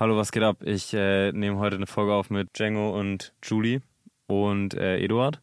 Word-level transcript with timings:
Hallo, 0.00 0.16
was 0.16 0.30
geht 0.30 0.44
ab? 0.44 0.58
Ich 0.62 0.94
äh, 0.94 1.32
nehme 1.32 1.58
heute 1.58 1.74
eine 1.74 1.88
Folge 1.88 2.12
auf 2.12 2.30
mit 2.30 2.56
Django 2.56 2.96
und 2.96 3.34
Julie 3.42 3.82
und 4.28 4.74
äh, 4.74 4.98
Eduard. 4.98 5.40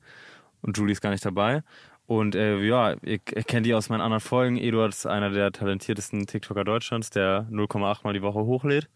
Und 0.62 0.78
Julie 0.78 0.94
ist 0.94 1.02
gar 1.02 1.10
nicht 1.10 1.26
dabei. 1.26 1.62
Und 2.06 2.36
äh, 2.36 2.60
ja, 2.60 2.96
ihr, 3.04 3.20
kennt 3.20 3.66
die 3.66 3.74
aus 3.74 3.90
meinen 3.90 4.00
anderen 4.00 4.22
Folgen. 4.22 4.56
Eduard 4.56 4.94
ist 4.94 5.08
einer 5.08 5.30
der 5.30 5.52
talentiertesten 5.52 6.26
TikToker 6.26 6.64
Deutschlands, 6.64 7.10
der 7.10 7.50
0,8 7.52 8.06
Mal 8.06 8.14
die 8.14 8.22
Woche 8.22 8.46
hochlädt. 8.46 8.88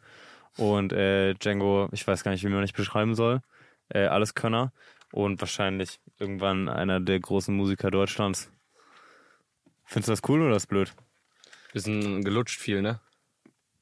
Und 0.56 0.94
äh, 0.94 1.34
Django, 1.34 1.90
ich 1.92 2.08
weiß 2.08 2.24
gar 2.24 2.32
nicht, 2.32 2.46
wie 2.46 2.50
man 2.50 2.62
nicht 2.62 2.78
beschreiben 2.78 3.14
soll. 3.14 3.42
Äh, 3.90 4.06
alles 4.06 4.36
Könner. 4.36 4.72
Und 5.12 5.42
wahrscheinlich 5.42 6.00
irgendwann 6.20 6.70
einer 6.70 7.02
der 7.02 7.20
großen 7.20 7.54
Musiker 7.54 7.92
Deutschlands. 7.92 8.50
Findest 9.84 10.08
du 10.08 10.12
das 10.14 10.30
cool 10.30 10.42
oder 10.42 10.56
ist 10.56 10.64
das 10.64 10.68
blöd? 10.68 10.94
Bisschen 11.74 12.24
gelutscht 12.24 12.62
viel, 12.62 12.82
ne? 12.82 13.02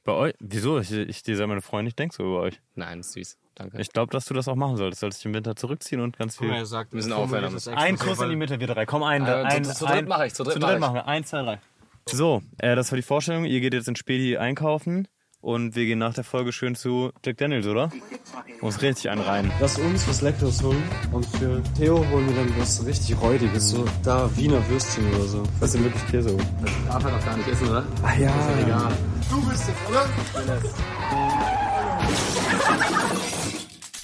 Bei 0.07 0.13
euch? 0.13 0.35
Wieso? 0.39 0.79
Ich, 0.79 0.89
ich 0.89 1.21
dir 1.23 1.35
sei 1.35 1.45
meine 1.47 1.59
Freundin, 1.59 1.89
ich 1.89 1.95
denke 1.97 2.15
so 2.15 2.23
über 2.23 2.39
euch. 2.39 2.61
Nein, 2.75 3.01
ist 3.01 3.11
süß. 3.11 3.37
Danke. 3.55 3.81
Ich 3.81 3.89
glaube, 3.89 4.09
dass 4.09 4.23
du 4.23 4.33
das 4.33 4.47
auch 4.47 4.55
machen 4.55 4.77
solltest. 4.77 5.01
Solltest 5.01 5.19
dich 5.19 5.25
im 5.25 5.33
Winter 5.33 5.53
zurückziehen 5.57 5.99
und 5.99 6.17
ganz 6.17 6.37
viel. 6.37 6.65
sagt, 6.65 6.93
müssen 6.93 7.11
aufhören. 7.11 7.53
Ein 7.75 7.97
Kuss 7.97 8.21
in 8.21 8.29
die 8.29 8.37
Mitte, 8.37 8.57
wir 8.61 8.67
drei. 8.67 8.85
Komm, 8.85 9.03
ein. 9.03 9.25
Äh, 9.25 9.43
ein, 9.43 9.65
zu, 9.65 9.73
zu 9.73 9.85
ein 9.85 9.97
dritt 9.97 10.07
mache 10.07 10.27
ich, 10.27 10.33
zu 10.33 10.45
dritt 10.45 10.53
zu 10.53 10.59
mach 10.59 10.67
dritt 10.69 10.77
ich. 10.77 10.79
machen 10.79 10.95
wir. 10.95 11.07
Eins, 11.07 11.27
zwei, 11.27 11.41
drei. 11.41 11.59
So, 12.05 12.41
äh, 12.59 12.77
das 12.77 12.89
war 12.89 12.95
die 12.95 13.01
Vorstellung. 13.01 13.43
Ihr 13.43 13.59
geht 13.59 13.73
jetzt 13.73 13.89
in 13.89 13.97
Spedi 13.97 14.37
einkaufen 14.37 15.09
und 15.47 15.77
wir 15.77 15.85
gehen 15.85 15.99
nach 15.99 16.13
der 16.13 16.25
Folge 16.25 16.51
schön 16.51 16.75
zu 16.75 17.13
Jack 17.25 17.37
Daniels, 17.37 17.67
oder? 17.67 17.89
Muss 18.59 18.81
richtig 18.81 19.09
einen 19.09 19.21
rein. 19.21 19.49
Lass 19.61 19.79
uns 19.79 20.05
was 20.05 20.21
Leckeres 20.21 20.61
holen 20.61 20.83
und 21.13 21.25
für 21.25 21.63
Theo 21.77 22.05
holen 22.09 22.27
wir 22.27 22.35
dann 22.35 22.59
was 22.59 22.85
richtig 22.85 23.17
Räudiges, 23.21 23.69
so 23.69 23.85
da 24.03 24.29
Wiener 24.35 24.67
Würstchen 24.67 25.07
oder 25.15 25.23
so. 25.23 25.43
Was 25.61 25.71
denn 25.71 25.85
wirklich 25.85 26.05
Käse 26.07 26.31
holen? 26.33 26.45
Darf 26.89 27.05
er 27.05 27.11
doch 27.11 27.25
gar 27.25 27.37
nicht 27.37 27.47
essen, 27.47 27.69
oder? 27.69 27.85
Ah 28.03 28.13
ja. 28.15 28.33
Egal. 28.61 28.97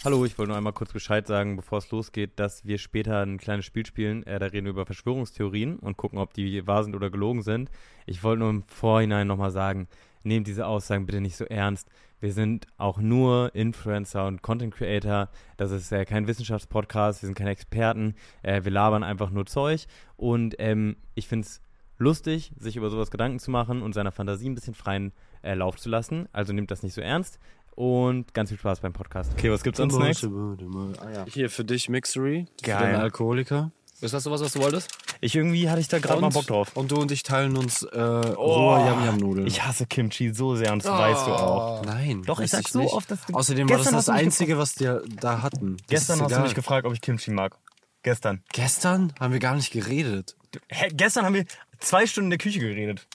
Hallo, 0.05 0.23
ich 0.23 0.37
wollte 0.37 0.49
nur 0.49 0.57
einmal 0.57 0.71
kurz 0.71 0.93
Bescheid 0.93 1.27
sagen, 1.27 1.57
bevor 1.57 1.79
es 1.79 1.91
losgeht, 1.91 2.31
dass 2.37 2.65
wir 2.65 2.77
später 2.77 3.19
ein 3.19 3.37
kleines 3.37 3.65
Spiel 3.65 3.85
spielen. 3.85 4.25
Äh, 4.25 4.39
da 4.39 4.45
reden 4.45 4.65
wir 4.65 4.71
über 4.71 4.85
Verschwörungstheorien 4.85 5.77
und 5.79 5.97
gucken, 5.97 6.19
ob 6.19 6.33
die 6.33 6.65
wahr 6.65 6.85
sind 6.85 6.95
oder 6.95 7.09
gelogen 7.09 7.41
sind. 7.41 7.69
Ich 8.05 8.23
wollte 8.23 8.39
nur 8.39 8.49
im 8.49 8.63
Vorhinein 8.63 9.27
nochmal 9.27 9.51
sagen, 9.51 9.89
nehmt 10.23 10.47
diese 10.47 10.65
Aussagen 10.65 11.05
bitte 11.05 11.21
nicht 11.21 11.35
so 11.35 11.45
ernst. 11.45 11.89
Wir 12.19 12.31
sind 12.31 12.67
auch 12.77 12.99
nur 12.99 13.53
Influencer 13.53 14.25
und 14.27 14.41
Content 14.41 14.73
Creator. 14.73 15.29
Das 15.57 15.71
ist 15.71 15.91
äh, 15.91 16.05
kein 16.05 16.25
Wissenschaftspodcast, 16.27 17.21
wir 17.21 17.27
sind 17.27 17.37
keine 17.37 17.49
Experten. 17.49 18.15
Äh, 18.43 18.63
wir 18.63 18.71
labern 18.71 19.03
einfach 19.03 19.29
nur 19.29 19.45
Zeug. 19.45 19.85
Und 20.15 20.55
ähm, 20.59 20.95
ich 21.15 21.27
finde 21.27 21.45
es 21.47 21.61
lustig, 21.97 22.53
sich 22.57 22.77
über 22.77 22.89
sowas 22.89 23.11
Gedanken 23.11 23.39
zu 23.39 23.51
machen 23.51 23.81
und 23.81 23.93
seiner 23.93 24.11
Fantasie 24.11 24.49
ein 24.49 24.55
bisschen 24.55 24.73
freien 24.73 25.11
äh, 25.41 25.53
Lauf 25.53 25.77
zu 25.77 25.89
lassen. 25.89 26.29
Also 26.31 26.53
nehmt 26.53 26.71
das 26.71 26.83
nicht 26.83 26.93
so 26.93 27.01
ernst. 27.01 27.39
Und 27.75 28.33
ganz 28.33 28.49
viel 28.49 28.59
Spaß 28.59 28.81
beim 28.81 28.93
Podcast. 28.93 29.33
Okay, 29.33 29.51
was 29.51 29.63
gibt's 29.63 29.79
an 29.79 29.89
Snacks? 29.89 30.23
Ah, 30.23 31.11
ja. 31.11 31.25
Hier 31.27 31.49
für 31.49 31.65
dich 31.65 31.89
Mixery, 31.89 32.45
Geil. 32.61 32.77
für 32.77 32.85
den 32.85 32.95
Alkoholiker. 32.97 33.71
Ist 34.03 34.13
das 34.13 34.23
sowas, 34.23 34.41
was 34.41 34.51
du 34.51 34.59
wolltest? 34.59 34.89
Ich 35.21 35.33
irgendwie 35.35 35.69
hatte 35.69 35.79
ich 35.79 35.87
da 35.87 35.99
gerade 35.99 36.19
mal 36.21 36.29
Bock 36.29 36.45
drauf. 36.47 36.71
Und 36.75 36.91
du 36.91 36.97
und 36.97 37.11
ich 37.11 37.23
teilen 37.23 37.55
uns 37.55 37.83
äh, 37.83 37.99
rohe 37.99 38.79
Yam-Yam-Nudeln. 38.85 39.47
Ich 39.47 39.63
hasse 39.63 39.85
Kimchi 39.85 40.33
so 40.33 40.55
sehr 40.55 40.73
und 40.73 40.83
das 40.83 40.91
weißt 40.91 41.27
du 41.27 41.31
auch. 41.31 41.85
Nein. 41.85 42.21
Doch, 42.23 42.39
ich 42.41 42.51
sag 42.51 42.67
so 42.67 42.79
nicht. 42.79 42.93
oft, 42.93 43.09
dass 43.09 43.25
du- 43.25 43.33
Außerdem 43.33 43.69
war 43.69 43.77
das 43.77 43.89
das 43.89 44.05
du 44.05 44.11
Einzige, 44.11 44.57
was 44.57 44.77
wir 44.79 45.01
da 45.21 45.41
hatten. 45.41 45.77
Das 45.77 45.87
Gestern 45.87 46.19
hast 46.21 46.29
du 46.31 46.35
egal. 46.35 46.43
mich 46.43 46.55
gefragt, 46.55 46.85
ob 46.85 46.93
ich 46.93 47.01
Kimchi 47.01 47.31
mag. 47.31 47.55
Gestern. 48.03 48.43
Gestern 48.51 49.13
haben 49.19 49.31
wir 49.31 49.39
gar 49.39 49.55
nicht 49.55 49.71
geredet. 49.71 50.35
Hä, 50.67 50.89
gestern 50.91 51.23
haben 51.25 51.35
wir 51.35 51.45
zwei 51.79 52.05
Stunden 52.05 52.25
in 52.27 52.31
der 52.31 52.39
Küche 52.39 52.59
geredet. 52.59 53.07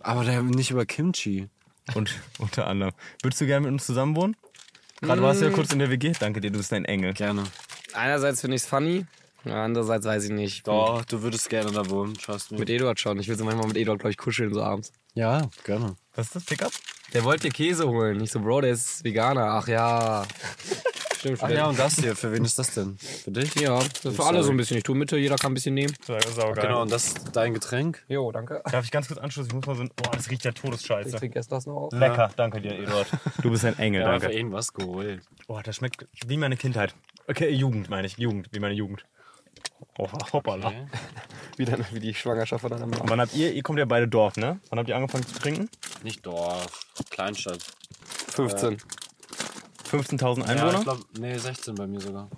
Aber 0.00 0.24
da 0.24 0.40
nicht 0.42 0.70
über 0.70 0.86
Kimchi. 0.86 1.48
Und 1.94 2.14
unter 2.38 2.68
anderem. 2.68 2.92
Würdest 3.22 3.40
du 3.40 3.46
gerne 3.46 3.64
mit 3.66 3.72
uns 3.72 3.84
zusammen 3.86 4.14
wohnen? 4.14 4.36
Gerade 5.00 5.20
warst 5.22 5.40
du 5.40 5.46
ja 5.46 5.50
kurz 5.50 5.72
in 5.72 5.80
der 5.80 5.90
WG. 5.90 6.12
Danke 6.18 6.40
dir, 6.40 6.50
du 6.52 6.58
bist 6.58 6.72
ein 6.72 6.84
Engel. 6.84 7.12
Gerne. 7.14 7.42
Einerseits 7.92 8.40
finde 8.40 8.56
ich 8.56 8.62
es 8.62 8.68
funny, 8.68 9.04
andererseits 9.52 10.04
weiß 10.06 10.24
ich 10.24 10.30
nicht. 10.30 10.66
Doch, 10.66 11.04
du 11.04 11.22
würdest 11.22 11.48
gerne 11.50 11.70
da 11.72 11.88
wohnen, 11.90 12.14
trust 12.14 12.52
me. 12.52 12.58
Mit 12.58 12.70
Eduard 12.70 12.98
schon. 13.00 13.18
Ich 13.18 13.28
will 13.28 13.36
so 13.36 13.44
manchmal 13.44 13.66
mit 13.68 13.76
Eduard, 13.76 13.98
glaube 14.00 14.10
ich, 14.10 14.16
kuscheln 14.16 14.52
so 14.54 14.62
abends. 14.62 14.92
Ja, 15.14 15.48
gerne. 15.64 15.96
Was 16.14 16.26
ist 16.26 16.36
das, 16.36 16.44
Pickup? 16.44 16.72
Der 17.12 17.22
wollte 17.24 17.48
Käse 17.50 17.86
holen. 17.88 18.20
Ich 18.20 18.32
so, 18.32 18.40
Bro, 18.40 18.62
der 18.62 18.70
ist 18.72 19.04
Veganer. 19.04 19.44
Ach 19.52 19.68
ja. 19.68 20.24
Stimmt, 21.18 21.38
Ach 21.42 21.48
ja, 21.48 21.66
und 21.68 21.78
das 21.78 21.96
hier, 21.96 22.14
für 22.16 22.32
wen 22.32 22.44
ist 22.44 22.58
das 22.58 22.74
denn? 22.74 22.98
Für 22.98 23.30
dich? 23.30 23.54
Ja, 23.54 23.78
das 23.78 24.04
ist 24.04 24.16
für 24.16 24.24
alle 24.26 24.42
so 24.42 24.50
ein 24.50 24.58
bisschen. 24.58 24.76
Ich 24.76 24.82
tue 24.82 24.94
Mitte, 24.94 25.16
jeder 25.16 25.36
kann 25.36 25.52
ein 25.52 25.54
bisschen 25.54 25.72
nehmen. 25.74 25.94
Saugeil. 26.06 26.66
Genau, 26.66 26.82
und 26.82 26.92
das 26.92 27.06
ist 27.06 27.30
dein 27.34 27.54
Getränk? 27.54 28.04
Jo, 28.08 28.30
danke. 28.30 28.60
Darf 28.70 28.84
ich 28.84 28.90
ganz 28.90 29.08
kurz 29.08 29.18
anschließen? 29.20 29.48
Ich 29.48 29.54
muss 29.54 29.64
mal 29.66 29.74
so 29.74 29.82
ein... 29.84 29.90
Boah, 29.96 30.10
das 30.10 30.28
riecht 30.28 30.44
ja 30.44 30.50
Ich 30.54 30.60
todesscheiße. 30.60 31.16
trinke 31.16 31.36
erst 31.38 31.50
das 31.50 31.64
noch 31.64 31.76
auf. 31.76 31.92
Lecker, 31.94 32.30
danke 32.36 32.60
dir, 32.60 32.78
Eduard. 32.78 33.06
Du 33.42 33.50
bist 33.50 33.64
ein 33.64 33.78
Engel, 33.78 34.02
Ja, 34.02 34.12
für 34.14 34.20
danke. 34.20 34.36
irgendwas 34.36 34.74
geholt. 34.74 35.22
Boah, 35.46 35.62
das 35.62 35.76
schmeckt 35.76 36.06
wie 36.26 36.36
meine 36.36 36.58
Kindheit. 36.58 36.94
Okay, 37.26 37.48
Jugend 37.48 37.88
meine 37.88 38.06
ich. 38.06 38.18
Jugend, 38.18 38.48
wie 38.52 38.58
meine 38.60 38.74
Jugend. 38.74 39.06
Oh, 39.98 40.08
hoppala. 40.32 40.68
Okay. 40.68 40.86
Wie, 41.56 41.64
deine, 41.64 41.86
wie 41.92 42.00
die 42.00 42.12
Schwangerschaft 42.12 42.62
von 42.62 42.70
deiner 42.72 42.86
Mama. 42.86 43.04
Wann 43.06 43.20
habt 43.20 43.32
ihr, 43.34 43.52
ihr 43.52 43.62
kommt 43.62 43.78
ja 43.78 43.84
beide 43.84 44.08
Dorf, 44.08 44.36
ne? 44.36 44.58
Wann 44.70 44.78
habt 44.80 44.88
ihr 44.88 44.96
angefangen 44.96 45.24
zu 45.24 45.38
trinken? 45.38 45.70
Nicht 46.02 46.26
Dorf, 46.26 46.66
Kleinstadt. 47.10 47.60
15. 48.32 48.78
15.000 49.88 50.38
Ja, 50.40 50.44
Einwohner? 50.46 50.78
ich 50.78 50.82
glaub, 50.84 50.98
nee, 51.18 51.38
16 51.38 51.76
bei 51.76 51.86
mir 51.86 52.00
sogar. 52.00 52.28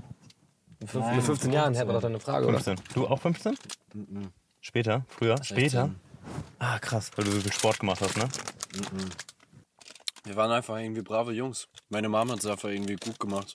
Mit 0.80 0.91
15 0.91 1.50
Jahren 1.50 1.72
hätte 1.72 1.86
man 1.86 1.94
doch 1.94 2.04
eine 2.04 2.20
Frage, 2.20 2.46
oder? 2.46 2.60
15. 2.60 2.84
Du 2.94 3.06
auch 3.06 3.19
15? 3.19 3.56
Mhm. 3.94 4.30
Später? 4.60 5.06
Früher? 5.08 5.38
16. 5.38 5.56
Später? 5.56 5.91
Ah, 6.58 6.78
krass, 6.78 7.10
weil 7.16 7.25
du 7.25 7.30
so 7.30 7.41
viel 7.41 7.52
Sport 7.52 7.78
gemacht 7.80 8.02
hast, 8.02 8.19
ne? 8.19 8.28
Wir 10.25 10.36
waren 10.36 10.50
einfach 10.50 10.76
irgendwie 10.76 11.02
brave 11.02 11.32
Jungs. 11.32 11.69
Meine 11.88 12.10
Mama 12.10 12.32
hat 12.32 12.41
es 12.41 12.46
einfach 12.46 12.69
irgendwie 12.69 12.96
gut 12.96 13.19
gemacht. 13.19 13.54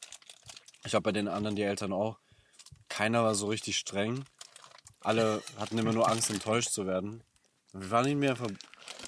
Ich 0.84 0.90
glaube, 0.92 1.04
bei 1.04 1.12
den 1.12 1.28
anderen, 1.28 1.56
die 1.56 1.62
Eltern 1.64 1.94
auch. 1.94 2.18
Keiner 2.96 3.24
war 3.24 3.36
so 3.36 3.48
richtig 3.48 3.78
streng. 3.78 4.24
Alle 5.02 5.42
hatten 5.58 5.78
immer 5.78 5.94
nur 5.94 6.10
Angst, 6.10 6.30
enttäuscht 6.30 6.70
zu 6.72 6.86
werden. 6.86 7.24
Und 7.74 7.82
wir 7.84 7.92
waren 7.92 8.06
nicht 8.06 8.18
mehr 8.18 8.32
einfach. 8.32 8.50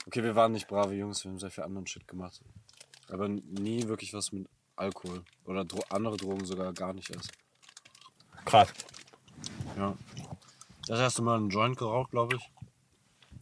Okay, 0.08 0.24
wir 0.24 0.36
waren 0.36 0.52
nicht 0.54 0.68
brave 0.68 0.94
Jungs, 0.94 1.24
wir 1.24 1.32
haben 1.32 1.40
sehr 1.40 1.52
viel 1.52 1.64
anderen 1.64 1.86
Shit 1.88 2.08
gemacht. 2.08 2.42
Aber 3.10 3.28
nie 3.28 3.88
wirklich 3.88 4.14
was 4.14 4.32
mit 4.32 4.48
Alkohol. 4.76 5.24
Oder 5.46 5.66
Dro 5.66 5.84
andere 5.90 6.18
Drogen 6.18 6.46
sogar 6.46 6.74
gar 6.74 6.94
nicht 6.94 7.10
erst. 7.10 7.30
Krass. 8.46 8.70
Ja. 9.78 9.96
Das 10.88 11.00
erste 11.00 11.22
Mal 11.22 11.38
einen 11.38 11.50
Joint 11.50 11.78
geraucht, 11.78 12.12
glaube 12.12 12.36
ich. 12.38 12.50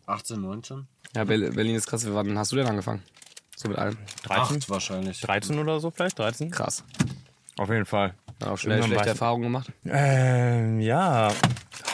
18, 0.07 0.41
19? 0.41 0.87
Ja, 1.15 1.23
Ber- 1.23 1.51
Berlin 1.51 1.75
ist 1.75 1.87
krass. 1.87 2.05
Wann 2.11 2.37
hast 2.37 2.51
du 2.51 2.55
denn 2.57 2.67
angefangen? 2.67 3.03
So 3.55 3.69
mit 3.69 3.77
allem. 3.77 3.97
13? 4.23 4.57
8 4.57 4.69
wahrscheinlich. 4.69 5.21
13 5.21 5.57
oder 5.59 5.79
so 5.79 5.91
vielleicht? 5.91 6.17
13? 6.19 6.51
Krass. 6.51 6.83
Auf 7.57 7.69
jeden 7.69 7.85
Fall. 7.85 8.15
Auch 8.45 8.57
schnell 8.57 8.81
schlechte 8.83 9.03
weiß- 9.05 9.07
Erfahrungen 9.09 9.43
gemacht. 9.43 9.71
Ähm, 9.85 10.79
ja. 10.79 11.31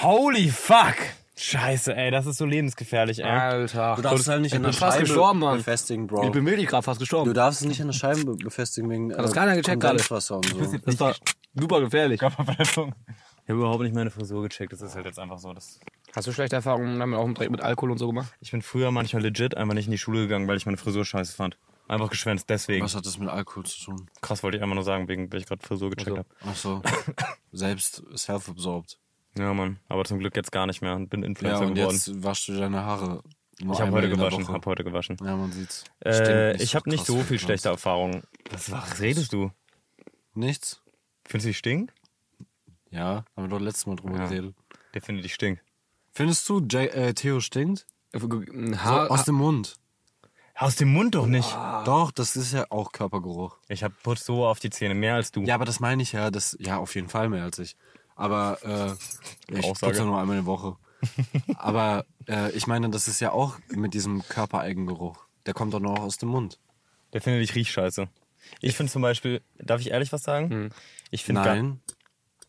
Holy 0.01 0.49
fuck! 0.49 0.95
Scheiße, 1.39 1.95
ey, 1.95 2.09
das 2.09 2.25
ist 2.25 2.37
so 2.37 2.45
lebensgefährlich, 2.45 3.19
ey. 3.19 3.29
Alter. 3.29 3.95
Du 3.97 4.01
darfst 4.01 4.21
es 4.21 4.27
halt 4.27 4.41
nicht 4.41 4.53
ich 4.53 4.57
an 4.57 4.63
der 4.63 4.71
Scheibe 4.73 5.01
gestorben, 5.01 5.39
Mann. 5.39 5.57
befestigen, 5.57 6.07
Bro. 6.07 6.23
Ich 6.25 6.31
bin 6.31 6.43
wirklich 6.47 6.67
gerade 6.67 6.81
fast 6.81 6.99
Du 6.99 7.03
gestorben. 7.03 7.31
darfst 7.33 7.61
es 7.61 7.67
nicht 7.67 7.79
an 7.79 7.87
der 7.87 7.93
Scheibe 7.93 8.25
be- 8.25 8.35
befestigen 8.37 8.89
wegen 8.89 9.11
Hat 9.11 9.19
das 9.23 9.33
keiner 9.33 9.55
gecheckt 9.55 9.79
gerade? 9.79 9.99
So. 9.99 10.41
Das 10.83 10.99
war 10.99 11.15
super 11.53 11.79
gefährlich. 11.81 12.19
Körperverletzung. 12.19 12.95
Ich 13.43 13.49
habe 13.51 13.59
überhaupt 13.59 13.83
nicht 13.83 13.93
meine 13.93 14.09
Frisur 14.09 14.41
gecheckt. 14.43 14.73
Das 14.73 14.81
ist 14.81 14.95
halt 14.95 15.05
jetzt 15.05 15.19
einfach 15.19 15.37
so. 15.37 15.53
Das 15.53 15.79
Hast 16.15 16.27
du 16.27 16.31
schlechte 16.31 16.55
Erfahrungen 16.55 16.99
damit 16.99 17.19
auch 17.19 17.31
direkt 17.31 17.51
mit 17.51 17.61
Alkohol 17.61 17.91
und 17.91 17.97
so 17.99 18.07
gemacht? 18.07 18.33
ich 18.41 18.49
bin 18.51 18.63
früher 18.63 18.89
manchmal 18.91 19.21
legit 19.21 19.55
einfach 19.55 19.75
nicht 19.75 19.85
in 19.85 19.91
die 19.91 19.97
Schule 19.99 20.21
gegangen, 20.21 20.47
weil 20.47 20.57
ich 20.57 20.65
meine 20.65 20.77
Frisur 20.77 21.05
scheiße 21.05 21.33
fand. 21.35 21.55
Einfach 21.87 22.09
geschwänzt, 22.09 22.49
deswegen. 22.49 22.83
Was 22.83 22.95
hat 22.95 23.05
das 23.05 23.17
mit 23.17 23.29
Alkohol 23.29 23.65
zu 23.65 23.81
tun? 23.85 24.09
Krass, 24.21 24.43
wollte 24.43 24.57
ich 24.57 24.63
einfach 24.63 24.75
nur 24.75 24.83
sagen, 24.83 25.07
wegen, 25.07 25.31
weil 25.31 25.39
ich 25.39 25.45
gerade 25.45 25.65
Frisur 25.65 25.89
gecheckt 25.89 26.09
Also. 26.09 26.17
habe. 26.17 26.29
Ach 26.41 26.55
so. 26.55 26.81
Selbst 27.51 28.03
self-absorbed. 28.15 28.99
Ja, 29.37 29.53
Mann. 29.53 29.79
Aber 29.87 30.03
zum 30.03 30.19
Glück 30.19 30.35
jetzt 30.35 30.51
gar 30.51 30.65
nicht 30.65 30.81
mehr 30.81 30.95
und 30.95 31.09
bin 31.09 31.21
Ja, 31.21 31.27
Influencer 31.27 31.65
und 31.67 31.75
geworden. 31.75 31.95
jetzt 31.95 32.23
waschst 32.23 32.47
du 32.49 32.53
deine 32.57 32.83
Haare. 32.83 33.21
nur 33.61 33.73
ich 33.73 33.79
habe 33.81 33.91
heute 33.91 34.09
gewaschen. 34.09 34.43
Woche. 34.47 34.53
Hab 34.53 34.65
heute 34.65 34.83
gewaschen. 34.83 35.17
Ja, 35.23 35.35
man 35.37 35.51
sieht's. 35.51 35.85
Äh, 36.03 36.61
ich 36.61 36.75
habe 36.75 36.89
nicht 36.89 37.05
so 37.05 37.19
viel 37.23 37.39
schlechte 37.39 37.69
Erfahrungen. 37.69 38.23
Was, 38.51 38.69
was 38.71 38.99
redest 38.99 39.31
du? 39.33 39.51
Nichts? 40.33 40.81
Findest 41.25 41.45
du, 41.45 41.49
ich 41.51 41.57
stink? 41.57 41.93
Ja, 42.89 43.25
haben 43.35 43.43
wir 43.43 43.47
doch 43.49 43.59
letztes 43.59 43.85
Mal 43.85 43.95
drüber 43.95 44.17
Ja. 44.17 44.27
geredet. 44.27 44.55
Der 44.93 45.01
findet, 45.01 45.25
ich 45.25 45.33
stink. 45.33 45.61
Findest 46.11 46.47
du, 46.49 46.59
J 46.59 46.73
äh, 46.93 47.13
Theo 47.13 47.39
stinkt? 47.39 47.85
Ein 48.13 48.21
So, 48.73 48.79
Haar, 48.83 49.11
aus 49.11 49.25
dem 49.25 49.35
Mund. 49.35 49.75
Aus 50.59 50.75
dem 50.75 50.91
Mund 50.91 51.13
doch 51.13 51.27
nicht. 51.27 51.53
Doch, 51.85 52.11
das 52.11 52.35
ist 52.35 52.51
ja 52.51 52.65
auch 52.71 52.91
Körpergeruch. 52.91 53.57
Ich 53.67 53.83
hab 53.83 54.01
putz 54.01 54.25
so 54.25 54.45
auf 54.45 54.59
die 54.59 54.71
Zähne, 54.71 54.95
mehr 54.95 55.13
als 55.15 55.31
du. 55.31 55.43
Ja, 55.43 55.55
aber 55.55 55.65
das 55.65 55.79
meine 55.79 56.01
ich 56.01 56.13
ja. 56.13 56.31
Das, 56.31 56.57
ja, 56.59 56.77
auf 56.77 56.95
jeden 56.95 57.09
Fall 57.09 57.29
mehr 57.29 57.43
als 57.43 57.59
ich. 57.59 57.75
Aber 58.15 58.57
äh, 58.63 59.55
ich 59.55 59.65
Aussage. 59.65 59.93
putze 59.93 60.05
nur 60.05 60.19
einmal 60.19 60.37
in 60.37 60.43
der 60.43 60.51
Woche. 60.51 60.75
aber 61.57 62.05
äh, 62.27 62.51
ich 62.53 62.65
meine, 62.65 62.89
das 62.89 63.07
ist 63.07 63.19
ja 63.19 63.31
auch 63.31 63.59
mit 63.69 63.93
diesem 63.93 64.27
Körpereigengeruch. 64.27 65.27
Der 65.45 65.53
kommt 65.53 65.75
doch 65.75 65.79
noch 65.79 65.99
aus 65.99 66.17
dem 66.17 66.29
Mund. 66.29 66.59
Der 67.13 67.21
findet, 67.21 67.43
ich 67.43 67.53
riech 67.53 67.71
scheiße. 67.71 68.07
Ich 68.59 68.75
finde 68.75 68.91
zum 68.91 69.03
Beispiel, 69.03 69.41
darf 69.59 69.79
ich 69.81 69.91
ehrlich 69.91 70.11
was 70.11 70.23
sagen? 70.23 70.71
Ich 71.11 71.23
finde 71.23 71.43
gar, 71.43 71.55
Nein. 71.55 71.81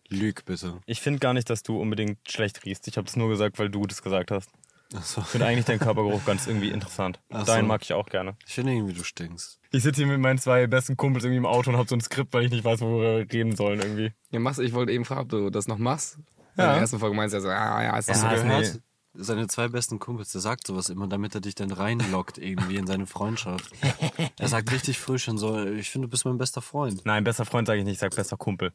Lüg 0.08 0.44
bitte. 0.46 0.80
ich 0.86 1.00
find 1.00 1.20
gar 1.20 1.34
nicht, 1.34 1.50
dass 1.50 1.62
du 1.62 1.78
unbedingt 1.78 2.18
schlecht 2.30 2.64
riechst. 2.64 2.88
Ich 2.88 2.96
habe 2.96 3.06
es 3.06 3.16
nur 3.16 3.28
gesagt, 3.28 3.58
weil 3.58 3.68
du 3.68 3.86
das 3.86 4.02
gesagt 4.02 4.30
hast. 4.30 4.50
Achso. 4.94 5.20
Ich 5.20 5.26
finde 5.26 5.46
eigentlich 5.46 5.66
deinen 5.66 5.80
Körpergeruch 5.80 6.24
ganz 6.24 6.46
irgendwie 6.46 6.70
interessant. 6.70 7.20
Ach 7.30 7.40
so. 7.40 7.46
Deinen 7.46 7.68
mag 7.68 7.82
ich 7.82 7.92
auch 7.92 8.06
gerne. 8.06 8.36
Ich 8.46 8.54
finde 8.54 8.72
irgendwie, 8.72 8.94
du 8.94 9.04
stinkst. 9.04 9.60
Ich 9.70 9.82
sitze 9.82 9.98
hier 10.02 10.06
mit 10.06 10.20
meinen 10.20 10.38
zwei 10.38 10.66
besten 10.66 10.96
Kumpels 10.96 11.24
irgendwie 11.24 11.38
im 11.38 11.46
Auto 11.46 11.70
und 11.70 11.76
habe 11.76 11.88
so 11.88 11.94
ein 11.94 12.00
Skript, 12.00 12.32
weil 12.32 12.44
ich 12.44 12.50
nicht 12.50 12.64
weiß, 12.64 12.80
worüber 12.80 13.18
wir 13.18 13.30
reden 13.32 13.54
sollen 13.54 13.80
irgendwie. 13.80 14.12
Ja, 14.30 14.38
machst, 14.40 14.60
ich 14.60 14.72
wollte 14.72 14.92
eben 14.92 15.04
fragen, 15.04 15.20
ob 15.22 15.28
du 15.28 15.50
das 15.50 15.68
noch 15.68 15.78
machst. 15.78 16.18
Ja. 16.56 16.64
In 16.64 16.70
der 16.70 16.80
ersten 16.80 16.98
Folge 16.98 17.14
meinst 17.14 17.34
du 17.34 17.36
ja 17.38 17.42
so, 17.42 17.48
ah, 17.48 17.82
ja, 17.82 17.98
ist 17.98 18.08
das 18.08 18.22
Ja, 18.22 18.34
gehört? 18.34 18.74
nee. 18.74 18.80
Seine 19.20 19.48
zwei 19.48 19.68
besten 19.68 19.98
Kumpels, 19.98 20.32
der 20.32 20.40
sagt 20.40 20.66
sowas 20.66 20.90
immer, 20.90 21.08
damit 21.08 21.34
er 21.34 21.40
dich 21.40 21.54
dann 21.54 21.72
reinlockt 21.72 22.38
irgendwie 22.38 22.76
in 22.76 22.86
seine 22.86 23.06
Freundschaft. 23.06 23.70
er 24.38 24.48
sagt 24.48 24.70
richtig 24.70 24.98
frisch 24.98 25.28
und 25.28 25.38
so, 25.38 25.64
ich 25.66 25.90
finde, 25.90 26.06
du 26.06 26.10
bist 26.10 26.24
mein 26.24 26.38
bester 26.38 26.62
Freund. 26.62 27.04
Nein, 27.04 27.24
bester 27.24 27.44
Freund 27.44 27.66
sage 27.66 27.80
ich 27.80 27.84
nicht, 27.84 27.94
ich 27.94 28.00
sag 28.00 28.14
bester 28.14 28.36
Kumpel. 28.36 28.72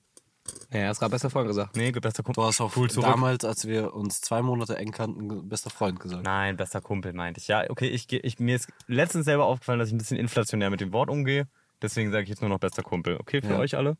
Ja, 0.71 0.79
er 0.79 0.91
ist 0.91 0.99
gerade 0.99 1.11
bester 1.11 1.29
Freund 1.29 1.47
gesagt. 1.47 1.75
Nee, 1.75 1.91
bester 1.91 2.21
Kumpel. 2.23 2.41
Du 2.41 2.47
hast 2.47 2.59
auch 2.59 2.75
Cool 2.75 2.89
zurück. 2.89 3.05
damals, 3.09 3.45
als 3.45 3.65
wir 3.67 3.93
uns 3.93 4.19
zwei 4.21 4.41
Monate 4.41 4.75
eng 4.77 4.91
kannten, 4.91 5.47
bester 5.47 5.69
Freund 5.69 5.99
gesagt. 5.99 6.23
Nein, 6.23 6.57
bester 6.57 6.81
Kumpel 6.81 7.13
meinte 7.13 7.39
ich. 7.39 7.47
Ja, 7.47 7.63
okay, 7.69 7.87
ich, 7.87 8.11
ich, 8.11 8.39
mir 8.39 8.55
ist 8.57 8.67
letztens 8.87 9.25
selber 9.25 9.45
aufgefallen, 9.45 9.79
dass 9.79 9.87
ich 9.89 9.93
ein 9.95 9.99
bisschen 9.99 10.17
inflationär 10.17 10.69
mit 10.69 10.81
dem 10.81 10.91
Wort 10.91 11.09
umgehe. 11.09 11.47
Deswegen 11.81 12.11
sage 12.11 12.23
ich 12.23 12.29
jetzt 12.29 12.41
nur 12.41 12.49
noch 12.49 12.59
bester 12.59 12.83
Kumpel. 12.83 13.17
Okay, 13.19 13.41
für 13.41 13.53
Ja. 13.53 13.59
euch 13.59 13.75
alle? 13.77 13.97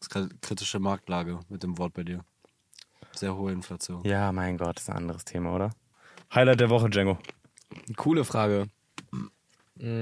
Das 0.00 0.08
ist 0.24 0.40
kritische 0.42 0.80
Marktlage 0.80 1.40
mit 1.48 1.62
dem 1.62 1.78
Wort 1.78 1.94
bei 1.94 2.02
dir. 2.02 2.24
Sehr 3.12 3.34
hohe 3.34 3.52
Inflation. 3.52 4.02
Ja, 4.04 4.32
mein 4.32 4.58
Gott, 4.58 4.78
ist 4.80 4.90
ein 4.90 4.96
anderes 4.96 5.24
Thema, 5.24 5.54
oder? 5.54 5.70
Highlight 6.34 6.60
der 6.60 6.68
Woche, 6.68 6.90
Django. 6.90 7.16
Coole 7.96 8.24
Frage. 8.24 8.66
Hm, 9.12 9.30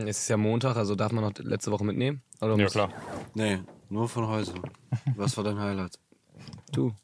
Es 0.08 0.18
ist 0.18 0.28
ja 0.28 0.36
Montag, 0.36 0.76
also 0.76 0.94
darf 0.96 1.12
man 1.12 1.22
noch 1.24 1.32
letzte 1.38 1.70
Woche 1.70 1.84
mitnehmen? 1.84 2.22
Oder 2.40 2.56
Ja, 2.56 2.66
klar. 2.66 2.90
Nee, 3.34 3.60
nur 3.92 4.08
von 4.08 4.26
heute. 4.26 4.54
Was 5.16 5.36
war 5.36 5.44
dein 5.44 5.58
Highlight? 5.58 5.98
Du. 6.72 6.94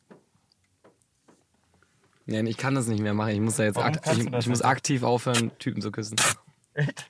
Ja, 2.27 2.43
ich 2.43 2.57
kann 2.57 2.75
das 2.75 2.87
nicht 2.89 3.01
mehr 3.01 3.15
machen. 3.15 3.31
Ich 3.31 3.41
muss 3.41 3.57
da 3.57 3.65
jetzt 3.65 3.77
Warum 3.77 3.89
akt 3.89 4.03
kannst 4.03 4.21
ich, 4.23 4.33
ich 4.33 4.49
muss 4.49 4.63
aktiv 4.63 5.03
aufhören, 5.03 5.51
Typen 5.59 5.81
zu 5.81 5.91
küssen. 5.93 6.17
Findest 6.75 7.01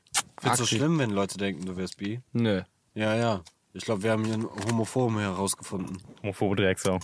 du 0.42 0.48
Aktiv. 0.48 0.68
schlimm, 0.68 0.98
wenn 0.98 1.10
Leute 1.10 1.38
denken, 1.38 1.64
du 1.66 1.76
wärst 1.76 1.96
bi? 1.96 2.20
Nö. 2.32 2.62
Ja, 2.94 3.14
ja. 3.16 3.42
Ich 3.72 3.84
glaube, 3.84 4.02
wir 4.02 4.12
haben 4.12 4.24
hier 4.24 4.34
einen 4.34 4.48
Homophoben 4.66 5.18
herausgefunden. 5.18 5.98
Homophobe 6.22 6.56
Drecksau. 6.56 6.98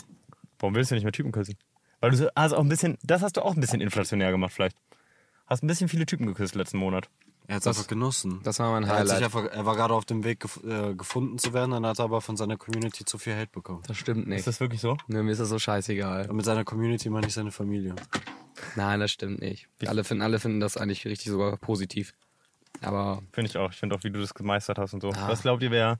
Warum 0.58 0.74
willst 0.74 0.90
du 0.90 0.94
nicht 0.94 1.04
mehr 1.04 1.12
Typen 1.12 1.32
küssen? 1.32 1.56
Weil 2.00 2.10
du 2.10 2.16
so, 2.16 2.28
also 2.34 2.56
auch 2.56 2.60
ein 2.60 2.68
bisschen, 2.68 2.98
das 3.02 3.22
hast 3.22 3.36
du 3.36 3.42
auch 3.42 3.54
ein 3.54 3.60
bisschen 3.60 3.80
inflationär 3.80 4.30
gemacht 4.30 4.52
vielleicht. 4.52 4.76
Hast 5.46 5.62
ein 5.62 5.66
bisschen 5.66 5.88
viele 5.88 6.06
Typen 6.06 6.26
geküsst 6.26 6.54
letzten 6.54 6.78
Monat. 6.78 7.08
Er 7.46 7.56
hat 7.56 7.62
es 7.62 7.66
einfach 7.66 7.86
genossen. 7.86 8.40
Das 8.42 8.58
war 8.58 8.72
mein 8.72 8.84
er, 8.84 8.88
hat 8.88 9.06
sich 9.06 9.16
Highlight. 9.16 9.24
einfach, 9.24 9.44
er 9.52 9.66
war 9.66 9.76
gerade 9.76 9.92
auf 9.94 10.06
dem 10.06 10.24
Weg 10.24 10.40
gef 10.40 10.60
äh, 10.64 10.94
gefunden 10.94 11.38
zu 11.38 11.52
werden, 11.52 11.72
dann 11.72 11.84
hat 11.86 11.98
er 11.98 12.06
aber 12.06 12.20
von 12.22 12.36
seiner 12.36 12.56
Community 12.56 13.04
zu 13.04 13.18
viel 13.18 13.34
Hate 13.36 13.50
bekommen. 13.52 13.82
Das 13.86 13.98
stimmt 13.98 14.22
Ist 14.22 14.28
nicht. 14.28 14.46
das 14.46 14.60
wirklich 14.60 14.80
so? 14.80 14.96
Nö, 15.08 15.22
mir 15.22 15.32
ist 15.32 15.40
das 15.40 15.50
so 15.50 15.58
scheißegal. 15.58 16.30
Und 16.30 16.36
mit 16.36 16.44
seiner 16.46 16.64
Community 16.64 17.10
meine 17.10 17.26
ich 17.26 17.34
seine 17.34 17.50
Familie. 17.52 17.94
Nein, 18.76 19.00
das 19.00 19.10
stimmt 19.10 19.40
nicht. 19.40 19.68
Alle 19.86 20.04
finden, 20.04 20.22
alle 20.22 20.38
finden 20.40 20.60
das 20.60 20.76
eigentlich 20.78 21.04
richtig 21.04 21.30
sogar 21.30 21.56
positiv. 21.58 22.14
Aber 22.80 23.22
Finde 23.32 23.50
ich 23.50 23.56
auch. 23.58 23.70
Ich 23.70 23.76
finde 23.76 23.94
auch, 23.94 24.04
wie 24.04 24.10
du 24.10 24.20
das 24.20 24.32
gemeistert 24.34 24.78
hast 24.78 24.94
und 24.94 25.00
so. 25.02 25.10
Ah. 25.10 25.28
Was 25.28 25.42
glaubt 25.42 25.62
ihr, 25.62 25.70
wer 25.70 25.98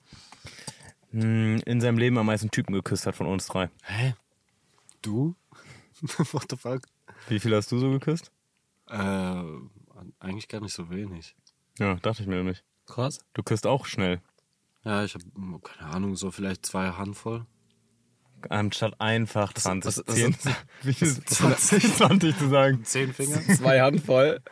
hm, 1.11 1.61
in 1.67 1.81
seinem 1.81 1.99
Leben 1.99 2.17
am 2.19 2.26
meisten 2.26 2.50
Typen 2.50 2.73
geküsst 2.73 3.06
hat 3.06 3.17
von 3.17 3.26
uns 3.26 3.46
drei? 3.46 3.70
Hä? 3.85 4.14
Du? 5.02 5.35
What 6.32 6.46
the 6.50 6.56
fuck? 6.56 6.81
Wie 7.29 7.38
viel 7.38 7.55
hast 7.55 7.70
du 7.70 7.79
so 7.79 7.91
geküsst? 7.91 8.32
Äh, 8.88 9.43
eigentlich 10.25 10.49
gar 10.49 10.61
nicht 10.61 10.75
so 10.75 10.91
wenig. 10.91 11.35
Ja, 11.79 11.94
dachte 11.97 12.23
ich 12.23 12.29
mir 12.29 12.37
nämlich. 12.37 12.62
krass. 12.87 13.19
Du 13.35 13.43
küsst 13.43 13.67
auch 13.67 13.87
schnell. 13.87 14.21
Ja, 14.85 15.03
ich 15.05 15.15
habe 15.15 15.25
keine 15.62 15.91
Ahnung, 15.93 16.17
so 16.17 16.31
vielleicht 16.31 16.67
zwei 16.67 16.91
Handvoll. 16.91 17.47
Anstatt 18.50 19.00
einfach 19.00 19.55
20, 19.55 19.87
was- 19.88 20.03
was- 20.06 20.15
10, 20.15 20.37
wie 20.82 20.93
viel? 20.93 21.09
20, 21.25 21.94
20 21.94 22.38
zu 22.38 22.49
sagen. 22.50 22.85
Zehn 22.85 23.15
Finger? 23.15 23.41
Zwei 23.56 23.81
Handvoll. 23.81 24.43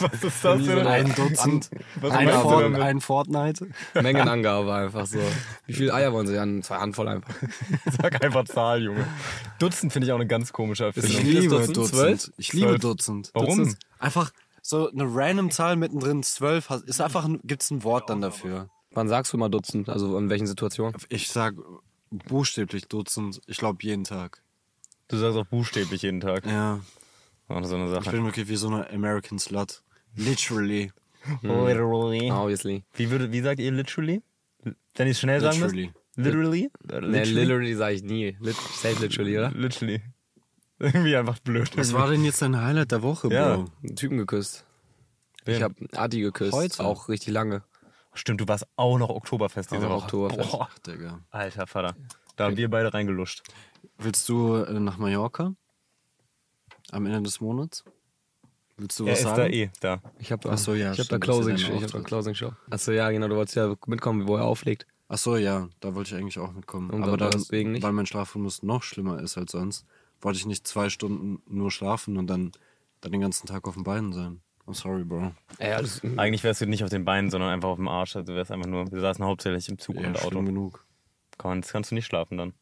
Was 0.00 0.24
ist 0.24 0.44
das 0.44 0.64
denn? 0.64 0.84
Ein 0.84 1.14
Dutzend. 1.14 1.70
Was 2.00 2.10
Ein, 2.10 2.28
Fort 2.30 2.64
damit? 2.64 2.80
ein 2.80 3.00
Fortnite. 3.00 3.68
Mengenangabe 3.94 4.74
einfach 4.74 5.06
so. 5.06 5.20
Wie 5.66 5.74
viele 5.74 5.94
Eier 5.94 6.12
wollen 6.12 6.26
sie 6.26 6.36
an? 6.38 6.60
Zwei 6.64 6.78
Handvoll 6.78 7.06
einfach. 7.06 7.32
Sag 8.02 8.24
einfach 8.24 8.44
Zahl, 8.46 8.82
Junge. 8.82 9.06
Dutzend 9.60 9.92
finde 9.92 10.06
ich 10.06 10.12
auch 10.12 10.16
eine 10.18 10.26
ganz 10.26 10.52
komische 10.52 10.88
Ich 10.88 10.96
Erfindung. 10.96 11.20
Ist 11.20 11.40
liebe 11.40 11.48
Dutzend? 11.54 11.76
Dutzend. 11.76 12.32
Ich 12.36 12.52
liebe. 12.52 12.78
Dutzend. 12.80 13.30
Warum? 13.32 13.58
Dutzend. 13.58 13.78
Einfach 14.00 14.32
so 14.68 14.90
eine 14.90 15.04
random 15.04 15.50
Zahl 15.50 15.76
mittendrin, 15.76 16.22
zwölf, 16.22 16.68
ist 16.86 17.00
einfach, 17.00 17.24
ein- 17.24 17.40
gibt's 17.44 17.70
ein 17.70 17.84
Wort 17.84 18.10
dann 18.10 18.20
dafür. 18.20 18.68
Wann 18.90 19.08
sagst 19.08 19.32
du 19.32 19.38
mal 19.38 19.48
Dutzend? 19.48 19.88
Also 19.88 20.18
in 20.18 20.28
welchen 20.28 20.46
Situationen? 20.46 20.94
Ich 21.08 21.28
sag 21.30 21.54
buchstäblich 22.10 22.86
Dutzend, 22.88 23.40
ich 23.46 23.56
glaube 23.58 23.78
jeden 23.82 24.04
Tag. 24.04 24.42
Du 25.08 25.16
sagst 25.16 25.38
auch 25.38 25.46
buchstäblich 25.46 26.02
jeden 26.02 26.20
Tag. 26.20 26.44
Ja, 26.44 26.80
Auch 27.48 27.64
so 27.64 27.76
eine 27.76 27.86
ich 27.86 27.90
Sache. 27.92 28.10
bin 28.10 28.24
wirklich 28.26 28.48
wie 28.48 28.56
so 28.56 28.68
eine 28.68 28.90
American 28.90 29.38
Slut. 29.38 29.82
Literally. 30.16 30.92
Literally. 31.42 32.30
Obviously. 32.30 32.84
Wie, 32.94 33.10
würde, 33.10 33.32
wie 33.32 33.40
sagt 33.40 33.60
ihr 33.60 33.72
literally? 33.72 34.22
Wenn 34.94 35.06
ich 35.06 35.12
es 35.12 35.20
schnell 35.20 35.40
sagen 35.40 35.60
muss? 35.60 35.72
Literally. 35.72 35.92
Literally? 36.16 36.70
Nee, 37.10 37.24
literally 37.24 37.74
sage 37.74 37.94
ich 37.96 38.02
nie. 38.02 38.36
Lit 38.40 38.56
safe 38.56 39.00
literally, 39.00 39.38
oder? 39.38 39.50
Literally. 39.52 40.02
Irgendwie 40.92 41.16
einfach 41.16 41.38
blöd. 41.40 41.76
Was 41.76 41.92
war 41.92 42.08
denn 42.10 42.24
jetzt 42.24 42.40
dein 42.42 42.60
Highlight 42.60 42.92
der 42.92 43.02
Woche, 43.02 43.28
Ja. 43.32 43.56
Bro? 43.56 43.64
Einen 43.82 43.96
Typen 43.96 44.18
geküsst. 44.18 44.64
Wen? 45.44 45.56
Ich 45.56 45.62
habe 45.62 45.74
Adi 45.96 46.20
geküsst. 46.20 46.52
Heute? 46.52 46.84
Auch 46.84 47.08
richtig 47.08 47.32
lange. 47.32 47.62
Stimmt, 48.14 48.40
du 48.40 48.48
warst 48.48 48.66
auch 48.76 48.98
noch 48.98 49.10
Oktoberfest 49.10 49.70
diese 49.70 49.86
Auch 49.86 49.90
noch 49.90 50.12
Woche. 50.12 50.34
Oktoberfest. 50.34 50.50
Boah, 50.52 50.68
Digga. 50.86 51.20
alter 51.30 51.66
Vater. 51.66 51.94
Da 52.36 52.44
haben 52.46 52.56
wir 52.56 52.68
beide 52.70 52.92
reingeluscht. 52.94 53.42
Willst 53.98 54.28
du 54.28 54.56
äh, 54.56 54.72
nach 54.78 54.98
Mallorca? 54.98 55.54
Am 56.90 57.06
Ende 57.06 57.22
des 57.22 57.40
Monats? 57.40 57.84
Willst 58.76 58.98
du 59.00 59.04
Er 59.06 59.12
was 59.12 59.18
ist 59.18 59.24
sagen? 59.24 59.36
da 59.42 59.46
eh 59.48 59.70
da. 59.80 60.00
Ich 60.18 60.30
habe 60.32 60.56
so, 60.56 60.74
ja, 60.74 60.92
ich 60.92 61.00
hab 61.00 61.08
da 61.08 61.16
ist 61.16 61.18
ja 61.18 61.18
Closing, 61.18 61.56
ich 61.56 61.82
hab 61.82 61.90
da. 61.90 62.00
Closing 62.00 62.34
Show. 62.34 62.52
Achso, 62.70 62.92
ja, 62.92 63.10
genau, 63.10 63.28
du 63.28 63.36
wolltest 63.36 63.56
ja 63.56 63.74
mitkommen, 63.86 64.26
wo 64.28 64.36
er 64.36 64.44
auflegt. 64.44 64.86
Ach 65.08 65.18
so, 65.18 65.36
ja, 65.36 65.68
da 65.80 65.94
wollte 65.94 66.14
ich 66.14 66.20
eigentlich 66.20 66.38
auch 66.38 66.52
mitkommen. 66.52 66.90
Und 66.90 67.02
Aber 67.02 67.16
deswegen 67.30 67.72
nicht? 67.72 67.82
weil 67.82 67.92
mein 67.92 68.06
Schlafrhythmus 68.06 68.62
noch 68.62 68.82
schlimmer 68.82 69.20
ist 69.20 69.36
als 69.38 69.52
sonst, 69.52 69.84
wollte 70.20 70.38
ich 70.38 70.46
nicht 70.46 70.66
zwei 70.66 70.88
Stunden 70.88 71.42
nur 71.46 71.70
schlafen 71.70 72.16
und 72.16 72.26
dann, 72.26 72.52
dann 73.00 73.12
den 73.12 73.20
ganzen 73.20 73.46
Tag 73.46 73.66
auf 73.68 73.74
den 73.74 73.84
Beinen 73.84 74.12
sein. 74.12 74.40
I'm 74.66 74.74
sorry, 74.74 75.02
Bro. 75.04 75.32
Ja, 75.60 75.76
alles, 75.76 76.02
Eigentlich 76.18 76.44
wärst 76.44 76.60
du 76.60 76.66
nicht 76.66 76.84
auf 76.84 76.90
den 76.90 77.04
Beinen, 77.04 77.30
sondern 77.30 77.50
einfach 77.50 77.70
auf 77.70 77.76
dem 77.78 77.88
Arsch. 77.88 78.16
Also 78.16 78.32
du 78.32 78.36
wärst 78.36 78.50
einfach 78.50 78.68
nur, 78.68 78.90
wir 78.92 79.00
saßen 79.00 79.24
hauptsächlich 79.24 79.68
im 79.68 79.78
Zug 79.78 79.96
Ja, 79.96 80.08
und 80.08 80.16
Auto. 80.22 80.42
genug. 80.42 80.84
Kannst, 81.38 81.72
kannst 81.72 81.90
du 81.90 81.94
nicht 81.94 82.04
schlafen 82.06 82.36
dann. 82.36 82.52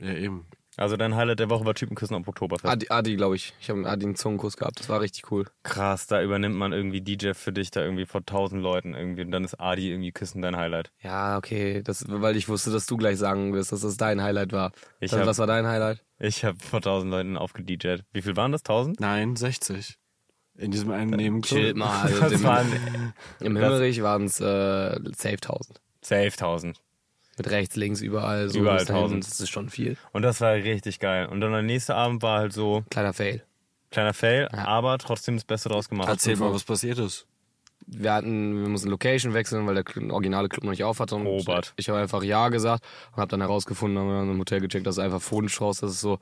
Ja, 0.00 0.12
eben. 0.14 0.46
Also 0.76 0.96
dein 0.96 1.16
Highlight 1.16 1.40
der 1.40 1.50
Woche 1.50 1.64
war 1.66 1.74
Typenküssen 1.74 2.14
am 2.16 2.26
Oktoberfest. 2.26 2.72
Adi, 2.72 2.86
Adi 2.90 3.16
glaube 3.16 3.36
ich. 3.36 3.52
Ich 3.60 3.68
habe 3.70 3.84
Adi 3.88 4.06
einen 4.06 4.14
Zungenkuss 4.14 4.56
gehabt. 4.56 4.78
Das 4.80 4.88
war 4.88 5.00
richtig 5.00 5.30
cool. 5.30 5.46
Krass, 5.62 6.06
da 6.06 6.22
übernimmt 6.22 6.56
man 6.56 6.72
irgendwie 6.72 7.00
DJ 7.00 7.32
für 7.34 7.52
dich 7.52 7.70
da 7.70 7.82
irgendwie 7.82 8.06
vor 8.06 8.24
tausend 8.24 8.62
Leuten 8.62 8.94
irgendwie 8.94 9.22
und 9.22 9.30
dann 9.32 9.44
ist 9.44 9.60
Adi 9.60 9.90
irgendwie 9.90 10.12
Küssen 10.12 10.42
dein 10.42 10.56
Highlight. 10.56 10.90
Ja, 11.02 11.36
okay. 11.36 11.82
Das, 11.82 12.04
weil 12.08 12.36
ich 12.36 12.48
wusste, 12.48 12.70
dass 12.70 12.86
du 12.86 12.96
gleich 12.96 13.18
sagen 13.18 13.52
wirst, 13.52 13.72
dass 13.72 13.80
das 13.80 13.96
dein 13.96 14.22
Highlight 14.22 14.52
war. 14.52 14.72
Ich 15.00 15.10
Dann, 15.10 15.20
hab- 15.20 15.26
was 15.26 15.38
war 15.38 15.46
dein 15.48 15.66
Highlight? 15.66 16.02
Ich 16.18 16.44
habe 16.44 16.58
vor 16.58 16.80
tausend 16.80 17.10
Leuten 17.10 17.36
aufgedjt. 17.36 18.04
Wie 18.12 18.22
viel 18.22 18.36
waren 18.36 18.52
das? 18.52 18.62
Tausend? 18.62 19.00
Nein, 19.00 19.36
60. 19.36 19.96
In 20.56 20.70
diesem 20.70 20.90
einen 20.92 21.10
Nebenclub. 21.10 21.58
Chill 21.58 21.74
mal. 21.74 22.02
Also 22.02 22.20
Das 22.20 22.30
dem, 22.32 22.42
waren 22.44 23.12
Im 23.40 23.56
Himmerich 23.56 24.02
waren 24.02 24.24
es 24.24 24.40
äh, 24.40 24.98
safe 25.16 25.36
1000. 25.42 25.80
safe 26.02 26.32
tausend. 26.36 26.80
Mit 27.44 27.50
rechts, 27.50 27.76
links, 27.76 28.00
überall. 28.00 28.48
So 28.48 28.60
Überall. 28.60 28.80
1000. 28.80 29.24
Das 29.24 29.40
ist 29.40 29.50
schon 29.50 29.68
viel. 29.68 29.96
Und 30.12 30.22
das 30.22 30.40
war 30.40 30.52
richtig 30.54 30.98
geil. 31.00 31.26
Und 31.26 31.40
dann 31.40 31.52
der 31.52 31.62
nächste 31.62 31.94
Abend 31.94 32.22
war 32.22 32.38
halt 32.40 32.52
so 32.52 32.84
Kleiner 32.90 33.12
Fail. 33.12 33.42
kleiner 33.90 34.14
Fail, 34.14 34.48
Ja. 34.52 34.66
aber 34.66 34.98
trotzdem 34.98 35.36
das 35.36 35.44
Beste 35.44 35.68
draus 35.68 35.88
gemacht. 35.88 36.08
Erzähl 36.08 36.36
mal, 36.36 36.52
was 36.52 36.64
passiert 36.64 36.98
ist. 36.98 37.26
Wir 37.86 38.12
hatten, 38.12 38.60
wir 38.62 38.68
mussten 38.68 38.88
Location 38.90 39.34
wechseln, 39.34 39.66
weil 39.66 39.82
der 39.82 40.12
originale 40.12 40.48
Club 40.48 40.64
noch 40.64 40.70
nicht 40.70 40.84
auf 40.84 41.00
hatte. 41.00 41.16
Und 41.16 41.26
Robert. 41.26 41.72
Ich 41.76 41.88
habe 41.88 41.98
einfach 41.98 42.22
Ja 42.22 42.48
gesagt 42.50 42.84
und 43.12 43.16
habe 43.18 43.28
dann 43.30 43.40
herausgefunden, 43.40 43.98
haben 43.98 44.06
wir 44.08 44.18
dann 44.18 44.30
im 44.30 44.38
Hotel 44.38 44.60
gecheckt, 44.60 44.86
dass 44.86 44.96
es 44.98 45.04
einfach 45.04 45.20
Fodenstrauß, 45.22 45.80
das 45.80 45.92
ist 45.92 46.00
so, 46.00 46.18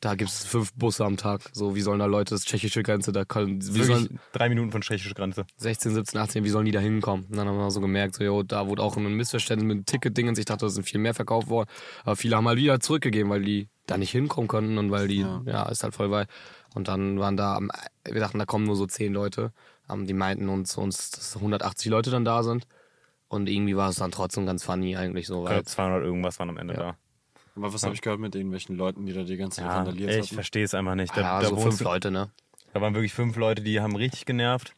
da 0.00 0.14
gibt 0.14 0.30
es 0.30 0.44
fünf 0.46 0.72
Busse 0.74 1.04
am 1.04 1.16
Tag. 1.16 1.42
So, 1.52 1.74
wie 1.74 1.80
sollen 1.82 1.98
da 1.98 2.06
Leute, 2.06 2.30
das 2.34 2.40
ist 2.40 2.48
tschechische 2.48 2.82
Grenze, 2.82 3.12
da 3.12 3.24
können, 3.24 3.60
wie 3.74 3.82
sollen, 3.84 4.18
drei 4.32 4.48
Minuten 4.48 4.70
von 4.72 4.80
tschechischer 4.80 5.14
Grenze. 5.14 5.44
16, 5.58 5.94
17, 5.94 6.18
18, 6.20 6.44
wie 6.44 6.48
sollen 6.48 6.64
die 6.66 6.72
da 6.72 6.80
hinkommen? 6.80 7.26
Und 7.26 7.36
dann 7.36 7.46
haben 7.46 7.56
wir 7.58 7.70
so 7.70 7.80
gemerkt, 7.80 8.14
so, 8.14 8.24
jo, 8.24 8.42
da 8.42 8.66
wurde 8.66 8.82
auch 8.82 8.96
ein 8.96 9.14
Missverständnis 9.14 9.66
mit 9.76 9.86
Ticket-Dingens. 9.86 10.38
Ich 10.38 10.46
dachte, 10.46 10.64
da 10.66 10.70
sind 10.70 10.84
viel 10.84 11.00
mehr 11.00 11.14
verkauft 11.14 11.48
worden. 11.48 11.68
Aber 12.04 12.16
viele 12.16 12.36
haben 12.36 12.48
halt 12.48 12.58
wieder 12.58 12.80
zurückgegeben, 12.80 13.30
weil 13.30 13.42
die 13.42 13.68
da 13.86 13.98
nicht 13.98 14.10
hinkommen 14.10 14.48
konnten 14.48 14.78
und 14.78 14.90
weil 14.90 15.08
die, 15.08 15.20
ja, 15.46 15.68
ist 15.68 15.82
halt 15.82 15.94
voll 15.94 16.10
weit. 16.10 16.28
Und 16.74 16.88
dann 16.88 17.18
waren 17.18 17.36
da, 17.36 17.56
am- 17.56 17.70
wir 18.04 18.20
dachten, 18.20 18.38
da 18.38 18.46
kommen 18.46 18.64
nur 18.64 18.76
so 18.76 18.86
10 18.86 19.12
Leute. 19.12 19.52
Ähm, 19.90 20.06
Die 20.06 20.14
meinten 20.14 20.48
uns, 20.48 20.76
uns, 20.76 21.10
dass 21.10 21.34
180 21.36 21.90
Leute 21.90 22.10
dann 22.10 22.24
da 22.24 22.42
sind. 22.42 22.66
Und 23.28 23.48
irgendwie 23.48 23.76
war 23.76 23.90
es 23.90 23.96
dann 23.96 24.10
trotzdem 24.12 24.46
ganz 24.46 24.64
funny 24.64 24.96
eigentlich 24.96 25.26
so, 25.26 25.44
weil 25.44 25.56
Oder 25.58 25.64
200 25.64 26.02
irgendwas 26.04 26.38
waren 26.38 26.48
am 26.50 26.56
Ende 26.56 26.74
Ja. 26.74 26.96
Aber 27.56 27.72
was 27.72 27.82
habe 27.82 27.94
ich 27.94 28.00
gehört 28.00 28.20
mit 28.20 28.34
irgendwelchen 28.34 28.76
Leuten, 28.76 29.06
die 29.06 29.12
da 29.12 29.22
die 29.24 29.36
ganze 29.36 29.56
Zeit 29.56 29.66
da. 29.66 29.70
Ja, 29.70 29.76
randaliert 29.78 30.10
ich 30.10 30.16
hatten? 30.18 30.34
verstehe 30.34 30.64
es 30.64 30.74
einfach 30.74 30.94
nicht. 30.94 31.16
Da, 31.16 31.20
ja, 31.20 31.40
da, 31.40 31.48
so 31.48 31.56
fünf 31.56 31.78
du- 31.78 31.84
Leute, 31.84 32.10
ne? 32.10 32.30
da 32.72 32.80
waren 32.80 32.94
wirklich 32.94 33.12
fünf 33.12 33.36
Leute, 33.36 33.62
die 33.62 33.80
haben 33.80 33.96
richtig 33.96 34.24
genervt. 34.26 34.74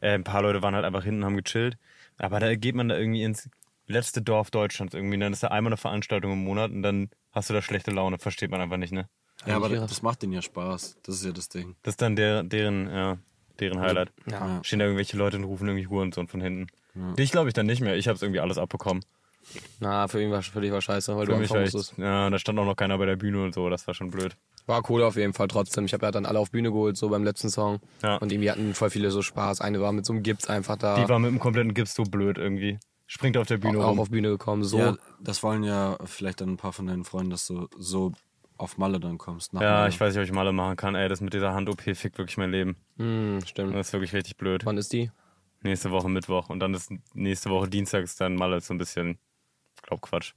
Äh, 0.00 0.14
ein 0.14 0.24
paar 0.24 0.42
Leute 0.42 0.62
waren 0.62 0.74
halt 0.74 0.84
einfach 0.84 1.04
hinten, 1.04 1.24
haben 1.24 1.36
gechillt. 1.36 1.76
Aber 2.18 2.40
da 2.40 2.54
geht 2.54 2.74
man 2.74 2.88
da 2.88 2.96
irgendwie 2.96 3.22
ins 3.22 3.48
letzte 3.86 4.22
Dorf 4.22 4.50
Deutschlands 4.50 4.94
irgendwie. 4.94 5.18
Dann 5.18 5.32
ist 5.32 5.42
da 5.42 5.48
einmal 5.48 5.70
eine 5.70 5.76
Veranstaltung 5.76 6.32
im 6.32 6.44
Monat 6.44 6.70
und 6.70 6.82
dann 6.82 7.10
hast 7.32 7.50
du 7.50 7.54
da 7.54 7.62
schlechte 7.62 7.90
Laune. 7.90 8.18
Versteht 8.18 8.50
man 8.50 8.60
einfach 8.60 8.76
nicht, 8.76 8.92
ne? 8.92 9.08
Ja, 9.46 9.56
aber 9.56 9.68
das 9.68 10.02
macht 10.02 10.22
denen 10.22 10.32
ja 10.32 10.42
Spaß. 10.42 10.98
Das 11.02 11.16
ist 11.16 11.24
ja 11.24 11.32
das 11.32 11.48
Ding. 11.48 11.74
Das 11.82 11.92
ist 11.94 12.02
dann 12.02 12.14
der, 12.14 12.44
deren, 12.44 12.88
ja. 12.88 13.18
deren 13.58 13.80
Highlight. 13.80 14.12
Ja. 14.30 14.62
Stehen 14.62 14.78
da 14.78 14.84
irgendwelche 14.84 15.16
Leute 15.16 15.36
und 15.36 15.44
rufen 15.44 15.66
irgendwie 15.66 15.88
Hurensohn 15.88 16.28
von 16.28 16.40
hinten. 16.40 16.68
Dich 17.16 17.32
glaube 17.32 17.48
ich 17.48 17.54
dann 17.54 17.66
nicht 17.66 17.80
mehr. 17.80 17.96
Ich 17.96 18.06
habe 18.06 18.16
es 18.16 18.22
irgendwie 18.22 18.40
alles 18.40 18.58
abbekommen. 18.58 19.02
Na, 19.80 20.08
für 20.08 20.22
ihn 20.22 20.30
war 20.30 20.42
für 20.42 20.60
dich 20.60 20.72
war 20.72 20.80
scheiße, 20.80 21.16
weil 21.16 21.26
Für 21.26 21.32
du 21.32 21.38
mich 21.38 21.50
war 21.50 21.60
echt, 21.62 21.98
ja, 21.98 22.30
da 22.30 22.38
stand 22.38 22.58
auch 22.58 22.64
noch 22.64 22.76
keiner 22.76 22.96
bei 22.98 23.06
der 23.06 23.16
Bühne 23.16 23.42
und 23.42 23.54
so. 23.54 23.68
Das 23.68 23.86
war 23.86 23.94
schon 23.94 24.10
blöd. 24.10 24.36
War 24.66 24.88
cool 24.90 25.02
auf 25.02 25.16
jeden 25.16 25.32
Fall 25.32 25.48
trotzdem. 25.48 25.84
Ich 25.84 25.92
habe 25.92 26.06
ja 26.06 26.12
dann 26.12 26.24
alle 26.24 26.38
auf 26.38 26.50
Bühne 26.50 26.70
geholt, 26.70 26.96
so 26.96 27.08
beim 27.08 27.24
letzten 27.24 27.50
Song. 27.50 27.80
Ja. 28.02 28.16
Und 28.16 28.32
irgendwie 28.32 28.50
hatten 28.50 28.74
voll 28.74 28.90
viele 28.90 29.10
so 29.10 29.22
Spaß. 29.22 29.60
Eine 29.60 29.80
war 29.80 29.92
mit 29.92 30.06
so 30.06 30.12
einem 30.12 30.22
Gips 30.22 30.48
einfach 30.48 30.76
da. 30.76 31.02
Die 31.02 31.08
war 31.08 31.18
mit 31.18 31.30
dem 31.30 31.40
kompletten 31.40 31.74
Gips 31.74 31.94
so 31.94 32.04
blöd 32.04 32.38
irgendwie. 32.38 32.78
Springt 33.06 33.36
auf 33.36 33.46
der 33.46 33.58
Bühne 33.58 33.78
auch 33.80 33.90
rum. 33.90 34.00
auf 34.00 34.10
Bühne 34.10 34.28
gekommen. 34.28 34.64
So. 34.64 34.78
Ja, 34.78 34.96
das 35.20 35.42
wollen 35.42 35.64
ja 35.64 35.98
vielleicht 36.04 36.40
dann 36.40 36.50
ein 36.50 36.56
paar 36.56 36.72
von 36.72 36.86
deinen 36.86 37.04
Freunden, 37.04 37.30
dass 37.30 37.46
du 37.46 37.68
so 37.76 38.12
auf 38.56 38.78
Malle 38.78 39.00
dann 39.00 39.18
kommst. 39.18 39.52
nach 39.52 39.60
Ja, 39.60 39.70
Malle. 39.72 39.88
ich 39.90 40.00
weiß 40.00 40.14
nicht, 40.14 40.22
ob 40.22 40.24
ich 40.26 40.32
Malle 40.32 40.52
machen 40.52 40.76
kann. 40.76 40.94
Ey, 40.94 41.08
das 41.08 41.20
mit 41.20 41.34
dieser 41.34 41.52
Hand-OP 41.52 41.82
fickt 41.82 42.16
wirklich 42.18 42.36
mein 42.38 42.52
Leben. 42.52 42.76
Hm, 42.96 43.40
stimmt. 43.44 43.74
Das 43.74 43.88
ist 43.88 43.92
wirklich 43.92 44.12
richtig 44.12 44.36
blöd. 44.36 44.64
Wann 44.64 44.78
ist 44.78 44.92
die? 44.92 45.10
Nächste 45.62 45.90
Woche 45.90 46.08
Mittwoch 46.08 46.48
und 46.48 46.60
dann 46.60 46.74
ist 46.74 46.90
nächste 47.14 47.50
Woche 47.50 47.68
Dienstag 47.68 48.02
ist 48.04 48.20
dann 48.20 48.34
Malle 48.34 48.60
so 48.60 48.74
ein 48.74 48.78
bisschen, 48.78 49.18
glaub 49.82 50.00
Quatsch. 50.02 50.32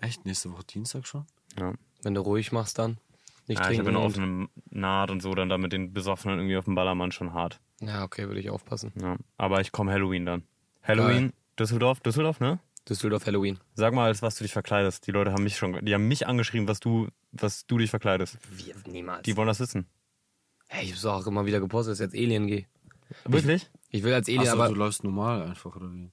Echt? 0.00 0.24
Nächste 0.24 0.52
Woche 0.52 0.64
Dienstag 0.64 1.06
schon? 1.06 1.26
Ja, 1.58 1.74
Wenn 2.02 2.14
du 2.14 2.20
ruhig 2.20 2.52
machst 2.52 2.78
dann. 2.78 2.98
Nicht 3.46 3.58
ja 3.60 3.70
ich 3.70 3.78
trinken. 3.78 3.86
habe 3.86 3.88
eine 3.90 3.98
und- 3.98 4.06
offene 4.12 4.48
Naht 4.70 5.10
und 5.10 5.20
so, 5.22 5.34
dann 5.34 5.48
da 5.48 5.58
mit 5.58 5.72
den 5.72 5.92
Besoffenen 5.92 6.38
irgendwie 6.38 6.56
auf 6.56 6.66
dem 6.66 6.74
Ballermann 6.74 7.12
schon 7.12 7.32
hart. 7.32 7.60
ja, 7.80 8.04
okay, 8.04 8.26
würde 8.28 8.40
ich 8.40 8.50
aufpassen. 8.50 8.92
Ja. 9.00 9.16
Aber 9.36 9.60
ich 9.60 9.72
komme 9.72 9.90
Halloween 9.92 10.26
dann. 10.26 10.42
Halloween, 10.82 11.32
Düsseldorf, 11.58 12.00
Düsseldorf, 12.00 12.40
ne? 12.40 12.58
Düsseldorf 12.88 13.26
Halloween. 13.26 13.58
Sag 13.74 13.92
mal, 13.94 14.06
als 14.06 14.22
was 14.22 14.36
du 14.36 14.44
dich 14.44 14.52
verkleidest. 14.52 15.06
Die 15.06 15.10
Leute 15.10 15.32
haben 15.32 15.42
mich 15.44 15.56
schon, 15.56 15.84
die 15.84 15.92
haben 15.94 16.08
mich 16.08 16.26
angeschrieben, 16.26 16.68
was 16.68 16.80
du, 16.80 17.08
was 17.32 17.66
du 17.66 17.76
dich 17.78 17.90
verkleidest. 17.90 18.38
Wir, 18.50 18.74
niemals. 18.86 19.22
Die 19.22 19.36
wollen 19.36 19.48
das 19.48 19.60
wissen. 19.60 19.86
hey, 20.68 20.84
ich 20.84 20.92
hab's 20.92 21.04
auch 21.04 21.26
immer 21.26 21.44
wieder 21.46 21.60
gepostet, 21.60 21.92
dass 21.92 22.00
ich 22.00 22.04
jetzt 22.04 22.14
Alien 22.14 22.46
gehe. 22.46 22.66
Wirklich? 23.24 23.68
Ich 23.90 24.02
will 24.02 24.12
als 24.14 24.28
Alien, 24.28 24.42
Achso, 24.42 24.52
aber. 24.54 24.68
du 24.68 24.74
läufst 24.74 25.02
normal 25.04 25.42
einfach, 25.42 25.74
oder 25.76 25.92
wie? 25.92 26.10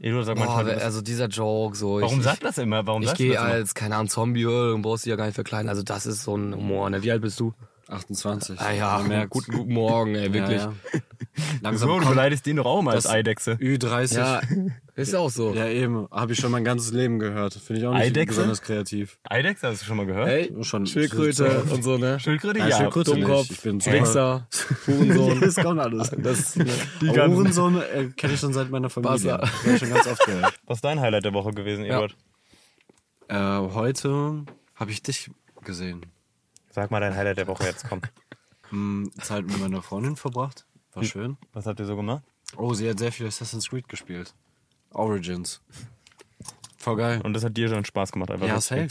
Eduard 0.00 0.26
sagt 0.26 0.38
Boah, 0.38 0.46
manchmal, 0.46 0.74
bist- 0.74 0.84
also 0.84 1.00
dieser 1.02 1.26
Joke 1.26 1.76
so. 1.76 2.00
warum 2.00 2.18
ich, 2.18 2.24
sagt 2.24 2.44
das 2.44 2.58
immer? 2.58 2.86
Warum 2.86 3.02
Ich 3.02 3.14
gehe 3.14 3.40
als, 3.40 3.74
keine 3.74 3.96
Ahnung, 3.96 4.08
Zombie 4.08 4.46
und 4.46 4.82
brauchst 4.82 5.04
dich 5.04 5.10
ja 5.10 5.16
gar 5.16 5.26
nicht 5.26 5.34
verkleiden. 5.34 5.68
Also 5.68 5.82
das 5.82 6.06
ist 6.06 6.22
so 6.22 6.36
ein 6.36 6.54
Humor. 6.54 6.88
Ne? 6.90 7.02
Wie 7.02 7.10
alt 7.10 7.22
bist 7.22 7.40
du? 7.40 7.52
28. 7.88 8.60
Ah 8.60 8.72
ja, 8.72 9.24
guten, 9.26 9.52
guten 9.52 9.72
Morgen, 9.72 10.14
ey, 10.14 10.32
wirklich. 10.32 10.58
Ja, 10.62 10.72
ja. 10.92 11.00
Langsam 11.62 11.88
So, 11.88 12.00
du 12.00 12.08
beleidigst 12.08 12.44
den 12.46 12.56
doch 12.56 12.66
auch 12.66 12.82
mal 12.82 12.94
als 12.94 13.06
Eidechse. 13.06 13.52
Ü30. 13.54 14.16
Ja, 14.16 14.40
ist 14.96 15.14
auch 15.14 15.30
so. 15.30 15.54
Ja, 15.54 15.66
eben. 15.68 16.06
Habe 16.10 16.32
ich 16.32 16.38
schon 16.40 16.50
mein 16.50 16.64
ganzes 16.64 16.92
Leben 16.92 17.18
gehört. 17.18 17.54
Finde 17.54 17.80
ich 17.80 17.86
auch 17.86 17.92
nicht 17.92 18.02
Eidechse? 18.02 18.34
besonders 18.34 18.60
kreativ. 18.60 19.18
Eidechse 19.24 19.68
hast 19.68 19.82
du 19.82 19.86
schon 19.86 19.96
mal 19.96 20.06
gehört? 20.06 20.26
Hey, 20.28 20.52
Schon 20.62 20.86
Schildkröte 20.86 21.62
und 21.70 21.82
so, 21.82 21.96
ne? 21.96 22.18
Schildkröte? 22.20 22.58
Ja, 22.58 22.68
Ja. 22.68 22.76
Schildkröte 22.78 23.12
Dummkopf. 23.12 23.50
Ich 23.50 23.60
bin 23.62 23.84
Wichser, 23.84 24.46
Hurensohn. 24.86 25.40
das 25.40 25.54
kommt 25.56 25.80
alles. 25.80 26.10
Das, 26.18 26.56
ne? 26.56 26.66
Die 27.00 27.06
ganzen- 27.06 27.36
Hurensohn 27.36 27.80
äh, 27.80 28.08
kenne 28.16 28.34
ich 28.34 28.40
schon 28.40 28.52
seit 28.52 28.70
meiner 28.70 28.90
Familie. 28.90 29.40
Ich 29.64 29.78
schon 29.78 29.90
ganz 29.90 30.06
oft 30.06 30.24
gehört. 30.26 30.54
Was 30.66 30.78
ist 30.78 30.84
dein 30.84 31.00
Highlight 31.00 31.24
der 31.24 31.32
Woche 31.32 31.52
gewesen, 31.52 31.84
Ja. 31.84 31.94
Eduard? 31.96 32.16
Äh, 33.28 33.72
heute 33.74 34.44
habe 34.74 34.90
ich 34.90 35.02
dich 35.02 35.30
gesehen. 35.64 36.06
Sag 36.78 36.92
mal 36.92 37.00
dein 37.00 37.16
Highlight 37.16 37.38
der 37.38 37.48
Woche 37.48 37.64
jetzt, 37.64 37.88
komm. 37.88 38.00
Hm, 38.70 39.10
Zeit 39.22 39.46
mit 39.46 39.58
meiner 39.60 39.80
Freundin 39.80 40.14
verbracht. 40.14 40.66
War 40.92 41.02
schön. 41.02 41.38
Was 41.54 41.64
habt 41.64 41.80
ihr 41.80 41.86
so 41.86 41.96
gemacht? 41.96 42.22
Oh, 42.54 42.74
sie 42.74 42.88
hat 42.88 42.98
sehr 42.98 43.10
viel 43.10 43.26
Assassin's 43.26 43.70
Creed 43.70 43.88
gespielt. 43.88 44.34
Origins. 44.90 45.62
Voll 46.76 46.96
geil. 46.96 47.20
Und 47.24 47.32
das 47.32 47.44
hat 47.44 47.56
dir 47.56 47.68
schon 47.68 47.86
Spaß 47.86 48.12
gemacht, 48.12 48.30
einfach. 48.30 48.46
Ja, 48.46 48.60
safe. 48.60 48.88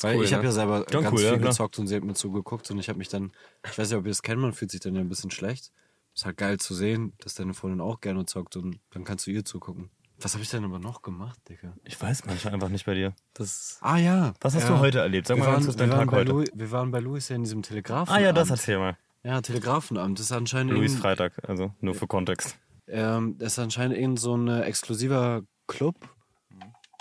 Weil 0.00 0.18
cool, 0.18 0.24
ich 0.24 0.32
habe 0.34 0.42
ne? 0.42 0.48
ja 0.50 0.52
selber 0.52 0.78
Ja, 0.90 1.00
ganz 1.00 1.12
cool, 1.12 1.22
ja, 1.22 1.30
viel 1.30 1.38
klar. 1.38 1.50
gezockt 1.50 1.78
und 1.78 1.86
sie 1.86 1.96
hat 1.96 2.04
mir 2.04 2.12
zugeguckt 2.12 2.70
und 2.70 2.78
ich 2.78 2.88
habe 2.90 2.98
mich 2.98 3.08
dann, 3.08 3.32
ich 3.64 3.78
weiß 3.78 3.88
nicht, 3.88 3.98
ob 3.98 4.04
ihr 4.04 4.10
das 4.10 4.22
kennt, 4.22 4.42
man 4.42 4.52
fühlt 4.52 4.70
sich 4.70 4.80
dann 4.80 4.94
ja 4.94 5.00
ein 5.00 5.08
bisschen 5.08 5.30
schlecht. 5.30 5.72
Ist 6.14 6.26
halt 6.26 6.36
geil 6.36 6.60
zu 6.60 6.74
sehen, 6.74 7.14
dass 7.18 7.34
deine 7.34 7.54
Freundin 7.54 7.80
auch 7.80 8.00
gerne 8.00 8.26
zockt 8.26 8.56
und 8.56 8.78
dann 8.90 9.04
kannst 9.04 9.26
du 9.26 9.30
ihr 9.30 9.44
zugucken. 9.44 9.90
Was 10.20 10.32
habe 10.34 10.42
ich 10.42 10.50
denn 10.50 10.64
aber 10.64 10.78
noch 10.78 11.02
gemacht, 11.02 11.38
Digga? 11.48 11.74
Ich 11.84 12.00
weiß 12.00 12.24
manchmal 12.26 12.54
einfach 12.54 12.68
nicht 12.68 12.86
bei 12.86 12.94
dir. 12.94 13.14
das, 13.34 13.78
Ah 13.80 13.96
ja. 13.98 14.32
Was 14.40 14.54
hast 14.54 14.62
ja. 14.64 14.68
du 14.70 14.78
heute 14.78 15.00
erlebt? 15.00 15.26
Sag 15.26 15.36
wir 15.36 15.44
mal 15.44 15.52
waren, 15.54 15.66
wir, 15.66 15.72
deinen 15.74 15.90
waren 15.90 15.98
Tag 16.00 16.10
bei 16.10 16.16
heute. 16.18 16.30
Louis, 16.32 16.50
wir 16.54 16.70
waren 16.70 16.90
bei 16.90 17.00
Louis 17.00 17.28
ja 17.28 17.36
in 17.36 17.42
diesem 17.42 17.62
Telegrafenamt. 17.62 18.10
Ah 18.10 18.24
ja, 18.24 18.32
das 18.32 18.50
erzähl 18.50 18.78
mal. 18.78 18.96
Ja, 19.24 19.40
Telegrafenamt. 19.40 20.18
Das 20.18 20.26
ist 20.26 20.32
anscheinend 20.32 20.72
Louis 20.72 20.92
irgend- 20.92 21.02
Freitag, 21.02 21.48
also 21.48 21.74
nur 21.80 21.94
für 21.94 22.06
Kontext. 22.06 22.56
Ähm, 22.86 23.36
das 23.38 23.54
ist 23.54 23.58
anscheinend 23.58 23.96
irgend 23.96 24.20
so 24.20 24.36
ein 24.36 24.46
äh, 24.48 24.60
exklusiver 24.62 25.42
Club. 25.66 25.96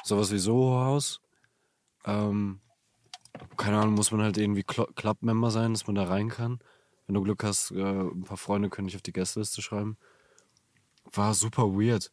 Sowas 0.04 0.32
wie 0.32 0.40
Soho-Haus. 0.40 1.22
Ähm, 2.06 2.60
keine 3.58 3.78
Ahnung, 3.80 3.94
muss 3.96 4.12
man 4.12 4.22
halt 4.22 4.38
irgendwie 4.38 4.64
Cl 4.64 4.86
Club-Member 4.96 5.52
sein, 5.52 5.74
dass 5.74 5.86
man 5.88 5.96
da 5.96 6.06
rein 6.06 6.30
kann. 6.30 6.60
Wenn 7.08 7.16
du 7.16 7.22
Glück 7.22 7.44
hast, 7.44 7.72
äh, 7.72 7.82
ein 7.82 8.24
paar 8.24 8.38
Freunde 8.38 8.70
können 8.70 8.88
dich 8.88 8.96
auf 8.96 9.02
die 9.02 9.14
Gästeliste 9.14 9.62
schreiben. 9.62 9.98
War 11.12 11.34
super 11.34 11.64
weird. 11.74 12.12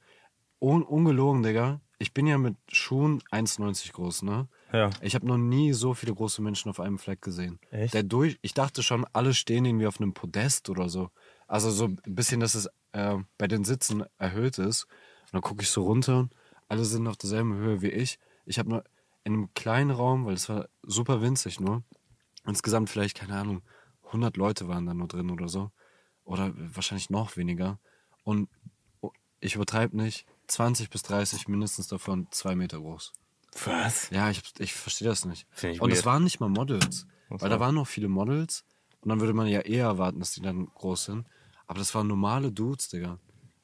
Un 0.61 0.83
ungelogen, 0.83 1.43
Digga. 1.43 1.81
Ich 1.99 2.15
bin 2.15 2.27
ja 2.27 2.39
mit 2.39 2.57
Schuhen 2.69 3.23
1,90 3.31 3.93
groß, 3.93 4.23
ne? 4.23 4.49
Ja. 4.73 4.91
Ich 5.03 5.15
habe 5.15 5.27
noch 5.27 5.37
nie 5.37 5.73
so 5.73 5.95
viele 5.95 6.15
große 6.15 6.41
Menschen 6.41 6.71
auf 6.71 6.81
einem 6.81 6.99
Fleck 6.99 7.21
gesehen. 7.21 7.59
Echt? 7.71 7.95
Der 7.95 8.03
durch, 8.03 8.39
ich 8.43 8.55
dachte 8.55 8.83
schon, 8.83 9.05
alle 9.13 9.35
stehen 9.35 9.65
irgendwie 9.65 9.87
auf 9.87 10.01
einem 10.01 10.15
Podest 10.15 10.71
oder 10.71 10.89
so. 10.89 11.11
Also 11.47 11.71
so 11.71 11.87
ein 11.87 11.99
bisschen, 12.07 12.41
dass 12.41 12.55
es 12.55 12.69
äh, 12.93 13.17
bei 13.37 13.49
den 13.49 13.65
Sitzen 13.65 14.05
erhöht 14.19 14.59
ist. 14.59 14.85
Und 14.85 15.35
dann 15.35 15.43
gucke 15.43 15.63
ich 15.63 15.71
so 15.71 15.85
runter 15.85 16.21
und 16.21 16.35
alle 16.69 16.85
sind 16.85 17.07
auf 17.07 17.17
derselben 17.17 17.55
Höhe 17.55 17.83
wie 17.83 17.91
ich. 17.91 18.19
Ich 18.47 18.59
habe 18.59 18.69
nur 18.69 18.85
in 19.25 19.35
einem 19.35 19.55
kleinen 19.55 19.91
Raum, 19.91 20.25
weil 20.25 20.35
es 20.35 20.49
war 20.49 20.69
super 20.83 21.21
winzig 21.21 21.61
nur, 21.61 21.83
insgesamt 22.47 22.89
vielleicht, 22.89 23.17
keine 23.17 23.37
Ahnung, 23.37 23.63
100 24.07 24.37
Leute 24.37 24.69
waren 24.69 24.87
da 24.87 24.95
nur 24.95 25.09
drin 25.09 25.31
oder 25.31 25.49
so. 25.49 25.71
Oder 26.25 26.53
wahrscheinlich 26.55 27.11
noch 27.11 27.37
weniger. 27.37 27.79
Und 28.25 28.49
oh, 29.01 29.11
ich 29.41 29.55
übertreibe 29.55 29.97
nicht, 29.97 30.27
20 30.51 30.91
bis 30.91 31.03
30 31.03 31.49
mindestens 31.49 31.89
davon 31.89 32.27
zwei 32.31 32.55
Meter 32.55 32.79
groß. 32.79 33.13
Was? 33.65 34.11
Ja, 34.11 34.31
ich, 34.31 34.43
ich 34.59 34.73
verstehe 34.75 35.09
das 35.09 35.25
nicht. 35.25 35.47
Ich 35.63 35.81
und 35.81 35.91
es 35.91 36.05
waren 36.05 36.25
nicht 36.25 36.41
mal 36.41 36.49
Models. 36.49 37.07
Was 37.29 37.43
weil 37.43 37.51
war? 37.51 37.59
da 37.59 37.61
waren 37.61 37.75
noch 37.75 37.87
viele 37.87 38.09
Models. 38.09 38.65
Und 39.01 39.09
dann 39.09 39.21
würde 39.21 39.33
man 39.33 39.47
ja 39.47 39.61
eher 39.61 39.87
erwarten, 39.87 40.19
dass 40.19 40.33
die 40.33 40.43
dann 40.43 40.67
groß 40.67 41.05
sind. 41.07 41.27
Aber 41.67 41.79
das 41.79 41.95
waren 41.95 42.07
normale 42.07 42.53
Dudes, 42.53 42.89
Digga. 42.89 43.19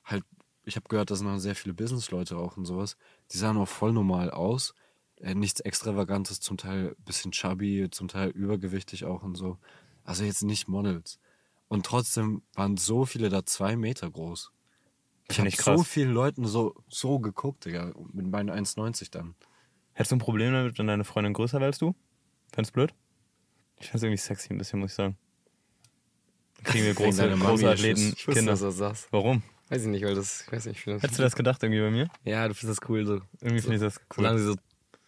Halt, 0.04 0.24
ich 0.64 0.76
habe 0.76 0.88
gehört, 0.88 1.10
da 1.10 1.16
sind 1.16 1.26
noch 1.26 1.38
sehr 1.38 1.54
viele 1.54 1.74
Businessleute 1.74 2.36
auch 2.36 2.56
und 2.56 2.64
sowas. 2.64 2.96
Die 3.32 3.38
sahen 3.38 3.56
auch 3.58 3.68
voll 3.68 3.92
normal 3.92 4.30
aus. 4.30 4.74
Äh, 5.20 5.34
nichts 5.34 5.60
Extravagantes, 5.60 6.40
zum 6.40 6.56
Teil 6.56 6.94
bisschen 7.04 7.32
chubby, 7.32 7.88
zum 7.90 8.08
Teil 8.08 8.30
übergewichtig 8.30 9.04
auch 9.04 9.22
und 9.22 9.34
so. 9.34 9.58
Also 10.04 10.24
jetzt 10.24 10.42
nicht 10.42 10.68
Models. 10.68 11.18
Und 11.68 11.84
trotzdem 11.84 12.42
waren 12.54 12.76
so 12.76 13.04
viele 13.04 13.28
da 13.28 13.44
zwei 13.44 13.76
Meter 13.76 14.10
groß. 14.10 14.52
Ich 15.28 15.36
Find 15.36 15.52
habe 15.66 15.78
so 15.78 15.82
vielen 15.84 16.12
Leuten 16.12 16.46
so, 16.46 16.74
so 16.88 17.18
geguckt, 17.18 17.64
Digga. 17.64 17.92
Mit 18.12 18.26
meinen 18.28 18.50
1,90 18.50 19.10
dann. 19.10 19.34
Hättest 19.92 20.12
du 20.12 20.16
ein 20.16 20.20
Problem 20.20 20.52
damit, 20.52 20.78
wenn 20.78 20.86
deine 20.86 21.04
Freundin 21.04 21.32
größer 21.32 21.58
wäre 21.58 21.66
als 21.66 21.78
du? 21.78 21.94
Fändest 22.52 22.72
blöd? 22.74 22.94
Ich 23.80 23.88
find's 23.88 24.02
irgendwie 24.02 24.18
sexy 24.18 24.52
ein 24.52 24.58
bisschen, 24.58 24.78
muss 24.80 24.90
ich 24.92 24.96
sagen. 24.96 25.16
Dann 26.56 26.64
Kriegen 26.64 26.84
wir 26.84 26.94
große, 26.94 27.28
große 27.28 27.70
Athleten, 27.70 28.12
ich 28.16 28.26
wusste, 28.28 28.32
Kinder. 28.40 28.52
dass 28.52 28.60
du 28.60 28.66
das 28.66 28.76
sagst. 28.76 29.08
Warum? 29.10 29.42
Weiß 29.68 29.82
ich 29.82 29.88
nicht, 29.88 30.04
weil 30.04 30.14
das, 30.14 30.42
ich 30.42 30.52
weiß 30.52 30.66
nicht, 30.66 30.76
ich 30.76 30.84
finde 30.84 31.00
Hättest 31.00 31.18
du 31.18 31.22
das 31.22 31.34
gedacht 31.34 31.62
irgendwie 31.62 31.80
bei 31.80 31.90
mir? 31.90 32.08
Ja, 32.24 32.46
du 32.46 32.54
findest 32.54 32.80
das 32.80 32.88
cool 32.88 33.04
so. 33.04 33.20
Irgendwie 33.40 33.62
finde 33.62 33.76
ich 33.76 33.82
das 33.82 34.00
Solange 34.14 34.36
cool. 34.36 34.42
sie 34.42 34.46
so 34.52 34.56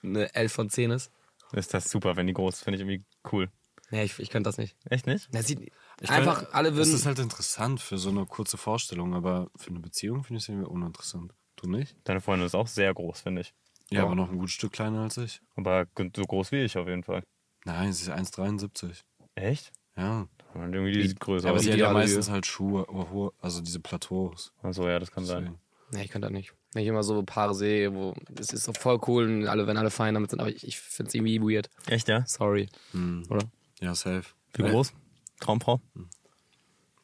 eine 0.03 0.35
11 0.35 0.53
von 0.53 0.69
10 0.69 0.91
ist. 0.91 1.13
Ist 1.53 1.73
das 1.73 1.89
super, 1.89 2.17
wenn 2.17 2.27
die 2.27 2.33
groß 2.33 2.57
ist, 2.57 2.65
finde 2.65 2.77
ich 2.77 2.81
irgendwie 2.83 3.05
cool. 3.33 3.49
Nee, 3.91 4.05
ich, 4.05 4.19
ich 4.19 4.31
könnte 4.31 4.49
das 4.49 4.59
nicht. 4.59 4.77
Echt 4.91 5.07
nicht? 5.07 5.29
Na, 5.33 5.43
sieht, 5.43 5.71
Ich 6.01 6.11
einfach, 6.11 6.43
meine, 6.43 6.55
alle 6.55 6.69
Das 6.71 6.79
würden. 6.79 6.95
ist 6.95 7.07
halt 7.07 7.19
interessant 7.19 7.81
für 7.81 7.99
so 7.99 8.11
eine 8.11 8.25
kurze 8.27 8.57
Vorstellung, 8.57 9.15
aber 9.15 9.51
für 9.57 9.71
eine 9.71 9.81
Beziehung 9.81 10.23
finde 10.25 10.39
ich 10.39 10.45
es 10.45 10.49
irgendwie 10.49 10.69
uninteressant. 10.69 11.33
Du 11.57 11.69
nicht? 11.69 11.97
Deine 12.05 12.21
Freundin 12.21 12.47
ist 12.47 12.55
auch 12.55 12.69
sehr 12.69 12.95
groß, 12.95 13.21
finde 13.23 13.41
ich. 13.43 13.55
Ja, 13.91 13.99
Ja. 14.01 14.05
aber 14.05 14.15
noch 14.15 14.31
ein 14.31 14.39
gutes 14.39 14.53
Stück 14.55 14.73
kleiner 14.73 15.01
als 15.03 15.17
ich. 15.17 15.41
Aber 15.57 15.87
so 16.15 16.23
groß 16.25 16.53
wie 16.53 16.63
ich 16.63 16.77
auf 16.79 16.87
jeden 16.87 17.03
Fall. 17.03 17.23
Nein, 17.65 17.93
sie 17.93 18.03
ist 18.05 18.11
1,73. 18.11 19.03
Echt? 19.35 19.73
Ja. 19.97 20.29
Und 20.55 20.73
irgendwie 20.73 20.93
die 20.93 21.09
sieht 21.09 21.21
größer 21.21 21.49
aber 21.49 21.59
aus. 21.59 21.65
sie 21.65 21.73
hat 21.73 21.79
ja 21.79 21.93
meistens 21.93 22.31
halt 22.31 22.47
Schuhe, 22.47 22.87
hohe- 22.89 23.33
also 23.41 23.61
diese 23.61 23.81
Plateaus. 23.81 24.53
Achso, 24.63 24.89
ja, 24.89 24.99
das 24.99 25.11
kann 25.11 25.25
sein. 25.25 25.45
Deswegen. 25.45 25.61
Nee, 25.91 26.05
ich 26.05 26.11
könnte 26.11 26.27
das 26.29 26.33
nicht. 26.33 26.53
Wenn 26.75 26.83
ich 26.83 26.89
immer 26.89 27.03
so 27.03 27.23
Paare 27.23 27.55
sehe, 27.55 27.95
wo 27.95 28.15
es 28.39 28.53
ist 28.53 28.65
so 28.65 28.73
voll 28.73 29.01
cool 29.07 29.25
und 29.25 29.47
alle, 29.49 29.67
wenn 29.67 29.77
alle 29.79 29.91
fein 29.91 30.15
damit 30.15 30.31
sind, 30.31 30.39
aber 30.41 30.51
ich, 30.51 30.67
ich 30.67 30.79
finde 30.79 31.09
es 31.09 31.15
irgendwie 31.15 31.41
weird. 31.41 31.71
Echt, 31.87 32.09
ja? 32.09 32.25
Sorry. 32.27 32.69
Hm. 32.93 33.25
Oder? 33.31 33.47
Ja, 33.81 33.95
safe. 33.95 34.25
Wie 34.55 34.63
groß? 34.63 34.93
Traumfrau? 35.41 35.81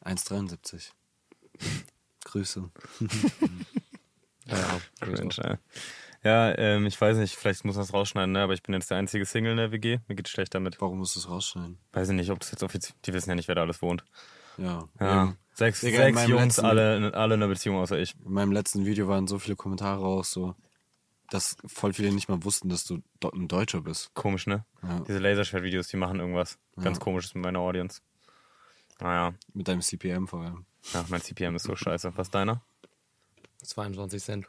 1,73. 0.03 0.89
Grüße. 2.25 2.69
Ja. 4.47 4.79
Mensch, 5.07 5.39
ja. 5.39 5.57
Ja, 6.23 6.55
ähm, 6.59 6.85
ich 6.85 7.01
weiß 7.01 7.17
nicht, 7.17 7.35
vielleicht 7.35 7.65
muss 7.65 7.77
man 7.77 7.83
das 7.83 7.93
rausschneiden, 7.93 8.31
ne? 8.31 8.41
aber 8.43 8.53
ich 8.53 8.61
bin 8.61 8.75
jetzt 8.75 8.91
der 8.91 8.97
einzige 8.99 9.25
Single 9.25 9.51
in 9.53 9.57
der 9.57 9.71
WG. 9.71 9.97
Mir 10.07 10.13
geht's 10.15 10.29
schlecht 10.29 10.53
damit. 10.53 10.79
Warum 10.81 10.99
musst 10.99 11.15
du 11.15 11.19
es 11.19 11.27
rausschneiden? 11.27 11.79
Weiß 11.93 12.09
ich 12.09 12.15
nicht, 12.15 12.29
ob 12.29 12.39
das 12.41 12.51
jetzt 12.51 12.61
offiziell. 12.61 12.95
Die 13.05 13.13
wissen 13.13 13.29
ja 13.29 13.35
nicht, 13.35 13.47
wer 13.47 13.55
da 13.55 13.61
alles 13.61 13.81
wohnt. 13.81 14.03
Ja. 14.57 14.87
Ja. 14.99 15.23
Eben. 15.23 15.37
Sechs, 15.55 15.81
Digga, 15.81 15.97
sechs 15.97 16.27
Jungs, 16.27 16.43
letzten- 16.57 16.65
alle, 16.65 17.11
alle 17.15 17.33
in 17.33 17.41
einer 17.41 17.47
Beziehung 17.47 17.77
außer 17.77 17.97
ich. 17.97 18.13
In 18.23 18.33
meinem 18.33 18.51
letzten 18.51 18.85
Video 18.85 19.07
waren 19.07 19.25
so 19.25 19.39
viele 19.39 19.55
Kommentare 19.55 19.99
raus, 19.99 20.29
so, 20.31 20.53
dass 21.31 21.57
voll 21.65 21.93
viele 21.93 22.11
nicht 22.11 22.29
mal 22.29 22.43
wussten, 22.43 22.69
dass 22.69 22.83
du 22.85 23.01
ein 23.33 23.47
Deutscher 23.47 23.81
bist. 23.81 24.13
Komisch, 24.13 24.45
ne? 24.45 24.63
Ja. 24.83 24.99
Diese 24.99 25.17
Laserschwert-Videos, 25.17 25.87
die 25.87 25.97
machen 25.97 26.19
irgendwas 26.19 26.59
ganz 26.79 26.97
Ja. 26.97 27.03
komisches 27.03 27.33
mit 27.33 27.43
meiner 27.43 27.59
Audience. 27.59 28.01
Naja, 28.99 29.33
Mit 29.53 29.67
deinem 29.67 29.81
CPM 29.81 30.27
vor 30.27 30.41
allem. 30.41 30.65
ja, 30.93 31.05
mein 31.09 31.21
CPM 31.21 31.55
ist 31.55 31.63
so 31.63 31.75
scheiße. 31.75 32.11
Was 32.15 32.27
ist 32.27 32.35
deiner? 32.35 32.61
22 33.63 34.23
Cent. 34.23 34.47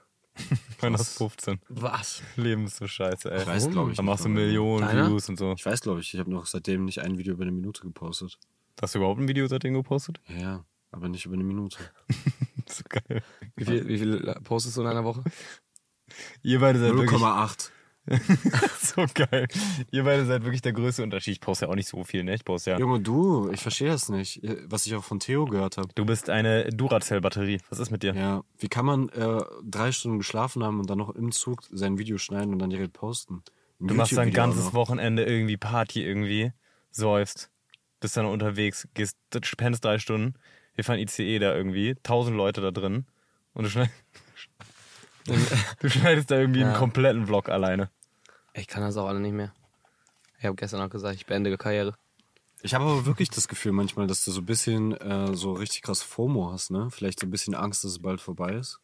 Meiner 0.83 1.00
ist 1.00 1.17
15. 1.17 1.61
Was? 1.69 2.23
Leben 2.37 2.67
ist 2.67 2.76
so 2.76 2.87
scheiße, 2.87 3.31
ey. 3.33 3.41
Ich 3.41 3.47
weiß, 3.47 3.71
glaube 3.71 3.91
ich. 3.93 3.97
Dann 3.97 4.05
machst 4.05 4.25
du 4.26 4.29
Millionen 4.29 4.87
Deiner? 4.87 5.09
Views 5.09 5.29
und 5.31 5.38
so. 5.38 5.55
Ich 5.57 5.65
weiß, 5.65 5.81
glaube 5.81 6.00
ich. 6.00 6.12
Ich 6.12 6.21
habe 6.21 6.31
noch 6.31 6.45
seitdem 6.47 6.85
nicht 6.85 7.00
ein 7.00 7.17
Video 7.17 7.33
über 7.33 7.43
eine 7.45 7.53
Minute 7.53 7.81
gepostet. 7.81 8.38
Hast 8.81 8.95
du 8.95 8.99
überhaupt 8.99 9.19
ein 9.19 9.29
Video 9.29 9.47
seitdem 9.47 9.73
gepostet? 9.73 10.21
Ja, 10.29 10.37
ja. 10.37 10.65
Aber 10.91 11.09
nicht 11.09 11.25
über 11.25 11.35
eine 11.35 11.45
Minute. 11.45 11.79
So 12.69 12.83
geil. 12.88 13.23
Wie 13.55 13.65
viel, 13.65 13.87
wie 13.87 13.97
viel 13.97 14.35
postest 14.43 14.76
du 14.76 14.81
in 14.81 14.88
einer 14.88 15.05
Woche? 15.05 15.23
Ihr 16.43 16.59
beide 16.59 16.81
seid 16.81 16.95
wirklich 16.95 17.21
0,8. 17.21 17.71
so 18.81 19.05
geil. 19.15 19.49
Ihr 19.91 20.05
beide 20.05 20.25
seid 20.27 20.45
wirklich 20.45 20.63
der 20.63 20.73
größte 20.73 21.03
Unterschied. 21.03 21.33
Ich 21.33 21.41
poste 21.41 21.65
ja 21.67 21.71
auch 21.71 21.75
nicht 21.75 21.89
so 21.89 22.05
viel, 22.05 22.23
ne? 22.25 22.35
Ich 22.35 22.45
poste 22.45 22.71
ja. 22.71 22.79
Junge, 22.79 23.01
du, 23.01 23.51
ich 23.51 23.61
verstehe 23.61 23.89
das 23.89 24.09
nicht. 24.09 24.41
Was 24.67 24.87
ich 24.87 24.95
auch 24.95 25.05
von 25.05 25.19
Theo 25.21 25.45
gehört 25.47 25.77
habe. 25.77 25.89
Du 25.95 26.05
bist 26.05 26.31
eine 26.31 26.69
Duracell-Batterie. 26.71 27.61
Was 27.69 27.79
ist 27.81 27.91
mit 27.91 28.03
dir? 28.03 28.15
Ja, 28.15 28.43
wie 28.59 28.69
kann 28.69 28.87
man 28.87 29.09
äh, 29.11 29.41
drei 29.65 29.93
Stunden 29.93 30.19
geschlafen 30.19 30.63
haben 30.63 30.81
und 30.81 30.89
dann 30.89 30.99
noch 30.99 31.11
im 31.11 31.33
Zug 31.33 31.63
sein 31.71 31.99
Video 31.99 32.19
schneiden 32.19 32.53
und 32.53 32.59
dann 32.61 32.71
direkt 32.71 32.93
posten? 32.93 33.43
Ein 33.81 33.89
Du 33.89 33.95
machst 33.95 34.13
ein 34.13 34.29
YouTube-Video 34.29 34.43
auch 34.43 34.47
ganzes. 34.55 34.73
Wochenende 34.75 35.25
irgendwie 35.25 35.57
Party 35.57 36.03
irgendwie, 36.05 36.53
säufst, 36.91 37.51
bist 38.01 38.17
dann 38.17 38.27
unterwegs, 38.27 38.89
gehst, 38.95 39.17
spendest 39.43 39.85
drei 39.85 39.99
Stunden, 39.99 40.35
wir 40.75 40.85
fahren 40.85 40.99
ICE 40.99 41.39
da 41.41 41.55
irgendwie, 41.55 41.95
tausend 42.03 42.37
Leute 42.37 42.61
da 42.61 42.71
drin 42.71 43.05
und 43.53 43.65
du, 43.65 43.71
schneid, 43.71 43.91
du 45.81 45.91
schneidest 45.91 46.31
da 46.31 46.39
irgendwie 46.39 46.61
Ja. 46.61 46.69
einen 46.69 46.77
kompletten 46.77 47.27
Vlog 47.27 47.49
alleine. 47.49 47.91
Ich 48.57 48.67
kann 48.67 48.83
das 48.83 48.97
auch 48.97 49.07
alle 49.07 49.21
nicht 49.21 49.35
mehr. 49.35 49.53
Ich 50.39 50.45
habe 50.45 50.57
gestern 50.57 50.81
auch 50.81 50.91
gesagt, 50.91 51.17
ich 51.17 51.27
beende 51.27 51.57
Karriere. 51.57 51.95
Ich 52.63 52.75
habe 52.75 52.85
aber 52.85 53.07
wirklich 53.07 53.31
das 53.31 53.49
Gefühl 53.49 53.73
manchmal, 53.73 54.07
dass 54.07 54.25
du 54.25 54.33
so 54.33 54.41
ein 54.41 54.47
bisschen 54.47 54.93
äh, 54.97 55.35
so 55.35 55.53
richtig 55.53 55.83
krass 55.83 56.03
FOMO 56.03 56.53
hast, 56.53 56.71
ne? 56.71 56.89
Vielleicht 56.91 57.21
so 57.21 57.27
ein 57.27 57.31
bisschen 57.31 57.55
Angst, 57.55 57.85
dass 57.85 57.93
es 57.93 57.99
bald 58.01 58.21
vorbei 58.21 58.55
ist. 58.55 58.81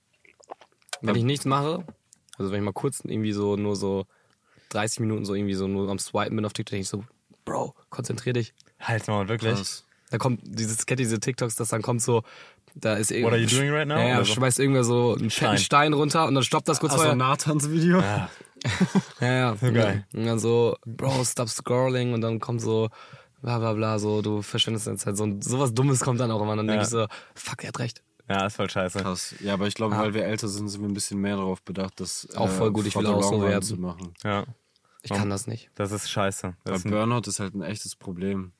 Wenn 1.00 1.17
ich 1.17 1.25
nichts 1.25 1.47
mache, 1.47 1.85
also 2.38 2.52
wenn 2.52 2.61
ich 2.61 2.64
mal 2.64 2.73
kurz 2.73 3.00
irgendwie 3.00 3.33
so 3.33 3.57
nur 3.57 3.75
so 3.75 4.07
30 4.69 5.00
Minuten 5.00 5.25
so 5.25 5.35
irgendwie 5.35 5.55
so 5.55 5.67
nur 5.67 5.91
am 5.91 5.99
Swipen 5.99 6.37
bin 6.37 6.45
auf 6.45 6.52
TikTok, 6.52 6.71
denke 6.71 6.83
ich 6.83 6.88
so, 6.88 7.05
Bro, 7.45 7.75
konzentrier 7.91 8.35
dich. 8.35 8.55
Halt's 8.79 9.09
mal 9.09 9.29
wirklich. 9.29 9.55
Krass. 9.55 9.85
Da 10.11 10.19
kommt 10.19 10.41
dieses, 10.45 10.87
kennt 10.87 11.00
diese 11.00 11.19
TikToks, 11.19 11.57
dass 11.57 11.71
dann 11.71 11.83
kommt 11.83 12.02
so, 12.02 12.23
da 12.75 12.95
ist 12.95 13.11
What 13.11 13.33
are 13.33 13.38
you 13.38 13.49
doing 13.49 13.71
right 13.71 13.88
now? 13.88 13.97
Ja, 13.97 14.09
ja 14.09 14.25
schmeißt 14.25 14.61
irgendwer 14.61 14.85
so 14.85 15.14
einen 15.14 15.31
fetten 15.31 15.31
Stein. 15.31 15.59
Stein 15.59 15.93
runter 15.93 16.26
und 16.26 16.35
dann 16.35 16.45
stoppt 16.45 16.69
das 16.69 16.81
kurz 16.81 16.93
Also 16.93 17.05
vorher. 17.05 17.17
Nathans 17.17 17.71
Video? 17.71 18.00
Ja, 18.00 18.31
Ja, 19.21 19.33
ja. 19.33 19.54
geil. 19.54 20.07
Und 20.12 20.25
dann 20.26 20.38
so, 20.38 20.76
Bro, 20.87 21.25
stop 21.25 21.49
scrolling 21.49 22.12
und 22.14 22.21
dann 22.21 22.40
kommt 22.40 22.61
so, 22.61 22.88
bla 23.40 23.59
bla 23.59 23.73
bla, 23.75 23.99
so, 23.99 24.23
du 24.23 24.42
verschwendest 24.42 24.87
deine 24.87 24.99
Zeit. 24.99 25.16
So 25.16 25.26
sowas 25.40 25.73
Dummes 25.75 26.00
kommt 26.00 26.21
dann 26.21 26.31
auch 26.31 26.40
immer. 26.42 26.57
Dann 26.57 26.66
denke 26.66 26.78
Ja. 26.81 26.83
ich 26.83 26.88
so, 26.88 27.07
fuck, 27.35 27.62
er 27.64 27.69
hat 27.69 27.78
recht. 27.78 28.02
ja, 28.28 28.47
ist 28.47 28.57
voll 28.57 28.71
scheiße. 28.71 29.00
Krass. 29.00 29.35
Ja, 29.40 29.54
aber 29.54 29.66
ich 29.66 29.75
glaube, 29.75 29.97
weil 29.97 30.14
wir 30.14 30.25
älter 30.25 30.49
sind, 30.49 30.69
sind 30.69 30.81
wir 30.81 30.88
ein 30.88 30.95
bisschen 30.95 31.21
mehr 31.21 31.37
darauf 31.37 31.62
bedacht, 31.62 32.00
das 32.00 32.28
Auch 32.37 32.49
voll 32.49 32.73
gut, 32.73 32.87
ich 32.87 32.92
for 32.95 33.02
will 33.02 33.11
auch 33.11 33.23
so 33.23 33.42
werden. 33.42 33.62
zu 33.62 33.76
machen. 33.76 34.14
Ja, 34.25 34.45
Ich 35.02 35.11
kann 35.11 35.28
das 35.31 35.47
nicht. 35.47 35.71
das 35.75 35.92
ist 35.92 36.09
scheiße. 36.11 36.54
Das 36.64 36.85
Burnout 36.85 37.23
ist 37.28 37.40
halt 37.40 37.54
ein 37.54 37.62
echtes 37.62 37.97
Problem. 37.97 38.52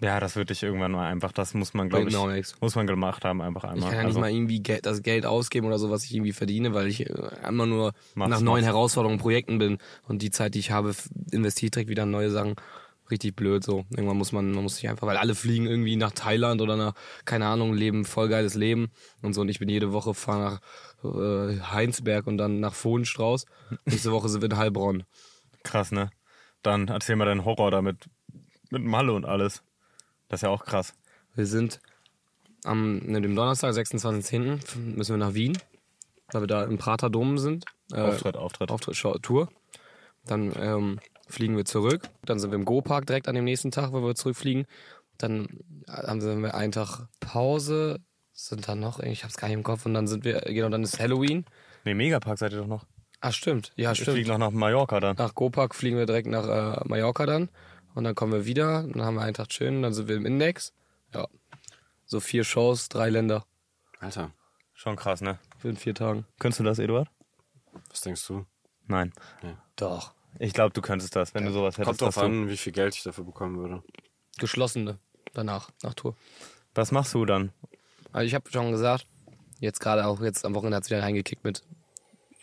Ja, 0.00 0.20
das 0.20 0.36
wird 0.36 0.50
dich 0.50 0.62
irgendwann 0.62 0.92
mal 0.92 1.06
einfach, 1.10 1.32
das 1.32 1.54
muss 1.54 1.72
man, 1.74 1.88
glaube 1.88 2.08
ich, 2.08 2.16
muss 2.60 2.74
man 2.74 2.86
gemacht 2.86 3.24
haben, 3.24 3.40
einfach 3.40 3.64
Ich 3.64 3.70
einmal. 3.70 3.88
kann 3.90 3.98
ja 3.98 4.04
nicht 4.04 4.06
Also, 4.08 4.20
mal 4.20 4.30
irgendwie 4.30 4.60
Geld, 4.60 4.84
das 4.84 5.02
Geld 5.02 5.24
ausgeben 5.26 5.66
oder 5.66 5.78
so, 5.78 5.90
was 5.90 6.04
ich 6.04 6.14
irgendwie 6.14 6.32
verdiene, 6.32 6.74
weil 6.74 6.86
ich 6.86 7.08
äh, 7.08 7.12
immer 7.48 7.66
nur 7.66 7.92
nach 8.14 8.40
neuen 8.40 8.44
mach's. 8.44 8.66
Herausforderungen, 8.66 9.18
Projekten 9.18 9.58
bin 9.58 9.78
und 10.06 10.22
die 10.22 10.30
Zeit, 10.30 10.54
die 10.54 10.58
ich 10.58 10.70
habe, 10.70 10.94
investiere 11.30 11.66
ich 11.66 11.70
direkt 11.72 11.90
wieder 11.90 12.02
in 12.02 12.10
neue 12.10 12.30
Sachen. 12.30 12.56
Richtig 13.08 13.36
blöd 13.36 13.62
so. 13.62 13.84
Irgendwann 13.90 14.16
muss 14.18 14.32
man, 14.32 14.50
man 14.50 14.64
muss 14.64 14.76
sich 14.76 14.88
einfach, 14.88 15.06
weil 15.06 15.16
alle 15.16 15.36
fliegen 15.36 15.66
irgendwie 15.66 15.94
nach 15.94 16.10
Thailand 16.10 16.60
oder 16.60 16.76
nach, 16.76 16.94
keine 17.24 17.46
Ahnung, 17.46 17.72
leben 17.72 18.04
voll 18.04 18.28
geiles 18.28 18.54
Leben 18.54 18.88
und 19.22 19.32
so. 19.32 19.42
Und 19.42 19.48
ich 19.48 19.60
bin 19.60 19.68
jede 19.68 19.92
Woche 19.92 20.12
fahre 20.12 20.58
nach 21.04 21.14
äh, 21.14 21.60
Heinsberg 21.70 22.26
und 22.26 22.36
dann 22.36 22.58
nach 22.58 22.74
Fohnstrauß. 22.74 23.46
Nächste 23.84 24.10
Woche 24.10 24.28
sind 24.28 24.42
wir 24.42 24.50
in 24.50 24.56
Heilbronn. 24.56 25.04
krass, 25.62 25.92
ne? 25.92 26.10
Dann 26.62 26.88
erzähl 26.88 27.14
mal 27.14 27.26
deinen 27.26 27.44
Horror 27.44 27.70
damit, 27.70 28.08
mit 28.70 28.82
Malle 28.82 29.12
und 29.12 29.24
alles. 29.24 29.62
Das 30.28 30.38
ist 30.38 30.42
ja 30.42 30.48
auch 30.50 30.64
krass. 30.64 30.94
Wir 31.34 31.46
sind 31.46 31.80
am 32.64 32.98
ne, 32.98 33.20
dem 33.20 33.36
Donnerstag, 33.36 33.72
26.10. 33.74 34.76
müssen 34.96 35.12
wir 35.12 35.24
nach 35.24 35.34
Wien, 35.34 35.56
weil 36.32 36.42
wir 36.42 36.48
da 36.48 36.64
im 36.64 36.78
Prater 36.78 37.10
Dom 37.10 37.38
sind. 37.38 37.64
Äh, 37.92 38.00
Auftritt, 38.00 38.36
Auftritt. 38.36 38.70
Auftritt, 38.70 38.96
Show, 38.96 39.16
Tour. 39.18 39.48
Dann 40.24 40.52
ähm, 40.58 40.98
fliegen 41.28 41.56
wir 41.56 41.64
zurück. 41.64 42.08
Dann 42.24 42.38
sind 42.38 42.50
wir 42.50 42.56
im 42.56 42.64
Go-Park 42.64 43.06
direkt 43.06 43.28
an 43.28 43.34
dem 43.34 43.44
nächsten 43.44 43.70
Tag, 43.70 43.92
wo 43.92 44.02
wir 44.02 44.14
zurückfliegen. 44.14 44.66
Dann 45.18 45.60
haben 45.88 46.42
wir 46.42 46.54
einen 46.54 46.72
Tag 46.72 47.06
Pause. 47.20 48.00
Sind 48.32 48.68
dann 48.68 48.80
noch, 48.80 48.98
ich 49.00 49.24
hab's 49.24 49.36
gar 49.36 49.48
nicht 49.48 49.56
im 49.56 49.62
Kopf. 49.62 49.86
Und 49.86 49.94
dann 49.94 50.06
sind 50.06 50.24
wir, 50.24 50.40
genau, 50.40 50.68
dann 50.68 50.82
ist 50.82 50.98
Halloween. 50.98 51.44
Nee, 51.84 51.94
Megapark 51.94 52.38
seid 52.38 52.52
ihr 52.52 52.58
doch 52.58 52.66
noch. 52.66 52.84
Ah, 53.20 53.32
stimmt. 53.32 53.72
Ja, 53.76 53.90
Wir 53.90 53.94
stimmt. 53.94 54.10
fliegen 54.16 54.28
noch 54.28 54.38
nach 54.38 54.50
Mallorca 54.50 55.00
dann. 55.00 55.16
Nach 55.16 55.34
Go-Park 55.34 55.74
fliegen 55.74 55.96
wir 55.96 56.06
direkt 56.06 56.28
nach 56.28 56.46
äh, 56.46 56.80
Mallorca 56.84 57.24
dann. 57.24 57.48
Und 57.96 58.04
dann 58.04 58.14
kommen 58.14 58.32
wir 58.32 58.44
wieder. 58.44 58.82
Dann 58.82 59.02
haben 59.02 59.14
wir 59.14 59.22
einen 59.22 59.34
Tag 59.34 59.52
schön. 59.52 59.80
Dann 59.80 59.94
sind 59.94 60.06
wir 60.06 60.16
im 60.16 60.26
Index. 60.26 60.74
Ja. 61.14 61.26
So 62.04 62.20
vier 62.20 62.44
Shows, 62.44 62.90
drei 62.90 63.08
Länder. 63.08 63.46
Alter, 64.00 64.30
Schon 64.74 64.96
krass, 64.96 65.22
ne? 65.22 65.38
Für 65.58 65.70
in 65.70 65.76
vier 65.76 65.94
Tagen. 65.94 66.26
Könntest 66.38 66.60
du 66.60 66.64
das, 66.64 66.78
Eduard? 66.78 67.08
was 67.88 68.02
denkst 68.02 68.26
du? 68.26 68.44
Nein. 68.86 69.12
Doch. 69.76 70.12
Ich 70.38 70.52
glaube, 70.52 70.74
du 70.74 70.82
könntest 70.82 71.16
das, 71.16 71.34
wenn 71.34 71.46
du 71.46 71.52
sowas 71.52 71.78
hättest. 71.78 71.98
Kommt 71.98 72.02
drauf 72.02 72.18
an, 72.18 72.48
wie 72.48 72.58
viel 72.58 72.74
Geld 72.74 72.94
ich 72.94 73.02
dafür 73.02 73.24
bekommen 73.24 73.56
würde. 73.56 73.82
Geschlossene. 74.38 74.98
Danach, 75.32 75.70
nach 75.82 75.94
Tour. 75.94 76.14
Was 76.74 76.92
machst 76.92 77.14
du 77.14 77.24
dann? 77.24 77.52
Also 78.12 78.26
ich 78.26 78.34
habe 78.34 78.50
schon 78.50 78.70
gesagt, 78.70 79.06
jetzt 79.58 79.80
gerade 79.80 80.06
auch 80.06 80.20
jetzt 80.20 80.44
am 80.44 80.54
Wochenende 80.54 80.76
hat 80.76 80.84
es 80.84 80.90
wieder 80.90 81.02
reingekickt 81.02 81.44
mit 81.44 81.62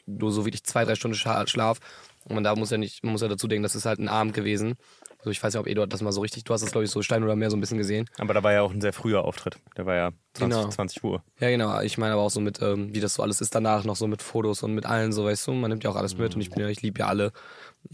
nur 0.07 0.31
so 0.31 0.45
wirklich 0.45 0.63
zwei, 0.63 0.85
drei 0.85 0.95
Stunden 0.95 1.15
Schlaf. 1.15 1.79
Und 2.25 2.33
man 2.33 2.43
da 2.43 2.55
muss 2.55 2.71
ja 2.71 2.77
nicht, 2.77 3.03
man 3.03 3.11
muss 3.11 3.21
ja 3.21 3.27
dazu 3.27 3.47
denken, 3.47 3.63
das 3.63 3.75
ist 3.75 3.85
halt 3.85 3.99
ein 3.99 4.09
Abend 4.09 4.33
gewesen. 4.33 4.75
Also 5.23 5.31
ich 5.31 5.41
weiß 5.41 5.53
nicht, 5.53 5.59
ob 5.61 5.67
Eduard 5.67 5.91
das 5.93 6.01
mal 6.01 6.11
so 6.11 6.19
richtig, 6.19 6.43
du 6.43 6.53
hast 6.53 6.61
das 6.61 6.71
glaube 6.71 6.83
ich 6.83 6.91
so 6.91 7.01
Stein 7.01 7.23
oder 7.23 7.37
mehr 7.37 7.49
so 7.49 7.55
ein 7.55 7.61
bisschen 7.61 7.77
gesehen. 7.77 8.09
Aber 8.17 8.33
da 8.33 8.43
war 8.43 8.51
ja 8.51 8.61
auch 8.61 8.71
ein 8.71 8.81
sehr 8.81 8.91
früher 8.91 9.23
Auftritt. 9.23 9.57
Der 9.77 9.85
war 9.85 9.95
ja 9.95 10.11
20, 10.33 10.57
Genau. 10.59 10.69
20 10.69 11.03
Uhr. 11.03 11.23
Ja, 11.39 11.49
genau. 11.49 11.79
Ich 11.81 11.97
meine 11.97 12.13
aber 12.13 12.23
auch 12.23 12.29
so 12.29 12.41
mit, 12.41 12.61
ähm, 12.61 12.93
wie 12.93 12.99
das 12.99 13.13
so 13.15 13.23
alles 13.23 13.39
ist 13.39 13.55
danach, 13.55 13.85
noch 13.85 13.95
so 13.95 14.07
mit 14.07 14.21
Fotos 14.21 14.63
und 14.63 14.73
mit 14.73 14.85
allen, 14.85 15.13
so 15.13 15.23
weißt 15.23 15.47
du, 15.47 15.53
man 15.53 15.69
nimmt 15.69 15.83
ja 15.85 15.89
auch 15.91 15.95
alles 15.95 16.17
mit 16.17 16.35
und 16.35 16.41
ich 16.41 16.49
bin 16.49 16.59
ja, 16.61 16.67
ich 16.67 16.81
liebe 16.81 16.99
ja 16.99 17.07
alle. 17.07 17.31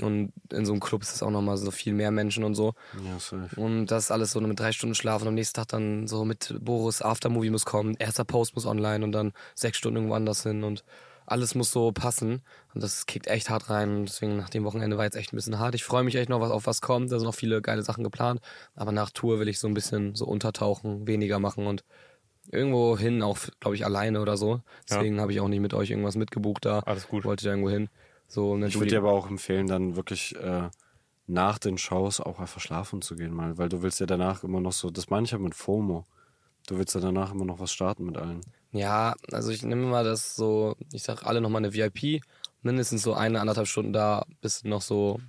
Und 0.02 0.34
in 0.52 0.66
so 0.66 0.72
einem 0.72 0.80
Club 0.82 1.02
ist 1.02 1.16
es 1.16 1.24
auch 1.24 1.32
nochmal 1.32 1.58
so 1.58 1.72
viel 1.72 1.94
mehr 1.94 2.12
Menschen 2.12 2.44
und 2.44 2.56
so. 2.56 2.74
Ja, 3.06 3.20
safe. 3.20 3.60
Und 3.60 3.88
das 3.88 4.06
ist 4.06 4.12
alles 4.12 4.32
so 4.32 4.42
mit 4.42 4.60
drei 4.60 4.72
Stunden 4.72 4.96
Schlaf 4.96 5.22
und 5.22 5.28
am 5.28 5.34
nächsten 5.36 5.56
Tag 5.56 5.68
dann 5.70 6.08
so 6.08 6.26
mit 6.26 6.56
Boris 6.62 7.02
Aftermovie 7.02 7.50
muss 7.50 7.66
kommen, 7.66 7.96
erster 7.98 8.24
Post 8.24 8.56
muss 8.56 8.66
online 8.66 9.04
und 9.04 9.12
dann 9.12 9.34
sechs 9.56 9.78
Stunden 9.78 9.98
irgendwo 9.98 10.16
anders 10.16 10.44
hin 10.44 10.64
und 10.64 10.84
alles 11.32 11.56
muss 11.56 11.72
so 11.72 11.92
passen. 11.92 12.42
Und 12.74 12.84
das 12.84 13.06
kickt 13.06 13.28
echt 13.28 13.50
hart 13.50 13.70
rein. 13.70 14.06
Deswegen 14.06 14.38
nach 14.38 14.50
dem 14.50 14.64
Wochenende 14.64 14.98
war 14.98 15.06
jetzt 15.06 15.16
echt 15.16 15.34
ein 15.34 15.36
bisschen 15.36 15.60
hart. 15.60 15.76
Ich 15.76 15.84
freue 15.84 16.04
mich 16.04 16.16
echt 16.16 16.30
noch, 16.30 16.42
was 16.42 16.52
auf 16.52 16.66
was 16.68 16.82
kommt. 16.82 17.12
Da 17.12 17.20
sind 17.20 17.26
noch 17.26 17.36
viele 17.36 17.62
geile 17.62 17.84
Sachen 17.84 18.04
geplant. 18.04 18.42
Aber 18.76 18.92
nach 18.92 19.12
Tour 19.12 19.40
will 19.40 19.48
ich 19.48 19.60
so 19.60 19.68
ein 19.68 19.74
bisschen 19.74 20.16
so 20.16 20.26
untertauchen, 20.26 21.08
weniger 21.08 21.40
machen 21.40 21.68
und 21.68 21.84
irgendwo 22.52 22.98
hin, 22.98 23.22
auch 23.22 23.38
glaube 23.60 23.76
ich 23.76 23.86
alleine 23.86 24.22
oder 24.22 24.38
so. 24.38 24.62
Deswegen 24.90 25.22
habe 25.22 25.32
ich 25.32 25.40
auch 25.40 25.48
nicht 25.48 25.60
mit 25.60 25.74
euch 25.74 25.92
irgendwas 25.92 26.16
mitgebucht 26.16 26.66
da. 26.66 26.80
Alles 26.80 27.08
gut. 27.08 27.26
Wollte 27.26 27.46
da 27.46 27.52
irgendwo 27.52 27.70
hin. 27.70 27.90
So, 28.28 28.58
Ich 28.58 28.76
würde 28.76 28.92
dir 28.92 29.00
aber 29.00 29.12
auch 29.12 29.28
empfehlen, 29.30 29.68
dann 29.68 29.96
wirklich 29.96 30.36
äh, 30.36 30.70
nach 31.26 31.58
den 31.58 31.78
Shows 31.78 32.20
auch 32.20 32.40
einfach 32.40 32.62
schlafen 32.62 33.02
zu 33.02 33.16
gehen 33.16 33.34
mal, 33.34 33.58
weil 33.58 33.70
du 33.70 33.82
willst 33.82 34.00
ja 34.00 34.06
danach 34.06 34.44
immer 34.44 34.60
noch 34.62 34.72
so, 34.72 34.90
das 34.90 35.10
meine 35.10 35.26
ich 35.26 35.32
ja 35.32 35.38
mit 35.38 35.56
FOMO. 35.56 36.06
Du 36.68 36.78
willst 36.78 36.94
ja 36.94 37.02
danach 37.02 37.32
immer 37.34 37.46
noch 37.46 37.60
was 37.60 37.72
starten 37.72 38.06
mit 38.06 38.18
allen. 38.18 38.42
Ja, 38.72 39.16
also 39.32 39.52
ich 39.52 39.64
nehme 39.64 39.88
mal 39.88 40.04
das 40.04 40.36
so, 40.36 40.76
ich 40.94 41.04
sag 41.04 41.26
alle 41.26 41.42
nochmal 41.42 41.64
eine 41.64 41.74
VIP, 41.74 42.22
mindestens 42.62 43.02
so 43.02 43.14
eine, 43.14 43.40
anderthalb 43.42 43.68
Stunden 43.68 43.94
da, 43.94 44.26
bis 44.42 44.64
noch 44.64 44.82
so 44.82 45.20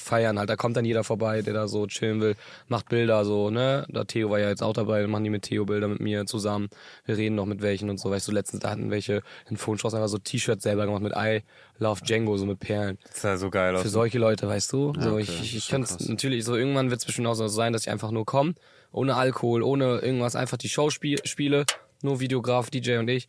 feiern 0.00 0.38
halt. 0.38 0.48
Da 0.48 0.56
kommt 0.56 0.76
dann 0.76 0.84
jeder 0.84 1.04
vorbei, 1.04 1.42
der 1.42 1.54
da 1.54 1.68
so 1.68 1.86
chillen 1.86 2.20
will, 2.20 2.36
macht 2.68 2.88
Bilder 2.88 3.24
so, 3.24 3.50
ne? 3.50 3.86
Da 3.88 4.04
Theo 4.04 4.30
war 4.30 4.38
ja 4.38 4.48
jetzt 4.48 4.62
auch 4.62 4.72
dabei, 4.72 5.02
dann 5.02 5.10
machen 5.10 5.24
die 5.24 5.30
mit 5.30 5.42
Theo 5.42 5.64
Bilder 5.64 5.88
mit 5.88 6.00
mir 6.00 6.26
zusammen. 6.26 6.68
Wir 7.04 7.16
reden 7.16 7.34
noch 7.34 7.46
mit 7.46 7.62
welchen 7.62 7.90
und 7.90 7.98
so, 7.98 8.10
weißt 8.10 8.26
du, 8.28 8.32
letztens 8.32 8.62
da 8.62 8.70
hatten 8.70 8.90
welche 8.90 9.22
in 9.48 9.56
Phonstrauß 9.56 9.94
einfach 9.94 10.08
so 10.08 10.18
T-Shirts 10.18 10.62
selber 10.62 10.86
gemacht 10.86 11.02
mit 11.02 11.12
I 11.16 11.42
Love 11.78 12.02
Django, 12.04 12.36
so 12.36 12.46
mit 12.46 12.60
Perlen. 12.60 12.98
Das 13.06 13.22
sah 13.22 13.36
so 13.36 13.50
geil 13.50 13.74
aus. 13.76 13.82
Für 13.82 13.88
solche 13.88 14.18
Leute, 14.18 14.48
weißt 14.48 14.72
du? 14.72 14.92
so, 14.98 15.12
okay, 15.12 15.20
ich 15.22 15.28
ich, 15.28 15.56
ist 15.56 15.64
ich 15.64 15.68
kann 15.68 15.86
natürlich, 16.08 16.44
so 16.44 16.56
irgendwann 16.56 16.90
wird 16.90 17.00
es 17.00 17.06
bestimmt 17.06 17.26
auch 17.26 17.34
so 17.34 17.48
sein, 17.48 17.72
dass 17.72 17.82
ich 17.82 17.90
einfach 17.90 18.10
nur 18.10 18.24
komme, 18.24 18.54
ohne 18.92 19.16
Alkohol, 19.16 19.62
ohne 19.62 19.98
irgendwas, 19.98 20.36
einfach 20.36 20.56
die 20.56 20.68
Show 20.68 20.90
spiel, 20.90 21.18
spiele, 21.24 21.64
nur 22.02 22.20
Videograf, 22.20 22.70
DJ 22.70 22.98
und 22.98 23.08
ich. 23.08 23.28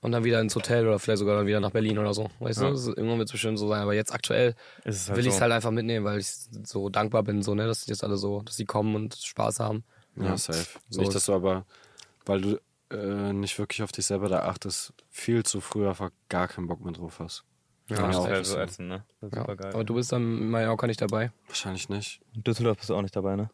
Und 0.00 0.12
dann 0.12 0.22
wieder 0.22 0.38
ins 0.42 0.54
Hotel 0.54 0.86
oder 0.86 0.98
vielleicht 0.98 1.20
sogar 1.20 1.36
dann 1.38 1.46
wieder 1.46 1.60
nach 1.60 1.70
Berlin 1.70 1.98
oder 1.98 2.12
so. 2.12 2.28
Weißt 2.38 2.60
du? 2.60 2.76
So, 2.76 2.90
irgendwann 2.94 3.16
wird 3.18 3.28
es 3.28 3.32
bestimmt 3.32 3.58
so 3.58 3.68
sein. 3.68 3.80
Aber 3.80 3.94
jetzt 3.94 4.12
aktuell 4.12 4.54
Ist 4.84 5.08
halt 5.08 5.16
will 5.16 5.24
ich 5.24 5.30
es 5.30 5.36
so. 5.36 5.40
halt 5.40 5.52
einfach 5.52 5.70
mitnehmen, 5.70 6.04
weil 6.04 6.18
ich 6.18 6.26
so 6.28 6.90
dankbar 6.90 7.22
bin, 7.22 7.40
so, 7.42 7.54
ne, 7.54 7.66
dass 7.66 7.86
die 7.86 7.90
jetzt 7.90 8.04
alle 8.04 8.18
so, 8.18 8.42
dass 8.42 8.56
die 8.56 8.66
kommen 8.66 8.94
und 8.96 9.14
Spaß 9.14 9.60
haben. 9.60 9.82
Ja, 10.16 10.36
safe. 10.36 10.78
So 10.90 11.00
nicht, 11.00 11.08
ist- 11.08 11.14
dass 11.14 11.24
du 11.24 11.32
aber, 11.32 11.64
weil 12.26 12.40
du 12.42 12.60
äh, 12.90 13.32
nicht 13.32 13.58
wirklich 13.58 13.82
auf 13.82 13.92
dich 13.92 14.04
selber 14.04 14.28
da 14.28 14.40
achtest, 14.40 14.92
viel 15.10 15.42
zu 15.42 15.62
früh 15.62 15.88
einfach 15.88 16.10
gar 16.28 16.48
keinen 16.48 16.66
Bock 16.66 16.84
mehr 16.84 16.92
drauf 16.92 17.18
hast. 17.18 17.44
Ja, 17.88 17.96
ja 17.96 18.10
ist 18.10 18.16
auch 18.16 18.28
halt 18.28 18.44
so 18.46 18.58
ätzend, 18.58 18.88
ne? 18.88 19.04
Das 19.22 19.30
ist 19.30 19.36
Ja. 19.36 19.40
super 19.42 19.56
geil. 19.56 19.72
Aber 19.72 19.84
du 19.84 19.94
bist 19.94 20.12
dann 20.12 20.22
in 20.38 20.50
Mallorca 20.50 20.86
nicht 20.86 21.00
dabei. 21.00 21.32
Wahrscheinlich 21.48 21.88
nicht. 21.88 22.20
In 22.34 22.44
Düsseldorf 22.44 22.76
bist 22.76 22.90
du 22.90 22.94
auch 22.94 23.02
nicht 23.02 23.16
dabei, 23.16 23.36
ne? 23.36 23.48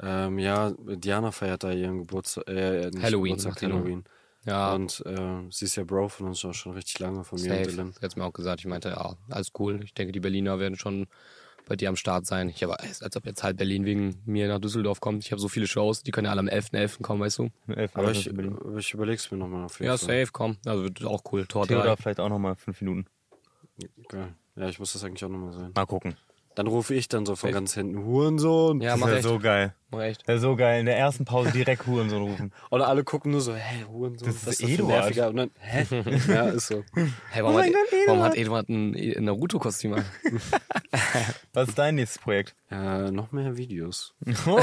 Ähm, 0.00 0.38
ja, 0.38 0.72
Diana 0.78 1.32
feiert 1.32 1.64
da 1.64 1.72
ihren 1.72 1.98
Geburtstag, 1.98 2.48
äh, 2.48 2.90
nicht 2.90 3.02
Halloween, 3.02 3.36
Geburtstag, 3.36 3.62
noch. 3.68 3.76
Halloween. 3.78 4.04
Ja, 4.44 4.72
Und 4.72 5.02
äh, 5.04 5.42
sie 5.50 5.64
ist 5.64 5.76
ja 5.76 5.84
Bro 5.84 6.08
von 6.08 6.28
uns 6.28 6.44
auch 6.44 6.54
schon 6.54 6.72
richtig 6.72 6.98
lange, 7.00 7.24
von 7.24 7.40
mir 7.40 7.50
und 7.50 7.58
safe. 7.64 7.70
Dylan. 7.70 7.94
Hat's 8.00 8.16
mir 8.16 8.24
auch 8.24 8.32
gesagt. 8.32 8.60
Ich 8.60 8.66
meinte, 8.66 8.90
ja, 8.90 9.16
alles 9.28 9.50
cool. 9.58 9.80
Ich 9.82 9.94
denke, 9.94 10.12
die 10.12 10.20
Berliner 10.20 10.58
werden 10.58 10.78
schon 10.78 11.06
bei 11.66 11.76
dir 11.76 11.90
am 11.90 11.96
Start 11.96 12.24
sein. 12.24 12.48
Ich 12.48 12.64
aber, 12.64 12.80
als 12.80 13.14
ob 13.16 13.26
jetzt 13.26 13.42
halt 13.42 13.58
Berlin 13.58 13.84
wegen 13.84 14.22
mir 14.24 14.48
nach 14.48 14.58
Düsseldorf 14.60 15.00
kommt. 15.00 15.24
Ich 15.24 15.32
habe 15.32 15.40
so 15.40 15.48
viele 15.48 15.66
Shows, 15.66 16.02
die 16.02 16.12
können 16.12 16.26
ja 16.26 16.30
alle 16.30 16.40
am 16.40 16.46
11.11. 16.48 17.02
kommen, 17.02 17.20
weißt 17.20 17.38
du? 17.40 17.50
Elf 17.66 17.90
Aber 17.94 18.04
Mal 18.06 18.12
ich, 18.12 18.30
aber 18.30 18.78
ich 18.78 18.94
überleg's 18.94 19.30
mir 19.30 19.36
nochmal 19.36 19.64
auf 19.64 19.78
jeden 19.80 19.90
Ja, 19.90 19.98
Fall. 19.98 20.20
safe, 20.20 20.32
komm. 20.32 20.56
Also 20.64 20.84
wird 20.84 21.04
auch 21.04 21.22
cool. 21.32 21.44
Tor 21.46 21.66
Theodor 21.66 21.84
3. 21.84 21.96
vielleicht 21.96 22.20
auch 22.20 22.30
nochmal 22.30 22.54
fünf 22.56 22.80
Minuten. 22.80 23.06
Geil. 24.08 24.34
Ja, 24.56 24.68
ich 24.68 24.78
muss 24.78 24.92
das 24.94 25.04
eigentlich 25.04 25.24
auch 25.24 25.28
nochmal 25.28 25.52
sein. 25.52 25.72
Mal 25.74 25.84
gucken. 25.86 26.16
Dann 26.54 26.66
rufe 26.68 26.94
ich 26.94 27.08
dann 27.08 27.26
so 27.26 27.36
von 27.36 27.48
Safe. 27.48 27.52
ganz 27.60 27.74
hinten 27.74 28.02
Hurensohn. 28.04 28.80
Ja, 28.80 28.92
Das 28.92 29.00
mach 29.00 29.06
ist 29.08 29.12
ja 29.12 29.18
echt. 29.18 29.28
so 29.28 29.38
geil. 29.38 29.74
Mach 29.90 30.00
echt. 30.00 30.22
Das 30.28 30.36
ist 30.36 30.42
so 30.42 30.54
geil. 30.54 30.80
In 30.80 30.86
der 30.86 30.98
ersten 30.98 31.24
Pause 31.24 31.50
direkt 31.52 31.86
Hurensohn 31.86 32.20
rufen. 32.22 32.52
Und 32.70 32.82
alle 32.82 33.04
gucken 33.04 33.32
nur 33.32 33.40
so, 33.40 33.54
hä, 33.54 33.84
Hurensohn, 33.90 34.26
Das 34.28 34.36
ist 34.36 34.46
was 34.46 34.54
ist 34.54 34.62
das 34.62 34.70
Eduard. 34.70 34.90
nerviger? 35.00 35.28
Und 35.28 35.36
dann, 35.36 35.50
hä? 35.58 35.86
ja, 36.28 36.48
ist 36.48 36.66
so. 36.66 36.84
Hey, 37.30 37.42
warum, 37.42 37.56
Oh 37.56 37.58
hat, 37.60 37.66
Gott, 37.66 37.98
warum 38.06 38.22
hat 38.22 38.36
Eduard 38.36 38.68
ein, 38.68 38.94
ein 38.94 39.24
Naruto-Kostüm 39.24 39.94
an? 39.94 40.04
Was 41.54 41.68
ist 41.70 41.78
dein 41.78 41.94
nächstes 41.96 42.20
Projekt? 42.22 42.54
Äh, 42.70 43.10
noch 43.10 43.32
mehr 43.32 43.56
Videos. 43.56 44.14
Oh, 44.46 44.58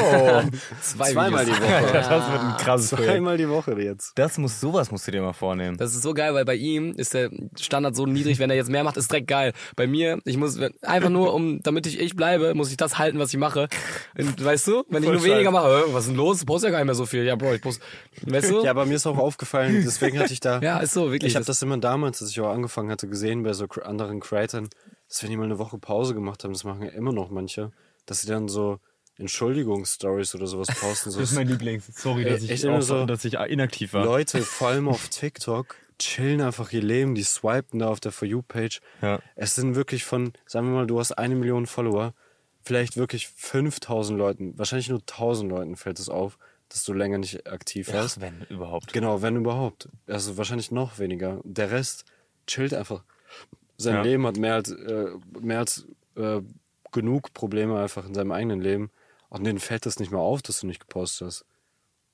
Zwei 0.81 1.11
Zweimal 1.11 1.45
Videos. 1.45 1.57
die 1.57 1.63
Woche. 1.63 1.93
das 1.93 2.31
wird 2.31 2.41
ein 2.41 2.57
krasses 2.57 2.89
Projekt. 2.91 3.11
Zweimal 3.11 3.37
die 3.37 3.49
Woche 3.49 3.81
jetzt. 3.81 4.11
Das 4.15 4.37
muss, 4.37 4.59
sowas 4.61 4.91
musst 4.91 5.07
du 5.07 5.11
dir 5.11 5.21
mal 5.21 5.33
vornehmen. 5.33 5.77
Das 5.77 5.93
ist 5.95 6.03
so 6.03 6.13
geil, 6.13 6.33
weil 6.33 6.45
bei 6.45 6.55
ihm 6.55 6.93
ist 6.93 7.13
der 7.13 7.29
Standard 7.59 7.95
so 7.95 8.05
niedrig, 8.05 8.39
wenn 8.39 8.49
er 8.49 8.55
jetzt 8.55 8.69
mehr 8.69 8.83
macht, 8.83 8.97
ist 8.97 9.11
direkt 9.11 9.27
geil. 9.27 9.53
Bei 9.75 9.87
mir, 9.87 10.19
ich 10.25 10.37
muss 10.37 10.57
einfach 10.83 11.09
nur, 11.09 11.33
um, 11.33 11.61
damit 11.63 11.87
ich 11.87 11.99
ich 11.99 12.15
bleibe, 12.15 12.53
muss 12.53 12.69
ich 12.69 12.77
das 12.77 12.97
halten, 12.97 13.17
was 13.19 13.33
ich 13.33 13.39
mache. 13.39 13.67
Und, 14.17 14.43
weißt 14.43 14.67
du, 14.67 14.83
wenn 14.89 15.03
ich 15.03 15.09
Voll 15.19 15.27
nur 15.27 15.37
weniger 15.37 15.85
äh, 15.87 15.93
was 15.93 16.03
ist 16.03 16.09
denn 16.09 16.15
los? 16.17 16.39
Ich 16.41 16.45
poste 16.45 16.67
ja 16.67 16.71
gar 16.71 16.79
nicht 16.79 16.85
mehr 16.85 16.95
so 16.95 17.05
viel. 17.05 17.23
Ja, 17.23 17.35
Bro, 17.35 17.53
ich 17.55 17.61
poste, 17.61 17.83
weißt 18.23 18.51
du? 18.51 18.63
Ja, 18.63 18.71
aber 18.71 18.85
mir 18.85 18.95
ist 18.95 19.05
auch 19.07 19.17
aufgefallen, 19.17 19.81
deswegen 19.85 20.19
hatte 20.19 20.33
ich 20.33 20.39
da. 20.39 20.59
Ja, 20.61 20.79
ist 20.79 20.93
so, 20.93 21.11
wirklich. 21.11 21.31
Ich 21.31 21.35
habe 21.35 21.45
das 21.45 21.61
immer 21.61 21.77
damals, 21.77 22.21
als 22.21 22.31
ich 22.31 22.39
auch 22.39 22.49
angefangen 22.51 22.89
hatte, 22.91 23.07
gesehen 23.07 23.43
bei 23.43 23.53
so 23.53 23.65
anderen 23.83 24.19
Creatern, 24.19 24.69
dass 25.09 25.23
wenn 25.23 25.29
die 25.29 25.37
mal 25.37 25.43
eine 25.45 25.59
Woche 25.59 25.77
Pause 25.77 26.13
gemacht 26.13 26.43
haben, 26.43 26.53
das 26.53 26.63
machen 26.63 26.83
ja 26.83 26.89
immer 26.89 27.11
noch 27.13 27.29
manche, 27.29 27.71
dass 28.05 28.21
sie 28.21 28.27
dann 28.27 28.47
so 28.47 28.79
Entschuldigungsstories 29.17 30.35
oder 30.35 30.47
sowas 30.47 30.67
posten. 30.79 31.11
So 31.11 31.19
Das 31.19 31.31
ist 31.31 31.35
mein 31.35 31.47
Lieblings. 31.47 31.85
Sorry, 31.93 32.23
dass 32.25 32.41
ich, 32.43 32.49
echt 32.51 32.63
immer 32.63 32.77
auch, 32.77 32.81
so- 32.81 33.05
dass 33.05 33.23
ich 33.25 33.33
inaktiv 33.35 33.93
war. 33.93 34.03
Leute, 34.05 34.41
vor 34.43 34.69
allem 34.69 34.87
auf 34.87 35.09
TikTok, 35.09 35.75
chillen 35.99 36.41
einfach 36.41 36.71
ihr 36.73 36.81
Leben, 36.81 37.15
die 37.15 37.23
swipen 37.23 37.79
da 37.79 37.87
auf 37.89 37.99
der 37.99 38.11
For 38.11 38.27
You-Page. 38.27 38.81
Ja. 39.01 39.19
Es 39.35 39.55
sind 39.55 39.75
wirklich 39.75 40.03
von, 40.03 40.33
sagen 40.45 40.67
wir 40.67 40.73
mal, 40.75 40.87
du 40.87 40.99
hast 40.99 41.13
eine 41.13 41.35
Million 41.35 41.65
Follower, 41.67 42.13
vielleicht 42.65 42.97
wirklich 42.97 43.27
5000 43.27 44.17
Leuten, 44.17 44.57
wahrscheinlich 44.57 44.89
nur 44.89 44.99
1000 44.99 45.49
Leuten 45.49 45.75
fällt 45.75 45.99
es 45.99 46.09
auf, 46.09 46.37
dass 46.69 46.83
du 46.83 46.93
länger 46.93 47.19
nicht 47.19 47.47
aktiv 47.47 47.93
warst. 47.93 48.19
Wenn 48.19 48.41
überhaupt. 48.49 48.91
Genau, 48.91 49.21
wenn 49.21 49.35
überhaupt. 49.35 49.87
Also 50.07 50.35
wahrscheinlich 50.37 50.71
noch 50.71 50.97
weniger. 50.97 51.39
Der 51.43 51.71
Rest 51.71 52.05
chillt 52.47 52.73
einfach. 52.73 53.03
Sein 53.77 53.95
Ja. 53.95 54.01
Leben 54.01 54.25
hat 54.25 54.37
mehr 54.37 54.55
als, 54.55 54.71
äh, 54.71 55.11
mehr 55.39 55.59
als 55.59 55.85
äh, 56.15 56.41
genug 56.91 57.33
Probleme 57.33 57.79
einfach 57.79 58.05
in 58.05 58.13
seinem 58.13 58.31
eigenen 58.31 58.61
Leben. 58.61 58.89
Und 59.29 59.45
denen 59.45 59.59
fällt 59.59 59.85
das 59.85 59.99
nicht 59.99 60.11
mehr 60.11 60.21
auf, 60.21 60.41
dass 60.41 60.61
du 60.61 60.67
nicht 60.67 60.79
gepostet 60.79 61.27
hast. 61.27 61.45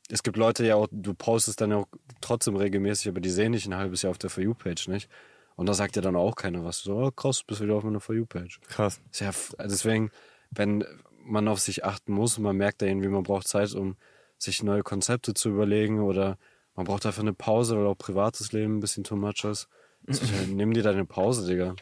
Es 0.09 0.23
gibt 0.23 0.35
Leute 0.35 0.65
ja 0.65 0.75
auch, 0.75 0.87
du 0.91 1.13
postest 1.13 1.61
dann 1.61 1.71
ja 1.71 1.77
auch 1.77 1.87
trotzdem 2.19 2.57
regelmäßig, 2.57 3.07
aber 3.07 3.21
die 3.21 3.29
sehen 3.29 3.53
dich 3.53 3.65
ein 3.65 3.75
halbes 3.75 4.01
Jahr 4.01 4.11
auf 4.11 4.17
der 4.17 4.29
For 4.29 4.43
You-Page 4.43 4.89
nicht. 4.89 5.09
Und 5.55 5.67
da 5.67 5.73
sagt 5.73 5.95
ja 5.95 6.01
dann 6.01 6.15
auch 6.15 6.35
keiner 6.35 6.65
was. 6.65 6.79
So, 6.79 6.97
oh, 6.97 7.11
krass, 7.11 7.43
bist 7.43 7.61
wieder 7.61 7.75
auf 7.75 7.83
meiner 7.83 8.01
For 8.01 8.15
You-Page. 8.15 8.59
Krass. 8.67 8.99
Ja, 9.13 9.31
deswegen, 9.59 10.11
wenn 10.55 10.83
man 11.23 11.47
auf 11.47 11.59
sich 11.59 11.85
achten 11.85 12.13
muss 12.13 12.37
und 12.37 12.43
man 12.43 12.57
merkt 12.57 12.81
da 12.81 12.85
irgendwie, 12.85 13.07
man 13.07 13.23
braucht 13.23 13.47
Zeit, 13.47 13.73
um 13.73 13.95
sich 14.37 14.63
neue 14.63 14.83
Konzepte 14.83 15.33
zu 15.33 15.49
überlegen 15.49 15.99
oder 15.99 16.37
man 16.75 16.85
braucht 16.85 17.05
einfach 17.05 17.21
eine 17.21 17.33
Pause, 17.33 17.77
weil 17.77 17.85
auch 17.85 17.97
privates 17.97 18.51
Leben 18.53 18.77
ein 18.77 18.79
bisschen 18.79 19.03
too 19.03 19.15
much 19.15 19.43
ist. 19.43 19.67
Also, 20.07 20.23
nimm 20.47 20.73
dir 20.73 20.83
deine 20.83 21.05
Pause, 21.05 21.47
Digga. 21.47 21.75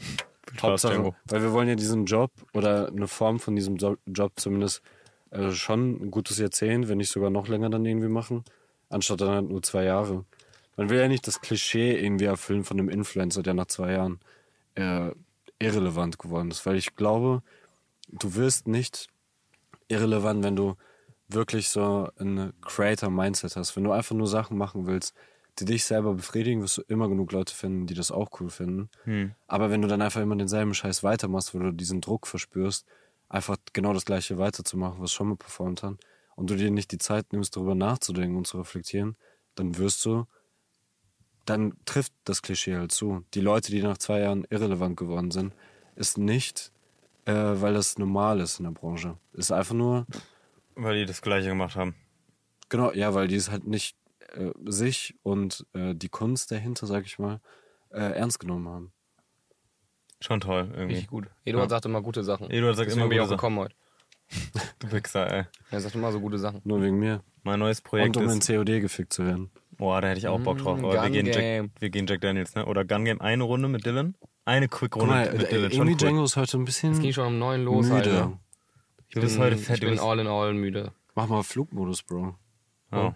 Hauptsache, 0.61 0.93
Django. 0.93 1.15
weil 1.25 1.41
wir 1.41 1.53
wollen 1.53 1.69
ja 1.69 1.75
diesen 1.75 2.05
Job 2.05 2.31
oder 2.53 2.87
eine 2.87 3.07
Form 3.07 3.39
von 3.39 3.55
diesem 3.55 3.77
Jo- 3.77 3.97
Job 4.07 4.33
zumindest 4.35 4.81
äh, 5.31 5.51
schon 5.51 6.01
ein 6.01 6.11
gutes 6.11 6.37
Jahrzehnt, 6.37 6.89
wenn 6.89 6.97
nicht 6.97 7.11
sogar 7.11 7.29
noch 7.29 7.47
länger 7.47 7.69
dann 7.69 7.85
irgendwie 7.85 8.09
machen, 8.09 8.43
anstatt 8.89 9.21
dann 9.21 9.29
halt 9.29 9.49
nur 9.49 9.61
zwei 9.61 9.83
Jahre. 9.83 10.25
Man 10.75 10.89
will 10.89 10.99
ja 10.99 11.07
nicht 11.07 11.27
das 11.27 11.39
Klischee 11.41 11.97
irgendwie 11.97 12.25
erfüllen 12.25 12.63
von 12.63 12.79
einem 12.79 12.89
Influencer, 12.89 13.43
der 13.43 13.53
nach 13.53 13.67
zwei 13.67 13.93
Jahren 13.93 14.19
äh, 14.75 15.11
irrelevant 15.59 16.19
geworden 16.19 16.51
ist, 16.51 16.65
weil 16.65 16.77
ich 16.77 16.95
glaube, 16.95 17.43
du 18.11 18.35
wirst 18.35 18.67
nicht 18.67 19.07
irrelevant, 19.87 20.43
wenn 20.43 20.55
du 20.55 20.75
wirklich 21.27 21.69
so 21.69 22.09
ein 22.19 22.53
Creator-Mindset 22.61 23.55
hast. 23.55 23.75
Wenn 23.75 23.83
du 23.83 23.91
einfach 23.91 24.15
nur 24.15 24.27
Sachen 24.27 24.57
machen 24.57 24.87
willst, 24.87 25.13
die 25.59 25.65
dich 25.65 25.85
selber 25.85 26.13
befriedigen, 26.13 26.61
wirst 26.61 26.77
du 26.77 26.81
immer 26.87 27.09
genug 27.09 27.31
Leute 27.31 27.53
finden, 27.53 27.85
die 27.85 27.93
das 27.93 28.11
auch 28.11 28.39
cool 28.39 28.49
finden. 28.49 28.89
Aber 29.47 29.69
wenn 29.69 29.81
du 29.81 29.87
dann 29.87 30.01
einfach 30.01 30.21
immer 30.21 30.35
denselben 30.35 30.73
Scheiß 30.73 31.03
weitermachst, 31.03 31.53
wo 31.53 31.59
du 31.59 31.71
diesen 31.71 32.01
Druck 32.01 32.27
verspürst, 32.27 32.85
einfach 33.27 33.57
genau 33.73 33.93
das 33.93 34.05
Gleiche 34.05 34.37
weiterzumachen, 34.37 35.01
was 35.01 35.11
schon 35.11 35.29
mal 35.29 35.35
performt 35.35 35.83
hat, 35.83 35.97
und 36.35 36.49
du 36.49 36.55
dir 36.55 36.71
nicht 36.71 36.91
die 36.93 36.97
Zeit 36.97 37.33
nimmst, 37.33 37.57
darüber 37.57 37.75
nachzudenken 37.75 38.37
und 38.37 38.47
zu 38.47 38.57
reflektieren, 38.57 39.17
dann 39.55 39.77
wirst 39.77 40.05
du, 40.05 40.25
dann 41.45 41.73
trifft 41.83 42.13
das 42.23 42.41
Klischee 42.41 42.77
halt 42.77 42.93
zu. 42.93 43.25
Die 43.33 43.41
Leute, 43.41 43.71
die 43.71 43.81
nach 43.81 43.97
zwei 43.97 44.21
Jahren 44.21 44.47
irrelevant 44.49 44.95
geworden 44.95 45.31
sind, 45.31 45.53
ist 45.95 46.17
nicht, 46.17 46.71
äh, 47.29 47.61
weil 47.61 47.73
das 47.73 47.97
normal 47.97 48.39
ist 48.39 48.59
in 48.59 48.65
der 48.65 48.71
Branche. 48.71 49.17
Ist 49.33 49.51
einfach 49.51 49.75
nur, 49.75 50.05
Weil 50.75 50.99
die 50.99 51.05
das 51.05 51.21
Gleiche 51.21 51.49
gemacht 51.49 51.75
haben. 51.75 51.95
Genau, 52.69 52.91
ja, 52.91 53.13
weil 53.13 53.27
die 53.27 53.35
es 53.35 53.51
halt 53.51 53.67
nicht 53.67 53.95
äh, 54.33 54.51
sich 54.65 55.15
und 55.23 55.65
äh, 55.73 55.93
die 55.93 56.09
Kunst 56.09 56.51
dahinter, 56.51 56.87
sag 56.87 57.05
ich 57.05 57.19
mal, 57.19 57.39
äh, 57.91 57.99
ernst 57.99 58.39
genommen 58.39 58.67
haben. 58.67 58.91
Schon 60.21 60.41
toll, 60.41 60.69
irgendwie. 60.73 60.95
Richtig 60.95 61.07
gut. 61.07 61.27
Eduard 61.45 61.69
sagt 61.69 61.85
immer 61.85 62.01
gute 62.01 62.23
Sachen. 62.23 62.49
Eduard 62.49 62.75
sagt 62.75 62.87
Deswegen 62.89 63.05
immer 63.05 63.09
gute 63.09 63.23
auch 63.23 63.29
gekommen 63.29 63.59
heute. 63.59 63.75
Du 64.79 64.91
Wichser, 64.91 65.31
ey. 65.31 65.45
Er 65.71 65.81
sagt 65.81 65.95
immer 65.95 66.11
so 66.11 66.19
gute 66.19 66.37
Sachen. 66.37 66.61
Nur 66.63 66.81
wegen 66.81 66.99
mir. 66.99 67.21
Mein 67.43 67.59
neues 67.59 67.81
Projekt 67.81 68.15
und 68.17 68.23
um 68.23 68.29
in 68.29 68.39
ist... 68.39 68.47
COD 68.47 68.81
gefickt 68.81 69.11
zu 69.11 69.25
werden. 69.25 69.49
Boah, 69.79 70.01
da 70.01 70.09
hätte 70.09 70.19
ich 70.19 70.27
auch 70.27 70.39
Bock 70.41 70.59
drauf. 70.59 70.79
Mm, 70.79 70.85
Aber 70.85 71.01
wir 71.01 71.09
gehen. 71.09 71.25
Jack, 71.25 71.69
wir 71.79 71.89
gehen 71.89 72.05
Jack 72.05 72.21
Daniels, 72.21 72.53
ne? 72.53 72.65
Oder 72.65 72.85
Gun 72.85 73.05
Game 73.05 73.19
eine 73.21 73.43
Runde 73.43 73.67
mit 73.69 73.85
Dylan. 73.85 74.15
Eine 74.45 74.67
Quick-Runde 74.67 75.31
mit 75.31 75.43
äh, 75.43 75.49
Dylan. 75.49 75.71
Schon 75.71 75.79
irgendwie 75.87 75.91
cool. 75.93 75.97
Django 75.97 76.23
ist 76.25 76.35
heute 76.35 76.57
ein 76.57 76.65
bisschen 76.65 76.91
Es 76.93 76.99
ging 76.99 77.11
schon 77.13 77.25
um 77.27 77.39
neun 77.39 77.63
los, 77.63 77.85
müde. 77.87 77.95
Alter. 77.95 78.39
Du 79.11 79.21
bist 79.21 79.35
bin- 79.35 79.43
heute 79.45 79.57
fett. 79.57 79.81
Ich 79.83 79.89
bin 79.89 79.97
all 79.99 80.19
in 80.19 80.27
all 80.27 80.53
müde. 80.53 80.91
Mach 81.15 81.27
mal 81.27 81.41
Flugmodus, 81.43 82.03
Bro. 82.03 82.35
Oh, 82.91 83.11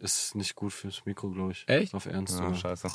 Ist 0.00 0.34
nicht 0.34 0.54
gut 0.54 0.72
fürs 0.72 1.04
Mikro, 1.04 1.30
glaube 1.30 1.52
ich. 1.52 1.64
Echt? 1.68 1.92
Auf 1.94 2.06
Ernst. 2.06 2.34
ja, 2.38 2.44
sogar. 2.44 2.54
scheiße. 2.54 2.88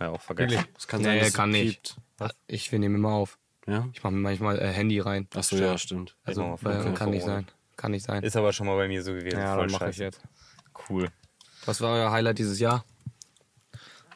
Ja, 0.00 0.10
auch 0.10 0.20
vergessen. 0.20 0.50
Wirklich? 0.58 0.74
Es 0.76 0.86
kann 0.88 1.00
Nee, 1.00 1.06
sein, 1.06 1.18
dass 1.20 1.28
es 1.28 1.34
kann 1.34 1.50
nicht. 1.50 1.96
piept. 2.18 2.32
Ich 2.48 2.72
wir 2.72 2.78
nehmen 2.78 2.96
immer 2.96 3.12
auf. 3.12 3.38
Ja? 3.66 3.86
Ich 3.92 4.02
mache 4.02 4.12
mir 4.14 4.20
manchmal 4.20 4.58
äh, 4.58 4.66
Handy 4.68 4.98
rein. 5.00 5.28
Achso, 5.34 5.56
ja, 5.56 5.78
stimmt. 5.78 6.16
Also 6.24 6.56
fünf 6.56 6.94
kann 6.98 7.10
nicht 7.10 7.24
sein. 7.24 7.46
Kann 7.76 7.92
nicht 7.92 8.04
sein. 8.04 8.22
Ist 8.24 8.36
aber 8.36 8.52
schon 8.52 8.66
mal 8.66 8.76
bei 8.76 8.88
mir 8.88 9.02
so 9.02 9.12
gewesen. 9.12 9.38
ja, 9.38 9.54
Voll 9.54 9.66
dann 9.68 9.72
mache 9.78 9.90
ich 9.90 9.98
jetzt. 9.98 10.20
Cool. 10.88 11.08
Was 11.68 11.82
war 11.82 11.92
euer 11.96 12.10
Highlight 12.10 12.38
dieses 12.38 12.58
Jahr? 12.60 12.82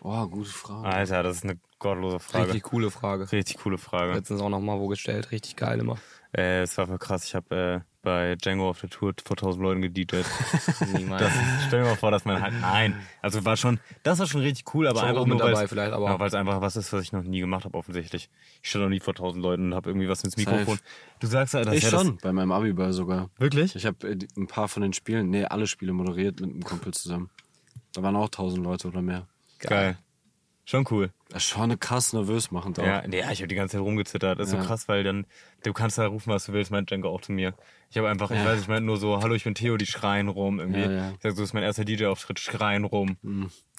Oh, 0.01 0.27
gute 0.27 0.49
Frage. 0.49 0.89
Alter, 0.89 1.23
das 1.23 1.37
ist 1.37 1.45
eine 1.45 1.59
gottlose 1.79 2.19
Frage. 2.19 2.47
Richtig 2.47 2.63
coole 2.63 2.91
Frage. 2.91 3.31
Richtig 3.31 3.59
coole 3.59 3.77
Frage. 3.77 4.15
Letztens 4.15 4.41
auch 4.41 4.49
noch 4.49 4.59
mal 4.61 4.81
wo 4.81 4.89
gestellt. 4.89 5.31
Richtig 5.33 5.55
geil 5.57 5.79
immer. 5.81 5.99
Äh, 6.35 6.63
es 6.63 6.79
war 6.79 6.87
voll 6.87 6.99
krass. 6.99 7.25
Ich 7.27 7.35
habe 7.35 7.55
äh, 7.55 7.81
bei 8.01 8.37
Django 8.37 8.71
auf 8.71 8.81
der 8.81 8.89
Tour 8.89 9.13
vor 9.23 9.37
1000 9.37 9.63
Leuten 9.63 9.83
gedjed. 9.83 10.13
Niemals. 10.95 11.23
Das, 11.23 11.33
stell 11.67 11.83
dir 11.83 11.91
mal 11.91 11.97
vor, 11.97 12.11
dass 12.11 12.25
man 12.25 12.41
halt. 12.41 12.55
Nein. 12.59 12.97
Also 13.21 13.45
war 13.45 13.59
schon. 13.59 13.79
Das 14.03 14.19
war 14.19 14.27
schon 14.27 14.41
richtig 14.41 14.75
cool, 14.75 14.89
aber 14.89 15.01
Schon 15.01 15.11
einfach 15.11 15.27
nur 15.27 15.37
dabei 15.37 15.63
es- 15.65 15.69
vielleicht, 15.69 15.93
aber- 15.93 16.07
Ja, 16.07 16.19
weil 16.19 16.29
es 16.29 16.35
einfach 16.35 16.63
was 16.63 16.75
ist, 16.77 16.91
was 16.95 17.03
ich 17.03 17.13
noch 17.13 17.23
nie 17.23 17.41
gemacht 17.41 17.67
habe, 17.67 17.77
offensichtlich. 17.77 18.31
Ich 18.63 18.71
stand 18.71 18.85
noch 18.85 18.89
nie 18.91 19.01
vor 19.01 19.13
1000 19.13 19.43
Leuten 19.43 19.67
und 19.67 19.75
habe 19.75 19.91
irgendwie 19.91 20.09
was 20.09 20.25
ins 20.25 20.39
Mikrofon. 20.39 20.77
Safe. 20.79 20.89
Du 21.21 21.27
sagst 21.27 21.53
ja, 21.53 21.63
das 21.65 21.75
ich 21.75 21.83
ja 21.85 21.91
schon, 21.91 22.17
bei 22.17 22.33
meinem 22.33 22.51
Abiball 22.51 22.95
sogar. 22.95 23.29
Das, 23.35 23.41
wirklich? 23.41 23.77
Ich 23.77 23.85
habe 23.85 24.09
äh, 24.09 24.19
ein 24.39 24.47
paar 24.47 24.69
von 24.69 24.83
den 24.83 24.95
Spielen, 24.95 25.29
nee, 25.29 25.45
alle 25.45 25.67
Spiele 25.67 25.93
moderiert 25.93 26.41
mit 26.41 26.51
einem 26.51 26.65
Kumpel 26.65 26.95
zusammen. 26.95 27.29
Da 27.93 28.03
waren 28.03 28.17
auch 28.17 28.27
1000 28.27 28.63
Leute 28.65 28.89
oder 28.89 29.03
mehr. 29.03 29.27
Geil. 29.59 29.97
Schon 30.65 30.87
cool. 30.91 31.11
Das 31.29 31.43
ist 31.43 31.49
schon 31.49 31.79
krass 31.81 32.13
nervös 32.13 32.53
machen. 32.53 32.73
Ja, 32.79 33.05
nee, 33.07 33.19
ich 33.33 33.39
habe 33.41 33.49
die 33.49 33.57
ganze 33.57 33.77
Zeit 33.77 33.85
rumgezittert. 33.85 34.39
Das 34.39 34.49
ist 34.49 34.55
Ja. 34.55 34.61
so 34.63 34.67
krass, 34.67 34.87
weil 34.87 35.03
dann, 35.03 35.27
du 35.65 35.73
kannst 35.73 35.99
da 35.99 36.07
rufen, 36.07 36.31
was 36.33 36.47
du 36.47 36.53
willst, 36.53 36.71
meint 36.71 36.89
Django 36.89 37.09
auch 37.09 37.21
zu 37.21 37.33
mir. 37.33 37.53
Ich 37.91 37.99
habe 37.99 38.09
einfach, 38.09 38.31
ich 38.31 38.37
Ja. 38.39 38.45
weiß, 38.47 38.61
ich 38.61 38.69
meinte 38.69 38.85
nur 38.85 38.97
so, 38.97 39.21
hallo, 39.21 39.35
ich 39.35 39.43
bin 39.45 39.55
Theo, 39.57 39.77
die 39.77 39.87
schreien 39.87 40.29
rum 40.29 40.61
irgendwie. 40.61 40.81
Ja, 40.83 40.91
ja. 40.91 41.11
Ich 41.11 41.23
sag 41.23 41.33
so, 41.33 41.39
das 41.43 41.49
ist 41.49 41.53
mein 41.53 41.65
erster 41.65 41.85
DJ-Auftritt, 41.85 42.39
schreien 42.39 42.85
rum. 42.85 43.17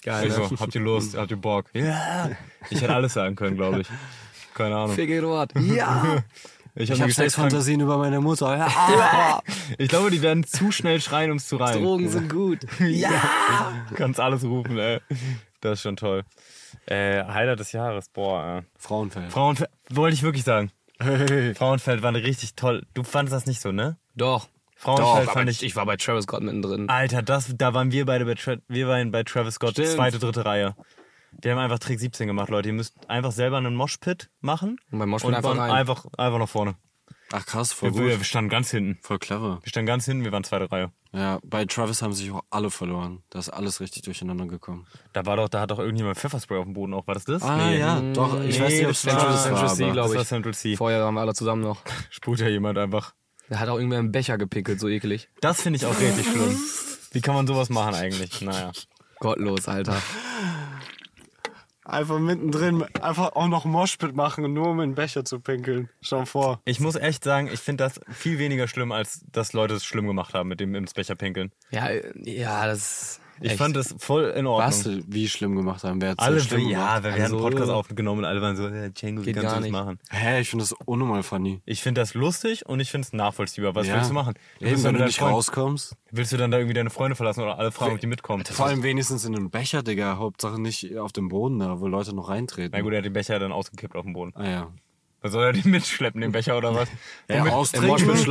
Geil, 0.02 0.28
Ich 0.28 0.36
ne? 0.36 0.46
so, 0.48 0.60
habt 0.60 0.74
ihr 0.74 0.80
Lust, 0.82 1.16
habt 1.16 1.30
ihr 1.30 1.38
Bock? 1.38 1.66
Ja. 1.72 2.30
Ich 2.70 2.82
hätte 2.82 2.94
alles 2.94 3.14
sagen 3.14 3.34
können, 3.34 3.56
glaube 3.56 3.80
ich. 3.80 3.88
Keine 4.54 4.76
Ahnung. 4.76 4.96
Eduard. 4.96 5.52
Ja. 5.60 6.22
Ich, 6.76 6.90
hab 6.90 6.98
habe 6.98 7.08
gesagt, 7.08 7.30
Sexfantasien 7.30 7.80
über 7.80 7.98
meine 7.98 8.20
Mutter. 8.20 8.56
Ja. 8.56 9.40
ich 9.78 9.88
glaube, 9.88 10.10
die 10.10 10.22
werden 10.22 10.44
zu 10.44 10.72
schnell 10.72 11.00
schreien, 11.00 11.30
um 11.30 11.36
es 11.36 11.46
zu 11.46 11.56
rein. 11.56 11.82
Drogen 11.82 12.08
sind 12.08 12.28
gut. 12.28 12.60
Ja! 12.80 13.84
Du 13.88 13.94
kannst 13.94 14.18
alles 14.18 14.44
rufen, 14.44 14.76
ey. 14.78 15.00
Das 15.60 15.74
ist 15.74 15.82
schon 15.82 15.96
toll. 15.96 16.24
Äh, 16.86 17.24
Highlight 17.24 17.60
des 17.60 17.72
Jahres, 17.72 18.08
boah. 18.08 18.58
Äh. 18.58 18.62
Frauenfeld. 18.76 19.32
Frauenfeld, 19.32 19.70
wollte 19.90 20.14
ich 20.14 20.22
wirklich 20.22 20.44
sagen. 20.44 20.70
Hey. 20.98 21.54
Frauenfeld 21.54 22.02
war 22.02 22.12
richtig 22.12 22.54
toll. 22.54 22.84
Du 22.94 23.04
fandest 23.04 23.34
das 23.34 23.46
nicht 23.46 23.60
so, 23.60 23.72
ne? 23.72 23.96
Doch. 24.16 24.48
Frauenfeld 24.76 25.28
aber 25.28 25.32
fand 25.32 25.50
ich, 25.50 25.62
ich. 25.62 25.76
war 25.76 25.86
bei 25.86 25.96
Travis 25.96 26.24
Scott 26.24 26.42
mittendrin. 26.42 26.88
Alter, 26.88 27.22
das, 27.22 27.54
da 27.56 27.72
waren 27.72 27.92
wir 27.92 28.04
beide 28.04 28.24
bei, 28.24 28.34
Tra 28.34 28.56
wir 28.68 28.88
waren 28.88 29.10
bei 29.12 29.22
Travis 29.22 29.54
Scott, 29.54 29.72
Stimmt. 29.72 29.88
zweite, 29.88 30.18
dritte 30.18 30.44
Reihe. 30.44 30.74
Die 31.42 31.50
haben 31.50 31.58
einfach 31.58 31.78
Trick 31.78 31.98
17 32.00 32.26
gemacht, 32.26 32.48
Leute. 32.48 32.68
Ihr 32.68 32.74
müsst 32.74 32.94
einfach 33.08 33.32
selber 33.32 33.56
einen 33.58 33.74
Moshpit 33.74 34.30
machen. 34.40 34.78
Und 34.90 34.98
beim 34.98 35.08
Moshpit 35.08 35.28
und 35.28 35.34
einfach 35.34 35.56
rein. 35.56 35.70
einfach, 35.70 36.06
einfach 36.16 36.38
nach 36.38 36.48
vorne. 36.48 36.76
Ach 37.32 37.44
krass, 37.46 37.72
voll 37.72 37.94
Wir, 37.94 38.06
wir 38.06 38.16
gut. 38.18 38.26
standen 38.26 38.50
ganz 38.50 38.70
hinten. 38.70 38.98
Voll 39.02 39.18
clever. 39.18 39.58
Wir 39.62 39.68
standen 39.68 39.86
ganz 39.86 40.04
hinten, 40.04 40.24
wir 40.24 40.30
waren 40.32 40.44
zweite 40.44 40.70
Reihe. 40.70 40.92
Ja, 41.12 41.38
bei 41.42 41.64
Travis 41.64 42.02
haben 42.02 42.12
sich 42.12 42.30
auch 42.30 42.42
alle 42.50 42.70
verloren. 42.70 43.22
Da 43.30 43.38
ist 43.38 43.48
alles 43.48 43.80
richtig 43.80 44.02
durcheinander 44.02 44.46
gekommen. 44.46 44.86
Da 45.12 45.24
war 45.26 45.36
doch, 45.36 45.48
da 45.48 45.60
hat 45.60 45.70
doch 45.70 45.78
irgendjemand 45.78 46.16
Pfefferspray 46.18 46.58
auf 46.58 46.64
dem 46.64 46.74
Boden 46.74 46.92
auch. 46.94 47.06
War 47.06 47.14
das 47.14 47.24
das? 47.24 47.42
Ah 47.42 47.70
ja, 47.70 48.00
doch. 48.12 48.40
Ich 48.44 48.60
weiß 48.60 48.72
nicht, 48.72 48.84
ob 48.84 48.90
es 48.92 49.02
das 49.02 49.14
war 49.14 49.36
Central 49.42 49.66
war, 49.66 49.74
C, 49.74 49.84
aber 49.84 49.92
glaub 49.92 50.04
das 50.04 50.12
ich. 50.12 50.18
war 50.18 50.24
Central 50.26 50.54
C. 50.54 50.76
Vorher 50.76 51.00
waren 51.04 51.14
wir 51.14 51.20
alle 51.22 51.34
zusammen 51.34 51.62
noch. 51.62 51.82
Spult 52.10 52.40
ja 52.40 52.48
jemand 52.48 52.78
einfach. 52.78 53.14
Der 53.48 53.58
hat 53.58 53.68
auch 53.68 53.76
irgendwer 53.76 53.98
einen 53.98 54.12
Becher 54.12 54.38
gepickelt, 54.38 54.80
so 54.80 54.88
ekelig. 54.88 55.28
Das 55.40 55.60
finde 55.62 55.78
ich 55.78 55.86
auch 55.86 55.98
richtig 55.98 56.26
schlimm. 56.26 56.56
Wie 57.12 57.20
kann 57.20 57.34
man 57.34 57.46
sowas 57.46 57.68
machen 57.70 57.94
eigentlich? 57.94 58.40
Naja. 58.42 58.72
Gottlos, 59.20 59.68
Alter. 59.68 59.96
Einfach 61.84 62.18
mittendrin, 62.18 62.82
einfach 63.02 63.32
auch 63.32 63.48
noch 63.48 63.66
Moshpit 63.66 64.14
machen, 64.14 64.50
nur 64.54 64.68
um 64.68 64.80
in 64.80 64.90
den 64.90 64.94
Becher 64.94 65.24
zu 65.24 65.40
pinkeln. 65.40 65.90
Schau 66.00 66.24
vor. 66.24 66.60
Ich 66.64 66.80
muss 66.80 66.96
echt 66.96 67.24
sagen, 67.24 67.48
ich 67.52 67.60
finde 67.60 67.84
das 67.84 68.00
viel 68.10 68.38
weniger 68.38 68.68
schlimm, 68.68 68.90
als 68.90 69.22
dass 69.30 69.52
Leute 69.52 69.74
es 69.74 69.84
schlimm 69.84 70.06
gemacht 70.06 70.32
haben 70.32 70.48
mit 70.48 70.60
dem 70.60 70.74
ins 70.74 70.94
Becher 70.94 71.14
pinkeln. 71.14 71.52
Ja, 71.70 71.88
äh, 71.88 72.12
ja, 72.24 72.66
das. 72.66 73.20
Ich 73.40 73.50
echt. 73.50 73.58
fand 73.58 73.74
das 73.76 73.94
voll 73.98 74.24
in 74.36 74.46
Ordnung. 74.46 74.66
Was 74.68 74.88
wie 75.08 75.28
schlimm 75.28 75.56
gemacht 75.56 75.82
haben? 75.84 76.00
Wer 76.00 76.14
Alle, 76.18 76.38
so 76.40 76.46
schlimm 76.48 76.68
ja, 76.68 76.98
gemacht? 76.98 77.02
wir 77.04 77.12
hatten 77.12 77.22
Also- 77.22 77.36
einen 77.36 77.44
Podcast 77.44 77.70
aufgenommen 77.70 78.18
und 78.20 78.24
alle 78.24 78.40
waren 78.40 78.56
so, 78.56 78.68
ja, 78.68 78.88
Django, 78.90 79.22
wie 79.22 79.26
Geht 79.26 79.34
kannst 79.34 79.44
du 79.44 79.48
gar 79.48 79.54
das 79.56 79.62
nicht. 79.64 79.72
machen? 79.72 79.98
Hä, 80.10 80.40
ich 80.40 80.48
finde 80.50 80.62
das 80.64 80.72
unnormal 80.84 81.22
funny. 81.22 81.60
Ich 81.64 81.82
finde 81.82 82.00
das 82.00 82.14
lustig 82.14 82.64
und 82.66 82.80
ich 82.80 82.90
finde 82.90 83.06
es 83.06 83.12
nachvollziehbar. 83.12 83.74
Was 83.74 83.86
Ja. 83.86 83.94
willst 83.96 84.10
du 84.10 84.14
machen? 84.14 84.34
Eben, 84.60 84.70
willst, 84.70 84.84
wenn 84.84 84.94
du 84.94 85.04
nicht 85.04 85.18
Freund, 85.18 85.32
rauskommst. 85.34 85.96
willst 86.10 86.32
du 86.32 86.36
dann 86.36 86.50
da 86.50 86.58
irgendwie 86.58 86.74
deine 86.74 86.90
Freunde 86.90 87.16
verlassen 87.16 87.40
oder 87.42 87.58
alle 87.58 87.72
fragen, 87.72 87.94
ob 87.94 88.00
die 88.00 88.06
mitkommen? 88.06 88.44
Vor 88.44 88.66
allem 88.66 88.82
wenigstens 88.82 89.24
in 89.24 89.32
den 89.32 89.50
Becher, 89.50 89.82
Digga. 89.82 90.16
Hauptsache 90.16 90.60
nicht 90.60 90.96
auf 90.96 91.12
dem 91.12 91.28
Boden 91.28 91.58
da, 91.58 91.80
wo 91.80 91.88
Leute 91.88 92.14
noch 92.14 92.28
reintreten. 92.28 92.70
Na 92.72 92.80
gut, 92.82 92.92
er 92.92 92.98
hat 92.98 93.04
den 93.04 93.12
Becher 93.12 93.38
dann 93.38 93.52
ausgekippt 93.52 93.96
auf 93.96 94.04
dem 94.04 94.12
Boden. 94.12 94.32
Ah 94.36 94.48
ja. 94.48 94.70
Was 95.22 95.32
soll 95.32 95.42
er 95.44 95.52
den 95.54 95.62
mitschleppen, 95.70 96.20
den 96.20 96.32
Becher 96.32 96.56
oder 96.56 96.74
was? 96.74 96.88
Ja, 97.28 97.36
Im 97.44 97.48
austrinken. 97.50 97.88
Moshpit 97.88 98.28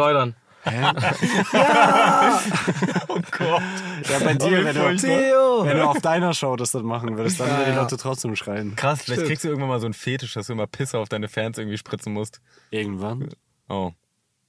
schleudern. 0.63 0.97
Oh 3.09 3.19
Gott. 3.31 3.61
Ja, 4.09 4.19
bei 4.19 4.33
dir, 4.33 4.63
wenn 4.65 4.75
du, 4.75 4.95
Theo! 4.97 5.65
wenn 5.65 5.77
du 5.77 5.83
auf 5.87 6.01
deiner 6.01 6.33
Show 6.33 6.55
das 6.55 6.71
dann 6.71 6.85
machen 6.85 7.17
würdest, 7.17 7.39
dann 7.39 7.49
würden 7.49 7.71
die 7.73 7.77
Leute 7.77 7.97
trotzdem 7.97 8.35
schreien. 8.35 8.75
Krass, 8.75 9.01
vielleicht 9.03 9.19
Stimmt. 9.19 9.27
kriegst 9.27 9.43
du 9.43 9.47
irgendwann 9.49 9.69
mal 9.69 9.79
so 9.79 9.85
einen 9.87 9.93
Fetisch, 9.93 10.33
dass 10.33 10.47
du 10.47 10.53
immer 10.53 10.67
Pisse 10.67 10.97
auf 10.97 11.09
deine 11.09 11.27
Fans 11.27 11.57
irgendwie 11.57 11.77
spritzen 11.77 12.13
musst. 12.13 12.41
Irgendwann. 12.71 13.29
Oh. 13.69 13.91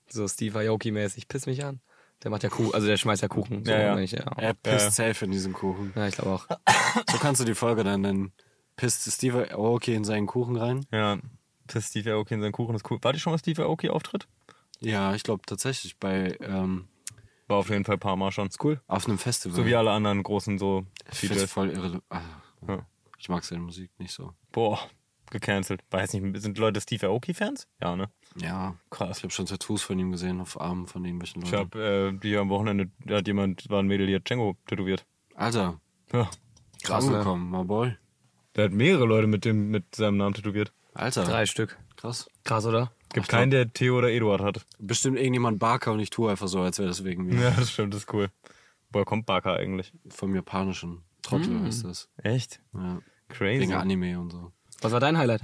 So 0.08 0.26
Steve 0.28 0.58
Aoki-mäßig. 0.58 1.28
Piss 1.28 1.46
mich 1.46 1.64
an. 1.64 1.80
Der 2.22 2.30
macht 2.30 2.42
ja 2.42 2.48
Kuchen, 2.48 2.72
also 2.74 2.86
der 2.86 2.96
schmeißt 2.96 3.22
ja 3.22 3.28
Kuchen. 3.28 3.64
So, 3.64 3.72
Ja, 3.72 3.98
ja. 3.98 4.00
ja. 4.00 4.32
Er 4.38 4.54
pisst 4.54 4.94
safe 4.94 5.24
in 5.24 5.30
diesem 5.30 5.52
Kuchen. 5.52 5.92
ja, 5.94 6.06
ich 6.06 6.14
glaube 6.14 6.30
auch. 6.32 6.46
So 7.10 7.18
kannst 7.18 7.40
du 7.40 7.44
die 7.44 7.54
Folge 7.54 7.84
dann 7.84 8.00
nennen. 8.02 8.32
Pisst 8.76 9.10
Steve 9.12 9.48
Aoki 9.52 9.94
in 9.94 10.04
seinen 10.04 10.26
Kuchen 10.26 10.56
rein? 10.56 10.86
Ja. 10.90 11.18
Pisst 11.66 11.90
Steve 11.90 12.12
Aoki 12.12 12.34
in 12.34 12.40
seinen 12.40 12.52
Kuchen, 12.52 12.74
ist 12.74 12.88
cool. 12.90 12.98
War 13.02 13.12
die 13.12 13.20
schon 13.20 13.32
mal 13.32 13.38
Steve 13.38 13.62
Aoki 13.64 13.90
Auftritt? 13.90 14.26
Ja, 14.80 15.14
ich 15.14 15.22
glaube 15.22 15.42
tatsächlich 15.46 15.98
bei 15.98 16.36
ähm, 16.40 16.88
War 17.46 17.58
auf 17.58 17.70
jeden 17.70 17.84
Fall 17.84 17.96
ein 17.96 18.00
paar 18.00 18.16
Mal 18.16 18.32
schon. 18.32 18.48
Cool. 18.62 18.80
auf 18.86 19.06
einem 19.06 19.18
Festival. 19.18 19.56
So 19.56 19.66
wie 19.66 19.74
alle 19.74 19.90
anderen 19.90 20.22
großen 20.22 20.58
so 20.58 20.86
ich 21.10 21.18
find's 21.18 21.36
DJs. 21.38 21.52
voll 21.52 21.70
irre. 21.70 22.02
Ah, 22.10 22.20
Ja. 22.68 22.86
Ich 23.18 23.28
mag 23.28 23.42
seine 23.44 23.62
Musik 23.62 23.90
nicht 23.98 24.12
so. 24.12 24.34
Boah, 24.52 24.78
gecancelt. 25.30 25.82
Weiß 25.90 26.12
nicht, 26.12 26.42
sind 26.42 26.58
Leute 26.58 26.80
Steve 26.80 27.06
Aoki-Fans? 27.06 27.66
Ja, 27.80 27.96
ne? 27.96 28.10
Ja, 28.36 28.76
Krass. 28.90 29.18
ich 29.18 29.22
habe 29.24 29.32
schon 29.32 29.46
Tattoos 29.46 29.82
von 29.82 29.98
ihm 29.98 30.10
gesehen 30.12 30.40
auf 30.40 30.60
Armen 30.60 30.86
von 30.86 31.04
irgendwelchen 31.04 31.42
Ich 31.42 31.50
Leuten. 31.50 31.64
hab 31.64 31.74
äh, 31.76 32.12
die 32.12 32.36
am 32.36 32.50
Wochenende, 32.50 32.90
da 33.06 33.16
hat 33.16 33.26
jemand, 33.26 33.70
war 33.70 33.78
ein 33.82 33.86
Mädel, 33.86 34.06
die 34.08 34.14
hat 34.16 34.28
Django 34.28 34.56
tätowiert. 34.66 35.06
Alter, 35.34 35.80
Ja. 36.12 36.28
Krass, 36.82 37.06
ne? 37.06 37.12
angekommen, 37.12 37.50
my 37.50 37.64
boy. 37.64 37.96
Der 38.56 38.64
hat 38.66 38.72
mehrere 38.72 39.06
Leute 39.06 39.26
mit 39.26 39.44
dem, 39.46 39.70
mit 39.70 39.94
seinem 39.94 40.18
Namen 40.18 40.34
tätowiert. 40.34 40.72
Alter, 40.92 41.24
Drei 41.24 41.46
Stück. 41.46 41.78
krass. 41.96 42.28
Krass, 42.44 42.66
oder? 42.66 42.92
Gibt 43.14 43.26
Ach, 43.26 43.30
keinen, 43.30 43.50
der 43.52 43.72
Theo 43.72 43.96
oder 43.96 44.10
Eduard 44.10 44.42
hat. 44.42 44.66
Bestimmt 44.80 45.16
irgendjemand 45.18 45.60
Barker 45.60 45.92
und 45.92 46.00
ich 46.00 46.10
tue 46.10 46.30
einfach 46.30 46.48
so, 46.48 46.60
als 46.60 46.78
wäre 46.78 46.88
das 46.88 47.04
wegen 47.04 47.26
mir. 47.26 47.40
Ja, 47.40 47.50
das 47.52 47.70
stimmt, 47.70 47.94
das 47.94 48.00
ist 48.02 48.12
cool. 48.12 48.28
Woher 48.90 49.04
kommt 49.04 49.24
Barker 49.24 49.54
eigentlich? 49.54 49.92
Vom 50.08 50.34
japanischen 50.34 51.02
Trottel 51.22 51.62
heißt 51.62 51.84
das. 51.84 52.08
Echt? 52.22 52.60
Ja. 52.74 52.98
Crazy. 53.28 53.60
Wegen 53.62 53.74
Anime 53.74 54.18
und 54.18 54.30
so. 54.30 54.50
Was 54.82 54.90
war 54.90 54.98
dein 54.98 55.16
Highlight? 55.16 55.42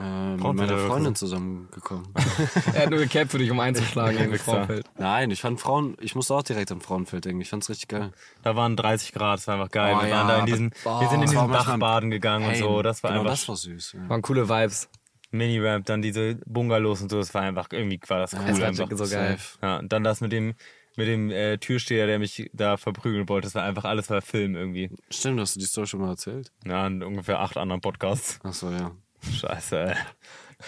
Äh, 0.00 0.36
mit 0.36 0.54
meiner 0.54 0.78
Freundin 0.78 1.14
zusammengekommen. 1.16 2.06
er 2.72 2.82
hat 2.82 2.90
nur 2.90 3.00
gecapt 3.00 3.32
für 3.32 3.38
dich, 3.38 3.50
um 3.50 3.58
einzuschlagen 3.60 4.32
Wichser. 4.32 4.44
Frauenfeld. 4.44 4.86
Nein, 4.96 5.30
ich 5.32 5.40
fand 5.40 5.60
Frauen, 5.60 5.96
ich 6.00 6.14
musste 6.14 6.34
auch 6.34 6.42
direkt 6.42 6.70
an 6.72 6.80
Frauenfeld 6.80 7.24
denken. 7.24 7.40
Ich 7.40 7.50
fand's 7.50 7.68
richtig 7.68 7.88
geil. 7.88 8.12
Da 8.42 8.54
waren 8.56 8.76
30 8.76 9.12
Grad, 9.12 9.38
das 9.38 9.46
war 9.48 9.56
einfach 9.56 9.70
geil. 9.70 9.94
Oh 9.98 10.02
wir 10.02 10.08
ja, 10.08 10.16
waren 10.18 10.28
da 10.28 10.34
in 10.36 10.40
aber- 10.42 10.46
diesen, 10.50 10.74
boah, 10.84 11.00
wir 11.00 11.08
sind 11.08 11.20
in 11.22 11.28
diesen 11.28 11.50
Dachbaden 11.50 12.10
gegangen 12.10 12.46
und 12.46 12.52
Hey, 12.52 12.60
so. 12.60 12.80
Das 12.82 13.02
war 13.02 13.10
genau, 13.10 13.22
einfach 13.22 13.32
das 13.32 13.48
war 13.48 13.56
süß. 13.56 13.92
Ja. 13.92 14.08
Waren 14.08 14.22
coole 14.22 14.48
Vibes. 14.48 14.88
Mini-Ramp, 15.34 15.86
dann 15.86 16.02
diese 16.02 16.36
Bungalows 16.46 17.02
und 17.02 17.10
so. 17.10 17.18
Das 17.18 17.34
war 17.34 17.42
einfach, 17.42 17.68
irgendwie 17.70 18.00
war 18.06 18.20
das 18.20 18.34
cool 18.34 18.40
das 18.46 18.60
war 18.60 18.68
einfach. 18.68 18.96
so 18.96 19.08
geil. 19.08 19.38
Ja, 19.62 19.78
und 19.78 19.92
dann 19.92 20.04
das 20.04 20.20
mit 20.20 20.32
dem, 20.32 20.54
mit 20.96 21.08
dem 21.08 21.30
äh, 21.30 21.58
Türsteher, 21.58 22.06
der 22.06 22.18
mich 22.18 22.50
da 22.52 22.76
verprügeln 22.76 23.28
wollte. 23.28 23.46
Das 23.46 23.54
war 23.54 23.64
einfach 23.64 23.84
alles 23.84 24.10
war 24.10 24.22
Film 24.22 24.54
irgendwie. 24.54 24.90
Stimmt, 25.10 25.40
hast 25.40 25.56
du 25.56 25.60
die 25.60 25.66
Story 25.66 25.86
schon 25.86 26.00
mal 26.00 26.10
erzählt? 26.10 26.52
Ja, 26.64 26.86
in 26.86 27.02
ungefähr 27.02 27.40
acht 27.40 27.56
anderen 27.56 27.80
Podcasts. 27.80 28.38
Achso, 28.44 28.70
ja. 28.70 28.92
Scheiße, 29.32 29.78
ey. 29.80 29.94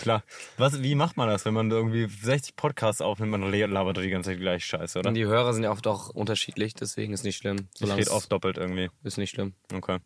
Klar. 0.01 0.23
Was, 0.59 0.83
wie 0.83 0.95
macht 0.95 1.17
man 1.17 1.29
das, 1.29 1.45
wenn 1.45 1.55
man 1.55 1.71
irgendwie 1.71 2.07
60 2.07 2.57
Podcasts 2.57 3.01
aufnimmt, 3.01 3.33
man 3.33 3.51
labert 3.51 3.97
die 3.99 4.11
ganze 4.11 4.31
Zeit 4.31 4.39
gleich 4.41 4.65
Scheiße, 4.65 4.99
oder? 4.99 5.09
Und 5.09 5.15
die 5.15 5.25
Hörer 5.27 5.53
sind 5.55 5.63
ja 5.65 5.71
oft 5.71 5.87
auch 5.87 6.11
unterschiedlich, 6.11 6.75
deswegen 6.75 7.13
ist 7.13 7.25
nicht 7.25 7.37
schlimm. 7.37 7.69
Ich 7.75 7.81
Solange 7.81 8.01
rede 8.01 8.11
es- 8.11 8.15
oft 8.17 8.31
doppelt 8.31 8.59
irgendwie. 8.59 8.91
Ist 9.05 9.19
nicht 9.19 9.31
schlimm. 9.31 9.55
Okay. 9.73 9.99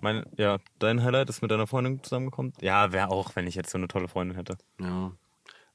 Mein, 0.00 0.24
ja, 0.36 0.58
dein 0.78 1.02
Highlight 1.02 1.28
ist 1.30 1.42
mit 1.42 1.50
deiner 1.50 1.66
Freundin 1.66 2.02
zusammengekommen? 2.02 2.52
Ja, 2.60 2.92
wäre 2.92 3.08
auch, 3.10 3.34
wenn 3.36 3.46
ich 3.46 3.54
jetzt 3.54 3.70
so 3.70 3.78
eine 3.78 3.88
tolle 3.88 4.08
Freundin 4.08 4.36
hätte. 4.36 4.56
Ja. 4.80 5.12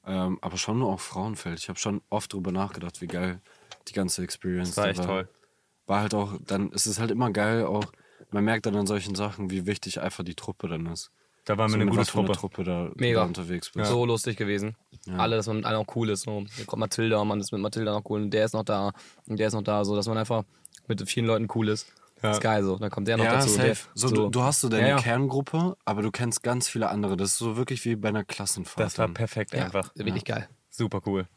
Ähm, 0.06 0.38
aber 0.40 0.56
schon 0.56 0.78
nur 0.78 0.90
auch 0.92 1.00
Frauenfeld. 1.00 1.58
Ich 1.58 1.68
habe 1.68 1.78
schon 1.78 2.00
oft 2.08 2.32
drüber 2.32 2.52
nachgedacht, 2.52 3.00
wie 3.00 3.06
geil 3.06 3.40
die 3.88 3.92
ganze 3.92 4.22
Experience 4.22 4.70
Das 4.70 4.76
war 4.78 4.84
da 4.84 4.90
echt 4.90 5.04
toll. 5.04 5.28
War 5.86 6.00
halt 6.00 6.14
auch, 6.14 6.34
dann 6.46 6.70
ist 6.72 6.86
es 6.86 6.98
halt 6.98 7.10
immer 7.10 7.30
geil, 7.30 7.64
auch, 7.64 7.84
man 8.30 8.44
merkt 8.44 8.66
dann 8.66 8.76
an 8.76 8.86
solchen 8.86 9.14
Sachen, 9.14 9.50
wie 9.50 9.66
wichtig 9.66 10.00
einfach 10.00 10.22
die 10.24 10.34
Truppe 10.34 10.68
dann 10.68 10.86
ist. 10.86 11.10
Da 11.48 11.56
waren 11.56 11.68
wir 11.68 11.70
So 11.70 11.74
eine 11.76 11.84
mit 11.86 11.94
gute 11.94 12.06
Truppe. 12.10 12.32
Truppe 12.32 12.64
da, 12.64 12.90
Mega. 12.96 13.20
da 13.20 13.26
unterwegs 13.26 13.70
bist. 13.70 13.88
So 13.88 14.04
lustig 14.04 14.36
gewesen. 14.36 14.76
Alle, 15.16 15.36
dass 15.36 15.46
man 15.46 15.56
mit 15.56 15.64
allen 15.64 15.76
auch 15.78 15.96
cool 15.96 16.10
ist. 16.10 16.24
So. 16.24 16.44
Hier 16.54 16.66
kommt 16.66 16.80
Mathilda 16.80 17.16
und 17.16 17.26
man 17.28 17.40
ist 17.40 17.52
mit 17.52 17.62
Mathilda 17.62 17.92
noch 17.92 18.02
cool 18.10 18.20
und 18.20 18.30
der 18.30 18.44
ist 18.44 18.52
noch 18.52 18.64
da 18.64 18.92
und 19.26 19.38
der 19.40 19.46
ist 19.48 19.54
noch 19.54 19.62
da, 19.62 19.82
so 19.82 19.96
dass 19.96 20.06
man 20.06 20.18
einfach 20.18 20.44
mit 20.88 21.08
vielen 21.08 21.24
Leuten 21.24 21.48
cool 21.54 21.68
ist. 21.68 21.90
Ja. 22.22 22.32
Ist 22.32 22.42
geil 22.42 22.62
so. 22.64 22.76
Dann 22.76 22.90
kommt 22.90 23.08
der 23.08 23.16
noch 23.16 23.24
Ja, 23.24 23.36
dazu. 23.36 23.48
safe. 23.48 23.64
Der, 23.66 23.76
so, 23.94 24.10
Du, 24.10 24.28
du 24.28 24.42
hast 24.42 24.60
so 24.60 24.68
deine 24.68 24.82
Ja, 24.82 24.96
ja. 24.96 25.02
Kerngruppe, 25.02 25.74
aber 25.86 26.02
du 26.02 26.10
kennst 26.10 26.42
ganz 26.42 26.68
viele 26.68 26.90
andere. 26.90 27.16
Das 27.16 27.30
ist 27.30 27.38
so 27.38 27.56
wirklich 27.56 27.82
wie 27.86 27.96
bei 27.96 28.10
einer 28.10 28.24
Klassenfahrt. 28.24 28.84
Das 28.84 28.98
war 28.98 29.08
perfekt 29.08 29.54
ja, 29.54 29.64
einfach. 29.64 29.90
Wirklich 29.94 30.26
geil. 30.26 30.50
Super 30.68 31.00
cool. 31.06 31.28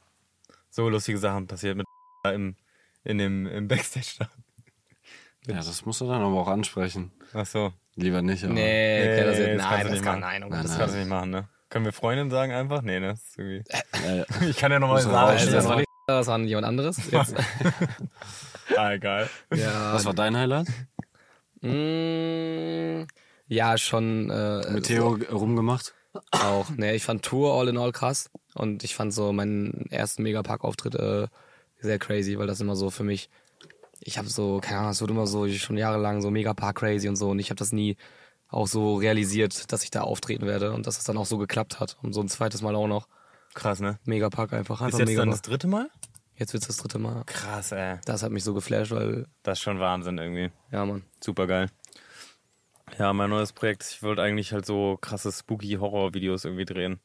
So 0.71 0.89
lustige 0.89 1.19
Sachen 1.19 1.47
passiert 1.47 1.78
mit 1.78 1.86
im, 2.26 2.58
in 3.06 3.17
dem, 3.17 3.45
im 3.47 3.69
Backstage 3.69 4.15
da. 4.19 4.30
Ja, 5.47 5.56
das 5.56 5.86
musst 5.86 6.02
du 6.02 6.06
dann 6.08 6.21
aber 6.21 6.36
auch 6.41 6.50
ansprechen. 6.50 7.12
Ach 7.34 7.45
so. 7.45 7.71
Lieber 7.96 8.22
nicht, 8.22 8.44
aber. 8.44 8.54
Nee, 8.54 9.06
Nee, 9.06 9.18
kann 9.18 9.26
das 9.28 9.38
das 9.38 9.48
jetzt, 9.48 9.60
kannst 9.60 9.70
nein, 9.72 9.80
du 9.80 9.84
das 9.84 9.92
nicht 9.92 10.04
kann, 10.04 10.20
machen. 10.20 10.32
nein, 10.32 10.44
oh 10.44 10.48
Nein, 10.48 10.58
Gott, 10.60 10.64
Das 10.64 10.72
das 10.72 10.80
kannst 10.80 10.96
du 10.96 11.00
nicht 11.00 11.10
machen, 11.10 11.30
ne? 11.32 11.50
Können 11.70 11.86
wir 11.86 11.94
Freundin 11.94 12.30
sagen 12.30 12.52
einfach? 12.52 12.82
Nee, 12.82 13.00
ne? 13.00 13.08
Das 13.10 13.20
ist 13.22 13.38
irgendwie... 13.38 13.64
Äh, 14.06 14.26
Ich 14.50 14.58
kann 14.58 14.72
ja 14.72 14.80
nochmal 14.80 15.02
sagen. 15.02 15.16
rausstellen. 15.16 15.54
das 15.54 15.68
war 15.68 15.76
nicht 15.78 15.88
das 16.08 16.28
war 16.28 16.40
jemand 16.40 16.68
anderes. 16.68 17.12
Jetzt. 17.12 17.36
Ah, 18.78 18.94
egal. 18.94 19.30
ja, 19.54 19.94
was 19.94 20.06
war 20.06 20.14
dein 20.14 20.36
Highlight? 20.38 20.68
Mm, 21.62 23.04
ja, 23.48 23.78
schon 23.78 24.30
äh, 24.30 24.72
Mit 24.72 24.86
Theo 24.86 25.18
rumgemacht? 25.32 25.94
auch. 26.32 26.70
Nee, 26.76 26.94
ich 26.96 27.04
fand 27.04 27.24
Tour 27.24 27.54
all 27.54 27.68
in 27.68 27.78
all 27.78 27.92
krass. 27.92 28.30
Und 28.54 28.84
ich 28.84 28.96
fand 28.96 29.14
so 29.14 29.32
meinen 29.32 29.88
ersten 29.92 30.24
Megapark-Auftritt 30.24 30.96
äh, 30.96 31.28
sehr 31.80 32.00
crazy, 32.00 32.38
weil 32.38 32.48
das 32.48 32.60
immer 32.62 32.76
so 32.76 32.90
für 32.90 33.04
mich. 33.04 33.30
Ich 34.04 34.18
habe 34.18 34.28
so, 34.28 34.60
keine 34.60 34.80
Ahnung, 34.80 34.92
es 34.92 35.02
wird 35.02 35.12
immer 35.12 35.28
so 35.28 35.48
schon 35.50 35.78
jahrelang 35.78 36.22
so 36.22 36.32
Megapark 36.32 36.78
crazy 36.80 37.08
und 37.08 37.16
so. 37.16 37.30
Und 37.30 37.40
ich 37.40 37.50
habe 37.50 37.58
das 37.58 37.72
nie 37.72 37.98
auch 38.48 38.68
so 38.68 38.96
realisiert, 38.96 39.72
dass 39.72 39.84
ich 39.84 39.92
da 39.92 40.02
auftreten 40.02 40.46
werde 40.46 40.74
und 40.74 40.88
dass 40.88 40.98
es 40.98 41.04
dann 41.04 41.18
auch 41.18 41.26
so 41.26 41.38
geklappt 41.38 41.80
hat. 41.80 41.98
Und 42.02 42.14
so 42.14 42.22
ein 42.22 42.28
zweites 42.28 42.62
Mal 42.62 42.76
auch 42.76 42.88
noch. 42.88 43.08
Krass, 43.54 43.80
ne? 43.80 44.00
Megapark 44.06 44.54
einfach. 44.54 44.82
Ist 44.82 44.96
einfach 44.96 45.00
jetzt 45.08 45.18
dann 45.18 45.30
das 45.30 45.42
dritte 45.42 45.68
Mal? 45.68 45.90
Jetzt 46.36 46.54
wird's 46.54 46.68
das 46.68 46.78
dritte 46.78 46.98
Mal. 46.98 47.24
Krass, 47.26 47.72
ey. 47.72 48.00
Das 48.06 48.24
hat 48.24 48.32
mich 48.32 48.44
so 48.44 48.54
geflasht, 48.56 48.92
weil, 48.92 49.28
Das 49.44 49.60
ist 49.60 49.64
schon 49.64 49.80
Wahnsinn 49.80 50.18
irgendwie. 50.18 50.52
ja, 50.72 50.84
Mann. 50.86 51.04
Super 51.24 51.46
geil. 51.46 51.70
Ja, 52.98 53.14
mein 53.14 53.30
neues 53.30 53.54
Projekt. 53.54 53.86
Ich 53.92 54.04
wollte 54.04 54.22
eigentlich 54.22 54.52
halt 54.52 54.66
so 54.66 54.98
krasse 55.00 55.32
Spooky-Horror-Videos 55.32 56.46
irgendwie 56.46 56.66
drehen. 56.66 57.00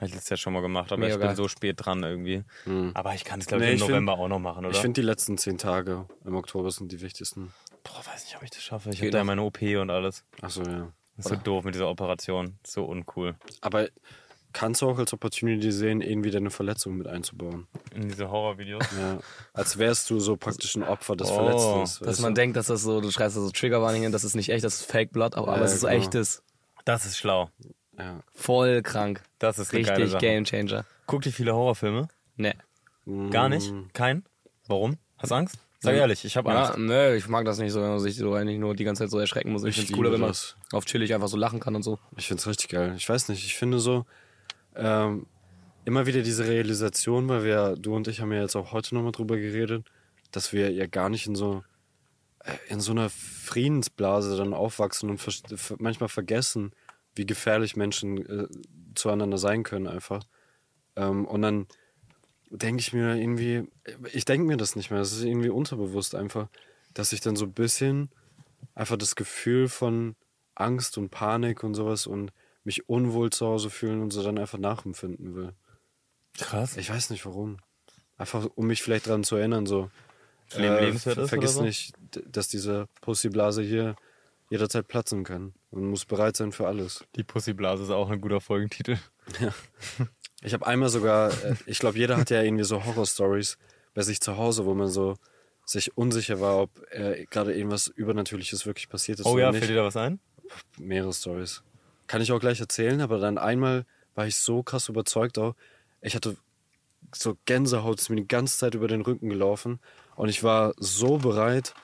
Habe 0.00 0.06
ich 0.06 0.12
letztes 0.14 0.30
Jahr 0.30 0.36
schon 0.38 0.52
mal 0.54 0.62
gemacht, 0.62 0.90
aber 0.92 1.00
Mega 1.00 1.12
ich 1.14 1.18
bin 1.18 1.26
geil. 1.28 1.36
so 1.36 1.46
spät 1.48 1.76
dran 1.78 2.02
irgendwie. 2.02 2.42
Aber 2.94 3.14
ich 3.14 3.24
kann 3.24 3.40
es, 3.40 3.46
glaube 3.46 3.64
ich, 3.64 3.68
Nee, 3.68 3.72
im 3.72 3.76
ich 3.76 3.82
find- 3.82 3.90
November 3.90 4.14
auch 4.14 4.28
noch 4.28 4.38
machen, 4.38 4.64
oder? 4.64 4.74
Ich 4.74 4.80
finde, 4.80 5.00
die 5.00 5.06
letzten 5.06 5.36
zehn 5.36 5.58
Tage 5.58 6.06
im 6.24 6.34
Oktober 6.36 6.70
sind 6.70 6.90
die 6.90 7.00
wichtigsten. 7.02 7.52
Boah, 7.84 7.98
weiß 8.06 8.24
nicht, 8.24 8.36
ob 8.36 8.42
ich 8.42 8.50
das 8.50 8.62
schaffe. 8.62 8.90
Ich 8.90 9.00
habe 9.00 9.10
da 9.10 9.22
meine 9.24 9.42
OP 9.42 9.60
und 9.78 9.90
alles. 9.90 10.24
Achso, 10.40 10.62
ja. 10.62 10.92
Das 11.16 11.26
ist 11.26 11.32
so 11.32 11.36
doof 11.36 11.64
mit 11.64 11.74
dieser 11.74 11.88
Operation. 11.88 12.58
So 12.66 12.84
uncool. 12.84 13.34
Aber 13.60 13.88
kannst 14.54 14.80
du 14.82 14.88
auch 14.88 14.98
als 14.98 15.12
Opportunity 15.12 15.70
sehen, 15.70 16.00
irgendwie 16.00 16.30
deine 16.30 16.50
Verletzung 16.50 16.96
mit 16.96 17.06
einzubauen. 17.06 17.66
In 17.94 18.08
diese 18.08 18.30
Horrorvideos. 18.30 18.84
Ja. 18.98 19.18
Als 19.52 19.76
wärst 19.78 20.08
du 20.08 20.18
so 20.18 20.36
praktisch 20.36 20.76
ein 20.76 20.82
Opfer 20.82 21.14
des 21.16 21.30
Oh, 21.30 21.34
Verletzten. 21.34 22.04
Dass 22.06 22.20
man 22.20 22.34
denkt, 22.34 22.56
dass 22.56 22.66
das 22.68 22.82
so, 22.82 23.00
du 23.02 23.10
schreibst 23.10 23.36
da 23.36 23.40
so 23.42 23.50
Triggerwarning 23.50 24.02
hin, 24.04 24.12
das 24.12 24.24
ist 24.24 24.34
nicht 24.34 24.48
echt, 24.48 24.64
das 24.64 24.76
ist 24.80 24.90
Fake 24.90 25.12
Blood, 25.12 25.34
aber, 25.36 25.52
aber 25.54 25.64
es 25.64 25.74
ist 25.74 25.82
so 25.82 25.88
genau. 25.88 25.98
echtes. 26.00 26.42
Das 26.86 27.04
ist 27.04 27.18
schlau. 27.18 27.50
Ja. 28.00 28.20
Voll 28.34 28.82
krank. 28.82 29.22
Das 29.38 29.58
ist 29.58 29.72
eine 29.74 29.82
geile 29.82 29.96
Richtig 29.98 30.12
Sache. 30.12 30.20
Game 30.20 30.44
Changer. 30.44 30.84
Guckt 31.06 31.26
ihr 31.26 31.32
viele 31.32 31.54
Horrorfilme? 31.54 32.08
Ne. 32.36 32.54
Gar 33.30 33.48
nicht? 33.48 33.72
Kein? 33.92 34.24
Warum? 34.66 34.96
Hast 35.18 35.30
du 35.30 35.34
Angst? 35.34 35.58
Sag 35.82 35.94
ehrlich, 35.94 36.24
ich 36.26 36.36
habe 36.36 36.52
Angst. 36.54 36.72
Ja, 36.74 36.78
ne, 36.78 37.16
ich 37.16 37.26
mag 37.26 37.44
das 37.46 37.58
nicht 37.58 37.72
so, 37.72 37.80
wenn 37.80 37.88
man 37.88 38.00
sich 38.00 38.16
so 38.16 38.34
eigentlich 38.34 38.58
nur 38.58 38.74
die 38.76 38.84
ganze 38.84 39.04
Zeit 39.04 39.10
so 39.10 39.18
erschrecken 39.18 39.50
muss. 39.52 39.62
Ich, 39.64 39.70
Ich 39.70 39.74
find's 39.76 39.88
liebe 39.90 39.98
cooler, 39.98 40.12
wenn 40.12 40.20
man 40.20 40.28
das. 40.30 40.56
auf 40.72 40.84
chillig 40.84 41.14
einfach 41.14 41.28
so 41.28 41.38
lachen 41.38 41.58
kann 41.58 41.74
und 41.74 41.82
so. 41.82 41.98
Ich 42.18 42.28
find's 42.28 42.46
richtig 42.46 42.68
geil. 42.68 42.92
Ich 42.96 43.08
weiß 43.08 43.28
nicht, 43.30 43.44
ich 43.44 43.56
finde 43.56 43.78
so 43.78 44.04
ähm, 44.76 45.26
immer 45.86 46.06
wieder 46.06 46.20
diese 46.22 46.46
Realisation, 46.46 47.28
weil 47.28 47.44
wir, 47.44 47.76
du 47.76 47.96
und 47.96 48.08
ich 48.08 48.20
haben 48.20 48.30
ja 48.32 48.42
jetzt 48.42 48.56
auch 48.56 48.72
heute 48.72 48.94
nochmal 48.94 49.12
drüber 49.12 49.36
geredet, 49.38 49.86
dass 50.32 50.52
wir 50.52 50.70
ja 50.70 50.86
gar 50.86 51.08
nicht 51.08 51.26
in 51.26 51.34
so 51.34 51.64
äh, 52.44 52.52
in 52.68 52.80
so 52.80 52.92
einer 52.92 53.08
Friedensblase 53.08 54.36
dann 54.36 54.52
aufwachsen 54.54 55.08
und 55.10 55.20
manchmal 55.80 56.08
vergessen, 56.10 56.72
wie 57.20 57.26
gefährlich 57.26 57.76
Menschen 57.76 58.16
äh, 58.26 58.48
zueinander 58.94 59.36
sein 59.36 59.62
können 59.62 59.86
einfach. 59.86 60.22
Ähm, 60.96 61.26
und 61.26 61.42
dann 61.42 61.66
denke 62.48 62.80
ich 62.80 62.94
mir 62.94 63.14
irgendwie, 63.14 63.68
ich 64.14 64.24
denke 64.24 64.46
mir 64.46 64.56
das 64.56 64.74
nicht 64.74 64.90
mehr, 64.90 65.00
es 65.00 65.12
ist 65.12 65.22
irgendwie 65.22 65.50
unterbewusst 65.50 66.14
einfach, 66.14 66.48
dass 66.94 67.12
ich 67.12 67.20
dann 67.20 67.36
so 67.36 67.44
ein 67.44 67.52
bisschen 67.52 68.08
einfach 68.74 68.96
das 68.96 69.16
Gefühl 69.16 69.68
von 69.68 70.16
Angst 70.54 70.96
und 70.96 71.10
Panik 71.10 71.62
und 71.62 71.74
sowas 71.74 72.06
und 72.06 72.32
mich 72.64 72.88
unwohl 72.88 73.28
zu 73.28 73.46
Hause 73.46 73.68
fühlen 73.68 74.00
und 74.00 74.12
so 74.12 74.22
dann 74.22 74.38
einfach 74.38 74.58
nachempfinden 74.58 75.34
will. 75.34 75.52
Krass. 76.38 76.78
Ich 76.78 76.88
weiß 76.88 77.10
nicht 77.10 77.26
warum. 77.26 77.58
Einfach, 78.16 78.48
um 78.54 78.66
mich 78.66 78.82
vielleicht 78.82 79.08
daran 79.08 79.24
zu 79.24 79.36
erinnern, 79.36 79.66
so. 79.66 79.90
Ist 80.48 81.02
Vergiss 81.28 81.54
so? 81.54 81.62
nicht, 81.62 81.92
dass 82.26 82.48
diese 82.48 82.88
Pussyblase 83.02 83.62
hier 83.62 83.94
jederzeit 84.50 84.86
platzen 84.88 85.24
kann. 85.24 85.54
Man 85.70 85.84
muss 85.86 86.04
bereit 86.04 86.36
sein 86.36 86.52
für 86.52 86.66
alles. 86.66 87.04
Die 87.16 87.24
Pussyblase 87.24 87.84
ist 87.84 87.90
auch 87.90 88.10
ein 88.10 88.20
guter 88.20 88.40
Folgentitel. 88.40 88.98
Ich 90.42 90.52
habe 90.54 90.66
einmal 90.66 90.88
sogar, 90.88 91.30
äh, 91.44 91.54
ich 91.66 91.78
glaube, 91.78 91.98
jeder 91.98 92.16
hat 92.16 92.30
ja 92.30 92.42
irgendwie 92.42 92.64
so 92.64 92.84
Horror-Stories 92.84 93.58
bei 93.94 94.02
sich 94.02 94.20
zu 94.20 94.36
Hause, 94.36 94.64
wo 94.64 94.74
man 94.74 94.88
so 94.88 95.16
sich 95.66 95.96
unsicher 95.96 96.40
war, 96.40 96.58
ob 96.62 96.70
äh, 96.90 97.26
gerade 97.30 97.54
irgendwas 97.54 97.86
Übernatürliches 97.88 98.66
wirklich 98.66 98.88
passiert 98.88 99.20
ist 99.20 99.26
Oh 99.26 99.32
oder 99.34 99.42
ja, 99.42 99.50
nicht. 99.50 99.58
fällt 99.60 99.70
dir 99.70 99.76
da 99.76 99.84
was 99.84 99.96
ein? 99.96 100.18
mehrere 100.78 101.12
Stories. 101.12 101.62
Kann 102.08 102.20
ich 102.22 102.32
auch 102.32 102.40
gleich 102.40 102.58
erzählen, 102.58 103.00
aber 103.02 103.18
dann 103.18 103.38
einmal 103.38 103.86
war 104.16 104.26
ich 104.26 104.36
so 104.36 104.64
krass 104.64 104.88
überzeugt 104.88 105.38
auch. 105.38 105.54
Ich 106.00 106.16
hatte 106.16 106.36
so 107.14 107.36
Gänsehaut, 107.44 108.00
ist 108.00 108.08
mir 108.08 108.16
die 108.16 108.26
ganze 108.26 108.58
Zeit 108.58 108.74
über 108.74 108.88
den 108.88 109.02
Rücken 109.02 109.28
gelaufen 109.28 109.78
und 110.16 110.28
ich 110.28 110.42
war 110.42 110.72
so 110.78 111.18
bereit, 111.18 111.74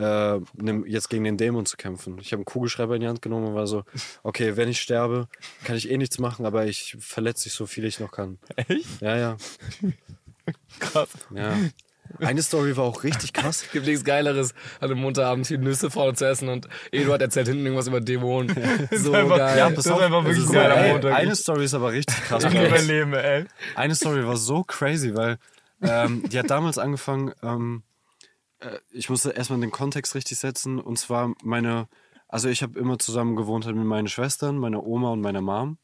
äh, 0.00 0.38
jetzt 0.86 1.08
gegen 1.10 1.24
den 1.24 1.36
Dämon 1.36 1.66
zu 1.66 1.76
kämpfen. 1.76 2.18
Ich 2.20 2.32
habe 2.32 2.38
einen 2.40 2.44
Kugelschreiber 2.46 2.94
in 2.94 3.02
die 3.02 3.08
Hand 3.08 3.22
genommen 3.22 3.48
und 3.48 3.54
war 3.54 3.66
so, 3.66 3.84
okay, 4.22 4.56
wenn 4.56 4.68
ich 4.68 4.80
sterbe, 4.80 5.28
kann 5.64 5.76
ich 5.76 5.90
eh 5.90 5.96
nichts 5.98 6.18
machen, 6.18 6.46
aber 6.46 6.66
ich 6.66 6.96
verletze 6.98 7.44
dich 7.44 7.52
so 7.52 7.66
viel 7.66 7.84
ich 7.84 8.00
noch 8.00 8.10
kann. 8.12 8.38
Echt? 8.56 9.00
Ja, 9.00 9.16
ja, 9.16 9.36
Krass. 10.78 11.08
ja. 11.34 11.54
Eine 12.18 12.42
Story 12.42 12.76
war 12.76 12.84
auch 12.84 13.04
richtig 13.04 13.32
krass. 13.32 13.64
Gibt 13.72 13.86
nichts 13.86 14.02
Geileres, 14.02 14.52
an 14.80 14.90
einem 14.90 15.00
Montagabend 15.00 15.46
hier 15.46 15.58
Nüsse 15.58 15.90
vorne 15.90 16.14
zu 16.14 16.26
essen 16.26 16.48
und 16.48 16.66
Eduard 16.90 17.22
erzählt 17.22 17.46
hinten 17.46 17.62
irgendwas 17.64 17.86
über 17.86 18.00
Dämonen. 18.00 18.48
So 18.90 19.12
einfach- 19.12 19.36
geil. 19.36 19.58
ja, 19.58 19.70
das 19.70 19.86
ist 19.86 19.92
einfach 19.92 20.24
wirklich 20.24 20.44
Es 20.44 20.50
geil 20.52 20.72
ey, 20.72 20.92
Montag. 20.92 21.14
Eine 21.14 21.36
Story 21.36 21.64
ist 21.66 21.74
aber 21.74 21.92
richtig 21.92 22.16
krass. 22.24 22.42
Ich 22.44 22.52
überleben, 22.52 23.12
ey. 23.14 23.44
Eine 23.76 23.94
Story 23.94 24.26
war 24.26 24.36
so 24.36 24.64
crazy, 24.64 25.14
weil 25.14 25.38
ähm, 25.82 26.24
die 26.28 26.38
hat 26.38 26.50
damals 26.50 26.78
angefangen, 26.78 27.32
ähm, 27.44 27.84
äh, 27.84 27.89
ich 28.90 29.08
musste 29.10 29.30
erstmal 29.30 29.60
den 29.60 29.70
Kontext 29.70 30.14
richtig 30.14 30.38
setzen. 30.38 30.78
Und 30.78 30.98
zwar 30.98 31.34
meine, 31.42 31.88
also 32.28 32.48
ich 32.48 32.62
habe 32.62 32.78
immer 32.78 32.98
zusammen 32.98 33.36
gewohnt 33.36 33.66
halt 33.66 33.76
mit 33.76 33.86
meinen 33.86 34.08
Schwestern, 34.08 34.58
meiner 34.58 34.84
Oma 34.84 35.10
und 35.10 35.20
meiner 35.20 35.40
Mom. 35.40 35.78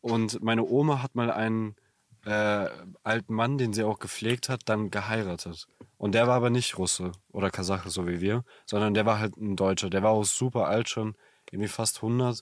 Und 0.00 0.42
meine 0.42 0.64
Oma 0.64 1.02
hat 1.02 1.14
mal 1.14 1.30
einen 1.30 1.76
äh, 2.24 2.68
alten 3.02 3.34
Mann, 3.34 3.58
den 3.58 3.72
sie 3.72 3.84
auch 3.84 3.98
gepflegt 3.98 4.48
hat, 4.48 4.62
dann 4.66 4.90
geheiratet. 4.90 5.66
Und 5.96 6.14
der 6.14 6.26
war 6.26 6.36
aber 6.36 6.50
nicht 6.50 6.78
Russe 6.78 7.12
oder 7.30 7.50
Kasache, 7.50 7.90
so 7.90 8.08
wie 8.08 8.20
wir, 8.20 8.44
sondern 8.66 8.94
der 8.94 9.06
war 9.06 9.18
halt 9.18 9.36
ein 9.36 9.56
Deutscher. 9.56 9.90
Der 9.90 10.02
war 10.02 10.10
auch 10.10 10.24
super 10.24 10.66
alt 10.66 10.88
schon, 10.88 11.14
irgendwie 11.50 11.68
fast 11.68 11.96
100 11.96 12.40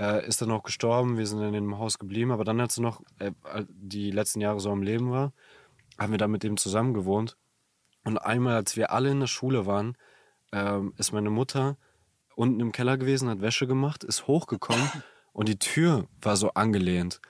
äh, 0.00 0.26
ist 0.26 0.42
dann 0.42 0.50
auch 0.50 0.62
gestorben. 0.62 1.18
Wir 1.18 1.26
sind 1.26 1.42
in 1.42 1.52
dem 1.52 1.78
Haus 1.78 1.98
geblieben. 1.98 2.30
Aber 2.30 2.44
dann, 2.44 2.60
als 2.60 2.78
er 2.78 2.82
noch 2.82 3.02
äh, 3.18 3.32
die 3.68 4.10
letzten 4.10 4.40
Jahre 4.40 4.60
so 4.60 4.70
am 4.70 4.82
Leben 4.82 5.10
war, 5.10 5.32
haben 5.98 6.12
wir 6.12 6.18
dann 6.18 6.30
mit 6.30 6.42
dem 6.42 6.56
zusammen 6.56 6.94
gewohnt. 6.94 7.36
Und 8.06 8.18
einmal, 8.18 8.54
als 8.54 8.76
wir 8.76 8.92
alle 8.92 9.10
in 9.10 9.18
der 9.18 9.26
Schule 9.26 9.66
waren, 9.66 9.96
ähm, 10.52 10.94
ist 10.96 11.12
meine 11.12 11.28
Mutter 11.28 11.76
unten 12.36 12.60
im 12.60 12.70
Keller 12.70 12.98
gewesen, 12.98 13.28
hat 13.28 13.40
Wäsche 13.40 13.66
gemacht, 13.66 14.04
ist 14.04 14.28
hochgekommen 14.28 14.88
und 15.32 15.48
die 15.48 15.58
Tür 15.58 16.06
war 16.22 16.36
so 16.36 16.50
angelehnt. 16.50 17.20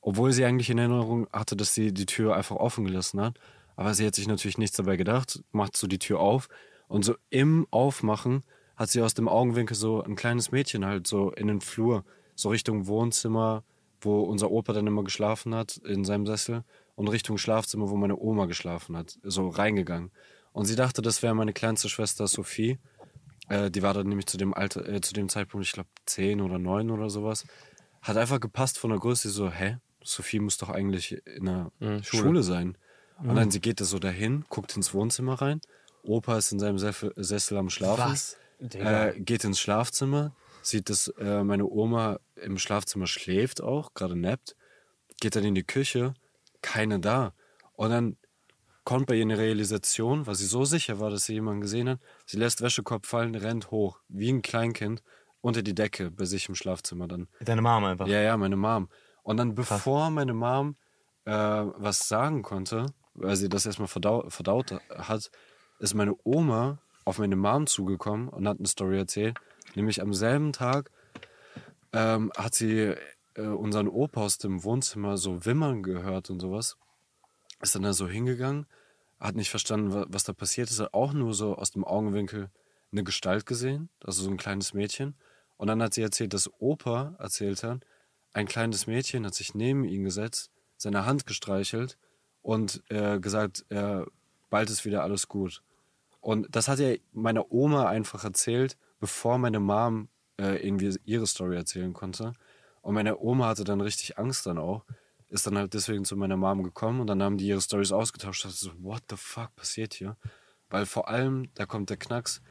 Obwohl 0.00 0.32
sie 0.32 0.46
eigentlich 0.46 0.70
in 0.70 0.78
Erinnerung 0.78 1.28
hatte, 1.34 1.54
dass 1.54 1.74
sie 1.74 1.92
die 1.92 2.06
Tür 2.06 2.34
einfach 2.34 2.56
offen 2.56 2.86
gelassen 2.86 3.20
hat. 3.20 3.38
Aber 3.76 3.92
sie 3.92 4.06
hat 4.06 4.14
sich 4.14 4.26
natürlich 4.26 4.56
nichts 4.56 4.74
dabei 4.74 4.96
gedacht, 4.96 5.44
macht 5.52 5.76
so 5.76 5.86
die 5.86 5.98
Tür 5.98 6.20
auf 6.20 6.48
und 6.88 7.04
so 7.04 7.14
im 7.28 7.66
Aufmachen 7.70 8.42
hat 8.76 8.88
sie 8.88 9.02
aus 9.02 9.12
dem 9.12 9.28
Augenwinkel 9.28 9.76
so 9.76 10.02
ein 10.02 10.16
kleines 10.16 10.50
Mädchen 10.50 10.86
halt 10.86 11.06
so 11.06 11.30
in 11.30 11.46
den 11.46 11.60
Flur, 11.60 12.04
so 12.36 12.48
Richtung 12.48 12.86
Wohnzimmer, 12.86 13.64
wo 14.00 14.22
unser 14.22 14.50
Opa 14.50 14.72
dann 14.72 14.86
immer 14.86 15.04
geschlafen 15.04 15.54
hat, 15.54 15.76
in 15.84 16.06
seinem 16.06 16.26
Sessel, 16.26 16.64
und 16.94 17.08
Richtung 17.08 17.38
Schlafzimmer, 17.38 17.88
wo 17.90 17.96
meine 17.96 18.16
Oma 18.16 18.46
geschlafen 18.46 18.96
hat, 18.96 19.18
so 19.22 19.48
reingegangen. 19.48 20.10
Und 20.52 20.66
sie 20.66 20.76
dachte, 20.76 21.02
das 21.02 21.22
wäre 21.22 21.34
meine 21.34 21.52
kleinste 21.52 21.88
Schwester 21.88 22.26
Sophie. 22.26 22.78
Äh, 23.48 23.70
die 23.70 23.82
war 23.82 23.94
dann 23.94 24.08
nämlich 24.08 24.26
zu 24.26 24.36
dem 24.36 24.54
Alter, 24.54 24.86
äh, 24.88 25.00
zu 25.00 25.14
dem 25.14 25.28
Zeitpunkt, 25.28 25.66
ich 25.66 25.72
glaube, 25.72 25.88
zehn 26.06 26.40
oder 26.40 26.58
neun 26.58 26.90
oder 26.90 27.08
sowas. 27.10 27.46
Hat 28.02 28.16
einfach 28.16 28.40
gepasst 28.40 28.78
von 28.78 28.90
der 28.90 28.98
Größe, 28.98 29.30
so, 29.30 29.50
hä? 29.50 29.78
Sophie 30.04 30.40
muss 30.40 30.58
doch 30.58 30.68
eigentlich 30.68 31.12
in 31.26 31.44
der 31.44 32.02
Schule. 32.02 32.42
sein. 32.42 32.76
Und 33.18 33.36
dann 33.36 33.50
sie 33.52 33.60
geht 33.60 33.80
da 33.80 33.84
so 33.84 34.00
dahin, 34.00 34.44
guckt 34.48 34.76
ins 34.76 34.92
Wohnzimmer 34.92 35.34
rein. 35.34 35.60
Opa 36.02 36.38
ist 36.38 36.50
in 36.50 36.58
seinem 36.58 36.78
Sessel, 36.78 37.12
Sessel 37.16 37.56
am 37.56 37.70
Schlafen. 37.70 38.10
Was? 38.12 38.36
Äh, 38.58 39.20
geht 39.20 39.44
ins 39.44 39.60
Schlafzimmer, 39.60 40.34
sieht, 40.62 40.90
dass 40.90 41.08
äh, 41.18 41.44
meine 41.44 41.66
Oma 41.66 42.18
im 42.36 42.58
Schlafzimmer 42.58 43.06
schläft 43.06 43.60
auch, 43.60 43.94
gerade 43.94 44.16
nappt. 44.16 44.56
Geht 45.20 45.36
dann 45.36 45.44
in 45.44 45.54
die 45.54 45.64
Küche, 45.64 46.14
keine 46.62 47.00
da. 47.00 47.34
Und 47.74 47.90
dann 47.90 48.16
kommt 48.84 49.06
bei 49.06 49.14
ihr 49.14 49.22
eine 49.22 49.38
Realisation, 49.38 50.26
weil 50.26 50.34
sie 50.34 50.46
so 50.46 50.64
sicher 50.64 51.00
war, 51.00 51.10
dass 51.10 51.26
sie 51.26 51.34
jemanden 51.34 51.60
gesehen 51.60 51.88
hat. 51.88 52.00
Sie 52.26 52.36
lässt 52.36 52.62
Wäschekorb 52.62 53.06
fallen, 53.06 53.34
rennt 53.34 53.70
hoch, 53.70 54.00
wie 54.08 54.30
ein 54.30 54.42
Kleinkind, 54.42 55.02
unter 55.40 55.62
die 55.62 55.74
Decke 55.74 56.10
bei 56.10 56.24
sich 56.24 56.48
im 56.48 56.54
Schlafzimmer 56.54 57.08
dann. 57.08 57.28
Deine 57.40 57.62
Mama 57.62 57.90
einfach. 57.90 58.06
Ja, 58.06 58.20
ja, 58.20 58.36
meine 58.36 58.56
Mom. 58.56 58.88
Und 59.22 59.36
dann, 59.36 59.54
bevor 59.54 60.10
meine 60.10 60.34
Mom 60.34 60.76
äh, 61.24 61.32
was 61.32 62.08
sagen 62.08 62.42
konnte, 62.42 62.86
weil 63.14 63.36
sie 63.36 63.48
das 63.48 63.66
erstmal 63.66 63.88
verdau 63.88 64.28
verdaut 64.28 64.72
hat, 64.90 65.30
ist 65.78 65.94
meine 65.94 66.14
Oma 66.24 66.78
auf 67.04 67.18
meine 67.18 67.36
Mom 67.36 67.66
zugekommen 67.66 68.28
und 68.28 68.48
hat 68.48 68.58
eine 68.58 68.68
Story 68.68 68.98
erzählt. 68.98 69.36
Nämlich 69.74 70.00
am 70.00 70.14
selben 70.14 70.52
Tag 70.52 70.90
ähm, 71.92 72.32
hat 72.36 72.54
sie 72.54 72.94
äh, 73.34 73.42
unseren 73.42 73.88
Opa 73.88 74.22
aus 74.22 74.38
dem 74.38 74.64
Wohnzimmer 74.64 75.16
so 75.16 75.44
wimmern 75.44 75.82
gehört 75.82 76.30
und 76.30 76.40
sowas. 76.40 76.76
Ist 77.60 77.74
dann 77.74 77.82
da 77.82 77.92
so 77.92 78.08
hingegangen, 78.08 78.66
hat 79.20 79.36
nicht 79.36 79.50
verstanden, 79.50 79.92
wa- 79.92 80.06
was 80.08 80.24
da 80.24 80.32
passiert 80.32 80.70
ist, 80.70 80.80
hat 80.80 80.94
auch 80.94 81.12
nur 81.12 81.34
so 81.34 81.56
aus 81.56 81.70
dem 81.70 81.84
Augenwinkel 81.84 82.50
eine 82.90 83.04
Gestalt 83.04 83.46
gesehen, 83.46 83.88
also 84.04 84.22
so 84.22 84.30
ein 84.30 84.36
kleines 84.36 84.74
Mädchen. 84.74 85.14
Und 85.56 85.68
dann 85.68 85.82
hat 85.82 85.94
sie 85.94 86.02
erzählt, 86.02 86.34
dass 86.34 86.50
Opa 86.60 87.14
erzählt 87.18 87.62
hat, 87.62 87.86
ein 88.32 88.46
kleines 88.46 88.86
Mädchen 88.86 89.24
hat 89.26 89.34
sich 89.34 89.54
neben 89.54 89.84
ihn 89.84 90.04
gesetzt, 90.04 90.50
seine 90.76 91.06
Hand 91.06 91.26
gestreichelt 91.26 91.96
und 92.42 92.82
äh, 92.88 93.20
gesagt, 93.20 93.64
äh, 93.70 94.04
bald 94.50 94.70
ist 94.70 94.84
wieder 94.84 95.02
alles 95.02 95.28
gut. 95.28 95.62
Und 96.20 96.48
das 96.54 96.68
hat 96.68 96.78
ja 96.78 96.94
meine 97.12 97.50
Oma 97.50 97.88
einfach 97.88 98.24
erzählt, 98.24 98.76
bevor 99.00 99.38
meine 99.38 99.60
Mom 99.60 100.08
äh, 100.40 100.66
irgendwie 100.66 100.96
ihre 101.04 101.26
Story 101.26 101.56
erzählen 101.56 101.92
konnte. 101.92 102.32
Und 102.82 102.94
meine 102.94 103.18
Oma 103.18 103.46
hatte 103.46 103.64
dann 103.64 103.80
richtig 103.80 104.18
Angst 104.18 104.46
dann 104.46 104.58
auch, 104.58 104.84
ist 105.28 105.46
dann 105.46 105.56
halt 105.56 105.72
deswegen 105.72 106.04
zu 106.04 106.16
meiner 106.16 106.36
Mom 106.36 106.62
gekommen 106.62 107.00
und 107.00 107.06
dann 107.06 107.22
haben 107.22 107.38
die 107.38 107.46
ihre 107.46 107.60
Stories 107.60 107.92
ausgetauscht. 107.92 108.44
Ich 108.44 108.50
dachte 108.50 108.64
so, 108.64 108.84
what 108.84 109.02
the 109.08 109.16
fuck 109.16 109.54
passiert 109.56 109.94
hier? 109.94 110.16
Weil 110.68 110.84
vor 110.84 111.08
allem, 111.08 111.48
da 111.54 111.64
kommt 111.64 111.90
der 111.90 111.96
Knacks, 111.96 112.42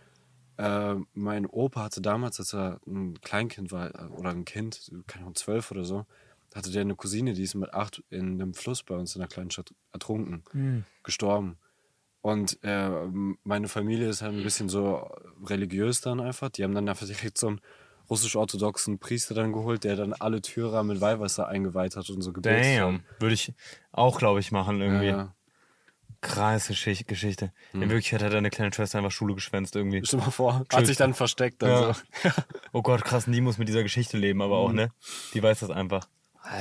äh, 0.58 0.96
mein 1.14 1.46
Opa 1.46 1.84
hatte 1.84 2.02
damals, 2.02 2.40
als 2.40 2.54
er 2.54 2.80
ein 2.88 3.20
Kleinkind 3.22 3.72
war, 3.72 3.94
äh, 3.94 4.08
oder 4.08 4.30
ein 4.32 4.46
Kind, 4.46 4.92
keine 5.08 5.24
Ahnung, 5.24 5.36
zwölf 5.36 5.72
oder 5.72 5.84
so, 5.86 6.06
hatte 6.54 6.72
der 6.72 6.82
eine 6.82 6.96
Cousine, 6.96 7.34
die 7.34 7.44
ist 7.44 7.56
mit 7.56 7.74
acht 7.74 8.04
in 8.10 8.42
einem 8.42 8.54
Fluss 8.54 8.84
bei 8.84 8.96
uns 8.96 9.16
in 9.16 9.20
der 9.20 9.30
kleinen 9.30 9.52
Stadt 9.52 9.74
ertrunken, 9.92 10.44
gestorben. 11.04 11.58
Und 12.22 12.60
äh, 12.62 12.90
meine 13.44 13.68
Familie 13.68 14.10
ist 14.10 14.22
halt 14.22 14.36
ein 14.36 14.44
bisschen 14.44 14.70
so 14.70 15.10
religiös 15.44 16.02
dann 16.02 16.20
einfach. 16.20 16.50
Die 16.50 16.64
haben 16.64 16.76
dann 16.76 16.88
einfach 16.88 17.08
direkt 17.08 17.38
so 17.38 17.48
ein 17.48 17.62
russisch-orthodoxen 18.12 18.99
Priester 18.99 19.34
dann 19.34 19.53
geholt, 19.53 19.84
der 19.86 19.95
dann 19.95 20.14
alle 20.14 20.41
Türer 20.41 20.84
mit 20.84 21.01
Weihwasser 21.01 21.47
eingeweiht 21.47 21.95
hat 21.95 22.09
und 22.09 22.22
so 22.22 22.32
gebetet 22.34 22.66
hat. 22.66 22.80
Damn. 22.82 23.03
Würde 23.20 23.34
ich 23.34 23.53
auch, 23.91 24.20
glaube 24.20 24.39
ich, 24.41 24.51
machen 24.51 24.82
irgendwie. 24.82 25.07
Ja. 25.07 25.34
Krasse 26.20 26.76
Schicht 26.76 27.07
Geschichte. 27.07 27.51
In 27.74 27.82
Wirklichkeit 27.82 28.22
hat 28.22 28.32
deine 28.34 28.51
kleine 28.51 28.72
Schwester 28.72 28.99
einfach 28.99 29.09
Schule 29.09 29.34
geschwänzt 29.34 29.76
irgendwie. 29.76 30.03
Stell 30.05 30.20
dir 30.20 30.26
mal 30.26 30.32
vor, 30.32 30.66
hat 30.72 30.86
sich 30.86 30.97
dann 30.97 31.16
versteckt. 31.16 31.64
Dann 31.64 31.70
Ja. 31.70 31.93
so. 31.93 32.30
Oh 32.74 32.84
Gott, 32.84 33.03
krass, 33.03 33.26
die 33.26 33.41
muss 33.41 33.57
mit 33.57 33.68
dieser 33.68 33.82
Geschichte 33.82 34.18
leben, 34.18 34.41
aber 34.43 34.57
auch, 34.57 34.72
ne? 34.72 34.91
Die 35.34 35.41
weiß 35.41 35.62
das 35.62 35.72
einfach. 35.72 36.07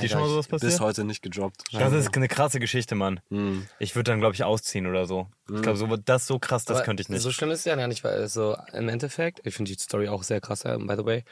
Die 0.01 0.09
schon 0.09 0.21
mal 0.21 0.29
sowas 0.29 0.47
Bis 0.47 0.61
passiert? 0.61 0.79
heute 0.81 1.03
nicht 1.03 1.21
gedroppt. 1.21 1.63
Das 1.73 1.93
ist 1.93 2.15
eine 2.15 2.27
krasse 2.27 2.59
Geschichte, 2.59 2.95
Mann. 2.95 3.19
Mhm. 3.29 3.67
Ich 3.79 3.95
würde 3.95 4.11
dann, 4.11 4.19
glaube 4.19 4.35
ich, 4.35 4.43
ausziehen 4.43 4.87
oder 4.87 5.05
so. 5.05 5.27
Ich 5.53 5.61
glaube, 5.61 5.77
so, 5.77 5.87
das 5.97 6.23
ist 6.23 6.27
so 6.27 6.39
krass, 6.39 6.65
das 6.65 6.77
Aber 6.77 6.85
könnte 6.85 7.01
ich 7.01 7.09
nicht. 7.09 7.21
So 7.21 7.31
schlimm 7.31 7.51
ist 7.51 7.59
es 7.59 7.65
ja 7.65 7.75
gar 7.75 7.87
nicht, 7.87 8.03
weil 8.03 8.27
so 8.29 8.55
im 8.73 8.89
Endeffekt, 8.89 9.41
ich 9.43 9.55
finde 9.55 9.71
die 9.71 9.79
Story 9.79 10.07
auch 10.07 10.23
sehr 10.23 10.39
krass, 10.39 10.63
ja, 10.63 10.77
by 10.77 10.95
the 10.97 11.05
way. 11.05 11.23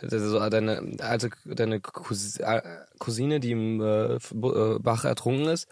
Also 0.00 0.48
deine 0.48 0.96
alte, 1.00 1.30
deine 1.44 1.76
äh, 1.76 2.60
Cousine, 2.98 3.40
die 3.40 3.50
im 3.50 3.80
äh, 3.80 4.14
äh, 4.14 4.78
Bach 4.78 5.04
ertrunken 5.04 5.46
ist, 5.46 5.68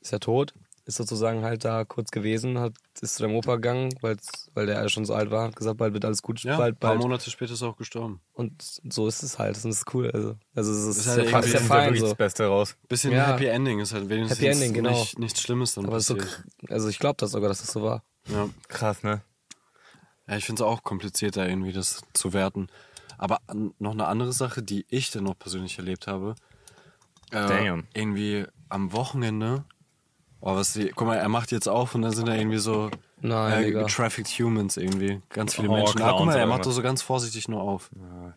ist 0.00 0.12
ja 0.12 0.18
tot. 0.18 0.52
Ist 0.86 0.96
sozusagen 0.96 1.42
halt 1.44 1.64
da 1.64 1.84
kurz 1.86 2.10
gewesen, 2.10 2.58
hat, 2.58 2.74
ist 3.00 3.14
zu 3.14 3.22
deinem 3.22 3.36
Opa 3.36 3.54
gegangen, 3.54 3.94
weil's, 4.02 4.50
weil 4.52 4.66
der 4.66 4.86
schon 4.90 5.06
so 5.06 5.14
alt 5.14 5.30
war, 5.30 5.44
hat 5.48 5.56
gesagt, 5.56 5.78
bald 5.78 5.94
wird 5.94 6.04
alles 6.04 6.20
gut, 6.20 6.42
Ja, 6.42 6.58
bald, 6.58 6.74
ein 6.74 6.78
paar 6.78 6.90
bald. 6.90 7.00
Monate 7.02 7.30
später 7.30 7.54
ist 7.54 7.62
er 7.62 7.68
auch 7.68 7.76
gestorben. 7.78 8.20
Und 8.34 8.52
so 8.90 9.08
ist 9.08 9.22
es 9.22 9.38
halt, 9.38 9.56
das 9.56 9.64
ist 9.64 9.94
cool. 9.94 10.10
Also, 10.10 10.36
also 10.54 10.72
es 10.72 10.78
ist, 10.86 10.98
Ist 10.98 11.06
ja, 11.06 11.12
halt 11.22 11.30
fa- 11.30 11.38
ist 11.38 11.46
ja 11.46 11.52
irgendwie- 11.54 11.68
da 11.68 11.74
fein 11.74 11.84
wirklich 11.86 12.00
so. 12.00 12.06
das 12.08 12.14
Beste 12.16 12.46
raus. 12.46 12.76
Bisschen 12.86 13.12
Ja. 13.12 13.28
Happy 13.28 13.46
Ending 13.46 13.80
ist 13.80 13.94
halt 13.94 14.10
wenigstens 14.10 14.38
Happy 14.40 14.50
Ending, 14.50 14.74
genau. 14.74 14.90
nicht, 14.90 15.18
nichts 15.18 15.40
Schlimmes 15.40 15.72
dann 15.74 15.86
Aber 15.86 15.98
so, 16.00 16.18
also 16.68 16.88
ich 16.88 16.98
glaube 16.98 17.16
das 17.18 17.30
sogar, 17.30 17.48
dass 17.48 17.60
das 17.62 17.72
so 17.72 17.82
war. 17.82 18.04
Ja. 18.28 18.50
Krass, 18.68 19.02
ne? 19.02 19.22
Ja, 20.28 20.36
ich 20.36 20.44
finde 20.44 20.62
es 20.62 20.68
auch 20.68 20.82
komplizierter, 20.82 21.48
irgendwie 21.48 21.72
das 21.72 22.02
zu 22.12 22.34
werten. 22.34 22.68
Aber 23.16 23.40
noch 23.78 23.92
eine 23.92 24.06
andere 24.06 24.34
Sache, 24.34 24.62
die 24.62 24.84
ich 24.90 25.10
dann 25.10 25.24
noch 25.24 25.38
persönlich 25.38 25.78
erlebt 25.78 26.06
habe. 26.08 26.34
Äh, 27.30 27.46
Damn. 27.46 27.86
Irgendwie 27.94 28.44
am 28.68 28.92
Wochenende. 28.92 29.64
Oh, 30.46 30.54
was 30.56 30.74
die, 30.74 30.88
guck 30.94 31.06
mal, 31.06 31.16
er 31.16 31.28
macht 31.30 31.52
jetzt 31.52 31.68
auf 31.68 31.94
und 31.94 32.02
dann 32.02 32.12
sind 32.12 32.28
da 32.28 32.34
irgendwie 32.34 32.58
so 32.58 32.90
Nein, 33.22 33.64
äh, 33.64 33.70
getrafficked 33.70 34.30
Humans 34.38 34.76
irgendwie. 34.76 35.22
Ganz 35.30 35.54
viele 35.54 35.70
Oh, 35.70 35.74
Menschen. 35.74 36.02
Ah, 36.02 36.12
guck 36.16 36.26
mal, 36.26 36.36
er 36.36 36.46
macht 36.46 36.66
doch 36.66 36.70
so 36.72 36.82
ganz 36.82 37.00
vorsichtig 37.00 37.48
nur 37.48 37.62
auf. 37.62 37.90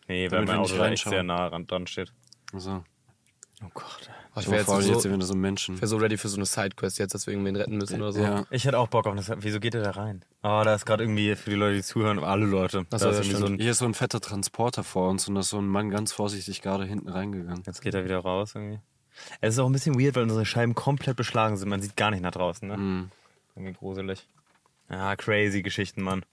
Nee, 0.08 0.30
weil 0.30 0.40
mein 0.46 0.48
wir 0.48 0.54
Auto 0.60 0.72
nicht 0.72 0.80
reinschauen. 0.80 1.10
sehr 1.12 1.22
nah 1.22 1.48
ran- 1.48 1.66
dran 1.66 1.86
steht. 1.86 2.12
Also, 2.54 2.82
Oh 3.62 3.66
Gott. 3.74 4.08
Oh, 4.36 4.40
ich 4.40 4.46
wäre 4.46 4.58
jetzt, 4.60 4.68
jetzt 4.86 5.02
so, 5.02 5.10
wir 5.10 5.18
da 5.18 5.26
so 5.26 5.34
Menschen. 5.34 5.74
ich 5.74 5.80
wär 5.80 5.88
so 5.88 5.96
ready 5.96 6.16
für 6.16 6.28
so 6.28 6.36
eine 6.36 6.46
Sidequest 6.46 6.98
jetzt, 6.98 7.12
dass 7.12 7.26
wir 7.26 7.34
irgendwen 7.34 7.56
retten 7.56 7.76
müssen 7.76 8.00
oder 8.00 8.12
so. 8.12 8.22
Ja. 8.22 8.44
Ich 8.50 8.64
hätte 8.64 8.78
auch 8.78 8.86
Bock 8.88 9.06
auf 9.06 9.16
das. 9.16 9.32
Wieso 9.40 9.58
geht 9.58 9.74
er 9.74 9.82
da 9.82 9.90
rein? 9.90 10.24
Oh, 10.44 10.62
da 10.64 10.74
ist 10.74 10.86
gerade 10.86 11.02
irgendwie 11.02 11.34
für 11.34 11.50
die 11.50 11.56
Leute, 11.56 11.74
die 11.74 11.82
zuhören, 11.82 12.20
alle 12.20 12.46
Leute. 12.46 12.86
Ach 12.90 12.98
so, 13.00 13.06
da 13.06 13.10
ist 13.10 13.16
ja, 13.18 13.22
irgendwie 13.32 13.40
so 13.40 13.46
ein, 13.46 13.58
Hier 13.58 13.70
ist 13.72 13.78
so 13.78 13.84
ein 13.84 13.94
fetter 13.94 14.20
Transporter 14.20 14.84
vor 14.84 15.10
uns 15.10 15.26
und 15.28 15.34
da 15.34 15.40
ist 15.40 15.48
so 15.50 15.58
ein 15.58 15.66
Mann 15.66 15.90
ganz 15.90 16.12
vorsichtig 16.12 16.62
gerade 16.62 16.84
hinten 16.84 17.08
reingegangen. 17.08 17.64
Jetzt 17.66 17.82
geht 17.82 17.94
er 17.94 18.04
wieder 18.04 18.20
raus 18.20 18.52
irgendwie. 18.54 18.78
Es 19.40 19.54
ist 19.54 19.60
auch 19.60 19.66
ein 19.66 19.72
bisschen 19.72 19.98
weird, 19.98 20.16
weil 20.16 20.22
unsere 20.24 20.46
Scheiben 20.46 20.74
komplett 20.74 21.16
beschlagen 21.16 21.56
sind. 21.56 21.68
Man 21.68 21.82
sieht 21.82 21.96
gar 21.96 22.10
nicht 22.10 22.22
nach 22.22 22.30
draußen, 22.30 22.66
ne? 22.66 22.76
Mhm. 22.76 23.10
Irgendwie 23.54 23.74
gruselig. 23.74 24.26
Ja, 24.90 25.16
crazy 25.16 25.62
Geschichten, 25.62 26.02
Mann. 26.02 26.24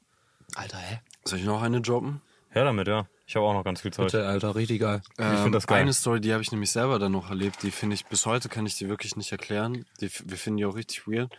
Alter, 0.56 0.78
hä? 0.78 1.00
Soll 1.24 1.40
ich 1.40 1.46
noch 1.46 1.62
eine 1.62 1.82
droppen? 1.82 2.22
Hör 2.50 2.64
damit, 2.64 2.88
ja. 2.88 3.08
Ich 3.28 3.36
habe 3.36 3.46
auch 3.46 3.54
noch 3.54 3.64
ganz 3.64 3.82
viel 3.82 3.92
Zeug. 3.92 4.06
Bitte, 4.06 4.26
Alter, 4.28 4.56
richtig 4.56 4.80
geil. 4.80 5.02
Ähm, 5.18 5.38
find 5.44 5.56
das 5.56 5.68
geil. 5.68 5.82
Eine 5.82 5.94
Story, 5.94 6.22
die 6.22 6.32
habe 6.32 6.44
ich 6.44 6.52
nämlich 6.52 6.72
selber 6.72 7.00
dann 7.00 7.12
noch 7.12 7.30
erlebt, 7.30 7.64
die 7.64 7.72
finde 7.72 7.96
ich, 7.96 8.06
bis 8.06 8.26
heute 8.26 8.50
kann 8.50 8.66
ich 8.66 8.78
die 8.78 8.88
wirklich 8.88 9.16
nicht 9.16 9.32
erklären. 9.32 9.86
Die, 10.00 10.10
wir 10.26 10.38
finden 10.38 10.58
die 10.58 10.66
auch 10.66 10.76
richtig 10.76 11.08
weird. 11.08 11.36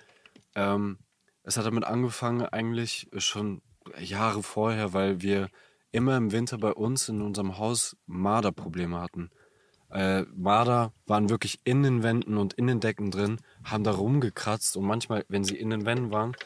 Ähm, 0.55 0.99
es 1.45 1.57
hat 1.57 1.65
damit 1.65 1.85
angefangen, 1.85 2.45
eigentlich 2.45 3.09
schon 3.19 3.63
Jahre 3.99 4.43
vorher, 4.43 4.93
weil 4.93 5.23
wir 5.23 5.49
immer 5.93 6.17
im 6.17 6.33
Winter 6.33 6.59
bei 6.59 6.73
uns 6.73 7.09
in 7.09 7.23
unserem 7.23 7.57
Haus 7.57 7.97
Marderprobleme 8.07 9.01
hatten. 9.01 9.31
Äh, 9.91 10.23
Marder 10.35 10.93
waren 11.07 11.31
wirklich 11.31 11.61
in 11.65 11.83
den 11.83 12.03
Wänden 12.03 12.37
und 12.37 12.55
in 12.55 12.67
den 12.67 12.81
Decken 12.81 13.11
drin, 13.11 13.39
haben 13.65 13.85
da 13.85 13.93
rumgekratzt 13.93 14.77
und 14.77 14.85
manchmal, 14.85 15.25
wenn 15.29 15.45
sie 15.45 15.57
in 15.57 15.71
den 15.71 15.87
Wänden 15.87 16.13
waren, 16.13 16.37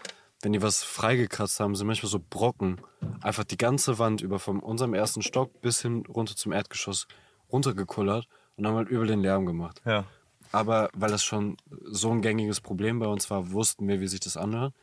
wenn 0.43 0.53
die 0.53 0.63
was 0.63 0.83
freigekratzt 0.83 1.61
haben, 1.61 1.75
sind 1.75 1.87
manchmal 1.87 2.11
so 2.11 2.19
Brocken 2.19 2.81
einfach 3.21 3.45
die 3.45 3.59
ganze 3.59 3.99
Wand 3.99 4.21
über 4.21 4.39
von 4.39 4.61
unserem 4.61 4.95
ersten 4.95 5.23
Stock 5.23 5.61
bis 5.61 5.83
hin 5.83 6.05
runter 6.07 6.37
zum 6.37 6.53
Erdgeschoss 6.53 7.07
runtergekullert 7.53 8.27
und 8.57 8.67
haben 8.67 8.77
halt 8.77 8.89
übel 8.89 9.07
den 9.07 9.21
Lärm 9.21 9.47
gemacht. 9.47 9.83
Ja. 9.85 10.05
Aber 10.53 10.91
weil 10.95 11.11
das 11.11 11.23
schon 11.23 11.57
so 11.85 12.11
ein 12.11 12.23
gängiges 12.23 12.61
Problem 12.61 12.99
bei 12.99 13.07
uns 13.07 13.31
war, 13.31 13.53
wussten 13.53 13.87
wir, 13.87 14.01
wie 14.01 14.09
sich 14.09 14.21
das 14.21 14.37
anhört. 14.37 14.75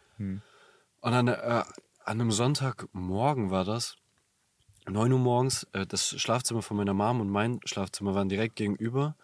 Und 1.02 1.12
dann 1.12 1.28
äh, 1.28 1.64
an 2.06 2.22
einem 2.22 2.32
Sonntagmorgen 2.32 3.52
war 3.52 3.66
das, 3.66 3.96
9 4.90 5.12
Uhr 5.12 5.20
morgens, 5.20 5.68
äh, 5.74 5.86
das 5.86 6.10
Schlafzimmer 6.20 6.62
von 6.62 6.78
meiner 6.78 6.94
Mom 6.94 7.22
und 7.22 7.30
mein 7.30 7.60
Schlafzimmer 7.66 8.16
waren 8.16 8.30
direkt 8.30 8.56
gegenüber. 8.56 9.16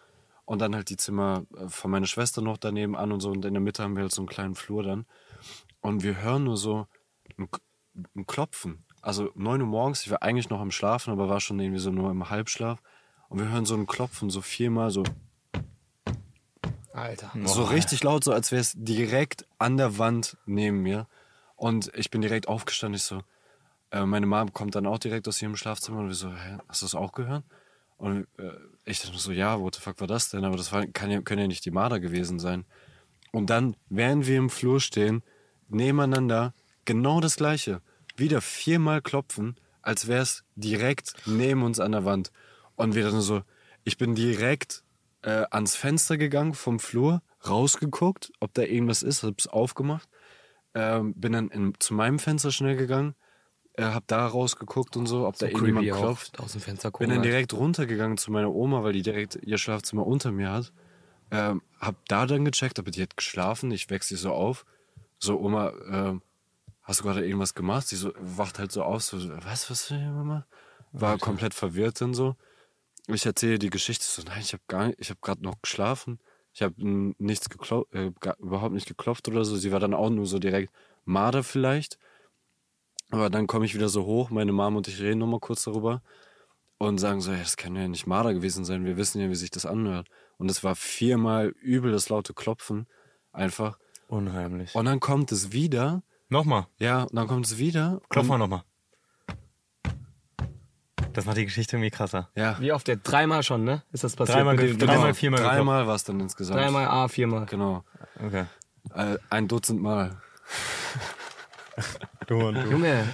Und 0.46 0.58
dann 0.58 0.74
halt 0.74 0.90
die 0.90 0.98
Zimmer 0.98 1.46
äh, 1.56 1.68
von 1.68 1.90
meiner 1.90 2.06
Schwester 2.06 2.42
noch 2.42 2.58
daneben 2.58 2.96
an 2.96 3.12
und 3.12 3.20
so. 3.20 3.30
Und 3.30 3.44
in 3.44 3.54
der 3.54 3.62
Mitte 3.62 3.82
haben 3.82 3.96
wir 3.96 4.02
halt 4.02 4.12
so 4.12 4.20
einen 4.20 4.28
kleinen 4.28 4.54
Flur 4.54 4.82
dann. 4.82 5.06
Und 5.80 6.02
wir 6.02 6.20
hören 6.20 6.44
nur 6.44 6.56
so 6.56 6.86
ein, 7.38 7.48
ein 8.14 8.26
Klopfen. 8.26 8.84
Also 9.00 9.30
9 9.34 9.60
Uhr 9.62 9.66
morgens, 9.66 10.04
ich 10.04 10.10
war 10.10 10.22
eigentlich 10.22 10.50
noch 10.50 10.60
am 10.60 10.70
Schlafen, 10.70 11.12
aber 11.12 11.28
war 11.28 11.40
schon 11.40 11.58
irgendwie 11.60 11.80
so 11.80 11.90
nur 11.90 12.10
im 12.10 12.28
Halbschlaf. 12.28 12.82
Und 13.28 13.38
wir 13.38 13.48
hören 13.48 13.64
so 13.64 13.74
ein 13.74 13.86
Klopfen, 13.86 14.30
so 14.30 14.42
viermal, 14.42 14.90
so 14.90 15.02
Alter. 16.92 17.32
so 17.44 17.64
richtig 17.64 18.04
laut, 18.04 18.22
so 18.22 18.32
als 18.32 18.52
wäre 18.52 18.60
es 18.60 18.72
direkt 18.76 19.46
an 19.58 19.76
der 19.76 19.98
Wand 19.98 20.36
neben 20.46 20.82
mir. 20.82 21.06
Und 21.56 21.90
ich 21.94 22.10
bin 22.10 22.20
direkt 22.20 22.48
aufgestanden. 22.48 22.96
Ich 22.96 23.02
so, 23.02 23.20
äh, 23.94 24.04
meine 24.06 24.26
Mom 24.26 24.52
kommt 24.52 24.74
dann 24.74 24.86
auch 24.86 24.98
direkt 24.98 25.28
aus 25.28 25.40
ihrem 25.40 25.56
Schlafzimmer 25.56 26.00
und 26.00 26.08
wir 26.08 26.14
so, 26.14 26.30
hä, 26.34 26.58
hast 26.68 26.82
du 26.82 26.86
das 26.86 26.94
auch 26.96 27.12
gehört? 27.12 27.44
Und 27.96 28.26
äh, 28.38 28.50
ich 28.84 29.00
dachte 29.00 29.16
so, 29.16 29.30
ja, 29.30 29.60
what 29.60 29.76
the 29.76 29.80
fuck 29.80 30.00
war 30.00 30.08
das 30.08 30.30
denn? 30.30 30.44
Aber 30.44 30.56
das 30.56 30.72
war, 30.72 30.84
kann 30.86 31.12
ja, 31.12 31.22
können 31.22 31.42
ja 31.42 31.46
nicht 31.46 31.64
die 31.64 31.70
Marder 31.70 32.00
gewesen 32.00 32.40
sein. 32.40 32.64
Und 33.30 33.50
dann, 33.50 33.76
während 33.88 34.26
wir 34.26 34.36
im 34.36 34.50
Flur 34.50 34.80
stehen, 34.80 35.22
nebeneinander, 35.68 36.54
genau 36.84 37.20
das 37.20 37.36
gleiche. 37.36 37.80
Wieder 38.16 38.40
viermal 38.40 39.00
klopfen, 39.00 39.56
als 39.80 40.08
wäre 40.08 40.22
es 40.22 40.44
direkt 40.56 41.14
neben 41.24 41.62
uns 41.62 41.78
an 41.78 41.92
der 41.92 42.04
Wand. 42.04 42.32
Und 42.74 42.96
wir 42.96 43.04
dann 43.04 43.20
so, 43.20 43.42
ich 43.84 43.96
bin 43.96 44.16
direkt 44.16 44.82
äh, 45.22 45.44
ans 45.50 45.76
Fenster 45.76 46.16
gegangen 46.16 46.54
vom 46.54 46.80
Flur, 46.80 47.22
rausgeguckt, 47.46 48.32
ob 48.40 48.54
da 48.54 48.62
irgendwas 48.62 49.04
ist, 49.04 49.22
hab's 49.22 49.46
aufgemacht, 49.46 50.08
ähm, 50.74 51.14
bin 51.14 51.32
dann 51.32 51.48
in, 51.48 51.74
zu 51.78 51.94
meinem 51.94 52.18
Fenster 52.18 52.50
schnell 52.50 52.76
gegangen, 52.76 53.14
äh, 53.76 53.82
hab 53.84 54.06
da 54.06 54.26
rausgeguckt 54.26 54.96
und 54.96 55.06
so, 55.06 55.26
ob 55.26 55.36
da 55.36 55.46
irgendjemand 55.46 55.86
klopft. 55.86 56.38
Aus 56.38 56.52
dem 56.52 56.60
Fenster 56.60 56.88
Bin 56.88 56.92
gucken. 56.92 57.08
dann 57.10 57.18
Alter. 57.18 57.30
direkt 57.30 57.54
runtergegangen 57.54 58.16
zu 58.16 58.30
meiner 58.30 58.52
Oma, 58.52 58.82
weil 58.82 58.92
die 58.92 59.02
direkt 59.02 59.36
ihr 59.42 59.58
Schlafzimmer 59.58 60.06
unter 60.06 60.30
mir 60.32 60.50
hat. 60.50 60.72
Ähm, 61.30 61.62
hab 61.80 61.96
da 62.06 62.26
dann 62.26 62.44
gecheckt, 62.44 62.78
aber 62.78 62.90
die 62.90 63.02
hat 63.02 63.16
geschlafen. 63.16 63.70
Ich 63.70 63.90
weck 63.90 64.04
sie 64.04 64.16
so 64.16 64.32
auf. 64.32 64.64
So, 65.18 65.40
Oma, 65.40 65.72
ähm, 65.90 66.22
hast 66.82 67.00
du 67.00 67.04
gerade 67.04 67.24
irgendwas 67.24 67.54
gemacht? 67.54 67.88
Sie 67.88 67.96
so, 67.96 68.12
wacht 68.18 68.58
halt 68.58 68.70
so 68.70 68.82
auf, 68.82 69.02
so, 69.02 69.18
was, 69.44 69.70
was 69.70 69.90
will 69.90 69.98
Mama? 69.98 70.46
War 70.92 71.18
komplett 71.18 71.54
verwirrt 71.54 72.00
dann 72.00 72.14
so. 72.14 72.36
Ich 73.08 73.26
erzähle 73.26 73.58
die 73.58 73.70
Geschichte 73.70 74.04
so, 74.04 74.22
nein, 74.22 74.40
ich 74.40 74.52
habe 74.52 74.62
gar 74.68 74.86
nicht, 74.86 75.00
ich 75.00 75.10
habe 75.10 75.18
gerade 75.20 75.42
noch 75.42 75.60
geschlafen. 75.60 76.20
Ich 76.52 76.62
habe 76.62 76.74
nichts 76.78 77.50
geklopft, 77.50 77.92
äh, 77.92 78.12
überhaupt 78.38 78.74
nicht 78.74 78.86
geklopft 78.86 79.26
oder 79.26 79.44
so. 79.44 79.56
Sie 79.56 79.72
war 79.72 79.80
dann 79.80 79.92
auch 79.92 80.10
nur 80.10 80.26
so 80.26 80.38
direkt 80.38 80.72
Marder 81.04 81.42
vielleicht. 81.42 81.98
Aber 83.14 83.30
dann 83.30 83.46
komme 83.46 83.64
ich 83.64 83.74
wieder 83.74 83.88
so 83.88 84.04
hoch, 84.04 84.30
meine 84.30 84.52
Mom 84.52 84.76
und 84.76 84.88
ich 84.88 85.00
reden 85.00 85.18
nochmal 85.20 85.40
kurz 85.40 85.64
darüber 85.64 86.02
und 86.78 86.98
sagen 86.98 87.20
so, 87.20 87.30
ja, 87.32 87.38
das 87.38 87.56
kann 87.56 87.76
ja 87.76 87.86
nicht 87.88 88.06
Marder 88.06 88.34
gewesen 88.34 88.64
sein, 88.64 88.84
wir 88.84 88.96
wissen 88.96 89.20
ja, 89.20 89.28
wie 89.30 89.34
sich 89.34 89.50
das 89.50 89.66
anhört. 89.66 90.08
Und 90.38 90.50
es 90.50 90.64
war 90.64 90.74
viermal 90.74 91.48
übel 91.60 91.92
das 91.92 92.08
laute 92.08 92.34
Klopfen, 92.34 92.86
einfach. 93.32 93.78
Unheimlich. 94.08 94.74
Und 94.74 94.84
dann 94.86 95.00
kommt 95.00 95.30
es 95.32 95.52
wieder, 95.52 96.02
Nochmal. 96.28 96.66
ja, 96.78 97.02
und 97.04 97.14
dann 97.14 97.26
kommt 97.28 97.46
es 97.46 97.58
wieder. 97.58 98.00
Klopf 98.08 98.26
mal 98.26 98.38
nochmal. 98.38 98.62
Das 101.12 101.24
macht 101.26 101.36
die 101.36 101.44
Geschichte 101.44 101.76
irgendwie 101.76 101.90
krasser. 101.90 102.28
Ja, 102.34 102.56
Wie 102.60 102.72
oft? 102.72 102.88
Der 102.88 102.96
dreimal 102.96 103.44
schon, 103.44 103.62
ne? 103.62 103.84
Ist 103.92 104.02
das 104.02 104.16
passiert? 104.16 104.36
Dreimal 104.38 104.56
mit 104.56 104.64
ge- 104.66 104.72
dem- 104.76 104.78
dreimal, 104.80 105.04
genau. 105.06 105.14
viermal 105.14 105.40
dreimal 105.42 105.86
war 105.86 105.94
es 105.94 106.02
dann 106.02 106.18
insgesamt. 106.18 106.58
Dreimal 106.58 106.86
A, 106.88 107.06
viermal. 107.06 107.46
Genau. 107.46 107.84
Okay. 108.26 108.46
Äh, 108.92 109.16
ein 109.30 109.46
Dutzend 109.46 109.80
Mal. 109.80 110.20
Du 112.26 112.48
und 112.48 112.54
du. 112.54 112.70
Junge, 112.70 113.04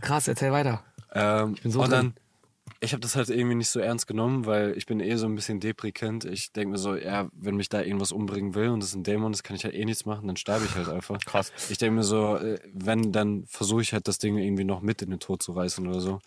krass, 0.00 0.28
erzähl 0.28 0.52
weiter. 0.52 0.82
Ähm, 1.12 1.54
bin 1.62 1.72
so 1.72 1.82
und 1.82 1.90
drin. 1.90 2.14
dann, 2.14 2.14
ich 2.82 2.92
habe 2.92 3.00
das 3.00 3.16
halt 3.16 3.28
irgendwie 3.28 3.56
nicht 3.56 3.68
so 3.68 3.78
ernst 3.78 4.06
genommen, 4.06 4.46
weil 4.46 4.76
ich 4.76 4.86
bin 4.86 5.00
eh 5.00 5.16
so 5.16 5.26
ein 5.26 5.34
bisschen 5.34 5.60
deprikant. 5.60 6.24
Ich 6.24 6.52
denke 6.52 6.72
mir 6.72 6.78
so, 6.78 6.96
ja, 6.96 7.28
wenn 7.32 7.56
mich 7.56 7.68
da 7.68 7.82
irgendwas 7.82 8.10
umbringen 8.10 8.54
will 8.54 8.68
und 8.68 8.80
das 8.80 8.90
ist 8.90 8.94
ein 8.94 9.02
Dämon, 9.02 9.32
das 9.32 9.42
kann 9.42 9.54
ich 9.56 9.64
halt 9.64 9.74
eh 9.74 9.84
nichts 9.84 10.06
machen, 10.06 10.26
dann 10.26 10.36
sterbe 10.36 10.64
ich 10.64 10.74
halt 10.74 10.88
einfach. 10.88 11.18
Krass. 11.20 11.52
Ich 11.68 11.78
denke 11.78 11.96
mir 11.96 12.04
so, 12.04 12.36
äh, 12.36 12.58
wenn, 12.72 13.12
dann 13.12 13.44
versuche 13.46 13.82
ich 13.82 13.92
halt 13.92 14.08
das 14.08 14.18
Ding 14.18 14.38
irgendwie 14.38 14.64
noch 14.64 14.80
mit 14.80 15.02
in 15.02 15.10
den 15.10 15.20
Tod 15.20 15.42
zu 15.42 15.52
reißen 15.52 15.86
oder 15.86 16.00
so. 16.00 16.20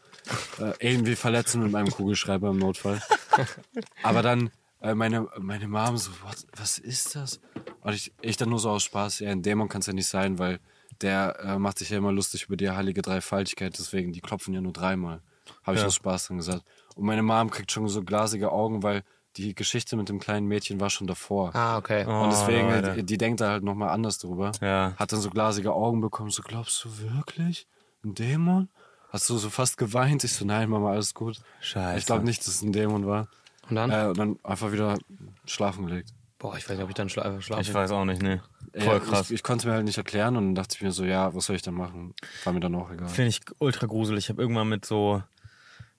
Äh, 0.60 0.74
irgendwie 0.80 1.16
verletzen 1.16 1.64
mit 1.64 1.72
meinem 1.72 1.90
Kugelschreiber 1.90 2.50
im 2.50 2.60
Notfall. 2.60 3.02
Aber 4.04 4.22
dann 4.22 4.52
äh, 4.82 4.94
meine, 4.94 5.28
meine 5.40 5.68
Mom 5.68 5.98
so, 5.98 6.12
What, 6.24 6.46
was 6.56 6.78
ist 6.78 7.16
das? 7.16 7.40
Und 7.82 7.94
ich, 7.94 8.14
ich 8.22 8.38
dann 8.38 8.50
nur 8.50 8.60
so 8.60 8.70
aus 8.70 8.84
Spaß, 8.84 9.20
ja, 9.20 9.32
ein 9.32 9.42
Dämon 9.42 9.70
kann 9.70 9.82
es 9.82 9.88
ja 9.88 9.94
nicht 9.94 10.08
sein, 10.08 10.38
weil 10.38 10.60
der 11.02 11.40
äh, 11.40 11.58
macht 11.60 11.80
sich 11.80 11.90
ja 11.90 11.98
immer 11.98 12.12
lustig 12.12 12.44
über 12.46 12.56
die 12.58 12.70
heilige 12.70 13.02
Dreifaltigkeit, 13.02 13.78
deswegen, 13.78 14.12
die 14.14 14.22
klopfen 14.22 14.54
ja 14.54 14.62
nur 14.62 14.74
dreimal. 14.74 15.22
Habe 15.64 15.76
ich 15.76 15.82
Ja. 15.82 15.88
aus 15.88 15.96
Spaß 15.96 16.28
dann 16.30 16.38
gesagt. 16.38 16.64
Und 16.96 17.06
meine 17.06 17.24
Mom 17.24 17.50
kriegt 17.50 17.72
schon 17.72 17.88
so 17.88 18.04
glasige 18.04 18.52
Augen, 18.52 18.84
weil 18.84 19.04
die 19.36 19.56
Geschichte 19.56 19.96
mit 19.98 20.10
dem 20.10 20.20
kleinen 20.20 20.48
Mädchen 20.48 20.80
war 20.80 20.90
schon 20.90 21.08
davor. 21.08 21.56
Ah, 21.56 21.78
okay. 21.78 22.06
Und 22.06 22.30
deswegen, 22.30 22.68
Oh, 22.68 22.72
Leute. 22.72 22.94
die, 22.96 23.04
die 23.04 23.18
denkt 23.18 23.42
da 23.42 23.50
halt 23.50 23.64
nochmal 23.64 23.90
anders 23.90 24.20
drüber. 24.20 24.52
Ja. 24.62 24.94
Hat 24.98 25.12
dann 25.12 25.22
so 25.22 25.30
glasige 25.32 25.74
Augen 25.74 26.02
bekommen. 26.02 26.30
So, 26.30 26.44
glaubst 26.44 26.84
du 26.86 26.90
wirklich? 27.00 27.68
Ein 28.04 28.14
Dämon? 28.14 28.70
Hast 29.10 29.30
du 29.30 29.38
so 29.38 29.50
fast 29.50 29.78
geweint? 29.78 30.24
Ich 30.24 30.34
so, 30.34 30.46
nein, 30.46 30.70
Mama, 30.70 30.92
alles 30.92 31.14
gut. 31.14 31.40
Scheiße. 31.62 31.98
Ich 32.00 32.06
glaube 32.06 32.24
nicht, 32.26 32.42
dass 32.42 32.48
es 32.50 32.62
ein 32.62 32.74
Dämon 32.74 33.08
war. 33.08 33.28
Und 33.70 33.76
dann? 33.76 33.90
Äh, 33.92 34.06
und 34.08 34.18
dann 34.18 34.40
einfach 34.44 34.72
wieder 34.72 34.98
schlafen 35.46 35.88
gelegt. 35.88 36.10
Boah, 36.38 36.56
ich 36.58 36.64
weiß 36.70 36.76
nicht, 36.76 36.84
ob 36.84 36.90
ich 36.90 36.96
dann 36.96 37.10
schla 37.10 37.24
einfach 37.24 37.42
schlafe. 37.42 37.62
Ich 37.62 37.74
weiß 37.74 37.92
auch 37.92 38.06
nicht, 38.06 38.22
ne. 38.22 38.44
Voll 38.76 38.84
Ja, 38.86 39.00
krass. 39.00 39.30
Ich, 39.30 39.36
ich 39.36 39.44
konnte 39.44 39.68
mir 39.68 39.74
halt 39.74 39.86
nicht 39.86 39.98
erklären 39.98 40.36
und 40.36 40.46
dann 40.48 40.56
dachte 40.56 40.76
ich 40.76 40.82
mir 40.82 40.92
so, 40.92 41.06
ja, 41.06 41.34
was 41.36 41.46
soll 41.46 41.56
ich 41.56 41.62
dann 41.62 41.76
machen? 41.76 42.14
War 42.44 42.54
mir 42.54 42.60
dann 42.60 42.74
auch 42.76 42.90
egal. 42.92 43.08
Finde 43.08 43.30
ich 43.30 43.42
ultra 43.60 43.86
gruselig. 43.88 44.26
Ich 44.26 44.30
habe 44.30 44.42
irgendwann 44.42 44.70
mit 44.70 44.84
so, 44.86 45.22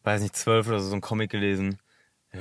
weiß 0.03 0.22
nicht, 0.22 0.35
zwölf 0.37 0.66
oder 0.68 0.81
so, 0.81 0.87
so 0.89 0.93
einen 0.93 1.01
Comic 1.01 1.31
gelesen. 1.31 1.79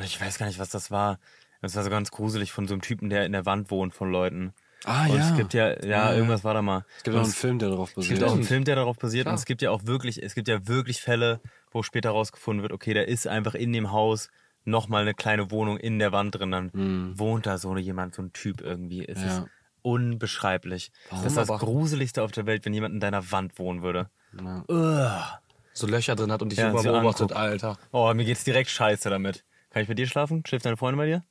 Ich 0.03 0.19
weiß 0.19 0.37
gar 0.39 0.47
nicht, 0.47 0.59
was 0.59 0.69
das 0.69 0.89
war. 0.89 1.19
Das 1.61 1.75
war 1.75 1.83
so 1.83 1.89
ganz 1.89 2.09
gruselig 2.11 2.51
von 2.51 2.67
so 2.67 2.73
einem 2.73 2.81
Typen, 2.81 3.09
der 3.09 3.25
in 3.25 3.31
der 3.31 3.45
Wand 3.45 3.69
wohnt 3.71 3.93
von 3.93 4.11
Leuten. 4.11 4.53
Ah, 4.85 5.05
und 5.07 5.17
ja. 5.17 5.29
es 5.29 5.37
gibt 5.37 5.53
ja, 5.53 5.69
ja, 5.81 5.85
Ja, 5.85 6.13
irgendwas 6.13 6.43
war 6.43 6.53
da 6.53 6.61
mal. 6.61 6.83
Es 6.97 7.03
gibt 7.03 7.15
Und 7.15 7.21
auch 7.21 7.23
einen 7.25 7.33
Film, 7.33 7.59
der 7.59 7.69
darauf 7.69 7.89
Es 7.89 7.95
basiert. 7.95 8.19
gibt 8.19 8.29
auch 8.29 8.33
einen 8.33 8.43
Film, 8.43 8.63
der 8.65 8.75
darauf 8.75 8.97
basiert 8.97 9.23
Klar. 9.25 9.33
und 9.33 9.39
es 9.39 9.45
gibt 9.45 9.61
ja 9.61 9.71
auch 9.71 9.85
wirklich, 9.85 10.21
es 10.21 10.35
gibt 10.35 10.49
ja 10.49 10.67
wirklich 10.67 10.99
Fälle, 10.99 11.39
wo 11.71 11.83
später 11.83 12.09
rausgefunden 12.09 12.63
wird, 12.63 12.73
okay, 12.73 12.93
da 12.93 13.01
ist 13.01 13.25
einfach 13.27 13.53
in 13.55 13.71
dem 13.71 13.91
Haus 13.93 14.29
nochmal 14.65 15.03
eine 15.03 15.13
kleine 15.13 15.51
Wohnung 15.51 15.77
in 15.77 15.99
der 15.99 16.11
Wand 16.11 16.35
drin, 16.35 16.51
dann 16.51 16.71
wohnt 17.17 17.45
da 17.45 17.57
so 17.57 17.77
jemand, 17.77 18.15
so 18.15 18.23
ein 18.23 18.33
Typ 18.33 18.59
irgendwie. 18.61 19.05
Es 19.07 19.21
Ja. 19.21 19.27
ist 19.27 19.43
unbeschreiblich. 19.83 20.91
Warum 21.09 21.23
das 21.23 21.33
ist 21.33 21.37
das 21.37 21.49
aber? 21.49 21.59
Gruseligste 21.59 22.23
auf 22.23 22.31
der 22.31 22.45
Welt, 22.47 22.65
wenn 22.65 22.73
jemand 22.73 22.95
in 22.95 22.99
deiner 22.99 23.31
Wand 23.31 23.59
wohnen 23.59 23.83
würde. 23.83 24.09
Ja. 24.39 25.39
So 25.73 25.87
Löcher 25.87 26.15
drin 26.15 26.31
hat 26.31 26.41
und 26.41 26.49
dich 26.49 26.59
Ja, 26.59 26.75
sie 26.77 26.87
beobachtet. 26.87 27.33
Alter. 27.33 27.77
Oh, 27.91 28.11
mir 28.13 28.25
geht's 28.25 28.43
direkt 28.43 28.69
scheiße 28.69 29.09
damit. 29.09 29.43
Kann 29.69 29.81
ich 29.83 29.87
bei 29.87 29.93
dir 29.93 30.07
schlafen? 30.07 30.43
Schläft 30.47 30.65
deine 30.65 30.77
Freundin 30.77 30.97
bei 30.97 31.05
dir? 31.05 31.23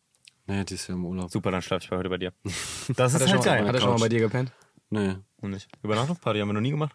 Nee, 0.46 0.64
die 0.64 0.74
ist 0.74 0.88
ja 0.88 0.94
im 0.94 1.04
Urlaub. 1.04 1.30
Super, 1.30 1.50
dann 1.50 1.62
schlafe 1.62 1.84
ich 1.84 1.90
bei 1.90 1.96
heute 1.96 2.08
bei 2.08 2.18
dir. 2.18 2.32
Das 2.96 3.14
ist 3.14 3.26
halt 3.26 3.44
geil. 3.44 3.66
hat 3.66 3.74
er 3.74 3.80
schon 3.80 3.90
mal 3.90 4.00
bei 4.00 4.08
dir 4.08 4.20
gepennt? 4.20 4.52
Nee. 4.90 5.16
Und 5.40 5.50
nicht. 5.50 5.68
Übernachtungsparty 5.82 6.40
haben 6.40 6.48
wir 6.48 6.54
noch 6.54 6.60
nie 6.60 6.70
gemacht. 6.70 6.94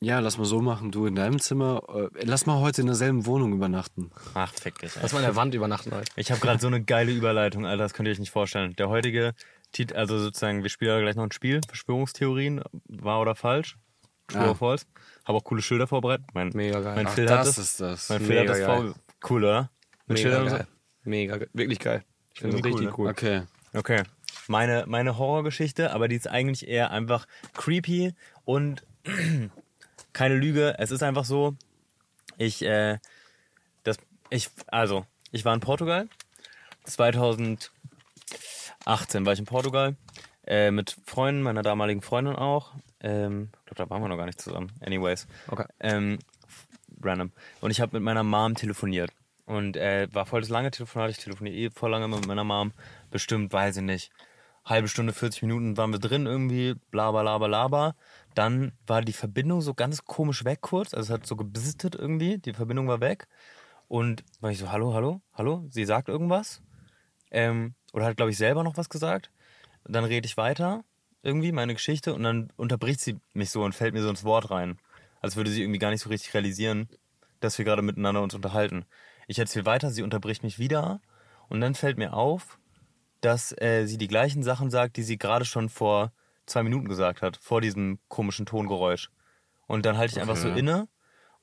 Ja, 0.00 0.18
lass 0.18 0.36
mal 0.36 0.44
so 0.46 0.60
machen, 0.60 0.90
du 0.90 1.06
in 1.06 1.14
deinem 1.14 1.38
Zimmer. 1.38 1.82
Äh, 1.94 2.24
lass 2.24 2.44
mal 2.46 2.58
heute 2.58 2.80
in 2.80 2.88
derselben 2.88 3.24
Wohnung 3.24 3.52
übernachten. 3.52 4.10
Ach, 4.34 4.52
fick 4.52 4.78
dich. 4.80 4.96
Ey. 4.96 5.02
Lass 5.02 5.12
mal 5.12 5.20
in 5.20 5.26
der 5.26 5.36
Wand 5.36 5.54
übernachten 5.54 5.92
heute. 5.92 6.10
Ich 6.16 6.32
habe 6.32 6.40
gerade 6.40 6.60
so 6.60 6.66
eine 6.66 6.82
geile 6.82 7.12
Überleitung, 7.12 7.66
Alter, 7.66 7.84
das 7.84 7.94
könnt 7.94 8.08
ihr 8.08 8.12
euch 8.12 8.18
nicht 8.18 8.32
vorstellen. 8.32 8.74
Der 8.76 8.88
heutige 8.88 9.34
also 9.94 10.18
sozusagen, 10.18 10.62
wir 10.62 10.70
spielen 10.70 10.90
ja 10.92 11.00
gleich 11.00 11.16
noch 11.16 11.24
ein 11.24 11.32
Spiel, 11.32 11.60
Verschwörungstheorien, 11.66 12.62
wahr 12.88 13.20
oder 13.20 13.34
falsch, 13.34 13.76
true 14.28 14.42
Ah. 14.42 14.48
or 14.50 14.56
false. 14.56 14.86
Habe 15.24 15.38
auch 15.38 15.44
coole 15.44 15.62
Schilder 15.62 15.86
vorbereitet. 15.86 16.26
Mein, 16.34 16.50
Mega 16.54 16.80
geil. 16.80 16.94
Mein 16.96 17.06
Ach, 17.06 17.12
Phil 17.14 17.28
hat 17.30 17.40
das 17.40 17.56
das. 17.56 17.58
ist 17.58 17.80
das. 17.80 18.08
Mein 18.08 18.20
Phil 18.20 18.38
hat 18.40 18.46
Mega 18.48 18.58
das 18.58 18.66
geil. 18.66 18.94
Cool, 19.28 19.44
oder? 19.44 19.70
Mit 20.06 20.18
Mega 20.18 20.20
Schildern 20.20 20.42
und 20.42 20.48
so? 20.50 20.56
geil. 20.56 20.66
Mega 21.04 21.36
geil. 21.38 21.50
Wirklich 21.52 21.78
geil. 21.78 22.04
Ich 22.34 22.40
finde 22.40 22.56
das 22.56 22.64
cool, 22.66 22.72
richtig 22.72 22.98
cool. 22.98 23.10
Okay. 23.10 23.42
Okay. 23.74 24.02
Meine, 24.48 24.84
meine 24.86 25.18
Horrorgeschichte, 25.18 25.92
aber 25.92 26.08
die 26.08 26.16
ist 26.16 26.28
eigentlich 26.28 26.66
eher 26.68 26.90
einfach 26.90 27.26
creepy 27.54 28.14
und 28.44 28.82
keine 30.12 30.36
Lüge. 30.36 30.74
Es 30.78 30.90
ist 30.90 31.02
einfach 31.02 31.24
so, 31.24 31.54
ich, 32.36 32.62
äh, 32.62 32.98
das, 33.84 33.96
ich, 34.30 34.48
also, 34.68 35.06
ich 35.30 35.44
war 35.44 35.54
in 35.54 35.60
Portugal. 35.60 36.08
2018 38.84 39.26
war 39.26 39.32
ich 39.32 39.38
in 39.38 39.44
Portugal. 39.44 39.96
Äh, 40.44 40.70
mit 40.70 40.96
Freunden, 41.04 41.42
meiner 41.42 41.62
damaligen 41.62 42.02
Freundin 42.02 42.34
auch. 42.34 42.72
Ähm, 43.00 43.50
ich 43.60 43.66
glaube, 43.66 43.84
da 43.84 43.90
waren 43.90 44.02
wir 44.02 44.08
noch 44.08 44.16
gar 44.16 44.26
nicht 44.26 44.40
zusammen. 44.40 44.72
Anyways. 44.80 45.26
Okay. 45.48 45.66
Ähm, 45.80 46.18
random. 47.00 47.30
Und 47.60 47.70
ich 47.70 47.80
habe 47.80 47.96
mit 47.96 48.02
meiner 48.02 48.24
Mom 48.24 48.54
telefoniert. 48.54 49.10
Und 49.44 49.76
äh, 49.76 50.08
war 50.12 50.26
voll 50.26 50.40
das 50.40 50.50
lange 50.50 50.70
Telefonat. 50.70 51.10
Ich 51.10 51.18
telefoniere 51.18 51.54
eh 51.56 51.70
voll 51.70 51.90
lange 51.90 52.08
mit 52.08 52.26
meiner 52.26 52.44
Mom. 52.44 52.72
Bestimmt, 53.10 53.52
weiß 53.52 53.76
ich 53.76 53.82
nicht. 53.82 54.10
Halbe 54.64 54.88
Stunde, 54.88 55.12
40 55.12 55.42
Minuten 55.42 55.76
waren 55.76 55.92
wir 55.92 55.98
drin 55.98 56.26
irgendwie. 56.26 56.74
Blaber, 56.90 57.22
laber, 57.22 57.48
laber. 57.48 57.94
Dann 58.34 58.72
war 58.86 59.02
die 59.02 59.12
Verbindung 59.12 59.60
so 59.60 59.74
ganz 59.74 60.04
komisch 60.04 60.44
weg 60.44 60.60
kurz. 60.60 60.94
Also 60.94 61.12
es 61.12 61.20
hat 61.20 61.26
so 61.26 61.36
gebistet 61.36 61.94
irgendwie. 61.94 62.38
Die 62.38 62.52
Verbindung 62.52 62.88
war 62.88 63.00
weg. 63.00 63.28
Und 63.88 64.24
war 64.40 64.50
ich 64.50 64.58
so, 64.58 64.72
hallo, 64.72 64.94
hallo, 64.94 65.20
hallo. 65.34 65.66
Sie 65.68 65.84
sagt 65.84 66.08
irgendwas. 66.08 66.62
Ähm, 67.32 67.74
oder 67.92 68.04
hat, 68.04 68.16
glaube 68.16 68.30
ich, 68.30 68.38
selber 68.38 68.62
noch 68.62 68.76
was 68.76 68.88
gesagt. 68.88 69.30
Dann 69.84 70.04
rede 70.04 70.26
ich 70.26 70.36
weiter, 70.36 70.84
irgendwie, 71.22 71.50
meine 71.50 71.74
Geschichte, 71.74 72.14
und 72.14 72.22
dann 72.22 72.52
unterbricht 72.56 73.00
sie 73.00 73.18
mich 73.32 73.50
so 73.50 73.64
und 73.64 73.74
fällt 73.74 73.94
mir 73.94 74.02
so 74.02 74.10
ins 74.10 74.22
Wort 74.24 74.50
rein. 74.50 74.78
Als 75.20 75.34
würde 75.36 75.50
sie 75.50 75.62
irgendwie 75.62 75.78
gar 75.80 75.90
nicht 75.90 76.02
so 76.02 76.08
richtig 76.08 76.34
realisieren, 76.34 76.88
dass 77.40 77.58
wir 77.58 77.64
gerade 77.64 77.82
miteinander 77.82 78.22
uns 78.22 78.34
unterhalten. 78.34 78.84
Ich 79.26 79.38
erzähle 79.38 79.66
weiter, 79.66 79.90
sie 79.90 80.02
unterbricht 80.02 80.44
mich 80.44 80.58
wieder 80.58 81.00
und 81.48 81.60
dann 81.60 81.74
fällt 81.74 81.98
mir 81.98 82.12
auf, 82.12 82.58
dass 83.20 83.52
äh, 83.60 83.86
sie 83.86 83.98
die 83.98 84.08
gleichen 84.08 84.42
Sachen 84.42 84.70
sagt, 84.70 84.96
die 84.96 85.02
sie 85.02 85.18
gerade 85.18 85.44
schon 85.44 85.68
vor 85.68 86.12
zwei 86.46 86.62
Minuten 86.62 86.88
gesagt 86.88 87.22
hat, 87.22 87.36
vor 87.36 87.60
diesem 87.60 87.98
komischen 88.08 88.46
Tongeräusch. 88.46 89.10
Und 89.66 89.86
dann 89.86 89.96
halte 89.96 90.12
ich 90.12 90.20
einfach 90.20 90.36
so 90.36 90.48
Okay. 90.48 90.58
inne 90.58 90.88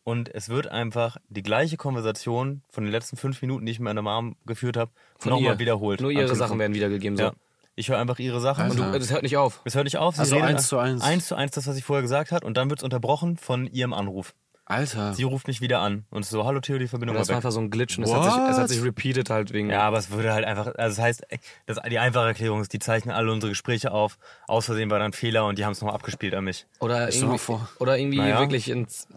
und 0.03 0.33
es 0.33 0.49
wird 0.49 0.67
einfach 0.67 1.17
die 1.29 1.43
gleiche 1.43 1.77
Konversation 1.77 2.61
von 2.69 2.83
den 2.83 2.91
letzten 2.91 3.17
fünf 3.17 3.41
Minuten, 3.41 3.65
die 3.65 3.71
ich 3.73 3.79
mit 3.79 3.85
meiner 3.85 4.01
Mom 4.01 4.35
geführt 4.45 4.77
habe, 4.77 4.91
nochmal 5.25 5.59
wiederholt. 5.59 6.01
Nur 6.01 6.11
ihre 6.11 6.21
Telefon. 6.23 6.37
Sachen 6.39 6.59
werden 6.59 6.73
wiedergegeben. 6.73 7.17
So. 7.17 7.23
Ja. 7.23 7.33
Ich 7.75 7.89
höre 7.89 7.97
einfach 7.97 8.19
ihre 8.19 8.41
Sachen. 8.41 8.65
Alter. 8.65 8.85
Und 8.87 8.93
Du, 8.93 8.99
das 8.99 9.11
hört 9.11 9.23
nicht 9.23 9.37
auf. 9.37 9.61
es 9.63 9.75
hört 9.75 9.85
nicht 9.85 9.97
auf. 9.97 10.15
Sie 10.15 10.21
Also 10.21 10.37
eins 10.39 10.67
zu 10.67 10.77
eins. 10.79 11.01
Eins 11.01 11.27
zu 11.27 11.35
eins, 11.35 11.51
das, 11.51 11.65
was 11.67 11.75
sie 11.75 11.81
vorher 11.81 12.01
gesagt 12.01 12.31
hat. 12.31 12.43
Und 12.43 12.57
dann 12.57 12.69
wird 12.69 12.79
es 12.79 12.83
unterbrochen 12.83 13.37
von 13.37 13.67
ihrem 13.67 13.93
Anruf. 13.93 14.33
Alter. 14.65 15.13
Sie 15.15 15.23
ruft 15.23 15.47
mich 15.47 15.61
wieder 15.61 15.79
an 15.79 16.05
und 16.11 16.21
ist 16.21 16.29
so, 16.29 16.45
hallo 16.45 16.59
Theo, 16.59 16.77
die 16.77 16.87
Verbindung 16.87 17.17
Das 17.17 17.27
war 17.29 17.37
einfach 17.37 17.51
so 17.51 17.59
ein 17.59 17.71
Glitch 17.71 17.97
und 17.97 18.03
es 18.03 18.13
hat, 18.13 18.23
sich, 18.23 18.33
es 18.51 18.57
hat 18.59 18.69
sich 18.69 18.83
repeated 18.83 19.31
halt 19.31 19.51
wegen. 19.51 19.71
Ja, 19.71 19.81
aber 19.81 19.97
es 19.97 20.11
würde 20.11 20.31
halt 20.31 20.45
einfach, 20.45 20.67
also 20.67 20.95
das 20.95 20.99
heißt, 20.99 21.25
das, 21.65 21.79
die 21.89 21.97
einfache 21.97 22.27
Erklärung 22.27 22.61
ist, 22.61 22.71
die 22.71 22.77
zeichnen 22.77 23.15
alle 23.15 23.31
unsere 23.31 23.49
Gespräche 23.49 23.91
auf. 23.91 24.19
Aus 24.47 24.65
Versehen 24.65 24.91
war 24.91 24.99
da 24.99 25.05
ein 25.05 25.13
Fehler 25.13 25.45
und 25.47 25.57
die 25.57 25.65
haben 25.65 25.71
es 25.71 25.81
nochmal 25.81 25.95
abgespielt 25.95 26.35
an 26.35 26.43
mich. 26.43 26.67
Oder 26.81 27.11
irgendwie, 27.11 27.39
vor. 27.39 27.67
oder 27.79 27.97
irgendwie 27.97 28.19
Naja. 28.19 28.41
wirklich 28.41 28.69
ins 28.69 29.07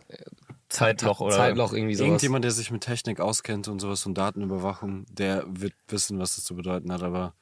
Zeitloch 0.72 1.20
oder. 1.20 1.36
Zeitloch 1.36 1.72
irgendwie 1.72 1.94
sowas. 1.94 2.06
Irgendjemand, 2.08 2.44
der 2.44 2.50
sich 2.50 2.70
mit 2.70 2.82
Technik 2.82 3.20
auskennt 3.20 3.68
und 3.68 3.80
sowas 3.80 4.04
und 4.06 4.16
Datenüberwachung, 4.16 5.06
der 5.10 5.44
wird 5.48 5.74
wissen, 5.88 6.18
was 6.18 6.36
das 6.36 6.44
zu 6.44 6.54
bedeuten 6.56 6.92
hat. 6.92 7.02
Aber 7.02 7.34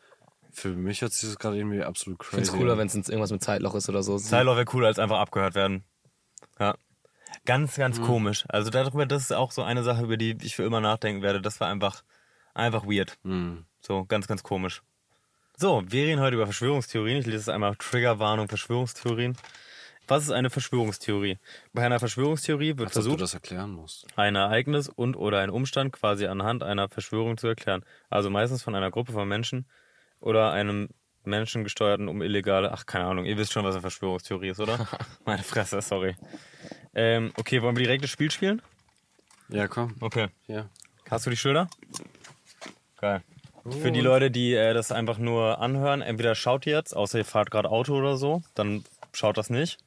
für 0.52 0.70
mich 0.70 1.00
hört 1.02 1.12
sich 1.12 1.28
das 1.28 1.38
gerade 1.38 1.56
irgendwie 1.56 1.82
absolut 1.82 2.20
Ich 2.20 2.26
crazy 2.28 2.36
finde 2.44 2.50
es 2.50 2.56
cooler, 2.56 2.78
wenn 2.78 2.86
es 2.88 2.94
irgendwas 2.94 3.30
mit 3.30 3.42
Zeitloch 3.42 3.74
ist 3.74 3.88
oder 3.88 4.02
so. 4.02 4.18
Zeitloch 4.18 4.54
wäre 4.56 4.64
cooler 4.64 4.88
als 4.88 4.98
einfach 4.98 5.18
abgehört 5.18 5.54
werden. 5.54 5.84
Ja. 6.58 6.74
Ganz, 7.46 7.76
ganz 7.76 7.98
Mhm. 7.98 8.04
komisch. 8.04 8.44
Also 8.48 8.70
darüber, 8.70 9.06
das 9.06 9.22
ist 9.22 9.32
auch 9.32 9.52
so 9.52 9.62
eine 9.62 9.82
Sache, 9.84 10.02
über 10.02 10.16
die 10.16 10.36
ich 10.42 10.56
für 10.56 10.64
immer 10.64 10.80
nachdenken 10.80 11.22
werde. 11.22 11.40
Das 11.40 11.60
war 11.60 11.68
einfach, 11.68 12.02
einfach 12.54 12.84
weird. 12.84 13.16
Hm. 13.22 13.64
So, 13.80 14.04
ganz, 14.04 14.26
ganz 14.26 14.42
komisch. 14.42 14.82
So, 15.56 15.82
wir 15.86 16.06
reden 16.06 16.20
heute 16.20 16.34
über 16.36 16.46
Verschwörungstheorien. 16.46 17.18
Ich 17.18 17.26
lese 17.26 17.38
es 17.38 17.48
einmal 17.48 17.76
Triggerwarnung, 17.76 18.48
Verschwörungstheorien. 18.48 19.36
Was 20.10 20.24
ist 20.24 20.32
eine 20.32 20.50
Verschwörungstheorie? 20.50 21.38
Bei 21.72 21.86
einer 21.86 22.00
Verschwörungstheorie 22.00 22.76
wird 22.78 22.88
Als 22.88 22.96
ob 22.96 23.02
du 23.02 23.08
versucht, 23.10 23.20
das 23.20 23.34
erklären 23.34 23.70
musst. 23.70 24.08
ein 24.16 24.34
Ereignis 24.34 24.88
und 24.88 25.14
oder 25.14 25.38
ein 25.38 25.50
Umstand 25.50 25.92
quasi 25.92 26.26
anhand 26.26 26.64
einer 26.64 26.88
Verschwörung 26.88 27.38
zu 27.38 27.46
erklären. 27.46 27.84
Also 28.08 28.28
meistens 28.28 28.60
von 28.60 28.74
einer 28.74 28.90
Gruppe 28.90 29.12
von 29.12 29.28
Menschen 29.28 29.66
oder 30.20 30.50
einem 30.50 30.88
menschengesteuerten 31.22 32.08
um 32.08 32.22
illegale, 32.22 32.72
ach 32.72 32.86
keine 32.86 33.04
Ahnung, 33.04 33.24
ihr 33.24 33.36
wisst 33.38 33.52
schon, 33.52 33.64
was 33.64 33.76
eine 33.76 33.82
Verschwörungstheorie 33.82 34.48
ist, 34.48 34.58
oder? 34.58 34.84
Meine 35.24 35.44
Fresse, 35.44 35.80
sorry. 35.80 36.16
Ähm, 36.92 37.32
okay, 37.36 37.62
wollen 37.62 37.76
wir 37.76 37.84
direkt 37.84 38.02
das 38.02 38.10
Spiel 38.10 38.32
spielen? 38.32 38.60
Ja, 39.48 39.68
komm. 39.68 39.94
Okay. 40.00 40.26
Ja. 40.48 40.68
Hast 41.08 41.26
du 41.26 41.30
die 41.30 41.36
Schilder? 41.36 41.70
Geil. 42.96 43.22
Für 43.80 43.92
die 43.92 44.00
Leute, 44.00 44.32
die 44.32 44.54
äh, 44.54 44.74
das 44.74 44.90
einfach 44.90 45.18
nur 45.18 45.60
anhören, 45.60 46.02
entweder 46.02 46.34
schaut 46.34 46.66
ihr 46.66 46.74
jetzt, 46.74 46.96
außer 46.96 47.18
ihr 47.18 47.24
fahrt 47.24 47.52
gerade 47.52 47.70
Auto 47.70 47.94
oder 47.94 48.16
so, 48.16 48.42
dann 48.56 48.84
schaut 49.12 49.38
das 49.38 49.50
nicht. 49.50 49.78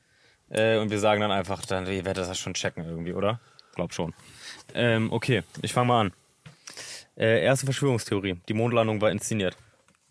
Äh, 0.50 0.78
und 0.78 0.90
wir 0.92 1.00
sagen 1.00 1.22
dann 1.22 1.32
einfach, 1.32 1.66
dann, 1.66 1.86
ihr 1.88 2.06
werdet 2.06 2.28
das 2.28 2.38
schon 2.38 2.54
checken 2.54 2.86
irgendwie, 2.86 3.14
oder? 3.14 3.40
Glaub 3.76 3.94
schon. 3.94 4.14
Ähm, 4.74 5.12
okay, 5.12 5.44
ich 5.62 5.74
fange 5.74 5.88
mal 5.88 6.02
an. 6.02 6.14
Äh, 7.18 7.44
erste 7.44 7.66
Verschwörungstheorie. 7.66 8.40
Die 8.48 8.54
Mondlandung 8.54 9.02
war 9.02 9.12
inszeniert. 9.12 9.58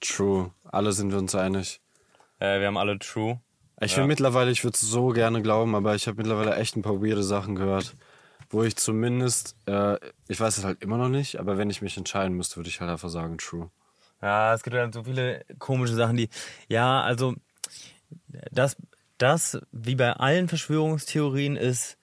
True. 0.01 0.51
Alle 0.65 0.93
sind 0.93 1.11
wir 1.13 1.19
uns 1.19 1.35
einig. 1.35 1.81
Äh, 2.41 2.61
wir 2.61 2.67
haben 2.67 2.77
alle 2.77 2.99
True. 2.99 3.41
Ich 3.81 3.93
Ja. 3.93 3.99
will 3.99 4.07
mittlerweile, 4.07 4.51
ich 4.51 4.63
würde 4.65 4.75
es 4.75 4.81
so 4.81 5.09
gerne 5.09 5.43
glauben, 5.43 5.75
aber 5.75 5.95
ich 5.95 6.07
habe 6.07 6.17
mittlerweile 6.19 6.55
echt 6.57 6.77
ein 6.77 6.83
paar 6.83 7.03
weirde 7.03 7.23
Sachen 7.23 7.55
gehört, 7.57 7.97
wo 8.51 8.63
ich 8.63 8.77
zumindest, 8.77 9.57
äh, 9.67 9.97
ich 10.29 10.39
weiß 10.39 10.59
es 10.59 10.65
halt 10.65 10.83
immer 10.83 10.97
noch 10.99 11.09
nicht, 11.09 11.39
aber 11.41 11.59
wenn 11.59 11.71
ich 11.71 11.83
mich 11.83 11.97
entscheiden 11.97 12.37
müsste, 12.37 12.57
würde 12.57 12.69
ich 12.69 12.81
halt 12.81 12.91
einfach 12.91 13.09
sagen 13.09 13.39
True. 13.39 13.71
Ja, 14.21 14.55
es 14.55 14.63
gibt 14.63 14.75
ja 14.75 14.91
so 14.93 15.03
viele 15.03 15.45
komische 15.59 15.95
Sachen, 15.95 16.17
die. 16.17 16.29
Ja, 16.69 17.03
also 17.03 17.35
das, 18.53 18.77
das 19.23 19.59
wie 19.73 19.95
bei 19.95 20.13
allen 20.13 20.49
Verschwörungstheorien 20.49 21.57
ist, 21.57 21.97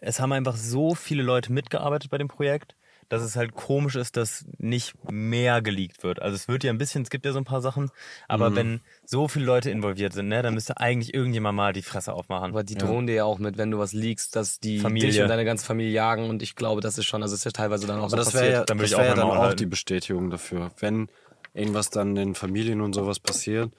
es 0.00 0.20
haben 0.20 0.32
einfach 0.32 0.56
so 0.56 0.94
viele 0.94 1.22
Leute 1.22 1.52
mitgearbeitet 1.52 2.10
bei 2.10 2.18
dem 2.18 2.28
Projekt, 2.28 2.74
dass 3.08 3.22
es 3.22 3.36
halt 3.36 3.54
komisch 3.54 3.96
ist, 3.96 4.16
dass 4.16 4.46
nicht 4.58 4.94
mehr 5.10 5.60
geleakt 5.62 6.02
wird. 6.02 6.22
Also 6.22 6.36
es 6.36 6.48
wird 6.48 6.64
ja 6.64 6.70
ein 6.72 6.78
bisschen, 6.78 7.02
es 7.02 7.10
gibt 7.10 7.26
ja 7.26 7.32
so 7.32 7.38
ein 7.38 7.44
paar 7.44 7.60
Sachen, 7.60 7.90
aber 8.28 8.50
Mhm. 8.50 8.56
wenn 8.56 8.80
so 9.04 9.28
viele 9.28 9.44
Leute 9.44 9.70
involviert 9.70 10.12
sind, 10.14 10.28
ne, 10.28 10.42
dann 10.42 10.54
müsste 10.54 10.78
eigentlich 10.78 11.12
irgendjemand 11.12 11.56
mal 11.56 11.72
die 11.72 11.82
Fresse 11.82 12.12
aufmachen. 12.14 12.50
Aber 12.52 12.64
die 12.64 12.76
drohen 12.76 13.06
dir 13.06 13.14
ja 13.14 13.24
auch 13.24 13.38
mit, 13.38 13.58
wenn 13.58 13.70
du 13.70 13.78
was 13.78 13.92
liegst, 13.92 14.36
dass 14.36 14.58
die 14.58 14.78
Familie. 14.80 15.10
dich 15.10 15.20
und 15.20 15.28
deine 15.28 15.44
ganze 15.44 15.66
Familie 15.66 15.92
jagen 15.92 16.30
und 16.30 16.42
ich 16.42 16.54
glaube, 16.56 16.80
das 16.80 16.96
ist 16.98 17.04
schon, 17.04 17.22
also 17.22 17.34
es 17.34 17.40
ist 17.40 17.44
ja 17.44 17.50
teilweise 17.50 17.86
dann 17.86 18.00
auch 18.00 18.08
so 18.08 18.16
Aber 18.16 18.24
das 18.24 18.34
wäre 18.34 18.44
passiert. 18.44 18.60
ja, 18.60 18.64
Dann 18.64 18.78
würde 18.78 18.84
das 18.84 18.92
ich 18.92 18.96
wär 18.98 19.04
auch 19.04 19.08
ja 19.08 19.14
dann 19.14 19.30
auch 19.30 19.40
halten. 19.42 19.58
die 19.58 19.66
Bestätigung 19.66 20.30
dafür. 20.30 20.70
Wenn 20.78 21.08
irgendwas 21.52 21.90
dann 21.90 22.16
in 22.16 22.34
Familien 22.34 22.80
und 22.80 22.94
sowas 22.94 23.20
passiert, 23.20 23.70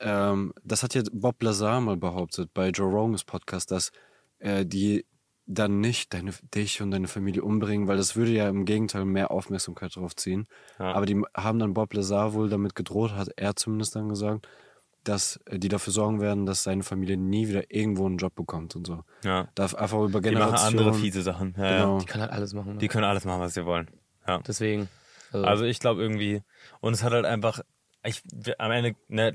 ähm, 0.00 0.52
das 0.64 0.82
hat 0.82 0.94
ja 0.94 1.02
Bob 1.12 1.42
Lazar 1.42 1.80
mal 1.80 1.96
behauptet 1.96 2.50
bei 2.54 2.68
Joe 2.70 2.90
Rogans 2.90 3.24
Podcast, 3.24 3.70
dass 3.70 3.90
äh, 4.38 4.64
die 4.66 5.04
dann 5.46 5.80
nicht 5.80 6.14
deine, 6.14 6.32
dich 6.54 6.80
und 6.80 6.90
deine 6.90 7.06
Familie 7.06 7.42
umbringen, 7.42 7.86
weil 7.86 7.98
das 7.98 8.16
würde 8.16 8.32
ja 8.32 8.48
im 8.48 8.64
Gegenteil 8.64 9.04
mehr 9.04 9.30
Aufmerksamkeit 9.30 9.94
drauf 9.94 10.16
ziehen. 10.16 10.46
Ja. 10.78 10.92
Aber 10.92 11.04
die 11.04 11.20
haben 11.36 11.58
dann 11.58 11.74
Bob 11.74 11.92
Lazar 11.92 12.32
wohl 12.32 12.48
damit 12.48 12.74
gedroht, 12.74 13.12
hat 13.12 13.28
er 13.36 13.54
zumindest 13.54 13.94
dann 13.94 14.08
gesagt, 14.08 14.48
dass 15.02 15.38
äh, 15.44 15.58
die 15.58 15.68
dafür 15.68 15.92
sorgen 15.92 16.22
werden, 16.22 16.46
dass 16.46 16.62
seine 16.62 16.82
Familie 16.82 17.18
nie 17.18 17.46
wieder 17.46 17.70
irgendwo 17.70 18.06
einen 18.06 18.16
Job 18.16 18.34
bekommt 18.34 18.74
und 18.74 18.86
so. 18.86 19.04
Ja. 19.22 19.48
Darf 19.54 19.74
einfach 19.74 19.98
über 20.00 20.22
Die 20.22 20.30
machen 20.30 20.44
Generationen. 20.52 20.78
andere 20.78 20.94
fiese 20.94 21.20
Sachen. 21.20 21.54
Ja, 21.58 21.76
Genau. 21.76 21.98
Die 21.98 22.06
kann 22.06 22.22
halt 22.22 22.32
alles 22.32 22.54
machen. 22.54 22.72
Ne? 22.72 22.78
Die 22.78 22.88
können 22.88 23.04
alles 23.04 23.26
machen, 23.26 23.40
was 23.40 23.52
sie 23.52 23.66
wollen. 23.66 23.90
Ja. 24.26 24.38
Deswegen. 24.46 24.88
Also, 25.30 25.46
Also 25.46 25.64
ich 25.64 25.78
glaube 25.78 26.00
irgendwie, 26.00 26.42
und 26.80 26.94
es 26.94 27.02
hat 27.02 27.12
halt 27.12 27.26
einfach, 27.26 27.60
ich, 28.04 28.22
am 28.58 28.70
Ende, 28.70 28.94
ne, 29.08 29.34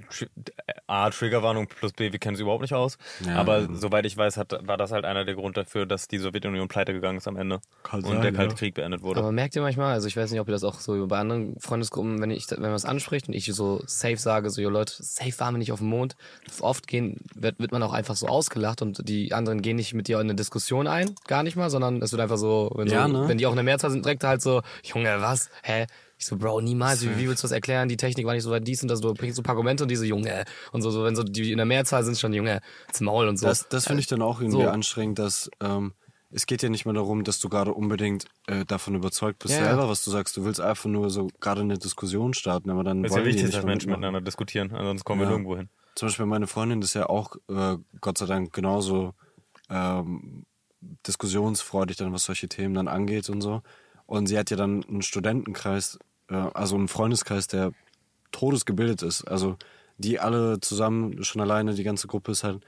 A, 0.87 1.09
Triggerwarnung 1.09 1.67
plus 1.67 1.91
B, 1.93 2.11
wir 2.11 2.19
kennen 2.19 2.35
es 2.35 2.41
überhaupt 2.41 2.61
nicht 2.61 2.73
aus. 2.73 2.97
Ja, 3.25 3.35
aber 3.35 3.61
ja. 3.61 3.67
soweit 3.73 4.05
ich 4.05 4.15
weiß, 4.15 4.37
hat, 4.37 4.55
war 4.67 4.77
das 4.77 4.91
halt 4.91 5.05
einer 5.05 5.25
der 5.25 5.35
Grund 5.35 5.57
dafür, 5.57 5.85
dass 5.85 6.07
die 6.07 6.19
Sowjetunion 6.19 6.67
pleite 6.67 6.93
gegangen 6.93 7.17
ist 7.17 7.27
am 7.27 7.35
Ende. 7.37 7.61
Kann 7.83 8.03
und 8.03 8.11
sein, 8.11 8.21
der 8.21 8.31
Kalte 8.31 8.53
ja. 8.53 8.57
Krieg 8.57 8.75
beendet 8.75 9.01
wurde. 9.01 9.19
aber 9.19 9.31
merkt 9.31 9.55
ihr 9.55 9.61
manchmal, 9.61 9.93
also 9.93 10.07
ich 10.07 10.15
weiß 10.15 10.31
nicht, 10.31 10.39
ob 10.39 10.47
ihr 10.47 10.51
das 10.51 10.63
auch 10.63 10.79
so 10.79 11.07
bei 11.07 11.17
anderen 11.17 11.59
Freundesgruppen, 11.59 12.21
wenn 12.21 12.31
ich, 12.31 12.49
wenn 12.51 12.61
man 12.61 12.73
es 12.73 12.85
anspricht 12.85 13.27
und 13.27 13.33
ich 13.33 13.45
so 13.45 13.81
safe 13.85 14.17
sage, 14.17 14.49
so, 14.49 14.61
jo 14.61 14.69
Leute, 14.69 14.93
safe 14.99 15.39
waren 15.39 15.55
wir 15.55 15.59
nicht 15.59 15.71
auf 15.71 15.79
dem 15.79 15.89
Mond. 15.89 16.15
Oft 16.59 16.87
gehen, 16.87 17.21
wird, 17.33 17.59
wird 17.59 17.71
man 17.71 17.81
auch 17.83 17.93
einfach 17.93 18.15
so 18.15 18.27
ausgelacht 18.27 18.81
und 18.81 19.07
die 19.07 19.33
anderen 19.33 19.61
gehen 19.61 19.77
nicht 19.77 19.93
mit 19.93 20.07
dir 20.07 20.17
in 20.17 20.27
eine 20.27 20.35
Diskussion 20.35 20.87
ein, 20.87 21.15
gar 21.27 21.43
nicht 21.43 21.55
mal, 21.55 21.69
sondern 21.69 22.01
es 22.01 22.11
wird 22.11 22.21
einfach 22.21 22.37
so, 22.37 22.71
wenn, 22.75 22.87
Ja, 22.87 23.07
so, 23.07 23.13
ne? 23.13 23.27
wenn 23.27 23.37
die 23.37 23.47
auch 23.47 23.51
in 23.51 23.57
der 23.57 23.63
Mehrzahl 23.63 23.91
sind, 23.91 24.05
direkt 24.05 24.23
halt 24.23 24.41
so, 24.41 24.61
Junge, 24.83 25.21
was? 25.21 25.49
Hä? 25.63 25.87
Ich 26.19 26.25
so, 26.25 26.35
Bro, 26.37 26.59
niemals, 26.61 27.01
wie, 27.01 27.17
wie 27.17 27.27
willst 27.29 27.43
du 27.43 27.45
das 27.47 27.53
erklären? 27.53 27.87
Die 27.87 27.95
Technik 27.95 28.25
war 28.25 28.33
nicht 28.33 28.43
so 28.43 28.51
weit 28.51 28.67
dies 28.67 28.81
und 28.81 28.89
das, 28.89 28.99
du 28.99 29.13
bringst 29.13 29.37
so 29.37 29.41
ein 29.41 29.43
paar 29.43 29.55
Argumente 29.55 29.83
und 29.85 29.89
diese 29.89 30.05
Junge. 30.05 30.43
Und 30.73 30.81
so, 30.81 30.91
so, 30.91 31.05
wenn 31.05 31.15
so 31.15 31.23
die 31.23 31.51
in 31.51 31.57
der 31.57 31.65
Mehrzahl 31.65 32.03
sind, 32.03 32.17
schon 32.19 32.33
Junge, 32.33 32.59
ins 32.89 32.99
Maul 32.99 33.29
und 33.29 33.37
so. 33.37 33.47
Das, 33.47 33.69
das 33.69 33.87
finde 33.87 34.01
ich 34.01 34.07
dann 34.07 34.21
auch 34.21 34.41
irgendwie 34.41 34.63
So. 34.63 34.67
anstrengend, 34.69 35.17
dass 35.17 35.49
ähm, 35.61 35.93
es 36.29 36.45
geht 36.45 36.61
ja 36.61 36.67
nicht 36.67 36.83
mehr 36.83 36.93
darum, 36.93 37.23
dass 37.23 37.39
du 37.39 37.47
gerade 37.47 37.73
unbedingt 37.73 38.25
äh, 38.47 38.65
davon 38.65 38.95
überzeugt 38.95 39.39
bist 39.39 39.53
Ja, 39.55 39.61
ja. 39.61 39.67
selber, 39.69 39.87
was 39.87 40.03
du 40.03 40.11
sagst. 40.11 40.35
Du 40.35 40.43
willst 40.43 40.59
einfach 40.59 40.89
nur 40.89 41.09
so 41.09 41.29
gerade 41.39 41.61
eine 41.61 41.77
Diskussion 41.77 42.33
starten, 42.33 42.69
aber 42.69 42.83
dann 42.83 43.01
Das 43.01 43.13
ist 43.13 43.17
ja 43.17 43.23
wichtig, 43.23 43.43
nicht 43.45 43.57
dass 43.57 43.63
Menschen 43.63 43.87
mitmachen. 43.87 44.01
miteinander 44.01 44.21
diskutieren, 44.21 44.71
ansonsten 44.73 45.05
kommen 45.05 45.21
wir 45.21 45.25
Ja. 45.25 45.29
nirgendwo 45.31 45.55
hin. 45.55 45.69
Zum 45.95 46.09
Beispiel 46.09 46.25
meine 46.25 46.47
Freundin 46.47 46.81
ist 46.81 46.95
ja 46.95 47.07
auch 47.07 47.35
äh, 47.47 47.77
Gott 48.01 48.17
sei 48.17 48.25
Dank 48.25 48.51
genauso 48.51 49.13
ähm, 49.69 50.45
diskussionsfreudig 51.07 51.97
dann, 51.97 52.13
was 52.13 52.25
solche 52.25 52.47
Themen 52.49 52.73
dann 52.73 52.87
angeht 52.87 53.29
und 53.29 53.41
so. 53.41 53.61
Und 54.05 54.27
sie 54.27 54.37
hat 54.37 54.49
ja 54.49 54.57
dann 54.57 54.83
einen 54.85 55.01
Studentenkreis, 55.01 55.99
also 56.35 56.75
einen 56.75 56.87
Freundeskreis, 56.87 57.47
der 57.47 57.71
todesgebildet 58.31 59.01
ist. 59.01 59.23
Also 59.23 59.57
die 59.97 60.19
alle 60.19 60.59
zusammen, 60.61 61.23
schon 61.23 61.41
alleine, 61.41 61.73
die 61.73 61.83
ganze 61.83 62.07
Gruppe 62.07 62.31
ist 62.31 62.43
halt 62.43 62.61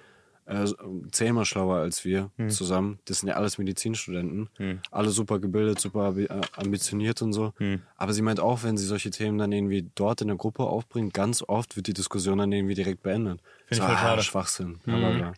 äh, 0.48 0.66
zehnmal 1.12 1.46
schlauer 1.46 1.78
als 1.78 2.04
wir 2.04 2.30
zusammen. 2.50 3.00
Das 3.06 3.20
sind 3.20 3.30
ja 3.30 3.36
alles 3.36 3.58
Medizinstudenten. 3.58 4.50
Alle 4.90 5.10
super 5.12 5.40
gebildet, 5.40 5.80
super 5.80 6.18
äh, 6.18 6.28
ambitioniert 6.58 7.22
und 7.22 7.32
so. 7.32 7.54
Aber 7.96 8.12
sie 8.14 8.22
meint 8.22 8.40
auch, 8.40 8.64
wenn 8.64 8.76
sie 8.76 8.86
solche 8.86 9.12
Themen 9.12 9.38
dann 9.38 9.52
irgendwie 9.52 9.90
dort 9.96 10.22
in 10.22 10.28
der 10.28 10.36
Gruppe 10.38 10.64
aufbringt, 10.64 11.14
ganz 11.14 11.42
oft 11.48 11.78
wird 11.78 11.88
die 11.88 11.94
Diskussion 11.94 12.40
dann 12.40 12.52
irgendwie 12.52 12.74
direkt 12.74 13.02
beendet. 13.04 13.40
Find 13.66 13.72
ich 13.72 13.78
so, 13.78 13.84
voll 13.84 13.96
ah, 13.96 14.00
schade. 14.00 14.24
Schwachsinn. 14.24 14.80
bla, 14.84 14.98
bla, 14.98 15.12
bla. 15.12 15.34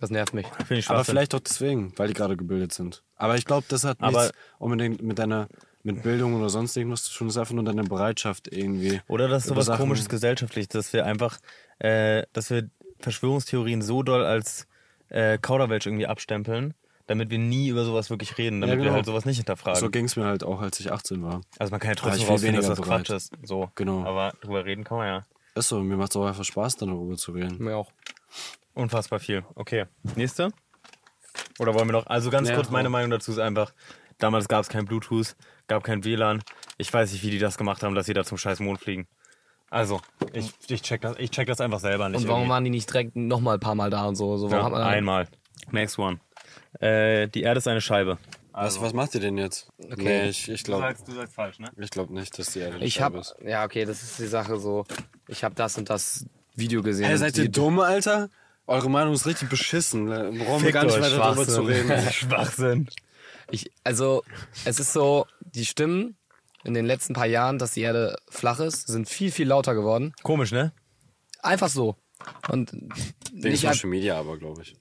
das 0.00 0.10
nervt 0.10 0.32
mich. 0.32 0.46
Finde 0.46 0.78
ich 0.78 0.88
Aber 0.88 1.04
vielleicht 1.04 1.34
auch 1.34 1.40
deswegen, 1.40 1.92
weil 1.96 2.08
die 2.08 2.14
gerade 2.14 2.36
gebildet 2.36 2.72
sind. 2.72 3.02
Aber 3.16 3.36
ich 3.36 3.44
glaube, 3.44 3.66
das 3.68 3.84
hat 3.84 3.98
Aber- 4.00 4.22
nichts 4.22 4.38
unbedingt 4.58 5.02
mit 5.02 5.18
deiner 5.18 5.48
mit 5.84 6.02
Bildung 6.02 6.34
oder 6.34 6.48
sonst 6.48 6.76
irgendwas 6.76 7.04
zu 7.04 7.12
tun. 7.16 7.28
Das 7.28 7.36
ist 7.36 7.40
einfach 7.40 7.54
nur 7.54 7.62
deine 7.64 7.84
Bereitschaft 7.84 8.48
irgendwie. 8.50 9.00
Oder 9.06 9.28
das 9.28 9.44
ist 9.44 9.48
sowas 9.50 9.66
Sachen- 9.66 9.80
komisches 9.82 10.08
gesellschaftlich, 10.08 10.66
dass 10.68 10.92
wir 10.92 11.06
einfach, 11.06 11.38
äh, 11.78 12.24
dass 12.32 12.50
wir 12.50 12.68
Verschwörungstheorien 13.00 13.82
so 13.82 14.02
doll 14.02 14.24
als 14.24 14.66
äh, 15.10 15.38
Kauderwelsch 15.38 15.86
irgendwie 15.86 16.06
abstempeln, 16.06 16.74
damit 17.06 17.30
wir 17.30 17.38
nie 17.38 17.68
über 17.68 17.84
sowas 17.84 18.08
wirklich 18.08 18.38
reden, 18.38 18.60
damit 18.62 18.72
Ja, 18.72 18.76
genau. 18.76 18.90
wir 18.92 18.96
halt 18.96 19.06
sowas 19.06 19.26
nicht 19.26 19.36
hinterfragen. 19.36 19.78
So 19.78 19.90
ging 19.90 20.06
es 20.06 20.16
mir 20.16 20.24
halt 20.24 20.42
auch, 20.42 20.60
als 20.62 20.80
ich 20.80 20.90
18 20.90 21.22
war. 21.22 21.42
also 21.58 21.70
man 21.70 21.78
kann 21.80 21.90
ja 21.90 21.94
trotzdem 21.96 22.26
rausfinden, 22.28 22.56
dass 22.56 22.64
weniger 22.64 22.68
das 22.76 22.80
bereit. 22.80 23.06
Quatsch 23.06 23.16
ist. 23.16 23.32
So. 23.44 23.70
Genau. 23.74 24.04
Aber 24.04 24.32
drüber 24.40 24.64
reden 24.64 24.82
kann 24.84 24.96
man 24.98 25.06
ja. 25.06 25.26
Ist 25.54 25.68
so, 25.68 25.80
mir 25.80 25.96
macht 25.96 26.10
es 26.10 26.16
auch 26.16 26.24
einfach 26.26 26.44
Spaß, 26.44 26.76
dann 26.78 26.88
darüber 26.88 27.16
zu 27.16 27.32
reden. 27.32 27.62
Mir 27.62 27.76
auch. 27.76 27.92
Unfassbar 28.72 29.20
viel. 29.20 29.44
Okay. 29.54 29.84
Nächste? 30.16 30.50
Oder 31.58 31.74
wollen 31.74 31.86
wir 31.88 31.92
noch? 31.92 32.06
Also 32.06 32.30
ganz 32.30 32.48
Ja, 32.48 32.54
kurz, 32.56 32.70
meine. 32.70 32.88
Meinung 32.88 33.10
dazu 33.10 33.30
ist 33.30 33.38
einfach, 33.38 33.72
damals 34.18 34.48
gab 34.48 34.62
es 34.62 34.68
kein 34.68 34.84
Bluetooth, 34.86 35.36
gab 35.68 35.84
kein 35.84 36.04
WLAN. 36.04 36.42
Ich 36.78 36.92
weiß 36.92 37.12
nicht, 37.12 37.22
wie 37.22 37.30
die 37.30 37.38
das 37.38 37.56
gemacht 37.58 37.82
haben, 37.82 37.94
dass 37.94 38.06
sie 38.06 38.14
da 38.14 38.24
zum 38.24 38.38
scheiß 38.38 38.60
Mond 38.60 38.80
fliegen. 38.80 39.06
Also, 39.70 40.00
ich, 40.32 40.52
ich, 40.68 40.82
check, 40.82 41.00
das, 41.00 41.16
ich 41.18 41.30
check 41.30 41.46
das 41.46 41.60
einfach 41.60 41.80
selber 41.80 42.08
nicht. 42.08 42.22
Und 42.22 42.28
warum 42.28 42.42
irgendwie. 42.42 42.50
waren 42.50 42.64
die 42.64 42.70
nicht 42.70 42.88
direkt 42.88 43.16
noch 43.16 43.40
mal 43.40 43.54
ein 43.54 43.60
paar 43.60 43.74
Mal 43.74 43.90
da 43.90 44.04
und 44.04 44.14
so? 44.16 44.36
so 44.36 44.50
warum 44.50 44.58
ja, 44.58 44.64
hat 44.64 44.72
man 44.72 44.82
einmal. 44.82 45.28
Next 45.70 45.98
one. 45.98 46.20
Äh, 46.80 47.28
die 47.28 47.42
Erde 47.42 47.58
ist 47.58 47.68
eine 47.68 47.80
Scheibe. 47.80 48.18
Was, 48.52 48.80
was 48.80 48.92
macht 48.92 49.14
ihr 49.16 49.20
denn 49.20 49.36
jetzt? 49.36 49.68
Nee, 49.78 50.28
ich, 50.28 50.48
ich 50.48 50.62
glaube 50.62 50.94
du 51.04 51.12
sagst 51.12 51.34
falsch, 51.34 51.58
ne? 51.58 51.70
ich 51.76 51.90
glaub 51.90 52.10
nicht, 52.10 52.38
dass 52.38 52.52
die 52.52 52.60
Erde 52.60 52.76
eine 52.76 52.84
Ich 52.84 52.94
Scheibe 52.94 53.04
habe, 53.04 53.18
ist. 53.18 53.34
ja 53.44 53.64
okay, 53.64 53.84
das 53.84 54.04
ist 54.04 54.20
die 54.20 54.28
Sache 54.28 54.58
so. 54.58 54.84
Ich 55.26 55.42
habe 55.42 55.56
das 55.56 55.76
und 55.76 55.90
das 55.90 56.24
Video 56.54 56.80
gesehen. 56.80 57.06
Hey, 57.06 57.16
seid 57.16 57.36
die- 57.36 57.42
ihr 57.42 57.48
dumm, 57.48 57.80
Alter? 57.80 58.28
Eure 58.68 58.88
Meinung 58.88 59.12
ist 59.12 59.26
richtig 59.26 59.48
beschissen. 59.48 60.06
Da 60.06 60.30
brauchen 60.30 60.62
wir 60.62 60.70
gar 60.72 60.84
nicht 60.84 61.00
weiter 61.00 61.16
darüber 61.16 61.46
zu 61.48 61.62
reden. 61.62 61.90
Schwachsinn. 62.12 62.88
Ich, 63.50 63.70
also 63.82 64.22
es 64.64 64.78
ist 64.78 64.92
so, 64.92 65.26
die 65.54 65.64
Stimmen 65.64 66.16
in 66.64 66.74
den 66.74 66.86
letzten 66.86 67.14
paar 67.14 67.26
Jahren, 67.26 67.58
dass 67.58 67.72
die 67.72 67.82
Erde 67.82 68.16
flach 68.28 68.58
ist, 68.60 68.86
sind 68.88 69.08
viel 69.08 69.30
viel 69.30 69.48
lauter 69.48 69.74
geworden. 69.74 70.12
Komisch, 70.22 70.52
ne? 70.52 70.72
Einfach 71.42 71.68
so. 71.68 71.96
Und 72.48 72.72
Wegen 73.32 73.56
Social 73.56 73.90
Media 73.90 74.18
aber, 74.18 74.38
glaube 74.38 74.62
ich. 74.62 74.76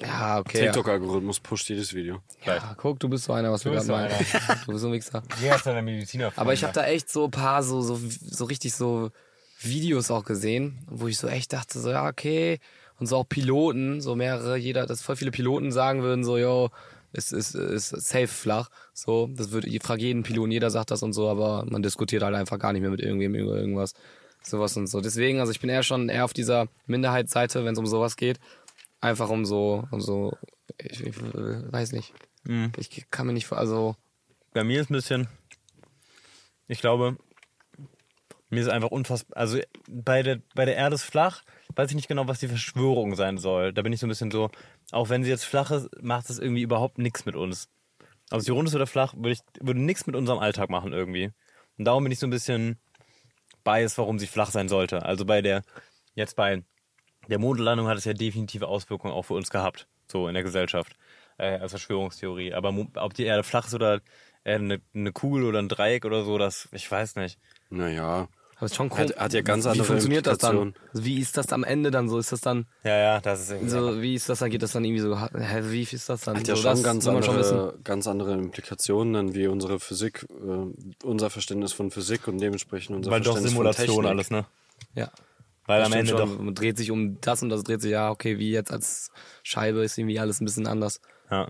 ja 0.00 0.38
okay. 0.38 0.64
TikTok-Algorithmus 0.64 1.40
pusht 1.40 1.68
jedes 1.68 1.94
Video. 1.94 2.20
Ja, 2.44 2.74
guck, 2.76 2.98
du 2.98 3.08
bist 3.08 3.24
so 3.24 3.32
einer, 3.32 3.52
was 3.52 3.64
wir 3.64 3.72
bist 3.72 3.86
gerade 3.86 4.08
so 4.08 4.14
meinen. 4.14 4.60
Du 4.64 4.72
bist 4.72 4.80
so 4.80 4.88
ein 4.88 4.92
Wichser. 4.92 5.22
Wer 5.40 5.56
ist 5.56 5.66
deine 5.66 5.82
Mediziner? 5.82 6.32
Aber 6.36 6.52
ich 6.52 6.64
habe 6.64 6.72
da 6.72 6.84
echt 6.86 7.08
so 7.08 7.26
ein 7.26 7.30
paar 7.30 7.62
so, 7.62 7.82
so, 7.82 7.98
so 7.98 8.44
richtig 8.44 8.74
so 8.74 9.10
Videos 9.60 10.10
auch 10.10 10.24
gesehen, 10.24 10.84
wo 10.88 11.06
ich 11.06 11.18
so 11.18 11.28
echt 11.28 11.52
dachte, 11.52 11.78
so, 11.78 11.90
ja, 11.90 12.08
okay. 12.08 12.58
Und 12.98 13.06
so 13.06 13.16
auch 13.18 13.28
Piloten, 13.28 14.00
so 14.00 14.14
mehrere, 14.14 14.56
jeder, 14.56 14.86
dass 14.86 15.02
voll 15.02 15.16
viele 15.16 15.30
Piloten 15.30 15.72
sagen 15.72 16.02
würden, 16.02 16.24
so, 16.24 16.36
yo, 16.36 16.70
es 17.14 17.32
ist, 17.32 17.54
ist 17.54 17.88
safe 17.90 18.26
flach. 18.26 18.68
So, 18.92 19.28
das 19.32 19.50
würde, 19.52 19.68
ich 19.68 19.82
frage 19.82 20.02
jeden 20.02 20.24
Piloten, 20.24 20.50
jeder 20.50 20.70
sagt 20.70 20.90
das 20.90 21.02
und 21.02 21.12
so, 21.12 21.28
aber 21.28 21.64
man 21.68 21.82
diskutiert 21.82 22.22
halt 22.22 22.34
einfach 22.34 22.58
gar 22.58 22.72
nicht 22.72 22.82
mehr 22.82 22.90
mit 22.90 23.00
irgendwem 23.00 23.34
über 23.34 23.56
irgendwas. 23.56 23.94
Sowas 24.42 24.76
und 24.76 24.88
so. 24.88 25.00
Deswegen, 25.00 25.40
also 25.40 25.52
ich 25.52 25.60
bin 25.60 25.70
eher 25.70 25.82
schon 25.82 26.08
eher 26.08 26.24
auf 26.24 26.34
dieser 26.34 26.66
Minderheitsseite, 26.86 27.64
wenn 27.64 27.72
es 27.72 27.78
um 27.78 27.86
sowas 27.86 28.16
geht. 28.16 28.40
Einfach 29.00 29.30
um 29.30 29.44
so, 29.44 29.84
um 29.90 30.00
so, 30.00 30.36
ich, 30.76 31.02
ich 31.02 31.14
weiß 31.16 31.92
nicht. 31.92 32.12
Mhm. 32.42 32.72
Ich 32.76 33.06
kann 33.10 33.26
mir 33.26 33.32
nicht, 33.32 33.50
also, 33.52 33.96
Bei 34.52 34.64
mir 34.64 34.80
ist 34.80 34.90
ein 34.90 34.94
bisschen, 34.94 35.28
ich 36.66 36.80
glaube, 36.80 37.16
mir 38.50 38.60
ist 38.60 38.68
einfach 38.68 38.90
unfassbar, 38.90 39.36
also 39.36 39.58
bei 39.88 40.22
der, 40.22 40.40
bei 40.54 40.64
der 40.64 40.76
Erde 40.76 40.94
ist 40.94 41.04
flach, 41.04 41.42
weiß 41.74 41.90
ich 41.90 41.96
nicht 41.96 42.08
genau, 42.08 42.28
was 42.28 42.40
die 42.40 42.48
Verschwörung 42.48 43.14
sein 43.16 43.38
soll. 43.38 43.72
Da 43.72 43.82
bin 43.82 43.92
ich 43.92 44.00
so 44.00 44.06
ein 44.06 44.10
bisschen 44.10 44.30
so, 44.30 44.50
auch 44.92 45.08
wenn 45.08 45.24
sie 45.24 45.30
jetzt 45.30 45.44
flach 45.44 45.70
ist, 45.70 45.88
macht 46.02 46.30
es 46.30 46.38
irgendwie 46.38 46.62
überhaupt 46.62 46.98
nichts 46.98 47.26
mit 47.26 47.36
uns. 47.36 47.68
Ob 48.30 48.40
sie 48.40 48.52
rund 48.52 48.68
ist 48.68 48.74
oder 48.74 48.86
flach, 48.86 49.14
würde 49.14 49.32
ich, 49.32 49.40
würde 49.60 49.80
nichts 49.80 50.06
mit 50.06 50.16
unserem 50.16 50.38
Alltag 50.38 50.70
machen 50.70 50.92
irgendwie. 50.92 51.30
Und 51.78 51.84
darum 51.84 52.04
bin 52.04 52.12
ich 52.12 52.18
so 52.18 52.26
ein 52.26 52.30
bisschen 52.30 52.78
biased, 53.64 53.98
warum 53.98 54.18
sie 54.18 54.26
flach 54.26 54.50
sein 54.50 54.68
sollte. 54.68 55.04
Also 55.04 55.24
bei 55.24 55.42
der, 55.42 55.62
jetzt 56.14 56.36
bei 56.36 56.62
der 57.28 57.38
Mondlandung 57.38 57.88
hat 57.88 57.98
es 57.98 58.04
ja 58.04 58.12
definitive 58.12 58.68
Auswirkungen 58.68 59.12
auch 59.12 59.22
für 59.22 59.34
uns 59.34 59.50
gehabt, 59.50 59.88
so 60.10 60.28
in 60.28 60.34
der 60.34 60.42
Gesellschaft, 60.42 60.96
äh, 61.38 61.58
als 61.58 61.72
Verschwörungstheorie. 61.72 62.54
Aber 62.54 62.74
ob 62.96 63.14
die 63.14 63.24
Erde 63.24 63.42
flach 63.42 63.66
ist 63.66 63.74
oder 63.74 64.00
eine, 64.44 64.80
eine 64.94 65.12
Kugel 65.12 65.44
oder 65.44 65.58
ein 65.58 65.68
Dreieck 65.68 66.04
oder 66.04 66.24
so, 66.24 66.38
das, 66.38 66.68
ich 66.72 66.90
weiß 66.90 67.16
nicht. 67.16 67.38
Naja. 67.70 68.28
Aber 68.64 68.70
ist 68.70 68.76
schon 68.76 68.90
cool. 68.92 68.98
Hat- 68.98 69.16
hat 69.18 69.32
ja 69.34 69.42
ganz 69.42 69.64
Wie 69.64 69.68
andere 69.68 69.84
funktioniert 69.86 70.26
das 70.26 70.38
dann? 70.38 70.56
Implikationen. 70.56 71.04
Wie 71.04 71.18
ist 71.20 71.36
das 71.36 71.52
am 71.52 71.64
Ende 71.64 71.90
dann 71.90 72.08
so? 72.08 72.18
Ist 72.18 72.32
das 72.32 72.40
dann 72.40 72.66
Ja, 72.82 72.96
ja, 72.96 73.20
das 73.20 73.42
ist 73.42 73.50
irgendwie. 73.50 73.68
so, 73.70 74.02
wie 74.02 74.14
ist 74.14 74.28
das 74.28 74.38
dann? 74.38 74.50
Geht 74.50 74.62
das 74.62 74.72
dann 74.72 74.84
irgendwie 74.84 75.02
so, 75.02 75.18
hä, 75.20 75.60
wie 75.64 75.82
ist 75.82 76.08
das 76.08 76.22
dann? 76.22 76.36
Hat 76.36 76.48
ja 76.48 76.56
so, 76.56 76.62
schon 76.62 76.70
das 76.72 76.82
ganz 76.82 77.06
man 77.06 77.22
schon 77.22 77.34
andere, 77.36 77.78
ganz 77.84 78.06
andere 78.06 78.32
Implikationen, 78.34 79.12
dann 79.14 79.34
wie 79.34 79.46
unsere 79.46 79.78
Physik, 79.80 80.26
äh, 80.30 81.04
unser 81.06 81.30
Verständnis 81.30 81.72
von 81.72 81.90
Physik 81.90 82.26
und 82.28 82.38
dementsprechend 82.38 82.96
unser 82.96 83.10
weil 83.10 83.20
doch 83.20 83.32
Verständnis 83.38 83.52
Simulation 83.52 83.86
von 83.94 84.04
Technik. 84.04 84.10
alles, 84.10 84.30
ne? 84.30 84.46
Ja. 84.94 85.10
Weil 85.66 85.80
Das 85.80 85.86
am 85.92 85.98
Ende 85.98 86.10
schon. 86.10 86.18
doch. 86.18 86.38
Man 86.40 86.54
dreht 86.54 86.76
sich 86.76 86.90
um 86.90 87.20
das 87.20 87.42
und 87.42 87.48
das 87.48 87.62
dreht 87.64 87.80
sich, 87.80 87.90
ja, 87.92 88.10
okay, 88.10 88.38
wie 88.38 88.50
jetzt 88.50 88.70
als 88.70 89.10
Scheibe 89.42 89.82
ist 89.84 89.96
irgendwie 89.96 90.18
alles 90.18 90.40
ein 90.40 90.44
bisschen 90.44 90.66
anders. 90.66 91.00
Ja. 91.30 91.48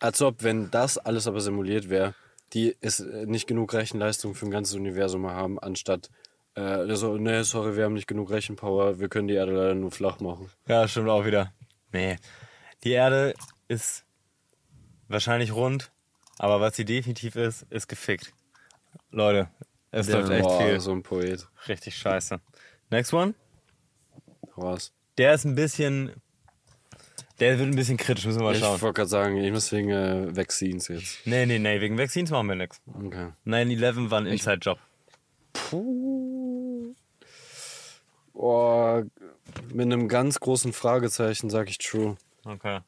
Als 0.00 0.22
ob, 0.22 0.42
wenn 0.42 0.70
das 0.70 0.96
alles 0.98 1.26
aber 1.26 1.40
simuliert 1.40 1.90
wäre, 1.90 2.14
die 2.52 2.76
es 2.80 3.00
äh, 3.00 3.26
nicht 3.26 3.46
genug 3.46 3.72
Rechenleistung 3.74 4.34
für 4.34 4.46
ein 4.46 4.50
ganzes 4.50 4.74
Universum 4.74 5.26
haben, 5.28 5.58
anstatt 5.58 6.10
äh, 6.54 6.94
so, 6.94 7.16
ne, 7.16 7.44
sorry, 7.44 7.76
wir 7.76 7.84
haben 7.84 7.94
nicht 7.94 8.08
genug 8.08 8.30
Rechenpower, 8.30 8.98
wir 8.98 9.08
können 9.08 9.28
die 9.28 9.34
Erde 9.34 9.52
leider 9.52 9.74
nur 9.74 9.90
flach 9.90 10.20
machen. 10.20 10.50
Ja, 10.66 10.88
stimmt 10.88 11.08
auch 11.08 11.24
wieder. 11.24 11.52
Nee. 11.92 12.16
Die 12.84 12.92
Erde 12.92 13.34
ist 13.68 14.04
wahrscheinlich 15.08 15.52
rund, 15.52 15.90
aber 16.38 16.60
was 16.60 16.76
sie 16.76 16.84
definitiv 16.84 17.36
ist, 17.36 17.66
ist 17.70 17.88
gefickt. 17.88 18.32
Leute, 19.10 19.48
es 19.90 20.08
läuft 20.08 20.30
echt 20.30 20.42
Boah, 20.42 20.60
viel. 20.60 20.80
so 20.80 20.92
ein 20.92 21.02
Poet. 21.02 21.46
Richtig 21.66 21.96
scheiße. 21.96 22.40
Next 22.90 23.12
one. 23.12 23.34
Was? 24.56 24.92
Der 25.16 25.34
ist 25.34 25.44
ein 25.44 25.54
bisschen. 25.54 26.12
Der 27.40 27.58
wird 27.58 27.68
ein 27.68 27.76
bisschen 27.76 27.96
kritisch, 27.96 28.26
müssen 28.26 28.40
wir 28.40 28.44
mal 28.46 28.54
Ich 28.54 28.60
schauen. 28.60 28.80
wollte 28.80 28.94
gerade 28.94 29.08
sagen, 29.08 29.36
ich 29.36 29.52
muss 29.52 29.70
wegen 29.70 29.90
äh, 29.90 30.36
Vaccines 30.36 30.88
jetzt. 30.88 31.18
Nee, 31.24 31.46
nee, 31.46 31.58
nee, 31.58 31.80
wegen 31.80 31.96
Vaccines 31.96 32.30
machen 32.30 32.48
wir 32.48 32.56
nichts. 32.56 32.80
Okay. 32.92 33.28
9-11 33.46 34.10
war 34.10 34.20
ein 34.20 34.26
Inside-Job. 34.26 34.78
Oh, 38.34 39.02
mit 39.72 39.86
einem 39.86 40.08
ganz 40.08 40.40
großen 40.40 40.72
Fragezeichen 40.72 41.50
sage 41.50 41.70
ich 41.70 41.78
true. 41.78 42.16
Okay. 42.44 42.80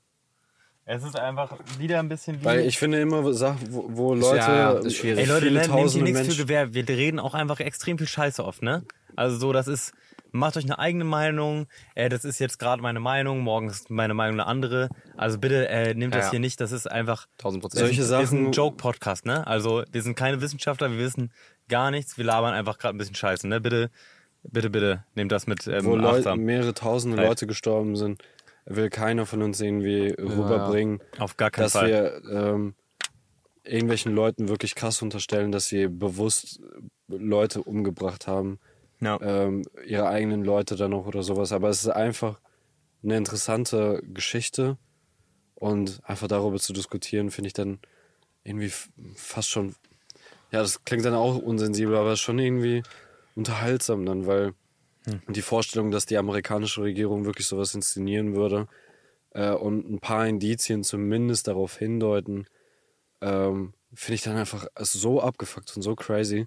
Es 0.85 1.05
ist 1.05 1.17
einfach 1.17 1.57
wieder 1.79 2.01
ein 2.01 2.09
bisschen 2.09 2.41
wie. 2.41 2.45
Weil 2.45 2.61
ich 2.67 2.79
finde 2.79 3.01
immer 3.01 3.33
Sachen, 3.33 3.73
wo, 3.73 3.85
wo 3.89 4.15
Leute, 4.15 4.39
ja, 4.39 4.73
ist 4.73 4.97
schwierig. 4.97 5.21
Ey 5.21 5.27
Leute, 5.27 5.43
viele 5.47 5.53
ne, 5.53 5.61
nehmt 5.61 5.73
hier 5.73 5.83
tausende 5.83 6.13
nichts 6.13 6.35
für 6.35 6.43
Gewehr. 6.43 6.75
Wir 6.75 6.89
reden 6.89 7.21
auch 7.21 7.35
einfach 7.35 7.61
extrem 7.61 7.99
viel 7.99 8.09
Scheiße 8.09 8.45
oft, 8.45 8.63
ne? 8.63 8.83
Also 9.15 9.37
so, 9.39 9.53
das 9.53 9.69
ist, 9.69 9.93
macht 10.33 10.57
euch 10.57 10.65
eine 10.65 10.79
eigene 10.79 11.05
Meinung. 11.05 11.67
Äh, 11.95 12.09
das 12.09 12.25
ist 12.25 12.39
jetzt 12.39 12.59
gerade 12.59 12.83
meine 12.83 13.01
Meinung, 13.01 13.41
morgen 13.41 13.69
ist 13.69 13.91
meine 13.91 14.15
Meinung 14.15 14.41
eine 14.41 14.47
andere. 14.49 14.89
Also 15.17 15.39
bitte 15.39 15.69
äh, 15.69 15.95
nehmt 15.95 16.15
das 16.15 16.27
Ja. 16.27 16.31
hier 16.33 16.41
nicht, 16.41 16.61
das 16.61 16.73
ist 16.73 16.91
einfach... 16.91 17.27
1000 17.39 17.63
Prozent. 17.63 17.81
Solche 17.81 17.99
Wir 17.99 18.05
sind 18.05 18.19
ein 18.19 18.27
Sachen- 18.27 18.53
Joke-Podcast, 18.53 19.27
ne? 19.27 19.47
Also 19.47 19.83
wir 19.91 20.03
sind 20.03 20.15
keine 20.17 20.41
Wissenschaftler, 20.41 20.91
wir 20.91 20.99
wissen 20.99 21.33
gar 21.69 21.91
nichts, 21.91 22.19
wir 22.19 22.25
labern 22.25 22.55
einfach 22.55 22.79
gerade 22.79 22.95
ein 22.97 22.99
bisschen 22.99 23.15
Scheiße, 23.15 23.47
ne? 23.49 23.61
Bitte, 23.61 23.91
bitte, 24.43 24.71
bitte, 24.71 25.05
nehmt 25.15 25.33
das 25.33 25.47
mit 25.47 25.67
ähm, 25.67 25.85
wo 25.85 25.97
Leute, 25.97 26.35
mehrere 26.37 26.75
tausende 26.75 27.17
Halt. 27.19 27.29
Leute 27.29 27.47
gestorben 27.47 27.97
sind, 27.97 28.23
will 28.67 28.91
keiner 28.91 29.27
von 29.27 29.43
uns 29.43 29.61
irgendwie 29.61 30.09
rüberbringen, 30.19 31.01
Auf 31.19 31.37
gar 31.37 31.51
keinen 31.51 31.65
dass 31.65 31.73
Fall. 31.73 31.89
wir 31.89 32.23
ähm, 32.31 32.75
irgendwelchen 33.65 34.15
Leuten 34.15 34.49
wirklich 34.49 34.75
krass 34.75 35.03
unterstellen, 35.03 35.53
dass 35.53 35.69
sie 35.69 35.87
bewusst 35.89 36.61
Leute 37.09 37.63
umgebracht 37.63 38.27
haben, 38.27 38.59
Ja. 39.01 39.19
ähm, 39.23 39.63
ihre 39.87 40.09
eigenen 40.09 40.45
Leute 40.45 40.77
dann 40.77 40.91
noch 40.91 41.07
oder 41.07 41.23
sowas. 41.23 41.53
Aber 41.53 41.69
es 41.69 41.83
ist 41.83 41.89
einfach 41.89 42.41
eine 43.03 43.17
interessante 43.17 44.03
Geschichte 44.13 44.77
und 45.55 46.01
einfach 46.05 46.29
darüber 46.29 46.59
zu 46.59 46.73
diskutieren, 46.73 47.31
finde 47.31 47.49
ich 47.49 47.55
dann 47.55 47.79
irgendwie 48.45 48.73
fast 49.15 49.51
schon, 49.51 49.75
ja, 50.53 50.61
das 50.61 50.85
klingt 50.85 51.05
dann 51.05 51.15
auch 51.15 51.39
unsensibel, 51.39 51.97
aber 51.97 52.17
schon 52.17 52.39
irgendwie 52.39 52.83
unterhaltsam 53.35 54.05
dann, 54.05 54.27
weil 54.27 54.55
die 55.29 55.43
Vorstellung, 55.43 55.91
dass 55.91 56.07
die 56.07 56.19
amerikanische 56.19 56.83
Regierung 56.83 57.25
wirklich 57.25 57.47
sowas 57.47 57.75
inszenieren 57.75 58.35
würde 58.35 58.69
äh, 59.31 59.51
und 59.51 59.91
ein 59.91 60.01
paar 60.01 60.27
Indizien 60.27 60.85
zumindest 60.85 61.49
darauf 61.49 61.77
hindeuten, 61.77 62.47
ähm, 63.21 63.73
finde 63.95 64.15
ich 64.15 64.23
dann 64.23 64.37
einfach 64.37 64.67
so 64.79 65.21
abgefuckt 65.21 65.75
und 65.77 65.83
so 65.83 65.95
crazy. 65.97 66.47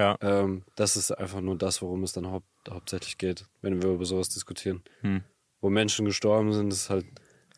Ja. 0.00 0.16
Ähm, 0.20 0.62
das 0.76 0.96
ist 0.96 1.12
einfach 1.12 1.40
nur 1.40 1.56
das, 1.56 1.82
worum 1.82 2.02
es 2.02 2.12
dann 2.12 2.26
haupt, 2.26 2.46
hauptsächlich 2.68 3.18
geht, 3.18 3.44
wenn 3.60 3.82
wir 3.82 3.90
über 3.90 4.04
sowas 4.04 4.30
diskutieren. 4.30 4.82
Wo 5.60 5.68
Menschen 5.68 6.06
gestorben 6.06 6.52
sind, 6.52 6.72
ist 6.72 6.88
halt 6.88 7.06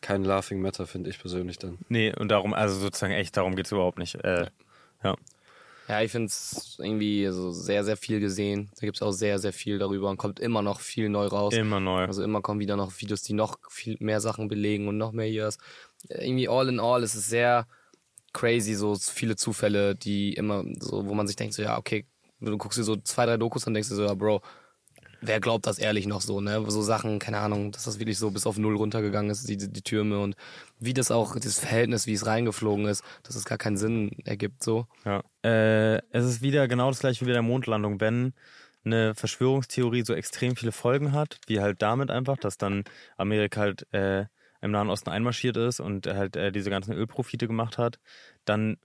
kein 0.00 0.24
Laughing 0.24 0.60
Matter, 0.60 0.86
finde 0.86 1.10
ich 1.10 1.18
persönlich 1.20 1.58
dann. 1.58 1.78
Nee, 1.88 2.12
und 2.18 2.28
darum, 2.28 2.52
also 2.52 2.78
sozusagen 2.78 3.12
echt, 3.12 3.36
darum 3.36 3.54
geht's 3.54 3.70
überhaupt 3.70 3.98
nicht. 3.98 4.16
Äh, 4.16 4.48
ja. 5.04 5.16
Ja, 5.88 6.00
ich 6.00 6.10
finde 6.10 6.26
es 6.26 6.78
irgendwie 6.80 7.26
so 7.30 7.50
sehr, 7.50 7.84
sehr 7.84 7.96
viel 7.96 8.20
gesehen. 8.20 8.70
Da 8.76 8.86
gibt 8.86 8.96
es 8.96 9.02
auch 9.02 9.12
sehr, 9.12 9.38
sehr 9.38 9.52
viel 9.52 9.78
darüber 9.78 10.10
und 10.10 10.16
kommt 10.16 10.40
immer 10.40 10.62
noch 10.62 10.80
viel 10.80 11.08
neu 11.08 11.26
raus. 11.26 11.54
Immer 11.54 11.80
neu. 11.80 12.04
Also 12.04 12.22
immer 12.22 12.40
kommen 12.40 12.60
wieder 12.60 12.76
noch 12.76 13.00
Videos, 13.00 13.22
die 13.22 13.34
noch 13.34 13.58
viel 13.68 13.96
mehr 14.00 14.20
Sachen 14.20 14.48
belegen 14.48 14.88
und 14.88 14.96
noch 14.96 15.12
mehr 15.12 15.26
hier 15.26 15.48
ist. 15.48 15.60
Irgendwie 16.08 16.48
all 16.48 16.68
in 16.68 16.80
all 16.80 17.02
ist 17.02 17.14
es 17.14 17.28
sehr 17.28 17.66
crazy, 18.32 18.74
so 18.74 18.94
viele 18.94 19.36
Zufälle, 19.36 19.94
die 19.94 20.32
immer 20.34 20.64
so, 20.80 21.06
wo 21.06 21.14
man 21.14 21.26
sich 21.26 21.36
denkt, 21.36 21.54
so 21.54 21.62
ja, 21.62 21.76
okay, 21.78 22.06
du 22.50 22.58
guckst 22.58 22.78
dir 22.78 22.84
so 22.84 22.96
zwei, 22.96 23.26
drei 23.26 23.36
Dokus 23.36 23.66
und 23.66 23.74
denkst 23.74 23.88
dir 23.88 23.94
so, 23.94 24.04
ja, 24.04 24.14
Bro, 24.14 24.42
wer 25.22 25.40
glaubt 25.40 25.66
das 25.66 25.78
ehrlich 25.78 26.06
noch 26.06 26.20
so, 26.20 26.40
ne? 26.40 26.62
So 26.68 26.82
Sachen, 26.82 27.18
keine 27.18 27.38
Ahnung, 27.38 27.72
dass 27.72 27.84
das 27.84 27.98
wirklich 27.98 28.18
so 28.18 28.30
bis 28.30 28.46
auf 28.46 28.58
Null 28.58 28.76
runtergegangen 28.76 29.30
ist, 29.30 29.48
die, 29.48 29.56
die 29.56 29.82
Türme 29.82 30.18
und 30.18 30.36
wie 30.78 30.94
das 30.94 31.10
auch, 31.10 31.36
das 31.38 31.60
Verhältnis, 31.60 32.06
wie 32.06 32.12
es 32.12 32.26
reingeflogen 32.26 32.86
ist, 32.86 33.02
dass 33.22 33.36
es 33.36 33.44
gar 33.44 33.58
keinen 33.58 33.76
Sinn 33.76 34.10
ergibt, 34.24 34.62
so. 34.62 34.86
Ja. 35.04 35.22
Äh, 35.44 35.98
es 36.10 36.24
ist 36.24 36.42
wieder 36.42 36.68
genau 36.68 36.90
das 36.90 36.98
gleiche 36.98 37.22
wie 37.22 37.30
bei 37.30 37.32
der 37.32 37.42
Mondlandung, 37.42 38.00
wenn 38.00 38.34
eine 38.84 39.14
Verschwörungstheorie 39.14 40.02
so 40.04 40.12
extrem 40.12 40.56
viele 40.56 40.72
Folgen 40.72 41.12
hat, 41.12 41.38
wie 41.46 41.60
halt 41.60 41.82
damit 41.82 42.10
einfach, 42.10 42.36
dass 42.36 42.58
dann 42.58 42.82
Amerika 43.16 43.60
halt 43.60 43.92
äh, 43.92 44.26
im 44.60 44.70
Nahen 44.72 44.90
Osten 44.90 45.10
einmarschiert 45.10 45.56
ist 45.56 45.80
und 45.80 46.06
halt 46.06 46.36
äh, 46.36 46.52
diese 46.52 46.70
ganzen 46.70 46.92
Ölprofite 46.92 47.46
gemacht 47.46 47.78
hat, 47.78 47.98
dann 48.44 48.76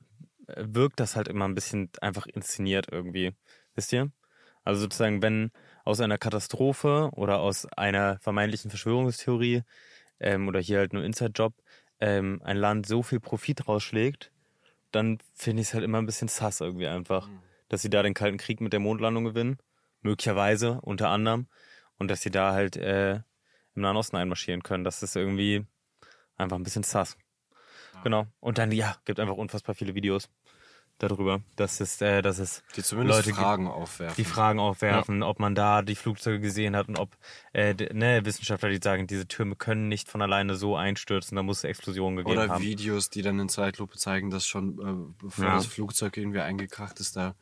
wirkt 0.56 1.00
das 1.00 1.16
halt 1.16 1.28
immer 1.28 1.46
ein 1.48 1.56
bisschen 1.56 1.90
einfach 2.02 2.26
inszeniert 2.26 2.88
irgendwie. 2.92 3.34
Wisst 3.76 3.94
ihr? 3.94 4.12
Also 4.64 4.82
sozusagen, 4.82 5.22
wenn 5.22 5.52
aus 5.86 6.02
einer 6.02 6.18
Katastrophe 6.18 7.10
oder 7.14 7.40
aus 7.40 7.66
einer 7.78 8.20
vermeintlichen 8.20 8.70
Verschwörungstheorie 8.70 9.64
ähm, 10.20 10.48
oder 10.48 10.60
hier 10.60 10.80
halt 10.80 10.94
nur 10.94 11.04
Inside-Job 11.04 11.54
ähm, 12.00 12.42
ein 12.44 12.58
Land 12.58 12.86
so 12.86 13.04
viel 13.04 13.20
Profit 13.20 13.68
rausschlägt, 13.68 14.32
dann 14.92 15.20
finde 15.34 15.62
ich 15.62 15.70
es 15.70 15.74
halt 15.74 15.84
immer 15.84 16.00
ein 16.00 16.06
bisschen 16.06 16.28
sass 16.28 16.62
irgendwie 16.62 16.88
einfach, 16.88 17.30
dass 17.70 17.82
sie 17.82 17.90
da 17.90 18.04
den 18.04 18.14
Kalten 18.14 18.38
Krieg 18.38 18.62
mit 18.62 18.74
der 18.74 18.80
Mondlandung 18.80 19.26
gewinnen, 19.26 19.58
möglicherweise 20.02 20.80
unter 20.82 21.10
anderem, 21.10 21.48
und 21.98 22.10
dass 22.10 22.22
sie 22.22 22.32
da 22.32 22.54
halt 22.54 22.78
äh, 22.78 23.16
im 23.76 23.82
Nahen 23.82 23.98
Osten 23.98 24.18
einmarschieren 24.18 24.64
können. 24.64 24.84
Das 24.84 25.04
ist 25.04 25.16
irgendwie 25.16 25.66
einfach 26.36 26.58
ein 26.58 26.64
bisschen 26.64 26.84
sass. 26.84 27.18
Genau. 28.04 28.28
Und 28.40 28.58
dann, 28.58 28.72
ja, 28.72 28.96
gibt 29.06 29.20
einfach 29.20 29.36
unfassbar 29.36 29.76
viele 29.76 29.96
Videos 29.96 30.30
darüber, 31.00 31.42
dass 31.56 31.80
es, 31.80 32.02
äh, 32.02 32.22
dass 32.22 32.40
es 32.40 32.64
Die 32.76 32.82
zumindest 32.84 33.26
Leute 33.28 33.36
Fragen 33.36 33.68
aufwerfen. 33.68 34.16
die 34.18 34.28
Fragen 34.28 34.60
aufwerfen, 34.60 35.22
ob 35.22 35.40
man 35.40 35.54
da 35.54 35.84
die 35.84 35.96
Flugzeuge 35.96 36.40
gesehen 36.40 36.76
hat 36.76 36.88
und 36.88 36.98
ob 36.98 37.16
äh, 37.54 37.74
ne, 37.94 38.26
Wissenschaftler, 38.26 38.70
die 38.70 38.80
sagen, 38.82 39.06
diese 39.06 39.28
Türme 39.28 39.56
können 39.56 39.90
nicht 39.90 40.10
von 40.10 40.22
alleine 40.24 40.56
so 40.56 40.76
einstürzen, 40.76 41.36
da 41.36 41.44
muss 41.44 41.60
es 41.60 41.64
Explosionen 41.66 42.18
gegeben 42.18 42.40
Oder 42.40 42.50
haben. 42.50 42.64
Videos, 42.64 43.10
die 43.12 43.22
dann 43.22 43.40
in 43.40 43.50
Zeitlupe 43.50 43.98
zeigen, 43.98 44.32
dass 44.32 44.48
schon, 44.48 44.80
äh, 44.80 45.14
bevor 45.24 45.46
Ja. 45.46 45.56
das 45.56 45.68
Flugzeug 45.68 46.18
irgendwie 46.18 46.40
eingekracht 46.40 47.00
ist, 47.00 47.16
da 47.16 47.36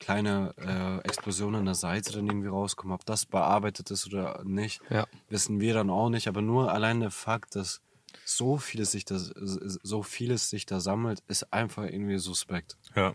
kleine 0.00 0.54
äh, 0.58 1.04
Explosionen 1.06 1.60
an 1.60 1.64
der 1.64 1.74
Seite 1.74 2.12
dann 2.12 2.26
irgendwie 2.26 2.48
rauskommen. 2.48 2.94
Ob 2.94 3.04
das 3.06 3.26
bearbeitet 3.26 3.90
ist 3.90 4.06
oder 4.06 4.42
nicht, 4.44 4.80
Ja. 4.90 5.06
wissen 5.28 5.60
wir 5.60 5.74
dann 5.74 5.90
auch 5.90 6.08
nicht. 6.10 6.28
Aber 6.28 6.42
nur 6.42 6.70
allein 6.72 7.00
der 7.00 7.10
Fakt, 7.10 7.56
dass 7.56 7.80
so 8.28 8.58
vieles 8.58 8.92
sich 8.92 9.04
da, 9.04 9.16
so 9.18 10.02
vieles 10.02 10.50
sich 10.50 10.66
da 10.66 10.80
sammelt, 10.80 11.20
ist 11.28 11.52
einfach 11.52 11.84
irgendwie 11.84 12.18
suspekt. 12.18 12.76
Ja. 12.94 13.14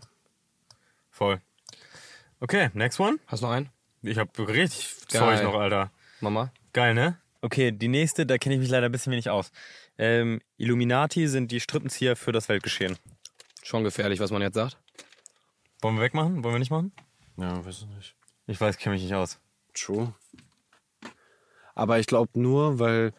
Voll. 1.10 1.40
Okay, 2.40 2.70
next 2.74 2.98
one. 2.98 3.18
Hast 3.26 3.42
du 3.42 3.46
noch 3.46 3.52
einen? 3.52 3.70
Ich 4.02 4.18
hab 4.18 4.36
richtig 4.38 4.96
Geil. 5.08 5.38
Zeug 5.38 5.42
noch, 5.44 5.54
Alter. 5.54 5.92
Mama? 6.20 6.52
Geil, 6.72 6.94
ne? 6.94 7.18
Okay, 7.42 7.70
die 7.70 7.88
nächste, 7.88 8.26
da 8.26 8.38
kenne 8.38 8.56
ich 8.56 8.60
mich 8.60 8.70
leider 8.70 8.86
ein 8.86 8.92
bisschen 8.92 9.12
wenig 9.12 9.30
aus. 9.30 9.52
Ähm, 9.98 10.40
Illuminati 10.56 11.28
sind 11.28 11.52
die 11.52 11.60
Strippenzieher 11.60 12.16
für 12.16 12.32
das 12.32 12.48
Weltgeschehen. 12.48 12.98
Schon 13.62 13.84
gefährlich, 13.84 14.18
was 14.18 14.32
man 14.32 14.42
jetzt 14.42 14.54
sagt. 14.54 14.78
Wollen 15.80 15.96
wir 15.96 16.02
wegmachen? 16.02 16.42
Wollen 16.42 16.56
wir 16.56 16.58
nicht 16.58 16.70
machen? 16.70 16.92
Ja, 17.36 17.64
weiß 17.64 17.82
ich 17.82 17.86
nicht. 17.86 18.16
Ich 18.46 18.60
weiß, 18.60 18.74
ich 18.74 18.80
kenne 18.80 18.94
mich 18.94 19.02
nicht 19.02 19.14
aus. 19.14 19.38
True. 19.74 20.12
Aber 21.74 21.98
ich 21.98 22.06
glaube 22.06 22.38
nur, 22.38 22.78
weil 22.78 23.12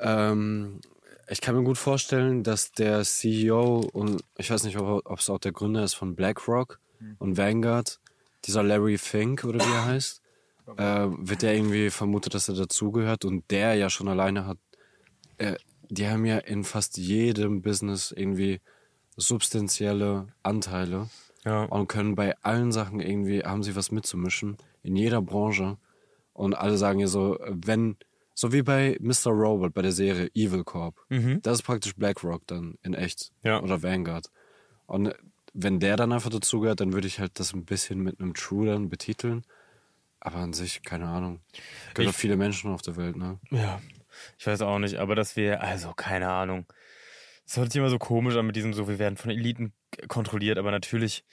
ähm, 0.00 0.80
ich 1.28 1.40
kann 1.40 1.54
mir 1.56 1.62
gut 1.64 1.76
vorstellen, 1.78 2.42
dass 2.42 2.72
der 2.72 3.02
CEO 3.04 3.80
und 3.92 4.22
ich 4.38 4.50
weiß 4.50 4.64
nicht, 4.64 4.78
ob 4.78 5.18
es 5.18 5.28
auch 5.28 5.38
der 5.38 5.52
Gründer 5.52 5.84
ist 5.84 5.94
von 5.94 6.14
BlackRock 6.16 6.80
und 7.18 7.36
Vanguard, 7.36 8.00
dieser 8.44 8.62
Larry 8.62 8.96
Fink 8.98 9.44
oder 9.44 9.58
wie 9.64 9.70
er 9.72 9.84
heißt, 9.84 10.22
äh, 10.76 11.06
wird 11.18 11.42
der 11.42 11.54
irgendwie 11.54 11.90
vermutet, 11.90 12.34
dass 12.34 12.48
er 12.48 12.54
dazugehört 12.54 13.24
und 13.24 13.50
der 13.50 13.74
ja 13.74 13.90
schon 13.90 14.08
alleine 14.08 14.46
hat. 14.46 14.58
Äh, 15.36 15.56
die 15.90 16.08
haben 16.08 16.24
ja 16.24 16.38
in 16.38 16.64
fast 16.64 16.96
jedem 16.98 17.62
Business 17.62 18.10
irgendwie 18.12 18.60
substanzielle 19.16 20.26
Anteile 20.42 21.08
Ja. 21.44 21.64
und 21.64 21.88
können 21.88 22.14
bei 22.14 22.36
allen 22.42 22.72
Sachen 22.72 23.00
irgendwie, 23.00 23.42
haben 23.42 23.62
sie 23.62 23.76
was 23.76 23.90
mitzumischen, 23.90 24.56
in 24.82 24.96
jeder 24.96 25.22
Branche. 25.22 25.76
Und 26.32 26.54
alle 26.54 26.76
sagen 26.78 27.00
ja 27.00 27.06
so, 27.06 27.38
wenn, 27.48 27.96
so 28.40 28.52
wie 28.52 28.62
bei 28.62 28.96
Mr. 29.00 29.32
Robot 29.32 29.74
bei 29.74 29.82
der 29.82 29.90
Serie 29.90 30.30
Evil 30.32 30.62
Corp. 30.62 31.04
Das 31.42 31.58
ist 31.58 31.62
praktisch 31.64 31.96
BlackRock 31.96 32.46
dann 32.46 32.76
in 32.84 32.94
echt. 32.94 33.32
Ja. 33.42 33.60
Oder 33.60 33.82
Vanguard. 33.82 34.30
Und 34.86 35.12
wenn 35.54 35.80
der 35.80 35.96
dann 35.96 36.12
einfach 36.12 36.30
dazugehört, 36.30 36.78
dann 36.78 36.92
würde 36.92 37.08
ich 37.08 37.18
halt 37.18 37.40
das 37.40 37.52
ein 37.52 37.64
bisschen 37.64 37.98
mit 38.00 38.20
einem 38.20 38.34
True 38.34 38.66
dann 38.68 38.88
betiteln. 38.90 39.42
Aber 40.20 40.36
an 40.36 40.52
sich, 40.52 40.82
keine 40.84 41.08
Ahnung. 41.08 41.40
Gibt 41.94 42.10
Ich- 42.10 42.16
viele 42.16 42.36
Menschen 42.36 42.70
auf 42.70 42.80
der 42.82 42.96
Welt, 42.96 43.16
ne? 43.16 43.40
Ja. 43.50 43.80
Ich 44.38 44.46
weiß 44.46 44.62
auch 44.62 44.78
nicht, 44.78 44.96
aber 44.98 45.16
dass 45.16 45.34
wir, 45.34 45.60
also 45.60 45.92
keine 45.94 46.28
Ahnung. 46.30 46.64
Es 47.44 47.56
hört 47.56 47.72
sich 47.72 47.78
immer 47.80 47.90
so 47.90 47.98
komisch 47.98 48.36
an 48.36 48.46
mit 48.46 48.54
diesem 48.54 48.72
so, 48.72 48.86
wir 48.88 49.00
werden 49.00 49.16
von 49.16 49.30
Eliten 49.32 49.72
kontrolliert, 50.06 50.58
aber 50.58 50.70
natürlich 50.70 51.24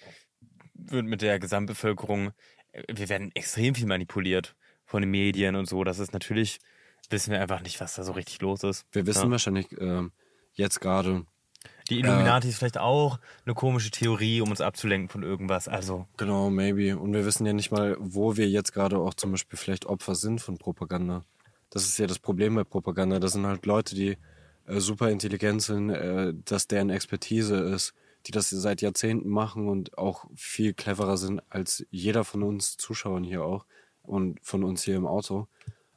wird 0.73 1.05
mit 1.05 1.21
der 1.21 1.37
Gesamtbevölkerung, 1.39 2.31
äh, 2.71 2.83
wir 2.95 3.09
werden 3.09 3.31
extrem 3.35 3.75
viel 3.75 3.85
manipuliert 3.85 4.55
von 4.85 5.01
den 5.03 5.11
Medien 5.11 5.55
und 5.55 5.67
so. 5.67 5.83
Das 5.83 5.99
ist 5.99 6.13
natürlich, 6.13 6.59
wissen 7.11 7.31
wir 7.31 7.41
einfach 7.41 7.61
nicht, 7.61 7.79
was 7.81 7.95
da 7.95 8.03
so 8.03 8.11
richtig 8.13 8.41
los 8.41 8.63
ist. 8.63 8.85
Wir 8.91 9.05
wissen 9.05 9.25
Ja. 9.25 9.31
wahrscheinlich 9.31 9.67
ähm, 9.79 10.11
jetzt 10.53 10.79
gerade, 10.81 11.25
Die 11.89 11.99
Illuminati 11.99 12.49
ist 12.49 12.57
vielleicht 12.57 12.77
auch 12.77 13.19
eine 13.45 13.53
komische 13.55 13.91
Theorie, 13.91 14.41
um 14.41 14.49
uns 14.49 14.61
abzulenken 14.61 15.09
von 15.09 15.23
irgendwas. 15.23 15.67
Also, 15.67 16.07
genau, 16.17 16.49
maybe. 16.49 16.97
Und 16.97 17.13
wir 17.13 17.25
wissen 17.25 17.45
ja 17.45 17.53
nicht 17.53 17.71
mal, 17.71 17.95
wo 17.99 18.37
wir 18.37 18.49
jetzt 18.49 18.71
gerade 18.73 18.97
auch 18.97 19.13
zum 19.13 19.31
Beispiel 19.31 19.57
vielleicht 19.57 19.85
Opfer 19.85 20.15
sind 20.15 20.41
von 20.41 20.57
Propaganda. 20.57 21.23
Das 21.69 21.83
ist 21.85 21.97
ja 21.97 22.07
das 22.07 22.19
Problem 22.19 22.55
bei 22.55 22.63
Propaganda. 22.63 23.19
Das 23.19 23.33
sind 23.33 23.45
halt 23.45 23.65
Leute, 23.65 23.95
die 23.95 24.17
äh, 24.67 24.79
super 24.79 25.09
intelligent 25.09 25.61
sind, 25.61 25.89
äh, 25.89 26.33
dass 26.45 26.67
deren 26.67 26.89
Expertise 26.89 27.55
ist, 27.57 27.93
die 28.25 28.31
das 28.31 28.49
seit 28.49 28.81
Jahrzehnten 28.81 29.29
machen 29.29 29.67
und 29.69 29.97
auch 29.97 30.25
viel 30.35 30.73
cleverer 30.73 31.17
sind 31.17 31.41
als 31.49 31.85
jeder 31.91 32.23
von 32.23 32.41
uns 32.43 32.77
Zuschauern 32.77 33.23
hier 33.23 33.43
auch 33.43 33.65
und 34.01 34.39
von 34.41 34.63
uns 34.63 34.83
hier 34.83 34.95
im 34.95 35.05
Auto. 35.05 35.47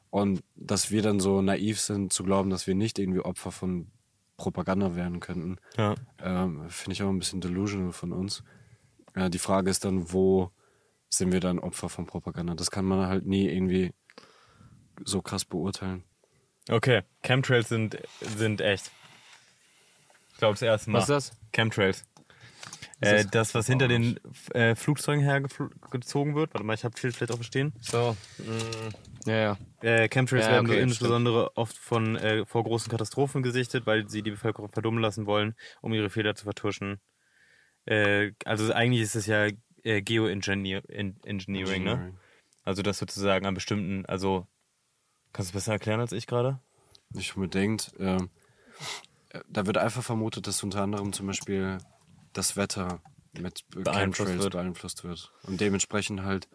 Und 0.09 0.43
dass 0.55 0.91
wir 0.91 1.01
dann 1.01 1.19
so 1.19 1.41
naiv 1.41 1.79
sind 1.79 2.11
zu 2.11 2.23
glauben, 2.23 2.49
dass 2.49 2.65
wir 2.65 2.75
nicht 2.75 2.97
irgendwie 2.97 3.19
Opfer 3.19 3.51
von 3.51 3.91
Propaganda 4.37 4.95
werden 4.95 5.19
könnten, 5.19 5.57
ja. 5.77 5.95
ähm, 6.19 6.69
finde 6.69 6.93
ich 6.93 7.03
auch 7.03 7.09
ein 7.09 7.19
bisschen 7.19 7.41
delusional 7.41 7.91
von 7.91 8.11
uns. 8.11 8.43
Äh, 9.13 9.29
die 9.29 9.39
Frage 9.39 9.69
ist 9.69 9.85
dann, 9.85 10.11
wo 10.11 10.51
sind 11.09 11.31
wir 11.31 11.39
dann 11.39 11.59
Opfer 11.59 11.89
von 11.89 12.05
Propaganda? 12.05 12.55
Das 12.55 12.71
kann 12.71 12.85
man 12.85 13.07
halt 13.07 13.25
nie 13.25 13.47
irgendwie 13.47 13.93
so 15.03 15.21
krass 15.21 15.45
beurteilen. 15.45 16.03
Okay, 16.69 17.03
Chemtrails 17.23 17.69
sind, 17.69 17.97
sind 18.21 18.61
echt. 18.61 18.91
Ich 20.31 20.37
glaube, 20.37 20.53
das 20.53 20.61
erste 20.61 20.91
Mal. 20.91 20.99
Was 20.99 21.09
ist 21.09 21.31
das? 21.31 21.37
Chemtrails. 21.51 22.05
Äh, 23.01 23.25
das, 23.31 23.55
was 23.55 23.67
hinter 23.67 23.87
den 23.87 24.19
äh, 24.53 24.75
Flugzeugen 24.75 25.23
hergezogen 25.23 26.35
wird. 26.35 26.53
Warte 26.53 26.65
mal, 26.65 26.73
ich 26.73 26.83
habe 26.83 26.97
viel 26.97 27.11
vielleicht 27.11 27.31
auch 27.31 27.37
verstehen. 27.37 27.73
So. 27.79 28.15
mm, 28.39 29.08
Ja, 29.25 29.35
ja. 29.35 29.57
Äh, 29.81 30.07
Chemtrails 30.09 30.45
Ja, 30.45 30.51
werden 30.53 30.69
okay, 30.69 30.81
insbesondere 30.81 31.55
oft 31.57 31.77
von 31.77 32.15
äh, 32.15 32.45
vor 32.45 32.63
großen 32.63 32.89
Katastrophen 32.89 33.43
gesichtet, 33.43 33.85
weil 33.85 34.09
sie 34.09 34.21
die 34.21 34.31
Bevölkerung 34.31 34.69
verdummen 34.71 35.01
lassen 35.01 35.25
wollen, 35.25 35.55
um 35.81 35.93
ihre 35.93 36.09
Fehler 36.09 36.35
zu 36.35 36.43
vertuschen. 36.43 36.99
Äh, 37.85 38.31
also 38.45 38.71
eigentlich 38.73 39.01
ist 39.01 39.15
es 39.15 39.25
ja 39.25 39.47
äh, 39.83 40.01
Geoengineering, 40.01 41.15
Engineering, 41.23 41.83
ne? 41.83 42.13
Also 42.63 42.81
das 42.81 42.97
sozusagen 42.99 43.45
an 43.45 43.53
bestimmten, 43.53 44.05
also 44.05 44.47
kannst 45.33 45.53
du 45.53 45.57
es 45.57 45.63
besser 45.63 45.73
erklären 45.73 45.99
als 45.99 46.11
ich 46.11 46.27
gerade? 46.27 46.59
Nicht 47.11 47.35
unbedingt. 47.35 47.93
ähm, 47.99 48.29
äh, 49.29 49.39
da 49.49 49.65
wird 49.65 49.77
einfach 49.77 50.03
vermutet, 50.03 50.47
dass 50.47 50.63
unter 50.63 50.81
anderem 50.81 51.13
zum 51.13 51.27
Beispiel 51.27 51.77
das 52.33 52.57
Wetter 52.57 53.01
mit 53.33 53.63
Beeinflusst 53.69 54.29
Chemtrails 54.29 54.43
wird. 54.43 54.53
beeinflusst 54.53 55.03
wird. 55.03 55.31
Und 55.43 55.61
dementsprechend 55.61 56.23
halt 56.23 56.47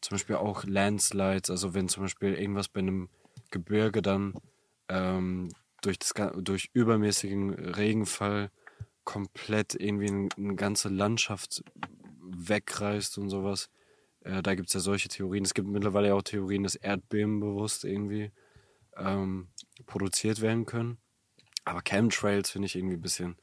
zum 0.00 0.16
Beispiel 0.16 0.36
auch 0.36 0.64
Landslides, 0.64 1.50
also 1.50 1.74
wenn 1.74 1.88
zum 1.88 2.04
Beispiel 2.04 2.34
irgendwas 2.34 2.68
bei 2.68 2.80
einem 2.80 3.08
Gebirge 3.50 4.02
dann 4.02 4.34
ähm, 4.88 5.48
durch, 5.82 5.98
das, 5.98 6.12
durch 6.36 6.70
übermäßigen 6.72 7.54
Regenfall 7.54 8.50
komplett 9.04 9.74
irgendwie 9.74 10.28
eine, 10.36 10.56
ganze 10.56 10.88
Landschaft 10.88 11.64
wegreißt 12.20 13.18
und 13.18 13.30
sowas. 13.30 13.70
Äh, 14.20 14.42
da 14.42 14.54
gibt 14.54 14.68
es 14.68 14.74
ja 14.74 14.80
solche 14.80 15.08
Theorien. 15.08 15.44
Es 15.44 15.54
gibt 15.54 15.68
mittlerweile 15.68 16.14
auch 16.14 16.22
Theorien, 16.22 16.64
dass 16.64 16.74
Erdbeben 16.74 17.40
bewusst 17.40 17.84
irgendwie 17.84 18.32
ähm, 18.96 19.48
produziert 19.86 20.40
werden 20.40 20.66
können. 20.66 20.98
Aber 21.64 21.82
Chemtrails 21.82 22.50
finde 22.50 22.66
ich 22.66 22.76
irgendwie 22.76 22.96
ein 22.96 23.02
bisschen. 23.02 23.36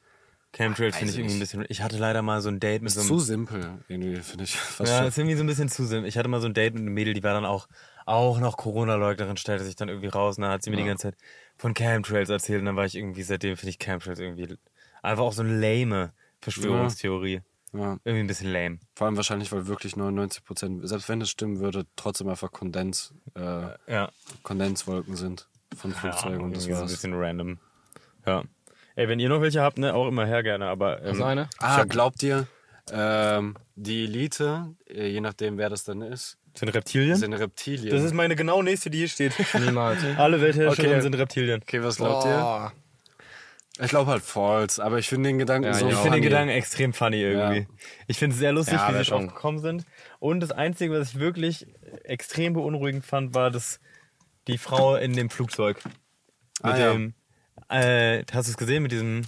Chemtrails 0.56 0.96
finde 0.96 1.12
ich 1.12 1.18
irgendwie 1.18 1.34
ein 1.34 1.40
bisschen. 1.40 1.64
Ich 1.68 1.82
hatte 1.82 1.98
leider 1.98 2.22
mal 2.22 2.40
so 2.40 2.48
ein 2.48 2.60
Date 2.60 2.80
mit 2.82 2.88
Ist 2.88 2.94
so 2.94 3.00
einem. 3.00 3.08
zu 3.08 3.18
simpel, 3.18 3.78
irgendwie, 3.88 4.16
finde 4.22 4.44
ich. 4.44 4.56
Fast 4.56 4.90
Ja, 4.90 4.98
schon. 5.00 5.08
ist 5.08 5.18
irgendwie 5.18 5.36
so 5.36 5.42
ein 5.44 5.46
bisschen 5.46 5.68
zu 5.68 5.84
simpel. 5.84 6.08
Ich 6.08 6.16
hatte 6.16 6.28
mal 6.28 6.40
so 6.40 6.46
ein 6.46 6.54
Date 6.54 6.74
mit 6.74 6.82
einem 6.82 6.94
Mädel, 6.94 7.12
die 7.12 7.22
war 7.22 7.34
dann 7.34 7.44
auch, 7.44 7.68
auch 8.06 8.38
noch 8.40 8.56
Corona-Leugnerin, 8.56 9.36
stellte 9.36 9.64
sich 9.64 9.76
dann 9.76 9.88
irgendwie 9.88 10.08
raus. 10.08 10.38
Und 10.38 10.42
dann 10.42 10.50
hat 10.52 10.62
sie 10.62 10.70
mir 10.70 10.76
die 10.76 10.82
Ja. 10.82 10.88
ganze 10.88 11.08
Zeit 11.10 11.16
von 11.56 11.74
Chemtrails 11.74 12.28
erzählt. 12.30 12.60
Und 12.60 12.66
dann 12.66 12.76
war 12.76 12.84
ich 12.86 12.94
irgendwie, 12.94 13.22
seitdem 13.22 13.56
finde 13.56 13.70
ich 13.70 13.78
Chemtrails 13.78 14.18
irgendwie 14.20 14.56
einfach 15.02 15.24
auch 15.24 15.32
so 15.32 15.42
eine 15.42 15.58
lame 15.58 16.12
Verschwörungstheorie. 16.40 17.40
ja. 17.72 17.98
Irgendwie 18.04 18.20
ein 18.20 18.26
bisschen 18.28 18.52
lame. 18.52 18.78
Vor 18.94 19.06
allem 19.08 19.16
wahrscheinlich, 19.16 19.50
weil 19.50 19.66
wirklich 19.66 19.96
99 19.96 20.44
Prozent, 20.44 20.88
selbst 20.88 21.08
wenn 21.08 21.20
es 21.20 21.30
stimmen 21.30 21.58
würde, 21.58 21.84
trotzdem 21.96 22.28
einfach 22.28 22.52
Kondens, 22.52 23.12
äh, 23.34 23.70
Ja. 23.92 24.10
Kondenswolken 24.44 25.16
sind 25.16 25.48
von 25.76 25.90
Flugzeugen 25.92 26.42
und 26.42 26.54
das 26.56 26.64
irgendwie 26.64 26.72
so 26.74 26.78
ein 26.78 26.80
war's. 26.82 26.92
bisschen 26.92 27.14
random. 27.14 27.58
Ja. 28.26 28.44
Ey, 28.96 29.08
wenn 29.08 29.18
ihr 29.18 29.28
noch 29.28 29.40
welche 29.40 29.60
habt, 29.60 29.78
ne, 29.78 29.92
auch 29.94 30.06
immer 30.08 30.26
her 30.26 30.42
gerne, 30.42 30.66
aber. 30.68 31.02
Ähm, 31.02 31.18
du 31.18 31.24
eine? 31.24 31.48
Ah, 31.58 31.84
glaubt 31.84 32.22
ihr, 32.22 32.46
ähm, 32.92 33.56
die 33.74 34.04
Elite, 34.04 34.74
äh, 34.88 35.08
je 35.08 35.20
nachdem 35.20 35.58
wer 35.58 35.68
das 35.70 35.84
dann 35.84 36.00
ist, 36.02 36.38
sind 36.54 36.68
Reptilien? 36.68 37.16
sind 37.16 37.32
Reptilien? 37.32 37.90
das 37.94 38.04
ist 38.04 38.14
meine 38.14 38.36
genau 38.36 38.62
nächste, 38.62 38.90
die 38.90 38.98
hier 38.98 39.08
steht. 39.08 39.32
Niemals. 39.58 39.98
Alle 40.18 40.40
Weltherrscher 40.40 40.82
Okay. 40.84 41.00
sind 41.00 41.14
Reptilien. 41.16 41.60
okay, 41.62 41.82
was 41.82 41.96
glaubt 41.96 42.24
ihr? 42.26 42.32
Boah. 42.36 42.72
Ich 43.80 43.88
glaube 43.88 44.08
halt 44.12 44.22
false, 44.22 44.80
aber 44.84 44.98
ich 45.00 45.08
finde 45.08 45.30
den 45.30 45.38
Gedanken 45.38 45.66
Ja, 45.66 45.74
so 45.74 45.88
ich 45.88 45.94
finde 45.94 46.02
den 46.02 46.08
funny. 46.12 46.20
Gedanken 46.20 46.50
extrem 46.50 46.92
funny 46.92 47.16
irgendwie. 47.20 47.60
Ja. 47.62 47.66
Ich 48.06 48.18
finde 48.18 48.34
es 48.34 48.38
sehr 48.38 48.52
lustig, 48.52 48.74
Ja, 48.74 48.86
wie 48.88 48.92
sie 48.92 49.10
drauf 49.10 49.18
schon. 49.22 49.26
gekommen 49.26 49.58
sind. 49.58 49.84
Und 50.20 50.38
das 50.38 50.52
Einzige, 50.52 50.92
was 51.00 51.08
ich 51.08 51.18
wirklich 51.18 51.66
extrem 52.04 52.52
beunruhigend 52.52 53.04
fand, 53.04 53.34
war 53.34 53.50
dass 53.50 53.80
die 54.46 54.58
Frau 54.58 54.94
in 54.94 55.14
dem 55.14 55.28
Flugzeug. 55.28 55.80
Mit 56.62 56.72
Ah, 56.74 56.78
ja. 56.78 56.92
dem, 56.92 57.14
äh, 57.74 58.24
hast 58.32 58.48
du 58.48 58.52
es 58.52 58.56
gesehen 58.56 58.82
mit 58.82 58.92
diesem 58.92 59.22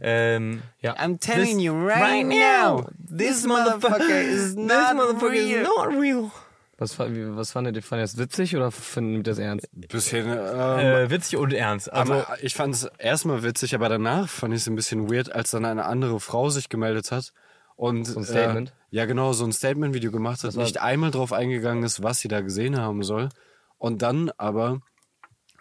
ähm, 0.00 0.62
Ja. 0.80 0.94
I'm 0.96 1.18
telling 1.18 1.58
you 1.58 1.72
right 1.72 2.26
now, 2.26 2.86
this 2.98 3.44
motherfucker 3.46 4.20
is 4.20 4.54
not 4.54 5.22
real. 5.22 6.30
Was, 6.78 6.92
fa- 6.92 7.08
wie- 7.10 7.34
was 7.34 7.52
fandet 7.52 7.74
ihr? 7.76 7.82
Fand 7.82 8.00
ihr 8.00 8.04
das 8.04 8.18
witzig 8.18 8.54
oder 8.54 8.70
findet 8.70 9.26
ihr 9.26 9.30
das 9.32 9.38
ernst? 9.38 9.66
Bisschen, 9.72 10.26
ähm, 10.28 10.78
Äh, 10.78 11.10
witzig 11.10 11.38
und 11.38 11.54
ernst. 11.54 11.90
Also, 11.90 12.12
aber 12.12 12.36
ich 12.42 12.54
fand 12.54 12.74
es 12.74 12.84
erstmal 12.98 13.42
witzig, 13.42 13.74
aber 13.74 13.88
danach 13.88 14.28
fand 14.28 14.52
ich 14.52 14.60
es 14.60 14.66
ein 14.66 14.74
bisschen 14.76 15.10
weird, 15.10 15.32
als 15.32 15.52
dann 15.52 15.64
eine 15.64 15.86
andere 15.86 16.20
Frau 16.20 16.50
sich 16.50 16.68
gemeldet 16.68 17.10
hat 17.12 17.32
und 17.76 18.04
So 18.04 18.20
ein 18.20 18.24
Statement? 18.26 18.68
Äh, 18.68 18.72
ja, 18.96 19.06
genau, 19.06 19.32
so 19.32 19.46
ein 19.46 19.52
Statement-Video 19.52 20.10
gemacht 20.12 20.44
hat, 20.44 20.54
nicht 20.56 20.78
einmal 20.82 21.10
drauf 21.10 21.32
eingegangen 21.32 21.82
ist, 21.82 22.02
was 22.02 22.18
sie 22.20 22.28
da 22.28 22.42
gesehen 22.42 22.78
haben 22.78 23.02
soll. 23.02 23.30
Und 23.78 24.02
dann 24.02 24.30
aber 24.36 24.80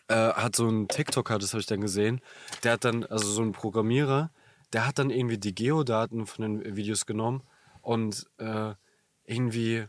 äh, 0.08 0.16
hat 0.16 0.56
so 0.56 0.68
ein 0.68 0.88
TikToker, 0.88 1.40
das 1.40 1.54
habe 1.54 1.62
ich 1.62 1.68
dann 1.68 1.82
gesehen, 1.82 2.22
der 2.64 2.74
hat 2.74 2.86
dann, 2.86 3.04
also 3.06 3.28
so 3.28 3.42
ein 3.42 3.52
Programmierer, 3.52 4.32
der 4.74 4.88
hat 4.88 5.00
dann 5.00 5.10
irgendwie 5.10 5.38
die 5.38 5.56
Geodaten 5.56 6.26
von 6.26 6.42
den 6.42 6.76
Videos 6.76 7.06
genommen 7.06 7.44
und 7.82 8.28
äh, 8.38 8.74
irgendwie, 9.26 9.86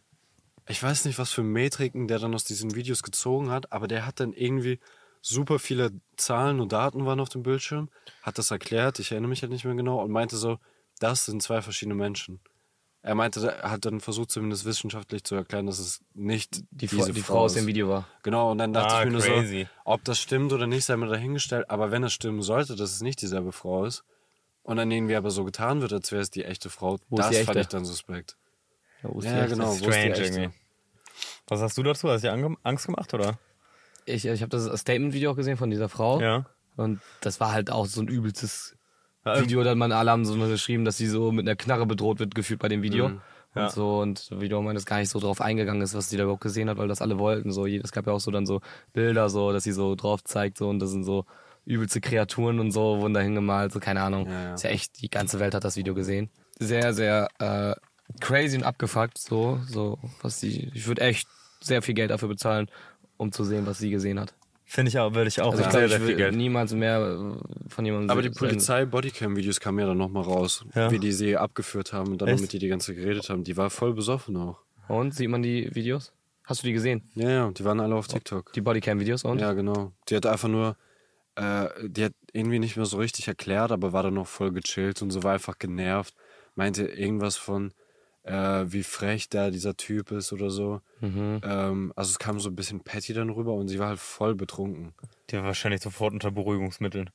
ich 0.68 0.82
weiß 0.82 1.04
nicht, 1.04 1.18
was 1.18 1.32
für 1.32 1.42
Metriken 1.42 2.08
der 2.08 2.18
dann 2.18 2.34
aus 2.34 2.44
diesen 2.44 2.74
Videos 2.74 3.02
gezogen 3.02 3.50
hat, 3.50 3.72
aber 3.72 3.88
der 3.88 4.06
hat 4.06 4.20
dann 4.20 4.32
irgendwie 4.32 4.80
super 5.20 5.58
viele 5.58 5.90
Zahlen 6.16 6.60
und 6.60 6.72
Daten 6.72 7.04
waren 7.04 7.20
auf 7.20 7.28
dem 7.28 7.42
Bildschirm, 7.42 7.90
hat 8.22 8.38
das 8.38 8.50
erklärt, 8.50 8.98
ich 9.00 9.10
erinnere 9.10 9.30
mich 9.30 9.42
halt 9.42 9.52
nicht 9.52 9.64
mehr 9.64 9.74
genau, 9.74 10.02
und 10.02 10.10
meinte 10.10 10.36
so, 10.36 10.58
das 10.98 11.26
sind 11.26 11.42
zwei 11.42 11.62
verschiedene 11.62 11.94
Menschen. 11.94 12.40
Er 13.07 13.14
meinte, 13.14 13.46
er 13.62 13.70
hat 13.70 13.84
dann 13.84 14.00
versucht, 14.00 14.32
zumindest 14.32 14.64
wissenschaftlich 14.64 15.22
zu 15.22 15.36
erklären, 15.36 15.66
dass 15.66 15.78
es 15.78 16.00
nicht 16.14 16.62
Die, 16.72 16.88
diese 16.88 16.96
Frau, 17.02 17.12
die 17.12 17.20
Frau 17.22 17.38
aus 17.42 17.54
dem. 17.54 17.66
Video 17.68 17.88
war. 17.88 18.09
Genau, 18.24 18.50
und 18.50 18.59
dann 18.59 18.72
dachte 18.72 18.94
Ah, 18.94 19.00
ich 19.00 19.07
mir 19.07 19.12
nur 19.12 19.20
crazy. 19.22 19.68
so, 19.72 19.80
ob 19.84 20.02
das 20.04 20.18
stimmt 20.18 20.52
oder 20.52 20.66
nicht, 20.66 20.84
sei 20.84 20.96
mir 20.96 21.07
dahingestellt. 21.07 21.70
Aber 21.70 21.92
wenn 21.92 22.02
es 22.02 22.12
stimmen 22.12 22.42
sollte, 22.42 22.74
dass 22.74 22.90
es 22.92 23.02
nicht 23.02 23.22
dieselbe 23.22 23.52
Frau 23.52 23.84
ist, 23.84 24.02
und 24.64 24.78
dann 24.78 24.90
irgendwie 24.90 25.14
aber 25.14 25.30
so 25.30 25.44
getan 25.44 25.80
wird, 25.82 25.92
als 25.92 26.11
wäre 26.11 26.22
es 26.22 26.30
die 26.30 26.44
echte 26.44 26.68
Frau, 26.70 26.98
Wo 27.09 27.18
ist 27.18 27.26
das 27.26 27.38
die 27.38 27.44
fand 27.44 27.59
ich 27.59 27.68
dann 27.68 27.84
suspekt. 27.84 28.36
Ja, 29.04 29.11
wo 29.12 29.20
ist 29.20 29.24
die 29.26 29.30
Ja, 29.30 29.38
echte? 29.44 29.50
genau. 29.54 29.68
wo 29.68 29.72
ist 29.72 29.80
die 29.80 29.84
strange 29.84 30.11
echte? 30.11 30.24
irgendwie. 30.24 30.59
Was 31.46 31.61
hast 31.61 31.78
du 31.78 31.82
dazu? 31.84 32.09
Hast 32.09 32.24
du 32.24 32.28
dir 32.36 32.57
Angst 32.64 32.86
gemacht, 32.86 33.14
oder? 33.14 33.38
Ich, 34.04 34.24
ich 34.26 34.42
habe 34.42 34.50
das 34.50 34.64
Statement-Video 34.80 35.30
auch 35.30 35.36
gesehen 35.36 35.57
von 35.57 35.70
dieser 35.70 35.88
Frau. 35.88 36.20
Ja. 36.20 36.46
Und 36.76 37.00
das 37.20 37.38
war 37.38 37.52
halt 37.52 37.70
auch 37.70 37.86
so 37.86 38.00
ein 38.00 38.09
übelstes 38.09 38.76
Video. 39.27 39.62
Dann 39.64 39.79
man 39.79 39.93
alle 39.93 40.11
haben 40.11 40.24
so 40.24 40.37
geschrieben, 40.37 40.85
dass 40.85 40.97
sie 40.97 41.07
so 41.07 41.33
mit 41.33 41.47
einer 41.47 41.57
Knarre 41.57 41.87
bedroht 41.87 42.18
wird, 42.18 42.35
gefühlt 42.35 42.61
bei 42.61 42.68
dem 42.68 42.83
Video. 42.83 43.09
Mhm. 43.09 43.20
Und 43.55 43.62
Ja. 43.62 43.70
so, 43.70 44.01
und 44.01 44.29
wie 44.39 44.49
du 44.49 44.61
meinst, 44.61 44.87
gar 44.87 44.99
nicht 44.99 45.09
so 45.09 45.18
drauf 45.18 45.41
eingegangen 45.41 45.81
ist, 45.83 45.95
was 45.95 46.11
sie 46.11 46.16
da 46.18 46.24
überhaupt 46.24 46.43
gesehen 46.43 46.68
hat, 46.68 46.77
weil 46.77 46.89
das 46.89 47.01
alle 47.01 47.18
wollten. 47.18 47.53
So, 47.53 47.66
es 47.66 47.91
gab 47.91 48.07
ja 48.07 48.12
auch 48.12 48.20
so 48.20 48.31
dann 48.31 48.45
so 48.45 48.61
Bilder, 48.93 49.31
so, 49.31 49.51
dass 49.53 49.64
sie 49.64 49.72
so 49.72 49.95
drauf 49.95 50.22
zeigt, 50.24 50.59
so, 50.59 50.68
und 50.68 50.79
das 50.79 50.91
sind 50.91 51.05
so 51.05 51.24
übelste 51.64 52.01
Kreaturen 52.01 52.61
und 52.61 52.70
so, 52.70 53.01
wurden 53.01 53.14
da 53.14 53.20
hingemalt, 53.20 53.72
so, 53.72 53.81
keine 53.81 54.03
Ahnung. 54.03 54.27
Ja, 54.27 54.43
ja. 54.43 54.55
Ist 54.55 54.62
ja 54.64 54.70
echt, 54.70 55.01
die 55.01 55.09
ganze 55.09 55.41
Welt 55.41 55.55
hat 55.55 55.64
das 55.64 55.77
Video 55.77 55.95
gesehen. 55.95 56.29
Sehr, 56.59 56.93
sehr 56.93 57.29
äh, 57.39 57.74
crazy 58.20 58.57
und 58.59 58.62
abgefuckt, 58.64 59.18
so, 59.18 59.59
so, 59.66 59.99
was 60.22 60.39
sie, 60.39 60.70
ich 60.74 60.87
würde 60.87 61.01
echt 61.01 61.27
sehr 61.61 61.81
viel 61.83 61.95
Geld 61.95 62.11
dafür 62.11 62.29
bezahlen, 62.29 62.68
um 63.16 63.33
zu 63.33 63.43
sehen, 63.43 63.66
was 63.66 63.79
sie 63.79 63.91
gesehen 63.91 64.20
hat. 64.20 64.35
Finde 64.68 64.88
ich 64.88 64.98
auch, 64.98 65.14
würde 65.14 65.28
ich 65.28 65.40
auch 65.40 65.52
Also 65.52 65.64
ich 65.64 65.70
sehr, 65.70 65.86
glaube, 65.86 65.88
sehr 65.88 65.96
ich 65.98 66.02
viel 66.02 66.08
will 66.08 66.16
Geld. 66.16 66.36
niemals 66.36 66.72
mehr 66.74 67.38
von 67.68 67.84
jemandem 67.84 68.10
Aber 68.10 68.20
die 68.20 68.28
sehen. 68.28 68.36
Polizei-Bodycam-Videos 68.36 69.60
kamen 69.60 69.78
ja 69.78 69.86
dann 69.86 69.96
nochmal 69.98 70.24
raus, 70.24 70.64
Ja. 70.74 70.90
wie 70.90 70.98
die 70.98 71.12
sie 71.12 71.36
abgeführt 71.36 71.92
haben 71.92 72.12
und 72.12 72.20
dann 72.20 72.28
Echt? 72.28 72.40
mit 72.42 72.52
die 72.52 72.58
die 72.58 72.68
ganze 72.68 72.94
geredet 72.94 73.30
haben. 73.30 73.44
Die 73.44 73.56
war 73.56 73.70
voll 73.70 73.94
besoffen 73.94 74.36
auch. 74.36 74.58
Und 74.88 75.14
sieht 75.14 75.28
man 75.30 75.42
die 75.42 75.72
Videos? 75.74 76.12
Hast 76.44 76.62
du 76.62 76.66
die 76.66 76.72
gesehen? 76.72 77.08
Ja, 77.14 77.28
ja, 77.30 77.50
die 77.50 77.64
waren 77.64 77.80
alle 77.80 77.94
auf 77.94 78.08
TikTok. 78.08 78.52
Die 78.52 78.60
Bodycam-Videos 78.60 79.24
und? 79.24 79.40
Ja, 79.40 79.52
genau. 79.52 79.92
Die 80.08 80.16
hat 80.16 80.26
einfach 80.26 80.48
nur, 80.48 80.76
äh, 81.36 81.68
die 81.88 82.04
hat 82.04 82.12
irgendwie 82.32 82.58
nicht 82.58 82.76
mehr 82.76 82.86
so 82.86 82.96
richtig 82.98 83.28
erklärt, 83.28 83.70
aber 83.72 83.92
war 83.92 84.02
dann 84.02 84.14
noch 84.14 84.26
voll 84.28 84.52
gechillt 84.52 85.00
und 85.02 85.10
so 85.10 85.22
war 85.22 85.34
einfach 85.34 85.58
genervt. 85.58 86.14
Meinte 86.56 86.84
irgendwas 86.86 87.36
von, 87.36 87.72
äh, 88.27 88.64
wie 88.72 88.83
frech 88.83 89.29
da 89.29 89.51
dieser 89.51 89.77
Typ 89.77 90.11
ist 90.11 90.33
oder 90.33 90.51
so. 90.51 90.81
Mhm. 91.01 91.41
Ähm, 91.45 91.93
also 91.97 92.11
es 92.11 92.18
kam 92.18 92.41
so 92.41 92.51
ein 92.51 92.57
bisschen 92.57 92.81
Patty 92.81 93.14
dann 93.14 93.31
rüber 93.31 93.55
und 93.55 93.68
sie 93.68 93.79
war 93.79 93.89
halt 93.89 94.01
voll 94.01 94.35
betrunken. 94.35 94.95
Die 95.31 95.37
war 95.37 95.45
wahrscheinlich 95.45 95.81
sofort 95.81 96.12
unter 96.12 96.31
Beruhigungsmitteln. 96.31 97.11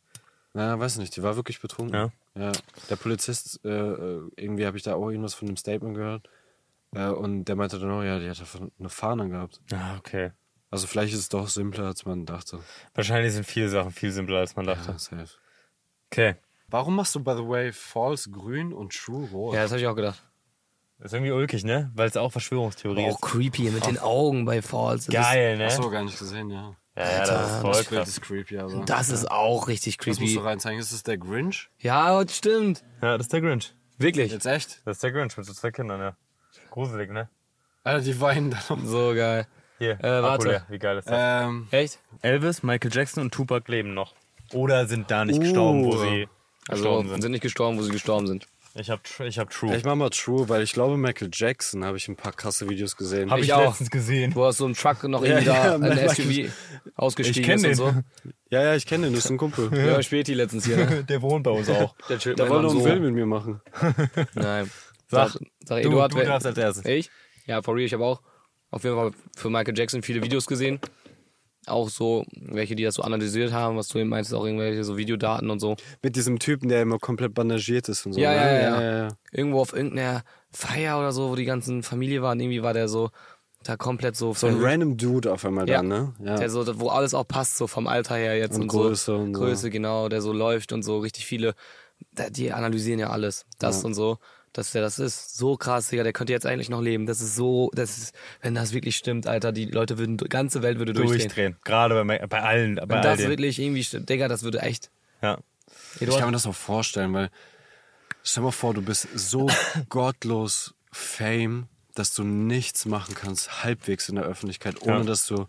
Na, 0.53 0.79
weiß 0.79 0.97
nicht, 0.97 1.15
die 1.15 1.23
war 1.23 1.35
wirklich 1.35 1.61
betrunken. 1.61 1.95
Ja? 1.95 2.11
Ja, 2.35 2.51
der 2.89 2.95
Polizist, 2.95 3.59
äh, 3.65 3.69
äh, 3.69 4.21
irgendwie 4.37 4.65
habe 4.65 4.77
ich 4.77 4.83
da 4.83 4.95
auch 4.95 5.09
irgendwas 5.09 5.33
von 5.33 5.47
dem 5.47 5.57
Statement 5.57 5.95
gehört. 5.95 6.29
Äh, 6.93 7.07
und 7.07 7.45
der 7.45 7.55
meinte 7.55 7.79
dann 7.79 7.91
auch, 7.91 8.03
ja, 8.03 8.19
die 8.19 8.29
hat 8.29 8.41
eine 8.79 8.89
Fahne 8.89 9.29
gehabt. 9.29 9.59
Ah, 9.73 9.97
okay. 9.97 10.31
Also 10.69 10.87
vielleicht 10.87 11.13
ist 11.13 11.19
es 11.19 11.29
doch 11.29 11.49
simpler, 11.49 11.85
als 11.85 12.05
man 12.05 12.25
dachte. 12.25 12.59
Wahrscheinlich 12.93 13.33
sind 13.33 13.45
viele 13.45 13.67
Sachen 13.67 13.91
viel 13.91 14.11
simpler, 14.11 14.39
als 14.39 14.55
man 14.55 14.65
dachte. 14.65 14.91
Ja, 14.91 14.97
safe. 14.97 15.29
Okay. 16.09 16.35
Warum 16.69 16.95
machst 16.95 17.13
du, 17.15 17.19
by 17.21 17.33
the 17.35 17.45
way, 17.45 17.73
False 17.73 18.29
grün 18.29 18.71
und 18.71 18.93
True 18.93 19.27
rot? 19.29 19.55
Ja, 19.55 19.63
das 19.63 19.71
habe 19.71 19.81
ich 19.81 19.87
auch 19.87 19.95
gedacht. 19.95 20.23
Ist 21.05 21.13
irgendwie 21.13 21.31
ulkig, 21.31 21.63
ne? 21.63 21.91
Weil 21.95 22.07
es 22.07 22.17
auch 22.17 22.31
Verschwörungstheorie 22.31 23.09
Auch 23.09 23.19
creepy 23.21 23.69
mit 23.71 23.85
den 23.85 23.97
Augen 23.97 24.45
bei 24.45 24.61
Falls. 24.61 25.07
ist. 25.07 25.13
Das 25.13 25.25
Geil, 25.27 25.57
ne? 25.57 25.65
Achso, 25.65 25.89
gar 25.89 26.03
nicht 26.03 26.17
gesehen, 26.19 26.49
ja. 26.49 26.75
Ja, 26.97 27.09
ja, 27.09 27.25
das 27.25 27.51
ist 27.51 27.61
voll 27.61 27.71
Das 27.71 27.85
krass. 27.87 28.07
ist 28.09 28.21
creepy, 28.21 28.57
aber. 28.59 28.73
Ist, 28.81 28.89
das 28.89 29.09
ist 29.09 29.31
auch 29.31 29.67
richtig 29.67 29.97
das 29.97 30.07
musst 30.07 30.19
creepy. 30.19 30.33
du 30.35 30.39
reinzeigen. 30.41 30.79
Ist 30.79 30.91
das 30.93 31.03
der 31.03 31.17
Grinch? 31.17 31.69
Ja, 31.79 32.21
das 32.23 32.35
stimmt. 32.37 32.83
Ja, 33.01 33.17
das 33.17 33.27
ist 33.27 33.33
der 33.33 33.41
Grinch. 33.41 33.73
Wirklich. 33.97 34.31
Jetzt 34.31 34.45
echt? 34.45 34.81
Das 34.85 34.97
ist 34.97 35.03
der 35.03 35.11
Grinch 35.11 35.35
mit 35.37 35.45
so 35.45 35.53
zwei 35.53 35.71
Kindern, 35.71 36.01
ja. 36.01 36.15
Gruselig, 36.69 37.09
ne? 37.11 37.29
Alter, 37.83 38.03
die 38.03 38.19
weinen 38.19 38.51
da 38.51 38.57
noch. 38.69 38.83
So 38.83 39.13
geil. 39.15 39.47
Hier, 39.79 39.91
Äh, 40.03 40.21
warte. 40.21 40.27
Akku 40.29 40.43
leer. 40.49 40.65
Wie 40.69 40.77
geil 40.79 40.97
ist 40.97 41.07
das? 41.09 41.17
Ähm, 41.47 41.67
Echt? 41.71 41.99
Elvis, 42.21 42.61
Michael 42.61 42.91
Jackson 42.93 43.23
und 43.23 43.33
Tupac 43.33 43.71
leben 43.71 43.93
noch. 43.93 44.13
Oder 44.53 44.85
sind 44.85 45.09
da 45.09 45.23
nicht 45.25 45.39
gestorben, 45.39 45.85
wo 45.85 45.93
Uh. 45.93 45.97
sie 45.97 46.27
Also 46.67 46.83
gestorben 46.83 47.09
sind. 47.09 47.21
sind. 47.21 47.31
nicht 47.31 47.41
gestorben, 47.41 47.77
wo 47.79 47.83
sie 47.83 47.91
gestorben 47.91 48.27
sind. 48.27 48.47
Ich 48.73 48.89
hab, 48.89 49.01
ich 49.19 49.37
hab 49.37 49.49
True. 49.49 49.75
ich 49.75 49.83
mach 49.83 49.95
mal 49.95 50.09
True, 50.09 50.47
weil 50.47 50.63
ich 50.63 50.71
glaube, 50.71 50.95
Michael 50.95 51.29
Jackson 51.33 51.83
habe 51.83 51.97
ich 51.97 52.07
ein 52.07 52.15
paar 52.15 52.31
krasse 52.31 52.69
Videos 52.69 52.95
gesehen. 52.95 53.29
Hab 53.29 53.39
ich 53.39 53.45
ich, 53.47 53.53
auch. 53.53 53.65
letztens 53.67 53.91
gesehen. 53.91 54.33
Wo 54.33 54.45
aus 54.45 54.57
so 54.57 54.65
einem 54.65 54.75
Truck 54.75 55.03
noch 55.03 55.21
Ja, 55.23 55.27
irgendwie 55.39 55.47
ja, 55.47 55.63
da 55.67 55.73
ein 55.75 55.81
Michael- 55.81 56.09
SUV 56.47 56.51
ausgestiegen 56.95 57.41
Ich 57.41 57.47
kenn 57.47 57.69
ist 57.71 57.79
und 57.81 57.95
den. 57.95 58.03
so. 58.23 58.31
Ja, 58.49 58.63
ja, 58.63 58.75
ich 58.75 58.85
kenne 58.85 59.07
den, 59.07 59.13
das 59.13 59.25
ist 59.25 59.31
ein 59.31 59.37
Kumpel. 59.37 59.69
Ja, 59.77 60.01
Späti 60.01 60.33
letztens 60.33 60.65
hier. 60.65 60.77
Ne? 60.77 61.03
Der 61.09 61.21
wohnt 61.21 61.43
bei 61.43 61.51
uns 61.51 61.69
auch. 61.69 61.95
Der 62.07 62.17
Der 62.17 62.37
wollte 62.49 62.63
noch 62.63 62.71
einen 62.71 62.79
Sohn. 62.79 62.83
Film 62.83 63.03
mit 63.03 63.13
mir 63.13 63.25
machen. 63.25 63.61
Nein. 64.35 64.71
Sag, 65.09 65.31
Sag, 65.31 65.41
sag 65.65 65.81
du, 65.81 65.89
Eduard, 65.89 66.13
du 66.13 66.17
wer- 66.17 66.25
darfst 66.25 66.47
als 66.47 66.57
erstes. 66.57 66.85
Ich? 66.85 67.09
Ja, 67.47 67.61
for 67.61 67.75
real, 67.75 67.85
ich 67.85 67.93
habe 67.93 68.05
auch 68.05 68.21
auf 68.69 68.85
jeden 68.85 68.95
Fall 68.95 69.11
für 69.35 69.49
Michael 69.49 69.77
Jackson 69.77 70.01
viele 70.01 70.23
Videos 70.23 70.45
gesehen. 70.45 70.79
Auch 71.67 71.89
so, 71.89 72.25
welche, 72.33 72.75
die 72.75 72.83
das 72.83 72.95
so 72.95 73.03
analysiert 73.03 73.53
haben, 73.53 73.77
was 73.77 73.87
du 73.87 73.99
eben 73.99 74.09
meinst, 74.09 74.33
auch 74.33 74.45
irgendwelche 74.45 74.83
so 74.83 74.97
Videodaten 74.97 75.49
und 75.51 75.59
so. 75.59 75.75
Mit 76.01 76.15
diesem 76.15 76.39
Typen, 76.39 76.69
der 76.69 76.81
immer 76.81 76.97
komplett 76.97 77.33
bandagiert 77.35 77.87
ist 77.87 78.05
und 78.05 78.13
so. 78.13 78.19
Ja, 78.19 78.31
ne? 78.31 78.37
ja, 78.37 78.51
ja. 78.61 78.81
ja, 78.81 78.97
ja. 79.03 79.07
Irgendwo 79.31 79.59
auf 79.61 79.73
irgendeiner 79.73 80.23
Feier 80.51 80.97
oder 80.97 81.11
so, 81.11 81.29
wo 81.29 81.35
die 81.35 81.45
ganzen 81.45 81.83
Familie 81.83 82.21
waren, 82.23 82.39
irgendwie 82.39 82.63
war 82.63 82.73
der 82.73 82.87
so 82.87 83.11
da 83.63 83.77
komplett 83.77 84.15
so, 84.15 84.33
So 84.33 84.47
ein 84.47 84.57
random 84.59 84.97
Dude 84.97 85.31
auf 85.31 85.45
einmal 85.45 85.69
Ja. 85.69 85.77
dann, 85.77 85.87
ne? 85.87 86.13
Ja. 86.23 86.35
der 86.37 86.49
so, 86.49 86.79
wo 86.79 86.87
alles 86.89 87.13
auch 87.13 87.27
passt, 87.27 87.57
so 87.57 87.67
vom 87.67 87.85
Alter 87.85 88.15
her 88.15 88.35
jetzt 88.35 88.55
Und 88.55 88.63
und, 88.63 88.67
Größe 88.69 89.05
so. 89.05 89.15
und 89.17 89.35
so. 89.35 89.41
Größe, 89.41 89.69
genau, 89.69 90.09
der 90.09 90.21
so 90.21 90.33
läuft 90.33 90.73
und 90.73 90.81
so 90.81 90.97
richtig 90.97 91.27
viele, 91.27 91.53
die 92.31 92.51
analysieren 92.51 92.99
ja 92.99 93.11
alles, 93.11 93.45
das 93.59 93.81
Ja. 93.83 93.85
und 93.87 93.93
so. 93.93 94.17
Dass 94.53 94.71
der 94.71 94.81
das 94.81 94.99
ist. 94.99 95.37
So 95.37 95.55
krass, 95.55 95.87
Digga, 95.89 96.03
der 96.03 96.11
könnte 96.13 96.33
jetzt 96.33 96.45
eigentlich 96.45 96.69
noch 96.69 96.81
leben. 96.81 97.05
Das 97.05 97.21
ist 97.21 97.35
so, 97.35 97.71
das 97.73 97.97
ist, 97.97 98.15
wenn 98.41 98.53
das 98.53 98.73
wirklich 98.73 98.97
stimmt, 98.97 99.25
Alter, 99.25 99.51
die 99.53 99.65
Leute 99.65 99.97
würden, 99.97 100.17
die 100.17 100.25
ganze 100.25 100.61
Welt 100.61 100.77
würde 100.77 100.91
durchdrehen. 100.93 101.19
Durchdrehen. 101.19 101.57
Gerade 101.63 102.03
bei, 102.03 102.25
bei 102.27 102.41
allen. 102.41 102.75
Bei 102.75 102.81
Wenn 102.89 102.97
all 102.97 103.01
das 103.03 103.17
denen. 103.19 103.29
wirklich 103.29 103.59
irgendwie 103.59 103.83
stimmt, 103.83 104.09
Digga, 104.09 104.27
das 104.27 104.43
würde 104.43 104.59
echt. 104.61 104.91
Ja. 105.21 105.37
Ich 105.99 106.09
kann 106.09 106.25
mir 106.27 106.31
das 106.33 106.45
auch 106.47 106.55
vorstellen, 106.55 107.13
weil 107.13 107.29
stell 108.23 108.43
mal 108.43 108.51
vor, 108.51 108.73
du 108.73 108.81
bist 108.81 109.07
so 109.15 109.47
gottlos 109.89 110.73
Fame, 110.91 111.67
dass 111.95 112.13
du 112.13 112.23
nichts 112.23 112.85
machen 112.85 113.15
kannst, 113.15 113.63
halbwegs 113.63 114.09
in 114.09 114.15
der 114.15 114.25
Öffentlichkeit, 114.25 114.81
ohne 114.81 114.97
Ja. 114.99 115.03
dass 115.03 115.25
du, 115.27 115.47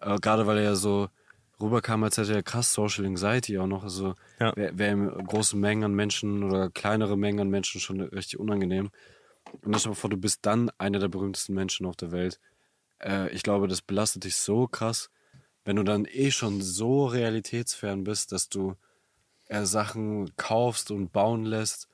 äh, 0.00 0.18
gerade 0.20 0.46
weil 0.46 0.58
er 0.58 0.64
ja 0.64 0.74
so 0.74 1.08
rüberkam, 1.62 2.04
als 2.04 2.18
hätte 2.18 2.34
er 2.34 2.42
krass 2.42 2.72
Social 2.74 3.06
Anxiety 3.06 3.58
auch 3.58 3.66
noch, 3.66 3.82
also 3.84 4.14
Ja. 4.40 4.52
wäre 4.56 4.76
wär 4.78 4.96
große 4.96 5.56
Mengen 5.56 5.84
an 5.84 5.94
Menschen 5.94 6.42
oder 6.44 6.68
kleinere 6.70 7.16
Mengen 7.16 7.40
an 7.40 7.48
Menschen 7.48 7.80
schon 7.80 8.00
richtig 8.00 8.38
unangenehm. 8.38 8.90
Und 9.64 9.78
stell 9.78 9.90
mal 9.90 9.96
vor, 9.96 10.10
du 10.10 10.16
bist 10.16 10.40
dann 10.42 10.70
einer 10.78 10.98
der 10.98 11.08
berühmtesten 11.08 11.54
Menschen 11.54 11.86
auf 11.86 11.96
der 11.96 12.12
Welt. 12.12 12.38
Äh, 13.00 13.30
ich 13.30 13.42
glaube, 13.42 13.68
das 13.68 13.82
belastet 13.82 14.24
dich 14.24 14.36
so 14.36 14.66
krass, 14.66 15.10
wenn 15.64 15.76
du 15.76 15.82
dann 15.82 16.06
eh 16.10 16.30
schon 16.30 16.60
so 16.60 17.06
realitätsfern 17.06 18.04
bist, 18.04 18.32
dass 18.32 18.48
du 18.48 18.74
äh, 19.48 19.64
Sachen 19.64 20.34
kaufst 20.36 20.90
und 20.90 21.12
bauen 21.12 21.44
lässt, 21.44 21.88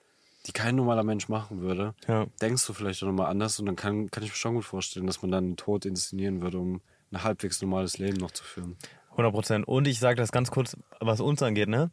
die 0.47 0.53
kein 0.53 0.77
normaler 0.77 1.03
Mensch 1.05 1.29
machen 1.29 1.61
würde, 1.61 1.95
Ja. 2.07 2.27
denkst 2.41 2.66
du 2.66 2.73
vielleicht 2.73 3.03
auch 3.03 3.09
nochmal 3.09 3.31
anders 3.31 3.59
und 3.59 3.66
dann 3.66 3.77
kann, 3.77 4.11
kann 4.11 4.23
ich 4.23 4.31
mir 4.31 4.37
schon 4.37 4.55
gut 4.55 4.64
vorstellen, 4.64 5.07
dass 5.07 5.21
man 5.23 5.31
dann 5.31 5.45
den 5.51 5.57
Tod 5.57 5.85
inszenieren 5.85 6.41
würde, 6.41 6.59
um 6.59 6.81
ein 7.11 7.23
halbwegs 7.25 7.61
normales 7.61 7.99
Leben 7.99 8.16
noch 8.19 8.31
zu 8.31 8.45
führen. 8.45 8.77
100 9.19 9.35
Prozent. 9.35 9.69
Und 9.69 9.87
ich 9.87 9.99
sage 9.99 10.16
das 10.16 10.33
ganz 10.33 10.51
kurz, 10.51 10.77
was 11.01 11.21
uns 11.21 11.43
angeht, 11.43 11.69
ne? 11.69 11.91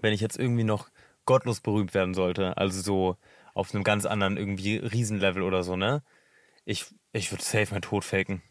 Wenn 0.00 0.12
ich 0.12 0.20
jetzt 0.20 0.38
irgendwie 0.38 0.64
noch 0.64 0.88
gottlos 1.24 1.60
berühmt 1.60 1.94
werden 1.94 2.14
sollte, 2.14 2.56
also 2.56 2.80
so 2.80 3.16
auf 3.54 3.74
einem 3.74 3.84
ganz 3.84 4.06
anderen 4.06 4.36
irgendwie 4.36 4.76
Riesenlevel 4.76 5.42
oder 5.42 5.62
so, 5.62 5.76
ne? 5.76 6.02
Ich, 6.64 6.86
ich 7.12 7.32
würde 7.32 7.42
safe 7.42 7.68
mein 7.72 7.82
Tod 7.82 8.04
faken. 8.04 8.42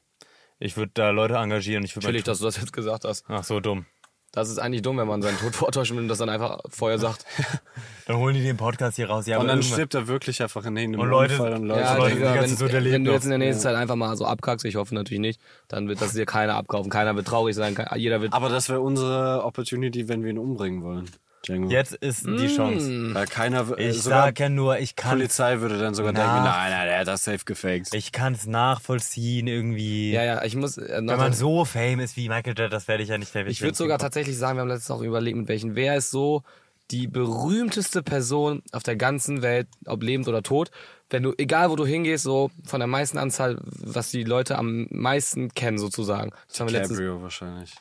Ich 0.60 0.78
würde 0.78 0.91
da 0.93 1.10
Leute 1.10 1.36
engagieren. 1.36 1.84
Ich 1.84 1.95
würde 1.95 2.08
Chillig, 2.08 2.24
dass 2.24 2.39
du 2.39 2.45
das 2.45 2.58
jetzt 2.58 2.74
gesagt 2.74 3.06
hast. 3.06 3.26
Ach 3.28 3.43
so, 3.43 3.60
dumm. 3.60 3.86
Das 4.34 4.49
ist 4.49 4.59
eigentlich 4.59 4.82
dumm, 4.82 4.97
wenn 4.97 5.07
man 5.07 5.21
seinen 5.21 5.38
Tod 5.38 5.53
vortäuschen 5.55 5.97
will 5.97 6.03
und 6.03 6.07
das 6.07 6.17
dann 6.19 6.29
einfach 6.29 6.59
vorher 6.69 6.97
sagt. 6.99 7.25
Dann 8.07 8.17
holen 8.17 8.34
die 8.36 8.41
den 8.43 8.57
Podcast 8.57 8.95
hier 8.95 9.09
raus. 9.09 9.25
Ja, 9.27 9.38
und 9.39 9.47
dann 9.47 9.59
irgendwann- 9.59 9.73
stirbt 9.73 9.93
er 9.93 10.07
wirklich 10.07 10.41
einfach 10.41 10.65
in 10.65 10.77
einem 10.77 10.99
Und 10.99 11.07
Leute- 11.09 11.34
Unfall 11.36 11.53
und 11.53 11.65
Leute. 11.65 11.82
Ja, 11.82 11.95
Leute, 11.95 12.15
Digga, 12.15 12.34
die 12.34 12.39
wenn, 12.41 12.57
Zeit 12.57 12.73
erleben 12.73 12.93
wenn 12.95 13.03
du 13.05 13.11
jetzt 13.11 13.23
in 13.23 13.29
der 13.29 13.38
nächsten 13.39 13.61
Zeit 13.63 13.75
einfach 13.75 13.95
mal 13.95 14.15
so 14.17 14.25
abkackst, 14.25 14.65
ich 14.65 14.75
hoffe 14.75 14.95
natürlich 14.95 15.21
nicht, 15.21 15.39
dann 15.69 15.88
wird 15.88 16.01
das 16.01 16.13
dir 16.13 16.25
keiner 16.25 16.55
abkaufen. 16.55 16.89
Keiner 16.89 17.15
wird 17.15 17.27
traurig 17.27 17.55
sein, 17.55 17.75
jeder 17.95 18.21
wird. 18.21 18.34
Aber 18.34 18.49
das 18.49 18.67
wäre 18.69 18.82
unsere 18.82 19.43
Opportunity, 19.45 20.07
wenn 20.09 20.23
wir 20.23 20.32
ihn 20.32 20.39
umbringen 20.39 20.84
wollen. 20.84 21.09
Django. 21.52 21.70
Jetzt 21.70 21.93
ist 21.95 22.26
die 22.26 22.47
Chance. 22.47 23.14
Weil 23.14 23.28
keiner, 23.28 23.78
äh, 23.78 23.89
Ich 23.89 24.02
sogar 24.02 24.24
sag 24.28 24.39
ja 24.39 24.49
nur, 24.49 24.80
ich 24.80 24.95
kann 24.95 25.12
Polizei 25.18 25.60
würde 25.60 25.78
dann 25.78 25.93
sogar 25.93 26.14
Nach- 26.14 26.20
denken, 26.20 26.43
nein, 26.45 26.72
nein, 26.72 26.88
der 26.88 26.99
hat 26.99 27.08
das 27.08 27.24
safe 27.24 27.45
gefaked. 27.45 27.93
ich 27.93 28.12
kann 28.12 28.34
es 28.34 28.45
nachvollziehen 28.47 29.47
irgendwie. 29.47 30.12
Ja, 30.12 30.24
ja, 30.24 30.43
ich 30.43 30.56
muss. 30.56 30.78
Äh, 30.78 31.02
noch 31.02 31.14
Wenn 31.14 31.20
man 31.20 31.34
so 31.34 31.66
famous 31.66 32.16
wie 32.16 32.30
Michael 32.30 32.54
Jackson, 32.58 32.70
das 32.72 32.88
werde 32.88 33.04
ich 33.04 33.10
ja 33.10 33.18
nicht 33.18 33.34
der 33.36 33.45
ich 33.47 33.62
würde 33.62 33.76
sogar 33.76 33.97
tatsächlich 33.99 34.38
sagen, 34.38 34.58
wir 34.58 34.62
haben 34.62 34.70
letztens 34.70 34.91
auch 34.91 35.02
überlegt, 35.02 35.38
mit 35.38 35.47
welchen. 35.47 35.76
Wer 35.76 35.97
ist 35.97 36.12
so 36.12 36.43
die 36.91 37.08
berühmteste 37.08 38.04
Person 38.04 38.62
auf 38.72 38.84
der 38.84 38.95
ganzen 38.95 39.41
Welt, 39.41 39.68
ob 39.86 40.04
lebend 40.04 40.28
oder 40.28 40.43
tot? 40.43 40.72
Wenn 41.10 41.24
du, 41.24 41.34
egal 41.38 41.70
wo 41.70 41.76
du 41.76 41.86
hingehst, 41.86 42.24
so 42.24 42.52
von 42.66 42.80
der 42.80 42.88
meisten 42.88 43.18
Anzahl, 43.18 43.58
was 43.62 44.12
die 44.12 44.24
Leute 44.24 44.58
am 44.58 44.88
meisten 44.91 45.49
kennen, 45.54 45.78
sozusagen. 45.78 46.32
Das 46.47 46.60
haben 46.60 46.68
wir 46.68 46.80
letztens. 46.80 46.97
Cabrio 46.99 47.22
wahrscheinlich. 47.22 47.74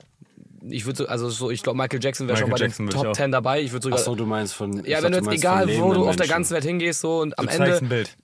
Ich 0.69 0.85
würde, 0.85 0.99
so- 0.99 1.07
also 1.09 1.31
so, 1.31 1.51
ich 1.51 1.63
glaube, 1.63 1.79
Michael 1.79 2.01
Jackson 2.03 2.29
wäre 2.29 2.37
schon 2.37 2.51
bei 2.51 2.57
Jackson 2.59 2.87
den 2.87 2.91
Top 2.95 3.07
auch. 3.07 3.13
10 3.13 3.33
dabei. 3.33 3.61
Ich 3.63 3.73
würde 3.73 3.85
sogar. 3.85 3.99
Achso, 3.99 4.15
du 4.15 4.27
meinst 4.27 4.55
von. 4.55 4.85
Ja, 4.85 5.03
wenn 5.03 5.13
du 5.13 5.19
jetzt 5.19 5.29
egal, 5.33 5.69
von 5.69 5.83
wo 5.85 5.93
du 5.95 6.09
auf 6.09 6.17
der 6.17 6.27
ganzen 6.29 6.55
Welt 6.55 6.65
hingehst 6.65 7.01
so 7.01 7.21
und 7.21 7.39
am 7.39 7.47
Ende 7.49 7.79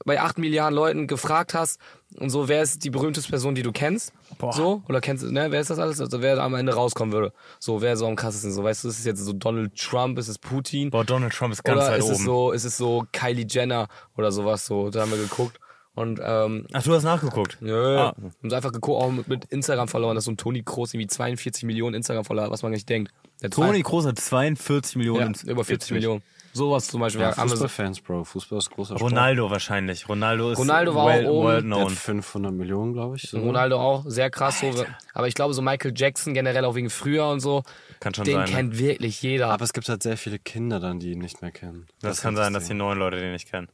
bei 0.05 0.21
8 0.21 0.39
Milliarden 0.39 0.75
Leuten 0.75 1.07
gefragt 1.07 1.55
hast 1.55 1.81
und 2.19 2.31
so, 2.31 2.49
wer 2.49 2.63
ist 2.63 2.85
die 2.85 2.91
berühmteste 2.91 3.31
Person, 3.31 3.55
die 3.55 3.63
du 3.63 3.73
kennst? 3.73 4.13
So, 4.53 4.83
oder 4.89 5.01
kennst 5.01 5.23
du, 5.25 5.33
ne, 5.33 5.51
wer 5.51 5.61
ist 5.61 5.71
das 5.71 5.79
alles? 5.79 6.01
Also 6.01 6.21
wer 6.21 6.39
am 6.43 6.55
Ende 6.55 6.75
rauskommen 6.75 7.13
würde. 7.15 7.33
So, 7.59 7.81
wer 7.81 7.97
so 7.97 8.07
am 8.07 8.17
krassesten, 8.17 8.53
so, 8.53 8.63
weißt 8.63 8.85
du, 8.85 8.89
ist 8.89 8.99
es 8.99 9.05
jetzt 9.07 9.25
so 9.25 9.33
Donald 9.33 9.75
Trump, 9.77 10.19
ist 10.19 10.29
es 10.29 10.39
Putin? 10.39 10.91
Boah, 10.91 11.05
Donald 11.05 11.33
Trump 11.33 11.53
ist 11.53 11.65
ganz 11.65 11.79
oder 11.79 11.91
weit 11.93 11.99
ist 12.01 12.09
es 12.11 12.17
oben. 12.17 12.25
so, 12.25 12.53
ist 12.53 12.65
es 12.65 12.77
so 12.77 13.07
Kylie 13.13 13.47
Jenner 13.49 13.89
oder 14.17 14.31
sowas, 14.31 14.67
so, 14.67 14.91
da 14.91 15.01
haben 15.03 15.11
wir 15.11 15.19
geguckt. 15.19 15.59
Und, 15.97 16.21
ähm, 16.23 16.67
Ach, 16.73 16.83
du 16.83 16.95
hast 16.95 17.03
nachgeguckt. 17.05 17.57
Nö, 17.61 17.97
Ah. 17.99 18.15
haben 18.17 18.51
sie 18.51 18.55
einfach 18.55 18.71
geguckt, 18.73 19.03
auch 19.03 19.11
mit, 19.11 19.27
mit 19.29 19.45
Instagram 19.47 19.89
verloren, 19.89 20.15
dass 20.15 20.25
so 20.27 20.31
ein 20.31 20.37
Toni 20.37 20.63
Kroos 20.63 20.93
irgendwie 20.95 21.09
42 21.09 21.65
Millionen 21.65 21.95
Instagram-Follower, 21.97 22.51
was 22.51 22.63
man 22.63 22.71
nicht 22.73 22.89
denkt. 22.89 23.13
Der 23.43 23.51
Toni 23.51 23.83
Kroos 23.83 24.07
hat 24.07 24.19
42 24.19 24.97
Millionen. 24.97 25.35
ja, 25.45 25.51
über 25.51 25.65
40 25.65 25.91
Millionen. 25.93 26.23
Sowas 26.53 26.87
zum 26.89 27.01
Beispiel. 27.03 27.21
Ja, 27.23 27.33
Fußballfans, 27.33 28.01
Bro. 28.01 28.25
Fußball 28.25 28.59
ist 28.59 28.71
großer 28.71 28.97
Sport. 28.97 29.11
Ronaldo 29.13 29.51
wahrscheinlich. 29.51 30.09
Ronaldo 30.09 30.53
ist 30.53 30.59
Ronaldo 30.59 30.95
war 30.95 31.07
well, 31.09 31.27
auch 31.27 31.31
oben. 31.31 31.49
well 31.49 31.63
Der 31.63 31.71
hat 31.81 31.87
known. 31.87 31.91
500 31.91 32.53
Millionen, 32.55 32.93
glaube 32.95 33.17
ich. 33.17 33.29
So. 33.29 33.39
Ronaldo 33.41 33.79
auch, 33.79 34.05
sehr 34.07 34.31
krass. 34.31 34.61
So. 34.61 34.73
Aber 35.13 35.29
ich 35.29 35.35
glaube, 35.35 35.53
so 35.53 35.61
Michael 35.61 35.93
Jackson 35.95 36.33
generell 36.33 36.65
auch 36.65 36.75
wegen 36.75 36.89
früher 36.89 37.27
und 37.29 37.41
so, 37.41 37.63
Kann 38.01 38.15
schon 38.15 38.25
den 38.25 38.37
sein. 38.37 38.45
ne? 38.49 38.55
kennt 38.55 38.79
wirklich 38.79 39.21
jeder. 39.21 39.49
Aber 39.51 39.65
es 39.65 39.75
gibt 39.75 39.87
halt 39.91 40.03
sehr 40.03 40.17
viele 40.17 40.39
Kinder 40.39 40.81
dann, 40.81 40.99
die 40.99 41.13
ihn 41.13 41.19
nicht 41.19 41.43
mehr 41.43 41.51
kennen. 41.51 41.87
Das 42.01 42.19
ist 42.19 42.23
kann 42.23 42.37
sein, 42.37 42.55
dass 42.55 42.69
die 42.69 42.75
neuen 42.75 42.99
Leute 42.99 43.19
den 43.19 43.33
nicht 43.33 43.51
kennen. 43.51 43.69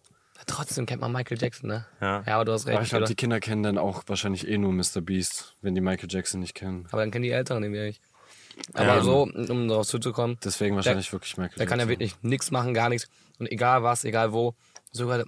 Trotzdem 0.46 0.86
kennt 0.86 1.00
man 1.00 1.12
Michael 1.12 1.38
Jackson, 1.40 1.68
ne? 1.68 1.86
Ja. 2.00 2.22
Ja, 2.26 2.34
aber 2.36 2.44
du 2.44 2.52
hast 2.52 2.66
recht. 2.66 2.74
Aber 2.76 2.84
ich 2.84 2.90
glaube, 2.90 3.04
die 3.06 3.14
Kinder 3.14 3.40
kennen 3.40 3.62
dann 3.62 3.78
auch 3.78 4.02
wahrscheinlich 4.06 4.48
eh 4.48 4.58
nur 4.58 4.72
Mr. 4.72 5.00
Beast, 5.00 5.54
wenn 5.62 5.74
die 5.74 5.80
Michael 5.80 6.08
Jackson 6.10 6.40
nicht 6.40 6.54
kennen. 6.54 6.86
aber 6.90 7.02
dann 7.02 7.10
kennen 7.10 7.22
die 7.24 7.30
Älteren 7.30 7.62
den 7.62 7.72
nicht. 7.72 8.00
Aber 8.74 8.96
Ja. 8.96 9.02
so, 9.02 9.22
um 9.22 9.68
darauf 9.68 9.86
zuzukommen, 9.86 10.38
Deswegen 10.44 10.76
wahrscheinlich 10.76 11.10
wirklich 11.12 11.36
Michael 11.38 11.56
der 11.58 11.66
kann 11.66 11.78
ja 11.78 11.84
Jackson. 11.86 12.00
wirklich 12.00 12.16
nichts 12.22 12.50
machen, 12.50 12.74
gar 12.74 12.88
nichts. 12.90 13.08
Und 13.38 13.50
egal 13.50 13.82
was, 13.82 14.04
egal 14.04 14.32
wo, 14.32 14.54
sogar 14.90 15.24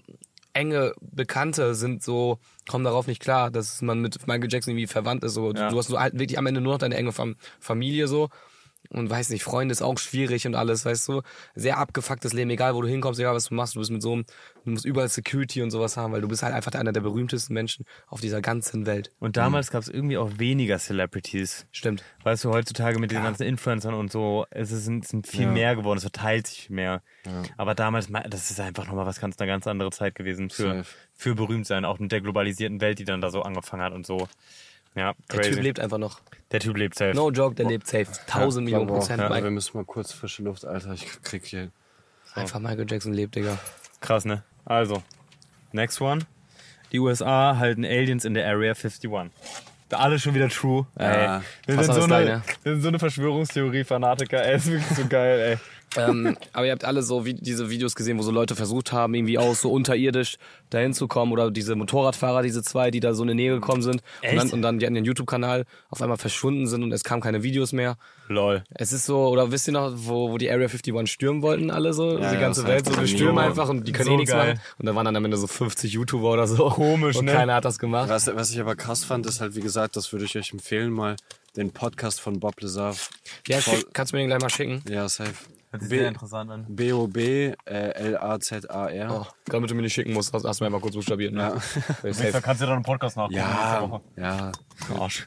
enge 0.53 0.93
Bekannte 1.01 1.75
sind 1.75 2.03
so, 2.03 2.39
kommen 2.69 2.85
darauf 2.85 3.07
nicht 3.07 3.21
klar, 3.21 3.51
dass 3.51 3.81
man 3.83 4.01
mit 4.01 4.27
Michael 4.27 4.53
Jackson 4.53 4.73
irgendwie 4.73 4.87
verwandt 4.87 5.25
ist. 5.25 5.35
So. 5.35 5.53
Ja. 5.53 5.71
Du 5.71 5.79
hast 5.79 5.89
so 5.89 5.99
halt 5.99 6.15
wirklich 6.19 6.39
am 6.39 6.47
Ende 6.47 6.61
nur 6.61 6.75
noch 6.75 6.79
deine 6.79 6.97
enge 6.97 7.13
Fam 7.13 7.37
Familie 7.61 8.09
so. 8.09 8.29
Und 8.91 9.11
weiß 9.11 9.31
nicht, 9.31 9.43
Freunde 9.45 9.73
ist 9.73 9.83
auch 9.83 9.99
schwierig 9.99 10.47
und 10.47 10.55
alles, 10.55 10.85
weißt 10.85 11.09
du. 11.09 11.23
Sehr 11.55 11.79
abgefucktes 11.79 12.33
Leben, 12.33 12.51
egal 12.51 12.75
wo 12.75 12.83
du 12.83 12.89
hinkommst, 12.89 13.19
egal 13.19 13.35
was 13.35 13.47
du 13.47 13.55
machst, 13.55 13.75
du 13.75 13.81
bist 13.81 13.91
mit 13.91 14.03
so 14.03 14.13
einem, 14.13 14.25
du 14.65 14.71
musst 14.71 14.85
überall 14.85 15.09
Security 15.09 15.63
und 15.63 15.71
sowas 15.71 15.97
haben, 15.97 16.13
weil 16.13 16.21
du 16.21 16.29
bist 16.29 16.43
halt 16.43 16.55
einfach 16.55 16.73
einer 16.73 16.93
der 16.93 17.01
berühmtesten 17.01 17.55
Menschen 17.55 17.85
auf 18.07 18.21
dieser 18.21 18.41
ganzen 18.41 18.87
Welt. 18.87 19.11
Und 19.19 19.37
damals 19.37 19.71
gab 19.71 19.83
es 19.83 19.89
irgendwie 19.89 20.17
auch 20.19 20.39
weniger 20.39 20.79
Celebrities. 20.79 21.67
Stimmt. 21.73 22.05
Weißt 22.23 22.45
du, 22.45 22.51
heutzutage 22.51 22.99
mit 22.99 23.11
den 23.11 23.23
ganzen 23.23 23.43
Influencern 23.45 23.95
und 23.95 24.13
so, 24.13 24.47
es 24.51 24.71
ist- 24.71 24.85
sind, 24.85 25.07
sind 25.07 25.27
viel 25.27 25.43
Ja. 25.43 25.51
mehr 25.51 25.77
geworden, 25.77 25.99
es 25.99 26.05
verteilt 26.05 26.47
sich 26.47 26.71
mehr. 26.71 27.03
Aber 27.57 27.75
damals, 27.75 28.09
ma- 28.09 28.21
das 28.23 28.51
ist 28.51 28.61
einfach 28.61 28.87
nochmal 28.87 29.07
was 29.07 29.19
ganz, 29.21 29.39
eine 29.39 29.47
ganz 29.51 29.67
andere 29.67 29.91
Zeit 29.91 30.15
gewesen 30.15 30.51
für, 30.51 30.63
Safe. 30.85 30.85
für 31.15 31.35
berühmt 31.35 31.67
sein, 31.67 31.85
auch 31.85 31.99
mit 31.99 32.13
der 32.13 32.21
globalisierten 32.21 32.81
Welt, 32.81 32.99
die 32.99 33.05
dann 33.05 33.21
da 33.21 33.31
so 33.31 33.43
angefangen 33.43 33.83
hat 33.83 33.93
und 33.93 34.07
so. 34.07 34.29
Ja, 34.95 35.15
Der 35.31 35.39
crazy. 35.41 35.51
Typ 35.53 35.63
lebt 35.63 35.81
einfach 35.81 35.99
noch. 35.99 36.21
Der 36.53 36.61
Typ 36.61 36.77
lebt 36.77 36.95
safe. 36.95 37.15
No 37.15 37.31
joke, 37.31 37.55
der 37.55 37.67
lebt 37.67 37.87
safe. 37.87 38.07
Tausend 38.27 38.65
Millionen 38.65 38.87
Boah, 38.87 38.99
Prozent. 38.99 39.21
ja, 39.21 39.29
Mike. 39.29 39.45
wir 39.45 39.51
müssen 39.51 39.77
mal 39.77 39.85
kurz 39.85 40.13
frische 40.13 40.43
Luft, 40.43 40.65
Alter. 40.65 40.93
Ich 40.93 41.07
krieg 41.23 41.45
hier. 41.45 41.71
Einfach 42.35 42.61
Michael 42.61 42.87
Jackson 42.89 43.13
lebt, 43.13 43.35
Digga. 43.35 43.59
Krass, 44.01 44.25
ne? 44.25 44.43
Also, 44.65 45.03
next 45.73 46.01
one. 46.01 46.23
Die 46.93 47.01
USA 47.01 47.57
halten 47.59 47.85
Aliens 47.85 48.25
in 48.25 48.35
der 48.35 48.47
Area 48.47 48.73
51. 48.73 49.11
Da 49.89 49.99
alles 49.99 50.23
schon 50.23 50.35
wieder 50.35 50.49
true. 50.49 50.87
Ja. 50.99 51.39
Ey, 51.39 51.43
wir, 51.67 51.85
sind 51.85 51.95
so 51.95 52.03
eine, 52.03 52.25
ne? 52.25 52.43
wir 52.63 52.73
sind 52.73 52.83
so 52.83 52.89
eine 52.89 52.99
Verschwörungstheorie-Fanatiker. 52.99 54.45
Ey, 54.45 54.57
ist 54.57 54.67
wirklich 54.71 54.97
so 54.97 55.07
geil, 55.09 55.41
ey. 55.41 55.59
Ähm, 55.97 56.37
aber 56.53 56.67
ihr 56.67 56.73
habt 56.73 56.85
alle 56.85 57.03
so 57.03 57.25
wie 57.25 57.35
diese 57.35 57.71
Videos 57.71 57.95
gesehen, 57.95 58.19
wo 58.19 58.23
so 58.23 58.31
Leute 58.31 58.55
versucht 58.57 58.93
haben, 58.93 59.15
irgendwie 59.15 59.39
auch 59.39 59.55
so 59.55 59.71
unterirdisch 59.71 60.37
dahin 60.71 60.95
zu 60.95 61.09
kommen 61.09 61.33
oder 61.33 61.51
diese 61.51 61.75
Motorradfahrer, 61.77 62.43
diese 62.43 62.63
zwei, 62.63 62.91
die 62.91 63.01
da 63.01 63.15
so 63.15 63.23
in 63.23 63.29
die 63.29 63.35
Nähe 63.35 63.53
gekommen 63.55 63.83
sind 63.83 64.03
und 64.23 64.29
Echt? 64.29 64.39
dann, 64.39 64.51
und 64.51 64.63
dann 64.63 64.79
die 64.79 64.87
an 64.87 64.95
den 64.95 65.05
YouTube-Kanal 65.05 65.65
auf 65.91 66.03
einmal 66.03 66.19
verschwunden 66.19 66.67
sind 66.67 66.83
und 66.83 66.93
es 66.93 67.05
kamen 67.05 67.23
keine 67.23 67.43
Videos 67.43 67.73
mehr. 67.73 67.97
Lol. 68.29 68.65
Es 68.75 68.93
ist 68.93 69.07
so, 69.07 69.29
oder 69.29 69.53
wisst 69.53 69.69
ihr 69.69 69.73
noch, 69.73 69.93
wo, 69.95 70.31
wo 70.31 70.39
die 70.39 70.51
Area 70.51 70.67
51 70.69 71.11
stürmen 71.11 71.43
wollten, 71.43 71.71
alle 71.71 71.93
so, 71.93 72.19
Ja, 72.19 72.31
die 72.31 72.35
ja, 72.35 72.41
ganze 72.41 72.67
Welt, 72.67 72.87
so, 72.87 72.99
wir 72.99 73.07
stürmen 73.07 73.39
einfach 73.39 73.69
und 73.69 73.87
die 73.87 73.93
können 73.93 74.07
So 74.07 74.15
eh 74.15 74.17
nichts 74.17 74.33
geil. 74.33 74.55
machen. 74.55 74.61
Und 74.79 74.87
da 74.87 74.95
waren 74.95 75.05
dann 75.05 75.17
am 75.17 75.25
Ende 75.25 75.37
so 75.37 75.47
50 75.47 75.93
YouTuber 75.93 76.33
oder 76.33 76.47
so. 76.47 76.71
Komisch, 76.71 77.17
und 77.17 77.27
ne? 77.27 77.33
keiner 77.33 77.55
hat 77.57 77.65
das 77.65 77.79
gemacht. 77.79 78.09
Was, 78.09 78.27
was 78.35 78.51
ich 78.51 78.61
aber 78.61 78.77
krass 78.77 79.05
fand, 79.05 79.27
ist 79.27 79.41
halt, 79.41 79.55
wie 79.55 79.61
gesagt, 79.61 79.97
das 79.97 80.13
würde 80.13 80.25
ich 80.25 80.37
euch 80.37 80.53
empfehlen, 80.53 80.91
mal 80.91 81.17
den 81.57 81.71
Podcast 81.71 82.21
von 82.21 82.41
Bob 82.41 82.61
Lazar. 82.61 82.97
Ja, 83.47 83.61
schick, 83.61 83.87
kannst 83.93 84.13
du 84.13 84.17
mir 84.17 84.23
den 84.23 84.29
gleich 84.29 84.41
mal 84.41 84.51
schicken? 84.51 84.83
Ja, 84.89 85.09
safe. 85.09 85.35
Hört 85.75 85.83
sich 85.83 85.91
B- 85.91 85.99
sehr 85.99 86.09
interessant 86.09 86.51
an. 86.51 86.67
B-O-B, 86.69 87.53
äh, 87.67 87.73
L-A-Z-A-R. 87.91 89.11
Oh, 89.23 89.27
damit 89.47 89.71
du 89.71 89.75
mir 89.75 89.83
nicht 89.83 89.93
schicken 89.95 90.13
musst, 90.13 90.33
hast, 90.33 90.45
hast 90.45 90.61
du 90.61 90.65
mir 90.65 90.71
mal 90.71 90.81
kurz 90.81 90.95
buchstabiert. 90.95 91.33
Ne? 91.35 91.41
Ja. 92.03 92.13
Safe. 92.13 92.41
kannst 92.41 92.63
du 92.63 92.67
dann 92.67 92.77
einen 92.77 92.83
Podcast 92.85 93.17
nachgucken. 93.17 93.35
Ja, 93.37 94.01
ja. 94.17 94.53
Arsch. 94.99 95.27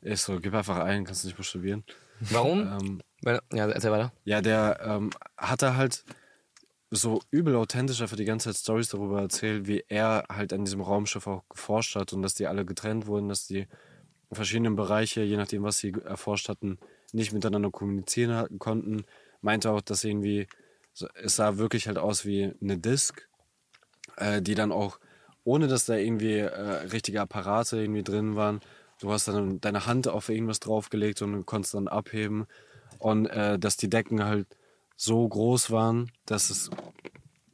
Ist 0.00 0.24
so, 0.24 0.40
gib 0.40 0.54
einfach 0.54 0.78
ein, 0.78 1.04
kannst 1.04 1.24
du 1.24 1.28
nicht 1.28 1.36
buchstabieren. 1.36 1.84
Warum? 2.20 2.60
Ähm, 2.60 3.02
Weil- 3.22 3.40
Ja, 3.52 3.66
erzähl 3.68 3.90
weiter. 3.90 4.12
ja, 4.24 4.40
der 4.40 4.80
ähm, 4.82 5.10
hat 5.36 5.60
da 5.62 5.76
halt 5.76 6.04
so 6.90 7.20
übel 7.30 7.56
authentisch 7.56 8.00
einfach 8.00 8.16
die 8.16 8.24
ganze 8.24 8.48
Zeit 8.50 8.56
Stories 8.60 8.88
darüber 8.88 9.20
erzählt, 9.20 9.66
wie 9.66 9.84
er 9.88 10.24
halt 10.32 10.52
an 10.52 10.64
diesem 10.64 10.80
Raumschiff 10.80 11.26
auch 11.26 11.42
geforscht 11.48 11.96
hat 11.96 12.12
und 12.12 12.22
dass 12.22 12.34
die 12.34 12.46
alle 12.46 12.64
getrennt 12.64 13.06
wurden, 13.06 13.28
dass 13.28 13.46
die 13.46 13.66
verschiedenen 14.32 14.76
Bereiche, 14.76 15.22
je 15.22 15.36
nachdem, 15.36 15.62
was 15.64 15.78
sie 15.78 15.92
erforscht 16.04 16.48
hatten, 16.48 16.78
nicht 17.12 17.32
miteinander 17.32 17.70
kommunizieren 17.70 18.58
konnten. 18.58 19.04
Meinte 19.40 19.70
auch, 19.70 19.80
dass 19.80 20.04
irgendwie, 20.04 20.46
es 21.22 21.36
sah 21.36 21.58
wirklich 21.58 21.86
halt 21.86 21.98
aus 21.98 22.24
wie 22.24 22.52
eine 22.60 22.78
Disk, 22.78 23.28
äh, 24.16 24.42
die 24.42 24.54
dann 24.54 24.72
auch, 24.72 24.98
ohne 25.44 25.68
dass 25.68 25.86
da 25.86 25.94
irgendwie 25.94 26.38
äh, 26.38 26.86
richtige 26.90 27.20
Apparate 27.20 27.78
irgendwie 27.78 28.02
drin 28.02 28.36
waren, 28.36 28.60
du 29.00 29.12
hast 29.12 29.28
dann 29.28 29.60
deine 29.60 29.86
Hand 29.86 30.08
auf 30.08 30.28
irgendwas 30.28 30.60
draufgelegt 30.60 31.22
und 31.22 31.32
du 31.32 31.44
konntest 31.44 31.74
dann 31.74 31.88
abheben. 31.88 32.46
Und 32.98 33.26
äh, 33.26 33.58
dass 33.58 33.76
die 33.76 33.90
Decken 33.90 34.24
halt 34.24 34.46
so 34.96 35.28
groß 35.28 35.70
waren, 35.70 36.10
dass 36.24 36.50
es 36.50 36.70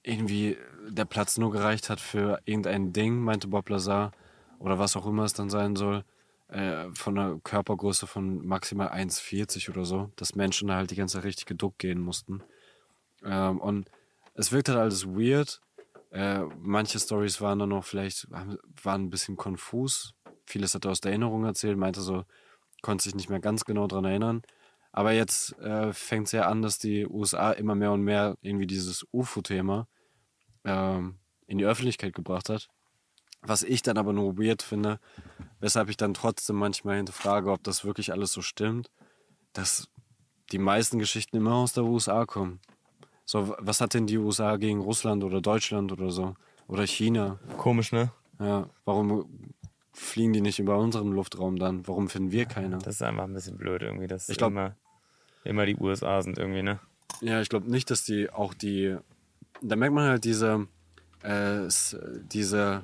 irgendwie 0.03 0.57
der 0.89 1.05
Platz 1.05 1.39
nur 1.39 1.51
gereicht 1.51 1.91
hat 1.91 2.01
für 2.01 2.41
irgendein 2.45 2.93
Ding, 2.93 3.19
meinte 3.19 3.49
Bob 3.49 3.69
Lazar, 3.69 4.13
oder 4.59 4.79
was 4.79 4.97
auch 4.97 5.07
immer 5.07 5.25
es 5.25 5.33
dann 5.33 5.51
sein 5.51 5.75
soll, 5.75 6.05
äh, 6.53 6.91
von 6.95 7.19
einer 7.19 7.41
Körpergröße 7.41 8.07
von 8.07 8.47
maximal 8.47 8.89
1,40 8.89 9.71
oder 9.71 9.85
so, 9.85 10.11
dass 10.17 10.35
Menschen 10.35 10.69
da 10.69 10.77
halt 10.77 10.91
die 10.91 10.97
ganze 10.97 11.17
Zeit 11.17 11.25
richtig 11.25 11.47
geduckt 11.47 11.79
gehen 11.79 11.99
mussten. 11.99 12.43
Ähm, 13.25 13.59
und 13.59 13.91
es 14.35 14.53
wirkt 14.53 14.69
halt 14.69 14.79
alles 14.79 15.07
weird. 15.07 15.61
Äh, 16.11 16.41
manche 16.59 16.99
Stories 16.99 17.41
waren 17.41 17.59
dann 17.59 17.71
noch 17.71 17.85
vielleicht, 17.85 18.31
waren 18.31 19.05
ein 19.05 19.11
bisschen 19.11 19.37
konfus. 19.37 20.15
Vieles 20.45 20.75
hat 20.75 20.85
er 20.85 20.91
aus 20.91 21.01
der 21.01 21.13
Erinnerung 21.13 21.45
erzählt, 21.47 21.79
meinte 21.79 22.03
so, 22.03 22.25
konnte 22.83 23.05
sich 23.05 23.15
nicht 23.15 23.31
mehr 23.31 23.41
ganz 23.41 23.65
genau 23.65 23.87
dran 23.87 24.05
erinnern. 24.05 24.43
Aber 24.93 25.13
jetzt 25.13 25.59
äh, 25.59 25.95
fängt 25.95 26.27
es 26.27 26.33
ja 26.33 26.49
an, 26.49 26.61
dass 26.61 26.79
die 26.79 27.07
USA 27.07 27.53
immer 27.53 27.75
mehr 27.75 27.93
und 27.93 28.03
mehr 28.03 28.37
irgendwie 28.43 28.67
dieses 28.67 29.07
UFO-Thema 29.11 29.89
ähm, 30.65 31.19
in 31.47 31.57
die 31.57 31.65
Öffentlichkeit 31.65 32.13
gebracht 32.13 32.51
hat. 32.51 32.69
Was 33.45 33.63
ich 33.63 33.83
dann 33.83 33.99
aber 33.99 34.13
nur 34.13 34.39
weird 34.39 34.63
finde, 34.63 35.01
weshalb 35.61 35.89
ich 35.89 35.97
dann 35.97 36.15
trotzdem 36.15 36.57
manchmal 36.57 36.97
hinterfrage, 36.97 37.51
ob 37.51 37.63
das 37.65 37.85
wirklich 37.85 38.13
alles 38.13 38.33
so 38.33 38.41
stimmt, 38.43 38.91
dass 39.53 39.89
die 40.53 40.59
meisten 40.59 40.99
Geschichten 40.99 41.37
immer 41.39 41.55
aus 41.55 41.73
der 41.73 41.85
USA 41.85 42.25
kommen. 42.25 42.61
So, 43.25 43.55
was 43.59 43.81
hat 43.81 43.95
denn 43.95 44.07
die 44.07 44.19
USA 44.19 44.57
gegen 44.57 44.81
Russland 44.81 45.25
oder 45.25 45.41
Deutschland 45.41 45.91
oder 45.93 46.11
so? 46.11 46.35
Oder 46.69 46.87
China? 46.87 47.39
Komisch, 47.59 47.93
ne? 47.93 48.13
Ja, 48.39 48.69
warum 48.85 49.53
fliegen 49.93 50.33
die 50.33 50.41
nicht 50.41 50.59
über 50.59 50.79
unseren 50.79 51.13
Luftraum 51.13 51.59
dann? 51.59 51.87
Warum 51.87 52.09
finden 52.09 52.33
wir 52.33 52.47
keine? 52.47 52.79
Das 52.79 52.97
ist 52.97 53.03
einfach 53.03 53.25
ein 53.25 53.35
bisschen 53.35 53.57
blöd 53.59 53.83
irgendwie, 53.83 54.07
dass 54.07 54.29
Ich 54.29 54.39
glaub- 54.39 54.51
immer, 54.51 54.77
immer 55.45 55.67
die 55.67 55.77
USA 55.77 56.23
sind 56.23 56.39
irgendwie, 56.39 56.63
ne? 56.63 56.81
Ja, 57.21 57.41
ich 57.41 57.49
glaube 57.49 57.71
nicht, 57.71 57.91
dass 57.91 58.05
die 58.05 58.31
auch 58.31 58.55
die. 58.55 58.97
Da 59.61 59.77
merkt 59.77 59.95
man 59.95 60.09
halt 60.09 60.25
diese, 60.25 60.67
äh, 61.23 61.69
diese 62.33 62.83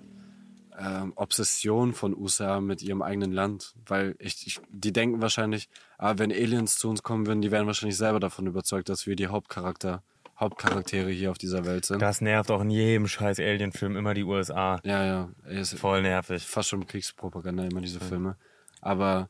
ähm, 0.78 1.12
Obsession 1.16 1.92
von 1.92 2.16
USA 2.16 2.60
mit 2.60 2.82
ihrem 2.82 3.02
eigenen 3.02 3.32
Land. 3.32 3.74
Weil 3.86 4.14
ich, 4.18 4.46
ich, 4.46 4.60
die 4.70 4.92
denken 4.92 5.20
wahrscheinlich, 5.20 5.68
ah, 5.98 6.14
wenn 6.16 6.30
Aliens 6.30 6.78
zu 6.78 6.88
uns 6.88 7.02
kommen 7.02 7.26
würden, 7.26 7.42
die 7.42 7.50
wären 7.50 7.66
wahrscheinlich 7.66 7.96
selber 7.96 8.20
davon 8.20 8.46
überzeugt, 8.46 8.88
dass 8.88 9.06
wir 9.06 9.16
die 9.16 9.26
Hauptcharakter, 9.26 10.02
Hauptcharaktere 10.38 11.10
hier 11.10 11.30
auf 11.30 11.38
dieser 11.38 11.64
Welt 11.64 11.84
sind. 11.84 12.00
Das 12.00 12.20
nervt 12.20 12.50
auch 12.50 12.60
in 12.60 12.70
jedem 12.70 13.08
scheiß 13.08 13.40
Alien-Film 13.40 13.96
immer 13.96 14.14
die 14.14 14.22
USA. 14.22 14.80
Ja, 14.84 15.04
ja. 15.04 15.28
Ist 15.48 15.74
Voll 15.74 16.02
nervig. 16.02 16.44
fast 16.44 16.68
schon 16.68 16.86
Kriegspropaganda, 16.86 17.64
immer 17.64 17.80
diese 17.80 17.98
Filme. 18.00 18.36
Aber 18.80 19.28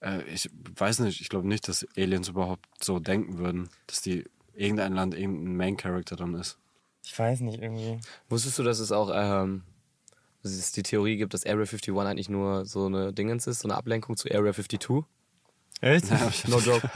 äh, 0.00 0.22
ich 0.24 0.50
weiß 0.76 0.98
nicht, 1.00 1.20
ich 1.20 1.28
glaube 1.28 1.46
nicht, 1.46 1.68
dass 1.68 1.86
Aliens 1.96 2.28
überhaupt 2.28 2.66
so 2.82 2.98
denken 2.98 3.38
würden, 3.38 3.68
dass 3.86 4.02
die 4.02 4.24
irgendein 4.52 4.94
Land 4.94 5.14
irgendein 5.14 5.56
Main-Character 5.56 6.16
dann 6.16 6.34
ist. 6.34 6.58
Ich 7.04 7.16
weiß 7.16 7.40
nicht, 7.40 7.62
irgendwie. 7.62 8.00
Wusstest 8.28 8.58
du, 8.58 8.64
dass 8.64 8.80
es 8.80 8.90
auch 8.90 9.10
ähm, 9.14 9.62
es 10.42 10.72
die 10.72 10.82
Theorie 10.82 11.16
gibt, 11.16 11.34
dass 11.34 11.44
Area 11.44 11.64
51 11.66 11.94
eigentlich 11.96 12.28
nur 12.28 12.64
so 12.64 12.86
eine 12.86 13.12
Dingens 13.12 13.46
ist, 13.46 13.60
so 13.60 13.68
eine 13.68 13.76
Ablenkung 13.76 14.16
zu 14.16 14.28
Area 14.30 14.52
52? 14.52 15.04
Echt? 15.80 16.06
No 16.48 16.58
joke. 16.58 16.88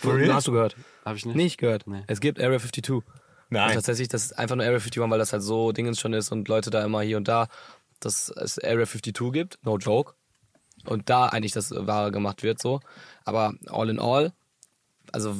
For 0.00 0.14
real? 0.16 0.32
hast 0.34 0.46
du 0.46 0.52
gehört? 0.52 0.76
Habe 1.04 1.16
ich 1.16 1.26
nicht? 1.26 1.36
Nicht 1.36 1.58
gehört. 1.58 1.86
Nee. 1.86 2.04
Es 2.06 2.20
gibt 2.20 2.38
Area 2.40 2.58
52. 2.58 2.94
Und 2.94 3.04
Nein. 3.50 3.74
tatsächlich, 3.74 4.08
das 4.08 4.24
ist 4.26 4.38
einfach 4.38 4.56
nur 4.56 4.64
Area 4.64 4.78
51, 4.78 5.02
weil 5.10 5.18
das 5.18 5.32
halt 5.32 5.42
so 5.42 5.72
Dingens 5.72 5.98
schon 6.00 6.12
ist 6.14 6.30
und 6.32 6.48
Leute 6.48 6.70
da 6.70 6.84
immer 6.84 7.02
hier 7.02 7.16
und 7.16 7.28
da, 7.28 7.48
dass 7.98 8.28
es 8.30 8.58
Area 8.58 8.86
52 8.86 9.32
gibt, 9.32 9.58
no 9.62 9.76
joke. 9.76 10.14
Und 10.86 11.10
da 11.10 11.26
eigentlich 11.26 11.52
das 11.52 11.72
Wahre 11.72 12.10
gemacht 12.10 12.42
wird, 12.42 12.60
so. 12.62 12.80
Aber 13.24 13.54
all 13.68 13.90
in 13.90 13.98
all, 13.98 14.32
also 15.12 15.36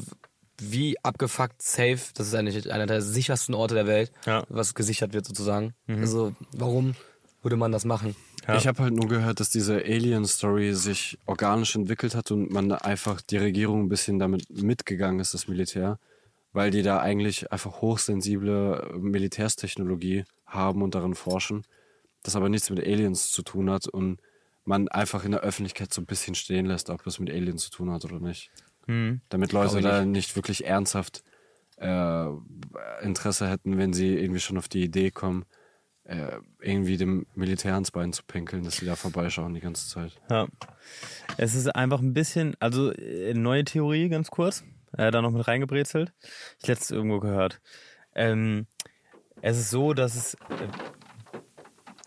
wie 0.59 1.03
abgefuckt 1.03 1.63
safe, 1.63 2.01
das 2.13 2.27
ist 2.27 2.35
eigentlich 2.35 2.71
einer 2.71 2.85
der 2.85 3.01
sichersten 3.01 3.55
Orte 3.55 3.75
der 3.75 3.87
Welt, 3.87 4.13
Ja. 4.27 4.45
was 4.51 4.75
gesichert 4.75 5.15
wird 5.15 5.25
sozusagen. 5.25 5.73
Also 5.89 6.35
warum 6.53 6.95
würde 7.43 7.57
man 7.57 7.73
das 7.73 7.85
machen? 7.85 8.15
Ja. 8.47 8.57
Ich 8.57 8.67
habe 8.67 8.83
halt 8.83 8.95
nur 8.95 9.09
gehört, 9.09 9.41
dass 9.41 9.51
diese 9.51 9.77
Alien-Story 9.77 10.75
sich 10.75 11.19
organisch 11.27 11.75
entwickelt 11.77 12.15
hat 12.15 12.31
und 12.31 12.51
man 12.51 12.73
einfach 12.73 13.21
die 13.21 13.37
Regierung 13.37 13.85
ein 13.85 13.89
bisschen 13.89 14.19
damit 14.19 14.51
mitgegangen 14.51 15.21
ist, 15.21 15.35
das 15.35 15.49
Militär, 15.49 15.99
weil 16.53 16.71
die 16.71 16.83
da 16.83 17.01
eigentlich 17.01 17.53
einfach 17.53 17.81
hochsensible 17.81 18.95
Militärstechnologie 18.99 20.25
haben 20.47 20.83
und 20.83 20.95
darin 20.95 21.15
forschen, 21.15 21.65
das 22.23 22.37
aber 22.37 22.49
nichts 22.49 22.71
mit 22.71 22.81
Aliens 22.81 23.31
zu 23.31 23.43
tun 23.43 23.71
hat 23.71 23.87
und 23.87 24.21
man 24.65 24.89
einfach 24.89 25.25
in 25.25 25.33
der 25.33 25.41
Öffentlichkeit 25.41 25.93
so 25.93 26.01
ein 26.01 26.07
bisschen 26.07 26.35
stehen 26.35 26.67
lässt, 26.67 26.91
ob 26.91 27.03
das 27.05 27.19
mit 27.19 27.31
Aliens 27.31 27.65
zu 27.65 27.71
tun 27.71 27.91
hat 27.91 28.05
oder 28.05 28.21
nicht. 28.21 28.51
Hm. 28.87 29.21
Damit 29.29 29.53
Leute 29.53 29.81
da 29.81 30.05
nicht 30.05 30.37
wirklich 30.37 30.67
ernsthaft 30.67 31.23
äh, 31.77 32.27
Interesse 33.03 33.49
hätten, 33.49 33.79
wenn 33.79 33.93
sie 33.93 34.17
irgendwie 34.17 34.41
schon 34.41 34.59
auf 34.59 34.69
die 34.69 34.83
Idee 34.83 35.11
kommen, 35.11 35.45
irgendwie 36.61 36.97
dem 36.97 37.27
Militär 37.35 37.75
ans 37.75 37.91
Bein 37.91 38.13
zu 38.13 38.23
pinkeln, 38.25 38.65
dass 38.65 38.77
sie 38.77 38.87
da 38.87 38.97
vorbeischauen 38.97 39.55
die 39.55 39.61
ganze 39.61 39.89
Zeit. 39.89 40.21
Ja. 40.29 40.49
Es 41.37 41.55
ist 41.55 41.69
einfach 41.69 42.01
ein 42.01 42.15
bisschen, 42.15 42.57
also 42.59 42.91
äh, 42.93 43.35
neue 43.35 43.65
Theorie, 43.65 44.09
ganz 44.09 44.31
kurz, 44.31 44.65
äh, 44.97 45.11
da 45.11 45.23
noch 45.23 45.31
mit 45.31 45.47
reingebrezelt. 45.47 46.13
Ich 46.61 46.67
letztens 46.67 46.91
irgendwo 46.91 47.21
gehört. 47.21 47.61
Ähm, 48.15 48.67
es 49.41 49.59
ist 49.59 49.71
so, 49.71 49.95
dass 49.95 50.17
es, 50.17 50.35
äh, 50.35 50.69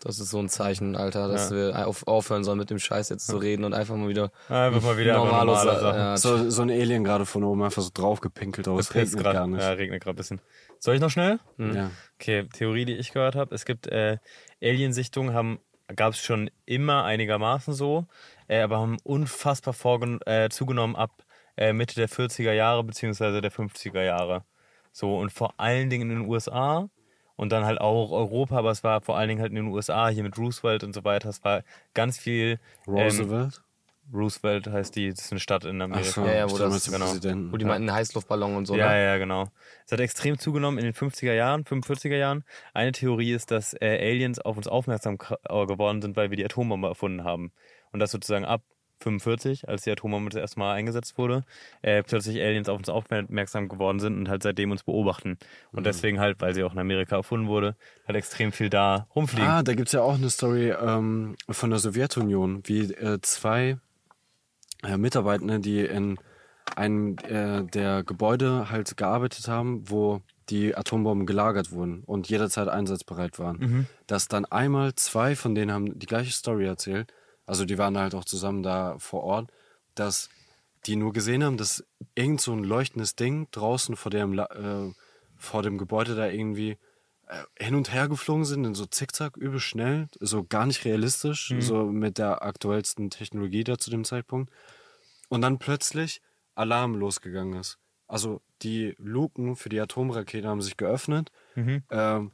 Das 0.04 0.20
ist 0.20 0.30
so 0.30 0.38
ein 0.38 0.48
Zeichen, 0.50 0.96
Alter, 0.96 1.28
dass 1.28 1.50
wir 1.50 1.88
auf, 1.88 2.06
aufhören 2.06 2.44
sollen 2.44 2.58
mit 2.58 2.68
dem 2.70 2.78
Scheiß 2.78 3.08
jetzt 3.08 3.26
zu 3.26 3.38
reden 3.38 3.64
und 3.64 3.72
einfach 3.74 3.96
mal 3.96 4.08
wieder 4.08 4.30
Einfach 4.48 4.82
mal 4.82 4.98
wieder 4.98 5.14
normale 5.16 5.46
normale 5.46 5.70
Sa- 5.72 5.80
Sachen. 5.80 5.98
ja, 5.98 6.16
So, 6.18 6.50
so 6.50 6.62
ein 6.62 6.70
Alien 6.70 7.02
gerade 7.04 7.24
von 7.26 7.42
oben 7.42 7.62
einfach 7.62 7.82
so 7.82 7.90
draufgepinkelt, 7.92 8.68
aber 8.68 8.78
es 8.78 8.94
regnet 8.94 9.16
gerade. 9.18 9.50
nicht. 9.50 9.60
Ja, 9.62 9.70
regnet 9.70 10.02
gerade 10.02 10.14
ein 10.14 10.18
bisschen. 10.18 10.40
Soll 10.78 10.94
ich 10.96 11.00
noch 11.00 11.10
schnell? 11.10 11.38
Ja. 11.56 11.90
Okay, 12.20 12.46
Theorie, 12.52 12.84
die 12.84 12.92
ich 12.96 13.12
gehört 13.12 13.34
habe. 13.34 13.54
Es 13.54 13.64
gibt 13.64 13.86
äh, 13.86 14.18
Aliensichtungen, 14.62 15.32
haben 15.34 15.58
gab 15.96 16.12
es 16.12 16.18
schon 16.20 16.50
immer 16.66 17.04
einigermaßen 17.04 17.72
so, 17.74 18.06
äh, 18.48 18.60
aber 18.60 18.78
haben 18.78 18.96
unfassbar 19.04 19.74
vorgen 19.74 20.20
äh, 20.26 20.48
zugenommen 20.50 20.96
ab 20.96 21.10
äh, 21.56 21.72
Mitte 21.72 21.94
der 21.94 22.08
40er 22.08 22.52
Jahre 22.52 22.84
beziehungsweise 22.84 23.40
der 23.40 23.52
50er 23.52 24.02
Jahre. 24.02 24.44
So 24.92 25.16
und 25.18 25.32
vor 25.32 25.54
allen 25.58 25.90
Dingen 25.90 26.10
in 26.10 26.18
den 26.20 26.28
USA 26.28 26.88
und 27.36 27.50
dann 27.52 27.64
halt 27.64 27.80
auch 27.80 28.10
Europa, 28.12 28.56
aber 28.58 28.70
es 28.70 28.84
war 28.84 29.00
vor 29.00 29.16
allen 29.16 29.28
Dingen 29.28 29.40
halt 29.40 29.50
in 29.50 29.56
den 29.56 29.66
USA 29.68 30.08
hier 30.08 30.22
mit 30.22 30.36
Roosevelt 30.38 30.84
und 30.84 30.92
so 30.94 31.04
weiter. 31.04 31.28
Es 31.28 31.42
war 31.44 31.62
ganz 31.94 32.18
viel. 32.18 32.58
Ähm, 32.86 32.94
Roosevelt? 32.94 33.62
Roosevelt 34.12 34.66
heißt 34.66 34.94
die, 34.96 35.08
das 35.10 35.20
ist 35.24 35.32
eine 35.32 35.40
Stadt 35.40 35.64
in 35.64 35.80
Amerika. 35.80 36.08
Achso, 36.08 36.26
Ja, 36.26 36.34
ja, 36.34 36.50
wo 36.50 36.58
das- 36.58 36.84
die 36.84 36.90
genau. 36.90 37.06
Präsidenten. 37.06 37.52
wo 37.52 37.56
die 37.56 37.64
meinten 37.64 37.90
Heißluftballon 37.90 38.54
und 38.56 38.66
so. 38.66 38.76
Ja, 38.76 38.90
ne? 38.90 39.02
ja, 39.04 39.16
genau. 39.16 39.46
Es 39.86 39.92
hat 39.92 40.00
extrem 40.00 40.38
zugenommen 40.38 40.76
in 40.78 40.84
den 40.84 40.92
50er 40.92 41.32
Jahren, 41.32 41.64
45er 41.64 42.16
Jahren. 42.16 42.44
Eine 42.74 42.92
Theorie 42.92 43.32
ist, 43.32 43.50
dass 43.50 43.72
äh, 43.80 43.86
Aliens 44.10 44.38
auf 44.40 44.58
uns 44.58 44.68
aufmerksam 44.68 45.16
äh, 45.48 45.66
geworden 45.66 46.02
sind, 46.02 46.16
weil 46.16 46.28
wir 46.30 46.36
die 46.36 46.44
Atombombe 46.44 46.88
erfunden 46.88 47.24
haben. 47.24 47.50
Und 47.92 48.00
das 48.00 48.10
sozusagen 48.10 48.44
ab 48.44 48.62
45, 49.00 49.68
als 49.68 49.82
die 49.82 49.90
Atombombe 49.90 50.30
das 50.30 50.40
erste 50.40 50.58
Mal 50.58 50.74
eingesetzt 50.74 51.18
wurde, 51.18 51.44
äh, 51.82 52.02
plötzlich 52.02 52.40
Aliens 52.40 52.68
auf 52.68 52.78
uns 52.78 52.88
aufmerksam 52.88 53.68
geworden 53.68 53.98
sind 54.00 54.16
und 54.16 54.28
halt 54.28 54.42
seitdem 54.42 54.70
uns 54.70 54.82
beobachten. 54.84 55.38
Und 55.72 55.80
Mhm. 55.80 55.84
deswegen 55.84 56.20
halt, 56.20 56.40
weil 56.40 56.54
sie 56.54 56.62
auch 56.64 56.72
in 56.72 56.78
Amerika 56.78 57.16
erfunden 57.16 57.48
wurde, 57.48 57.76
halt 58.06 58.16
extrem 58.16 58.52
viel 58.52 58.70
da 58.70 59.06
rumfliegen. 59.14 59.48
Ah, 59.48 59.62
da 59.62 59.74
gibt's 59.74 59.92
ja 59.92 60.02
auch 60.02 60.14
eine 60.14 60.30
Story 60.30 60.70
ähm, 60.70 61.36
von 61.50 61.70
der 61.70 61.78
Sowjetunion, 61.78 62.62
wie 62.64 62.92
äh, 62.92 63.18
zwei 63.20 63.78
äh, 64.82 64.96
Mitarbeitende, 64.96 65.60
die 65.60 65.80
in 65.84 66.18
einem 66.76 67.16
äh, 67.28 67.62
der 67.64 68.02
Gebäude 68.04 68.70
halt 68.70 68.96
gearbeitet 68.96 69.48
haben, 69.48 69.88
wo 69.90 70.22
die 70.50 70.74
Atombomben 70.76 71.26
gelagert 71.26 71.70
wurden 71.72 72.02
und 72.04 72.28
jederzeit 72.28 72.68
einsatzbereit 72.68 73.38
waren. 73.38 73.86
Dass 74.06 74.28
dann 74.28 74.44
einmal 74.44 74.94
zwei 74.94 75.36
von 75.36 75.54
denen 75.54 75.72
haben 75.72 75.98
die 75.98 76.06
gleiche 76.06 76.32
Story 76.32 76.66
erzählt, 76.66 77.12
also 77.46 77.64
die 77.64 77.78
waren 77.78 77.98
halt 77.98 78.14
auch 78.14 78.24
zusammen 78.24 78.62
da 78.62 78.96
vor 78.98 79.22
Ort, 79.24 79.50
dass 79.94 80.28
die 80.86 80.96
nur 80.96 81.12
gesehen 81.12 81.42
haben, 81.44 81.56
dass 81.56 81.84
irgend 82.14 82.40
so 82.40 82.52
ein 82.52 82.64
leuchtendes 82.64 83.16
Ding 83.16 83.48
draußen 83.52 83.96
vor 83.96 84.10
dem, 84.10 84.38
äh, 84.38 84.92
vor 85.36 85.62
dem 85.62 85.78
Gebäude 85.78 86.14
da 86.14 86.28
irgendwie 86.28 86.76
äh, 87.26 87.42
hin 87.58 87.74
und 87.74 87.92
her 87.92 88.08
geflogen 88.08 88.44
sind, 88.44 88.64
in 88.66 88.74
so 88.74 88.84
Zickzack, 88.86 89.36
übel 89.36 89.60
schnell, 89.60 90.08
so 90.20 90.44
gar 90.44 90.66
nicht 90.66 90.84
realistisch, 90.84 91.50
so 91.62 91.84
mit 91.86 92.18
der 92.18 92.42
aktuellsten 92.42 93.08
Technologie 93.10 93.64
da 93.64 93.78
zu 93.78 93.90
dem 93.90 94.04
Zeitpunkt. 94.04 94.52
Und 95.30 95.40
dann 95.40 95.58
plötzlich 95.58 96.20
Alarm 96.54 96.94
losgegangen 96.96 97.58
ist. 97.58 97.78
Also 98.06 98.42
die 98.62 98.94
Luken 98.98 99.56
für 99.56 99.70
die 99.70 99.80
Atomrakete 99.80 100.46
haben 100.46 100.60
sich 100.60 100.76
geöffnet. 100.76 101.32
Ähm, 101.90 102.32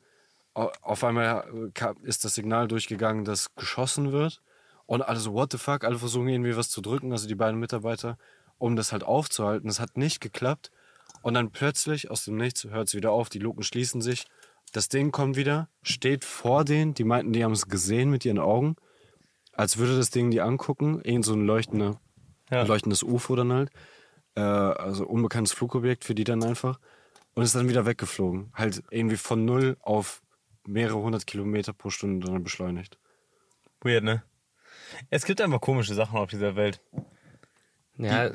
au- 0.55 0.73
auf 0.83 1.05
einmal 1.05 1.71
ist 2.03 2.25
das 2.25 2.35
Signal 2.35 2.67
durchgegangen, 2.67 3.25
dass 3.25 3.55
geschossen 3.55 4.11
wird. 4.11 4.43
Und 4.91 5.03
alle 5.03 5.21
so, 5.21 5.33
what 5.35 5.53
the 5.53 5.59
fuck? 5.59 5.85
Alle 5.85 6.01
versuchen 6.01 6.27
irgendwie 6.27 6.57
was 6.57 6.69
zu 6.69 6.81
drücken, 6.81 7.13
also 7.13 7.29
die 7.29 7.37
beiden 7.37 7.61
Mitarbeiter, 7.61 8.19
um 8.59 8.75
das 8.75 8.91
halt 8.91 9.05
aufzuhalten. 9.05 9.71
Es 9.71 9.79
hat 9.79 9.97
nicht 9.97 10.21
geklappt. 10.21 10.73
Und 11.23 11.35
dann 11.35 11.53
plötzlich 11.53 12.11
aus 12.11 12.25
dem 12.25 12.37
Nichts 12.37 12.65
hört 12.65 12.89
es 12.89 12.95
wieder 12.97 13.13
auf, 13.13 13.29
die 13.29 13.39
Luken 13.39 13.63
schließen 13.63 14.01
sich. 14.01 14.27
Das 14.73 14.89
Ding 14.89 15.13
kommt 15.13 15.37
wieder, 15.37 15.69
steht 15.85 16.25
vor 16.25 16.65
denen, 16.65 16.93
die 16.95 17.05
meinten, 17.05 17.33
die 17.33 17.45
haben 17.45 17.53
es 17.53 17.69
gesehen 17.69 18.11
mit 18.11 18.25
ihren 18.25 18.41
Augen, 18.41 18.75
als 19.53 19.79
würde 19.79 19.97
das 19.97 20.11
Ding 20.11 20.33
die 20.33 20.41
angucken, 20.41 21.01
irgend 21.05 21.25
so 21.25 21.35
ein 21.35 21.47
leuchtender, 21.47 22.01
Ja. 22.51 22.65
leuchtendes 22.65 23.05
UFO 23.05 23.37
dann 23.37 23.53
halt. 23.53 23.71
Äh, 24.35 24.41
also 24.41 25.07
unbekanntes 25.07 25.53
Flugobjekt 25.53 26.03
für 26.03 26.17
die 26.17 26.25
dann 26.25 26.43
einfach. 26.43 26.81
Und 27.35 27.45
ist 27.45 27.55
dann 27.55 27.69
wieder 27.69 27.87
weggeflogen. 27.87 28.51
Halt 28.55 28.83
irgendwie 28.91 29.17
von 29.17 29.45
null 29.45 29.77
auf 29.83 30.21
mehrere 30.67 30.99
hundert 30.99 31.29
Kilometer 31.29 31.73
pro 31.75 31.91
Stunde 31.91 32.27
dann 32.27 32.43
beschleunigt. 32.43 32.99
Weird, 33.83 34.03
ne? 34.03 34.25
Es 35.11 35.25
gibt 35.25 35.41
einfach 35.41 35.61
komische 35.61 35.95
Sachen 35.95 36.19
auf 36.19 36.31
dieser 36.31 36.57
Welt. 36.57 36.81
Ja, 37.99 38.31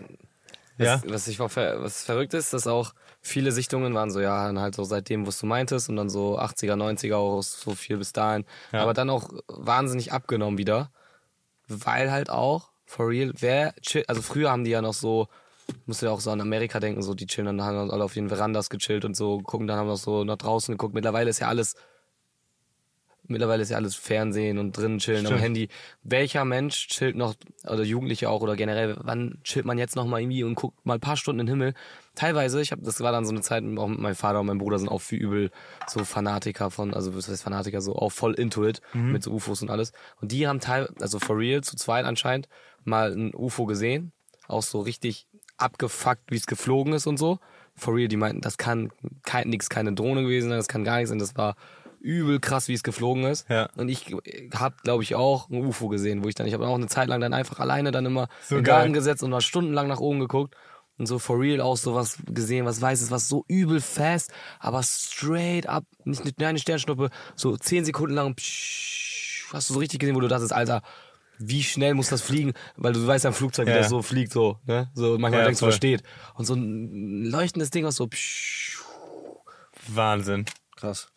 Ja. 0.78 1.02
was, 1.04 1.10
was 1.10 1.28
ich 1.28 1.38
ver 1.38 1.82
was 1.82 2.04
verrückt 2.04 2.34
ist, 2.34 2.54
dass 2.54 2.68
auch 2.68 2.94
viele 3.22 3.52
Sichtungen 3.52 3.94
waren 3.94 4.12
so, 4.12 4.20
ja, 4.20 4.46
dann 4.46 4.60
halt 4.60 4.76
so 4.76 4.84
seitdem, 4.84 5.26
was 5.26 5.40
du 5.40 5.46
meintest, 5.46 5.90
und 5.90 5.96
dann 5.96 6.10
so 6.10 6.38
80er, 6.38 6.76
90er 6.76 7.16
auch 7.16 7.42
so 7.42 7.74
viel 7.76 7.98
bis 7.98 8.14
dahin. 8.14 8.46
Ja. 8.72 8.82
Aber 8.84 8.94
dann 8.94 9.10
auch 9.10 9.30
wahnsinnig 9.48 10.12
abgenommen 10.12 10.58
wieder. 10.58 10.92
Weil 11.68 12.12
halt 12.12 12.30
auch, 12.30 12.70
for 12.86 13.10
real, 13.10 13.32
wer 13.40 13.74
chill, 13.82 14.04
also 14.08 14.22
früher 14.22 14.52
haben 14.52 14.64
die 14.66 14.72
ja 14.72 14.82
noch 14.82 14.94
so, 14.94 15.28
musst 15.88 16.02
du 16.04 16.06
ja 16.08 16.12
auch 16.12 16.20
so 16.20 16.30
an 16.30 16.42
Amerika 16.42 16.80
denken, 16.80 17.02
so 17.02 17.16
die 17.16 17.26
chillen, 17.26 17.48
dann 17.58 17.64
haben 17.64 17.76
dann 17.78 17.90
alle 17.92 18.04
auf 18.04 18.14
den 18.14 18.30
Verandas 18.30 18.70
gechillt 18.70 19.04
und 19.06 19.16
so, 19.18 19.40
gucken, 19.40 19.66
dann 19.66 19.78
haben 19.80 19.88
wir 19.88 19.98
so 19.98 20.24
nach 20.24 20.38
draußen 20.38 20.74
geguckt. 20.74 20.94
Mittlerweile 20.94 21.30
ist 21.30 21.40
ja 21.40 21.48
alles 21.48 21.76
Mittlerweile 23.28 23.64
ist 23.64 23.70
ja 23.70 23.78
alles 23.78 23.96
Fernsehen 23.96 24.58
und 24.58 24.78
drinnen 24.78 25.00
chillen 25.00 25.26
am 25.26 25.34
Stimmt. 25.34 25.42
Handy. 25.42 25.70
Welcher 26.04 26.46
Mensch 26.46 26.88
chillt 26.88 27.16
noch, 27.16 27.36
oder 27.64 27.84
Jugendliche 27.84 28.30
auch, 28.30 28.42
oder 28.42 28.56
generell, 28.56 28.98
wann 29.02 29.40
chillt 29.44 29.66
man 29.66 29.78
jetzt 29.78 29.96
noch 29.96 30.06
mal 30.06 30.22
irgendwie 30.22 30.44
und 30.44 30.56
guckt 30.56 30.86
mal 30.86 30.96
ein 30.96 31.00
paar 31.00 31.18
Stunden 31.18 31.40
in 31.42 31.46
den 31.48 31.54
Himmel? 31.54 31.74
Teilweise, 32.16 32.62
ich 32.62 32.72
habe, 32.72 32.82
das 32.82 33.02
war 33.02 33.12
dann 33.12 33.26
so 33.26 33.32
eine 33.32 33.42
Zeit, 33.42 33.64
auch 33.78 33.88
mein 33.88 34.16
Vater 34.16 34.40
und 34.40 34.46
mein 34.46 34.58
Bruder 34.58 34.80
sind 34.80 34.90
auch 34.90 35.02
viel 35.02 35.20
übel 35.20 35.52
so 35.88 36.04
Fanatiker 36.04 36.72
von, 36.72 36.94
also 36.94 37.16
was 37.16 37.28
heißt 37.28 37.44
Fanatiker, 37.44 37.82
so 37.82 37.96
auch 37.96 38.12
voll 38.12 38.34
into 38.36 38.66
it 38.66 38.82
mit 38.94 39.24
so 39.24 39.32
UFOs 39.32 39.62
und 39.62 39.70
alles. 39.70 39.92
Und 40.22 40.32
die 40.32 40.48
haben 40.48 40.60
teil, 40.60 40.90
also 41.02 41.20
for 41.20 41.38
real, 41.38 41.62
zu 41.62 41.76
zweit 41.76 42.06
anscheinend, 42.06 42.48
mal 42.84 43.12
ein 43.12 43.34
UFO 43.36 43.66
gesehen, 43.66 44.14
auch 44.48 44.64
so 44.64 44.80
richtig 44.80 45.28
abgefuckt, 45.58 46.32
wie 46.32 46.38
es 46.38 46.48
geflogen 46.48 46.94
ist 46.94 47.08
und 47.08 47.18
so. 47.18 47.40
For 47.76 47.94
real, 47.94 48.08
die 48.08 48.16
meinten, 48.16 48.40
das 48.40 48.58
kann 48.58 48.92
kein, 49.24 49.50
nix, 49.50 49.70
keine 49.70 49.94
Drohne 49.94 50.22
gewesen 50.22 50.50
sein, 50.50 50.58
das 50.58 50.70
kann 50.70 50.86
gar 50.86 50.96
nichts 50.96 51.10
sein, 51.10 51.20
das 51.20 51.36
war 51.36 51.58
übel 52.06 52.40
krass, 52.40 52.68
wie 52.68 52.74
es 52.74 52.84
geflogen 52.84 53.26
ist. 53.26 53.50
Ja. 53.50 53.68
Und 53.76 53.90
ich 53.90 54.16
habe, 54.54 54.76
glaube 54.84 55.04
ich, 55.04 55.16
auch 55.16 55.50
ein 55.50 55.66
UFO 55.66 55.88
gesehen, 55.90 56.24
wo 56.24 56.30
ich 56.30 56.36
dann, 56.36 56.46
ich 56.48 56.54
habe 56.54 56.68
auch 56.68 56.76
eine 56.76 56.88
Zeit 56.88 57.08
lang 57.10 57.20
dann 57.20 57.34
einfach 57.34 57.60
alleine 57.60 57.92
dann 57.92 58.06
immer 58.06 58.28
So 58.44 58.58
im 58.58 58.64
geil. 58.64 58.76
Garten 58.78 58.94
gesetzt 58.94 59.24
und 59.24 59.32
mal 59.32 59.42
stundenlang 59.42 59.88
nach 59.88 60.00
oben 60.00 60.20
geguckt 60.20 60.56
und 60.98 61.08
so 61.08 61.20
for 61.20 61.40
real 61.40 61.60
auch 61.62 61.76
sowas 61.78 62.20
gesehen, 62.28 62.66
was 62.66 62.80
Weißes, 62.82 63.12
was 63.12 63.28
so 63.28 63.44
übel 63.48 63.82
fast, 63.82 64.32
aber 64.60 64.82
straight 64.84 65.68
up, 65.68 65.84
nicht, 66.06 66.24
nicht 66.24 66.42
eine 66.42 66.60
Sternschnuppe, 66.60 67.10
so 67.36 67.58
zehn 67.58 67.84
Sekunden 67.84 68.16
lang, 68.16 68.36
psch, 68.36 69.48
hast 69.52 69.70
du 69.70 69.74
so 69.74 69.80
richtig 69.80 70.00
gesehen, 70.00 70.16
wo 70.16 70.20
du 70.22 70.28
dachtest, 70.28 70.54
Alter, 70.54 70.84
wie 71.38 71.64
schnell 71.64 71.96
muss 71.96 72.10
das 72.10 72.22
fliegen? 72.22 72.54
Weil 72.78 72.94
du 72.94 73.06
weißt 73.06 73.26
ja 73.26 73.30
im 73.32 73.34
Flugzeug, 73.34 73.68
wie 73.68 73.72
Ja. 73.72 73.80
das 73.80 73.90
so 73.90 74.02
fliegt, 74.02 74.32
so, 74.32 74.60
ne? 74.66 74.90
So, 74.94 75.18
manchmal 75.18 75.42
Ja, 75.42 75.46
denkst 75.48 75.60
du, 75.60 75.72
steht. 75.72 76.04
Und 76.36 76.46
so 76.46 76.54
ein 76.54 77.26
leuchtendes 77.26 77.72
Ding, 77.72 77.84
was 77.84 77.96
so, 77.96 78.08
psch, 78.08 78.80
Wahnsinn. 79.88 80.46
Krass. 80.78 81.08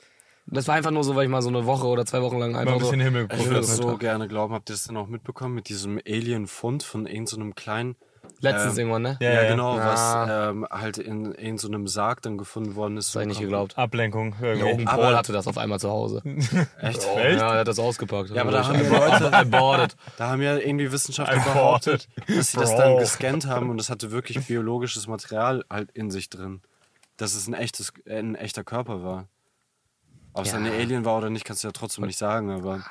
Das 0.50 0.68
war 0.68 0.74
einfach 0.74 0.90
nur 0.90 1.04
so, 1.04 1.14
weil 1.16 1.24
ich 1.24 1.30
mal 1.30 1.42
so 1.42 1.48
eine 1.48 1.66
Woche 1.66 1.86
oder 1.86 2.04
zwei 2.06 2.22
Wochen 2.22 2.38
lang 2.38 2.52
Mal 2.52 2.60
einfach 2.60 2.74
ein 2.74 2.78
bisschen 2.78 2.98
so, 3.00 3.04
Himmel 3.04 3.28
Ich 3.36 3.44
würde 3.46 3.60
das 3.60 3.76
so 3.76 3.96
gerne 3.98 4.28
glauben. 4.28 4.54
Habt 4.54 4.70
ihr 4.70 4.74
das 4.74 4.84
denn 4.84 4.96
auch 4.96 5.06
mitbekommen 5.06 5.54
mit 5.54 5.68
diesem 5.68 6.00
Alien-Fund 6.06 6.82
von 6.82 7.06
irgendeinem 7.06 7.48
so 7.50 7.54
kleinen 7.54 7.96
letztens 8.40 8.74
Ähm, 8.74 8.78
irgendwann, 8.80 9.02
ne? 9.02 9.16
Ja, 9.20 9.32
Ja, 9.32 9.42
ja. 9.42 9.48
genau, 9.50 9.76
Ja. 9.78 9.86
was 9.86 10.50
ähm, 10.50 10.66
halt 10.70 10.98
in, 10.98 11.32
in 11.32 11.58
so 11.58 11.66
einem 11.68 11.86
Sarg 11.88 12.22
dann 12.22 12.38
gefunden 12.38 12.76
worden 12.76 12.96
ist. 12.96 13.14
Das 13.14 13.22
ich 13.22 13.28
nicht 13.28 13.40
geglaubt. 13.40 13.76
Ablenkung. 13.76 14.34
Irgendwie. 14.40 14.86
Aber- 14.86 15.02
Paul 15.02 15.16
hatte 15.16 15.32
das 15.32 15.46
auf 15.48 15.58
einmal 15.58 15.80
zu 15.80 15.88
Hause. 15.90 16.22
Echt? 16.80 17.06
Oh, 17.14 17.18
Echt? 17.18 17.40
Ja, 17.40 17.54
er 17.54 17.60
hat 17.60 17.68
das 17.68 17.78
ausgepackt. 17.78 18.30
Ja, 18.30 18.42
aber 18.42 18.52
da 18.52 18.60
Ich- 18.60 18.68
haben 18.68 18.82
ja 18.84 19.06
Leute- 19.08 19.32
aborted. 19.32 19.96
Da 20.18 20.28
haben 20.30 20.42
ja 20.42 20.56
irgendwie 20.56 20.92
Wissenschaftler 20.92 21.38
Aborted. 21.40 21.54
behauptet, 21.54 22.08
dass 22.38 22.52
sie 22.52 22.58
das 22.58 22.76
dann 22.76 22.96
gescannt 22.98 23.46
haben 23.46 23.70
und 23.70 23.80
es 23.80 23.90
hatte 23.90 24.10
wirklich 24.12 24.46
biologisches 24.46 25.06
Material 25.08 25.64
halt 25.70 25.90
in 25.92 26.10
sich 26.10 26.28
drin. 26.30 26.60
Dass 27.16 27.34
es 27.34 27.48
ein 27.48 27.54
echtes, 27.54 27.92
äh, 28.04 28.18
ein 28.18 28.34
echter 28.36 28.62
Körper 28.62 29.02
war. 29.02 29.26
Ob 30.38 30.46
es 30.46 30.52
Ja. 30.52 30.58
eine 30.58 30.70
Alien 30.72 31.04
war 31.04 31.18
oder 31.18 31.30
nicht, 31.30 31.44
kannst 31.44 31.62
du 31.64 31.68
ja 31.68 31.72
trotzdem 31.72 32.04
nicht 32.06 32.18
sagen, 32.18 32.50
aber 32.50 32.84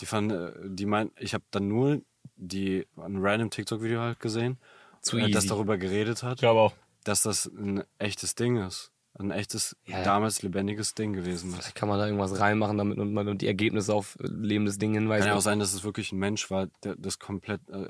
die 0.00 0.06
fanden, 0.06 0.48
äh, 0.48 0.52
die 0.64 0.86
meinten, 0.86 1.14
ich 1.18 1.34
habe 1.34 1.44
dann 1.50 1.68
nur 1.68 2.00
die, 2.36 2.86
ein 2.96 3.18
random 3.18 3.50
TikTok-Video 3.50 4.00
halt 4.00 4.20
gesehen, 4.20 4.58
Zu 5.00 5.16
äh, 5.18 5.30
das 5.30 5.44
easy. 5.44 5.48
darüber 5.48 5.78
geredet 5.78 6.22
hat, 6.22 6.38
glaube 6.38 6.60
auch. 6.60 6.72
dass 7.04 7.22
das 7.22 7.46
ein 7.46 7.82
echtes 7.98 8.34
Ding 8.34 8.56
ist. 8.56 8.91
Ein 9.22 9.30
echtes, 9.30 9.76
Ja, 9.86 10.02
damals 10.02 10.42
lebendiges 10.42 10.94
Ding 10.94 11.12
gewesen 11.12 11.50
ist. 11.50 11.56
Vielleicht 11.56 11.74
kann 11.76 11.88
man 11.88 11.98
da 11.98 12.06
irgendwas 12.06 12.38
reinmachen, 12.40 12.76
damit 12.78 12.98
und 12.98 13.12
man 13.14 13.38
die 13.38 13.46
Ergebnisse 13.46 13.94
auf 13.94 14.18
äh, 14.20 14.26
lebendes 14.26 14.78
Ding 14.78 14.94
hinweisen. 14.94 15.22
Kann 15.22 15.32
ja 15.32 15.36
auch 15.38 15.42
sein, 15.42 15.58
dass 15.58 15.72
es 15.72 15.84
wirklich 15.84 16.12
ein 16.12 16.18
Mensch 16.18 16.50
war, 16.50 16.66
der 16.84 16.96
das 16.96 17.18
komplett 17.18 17.60
äh, 17.70 17.86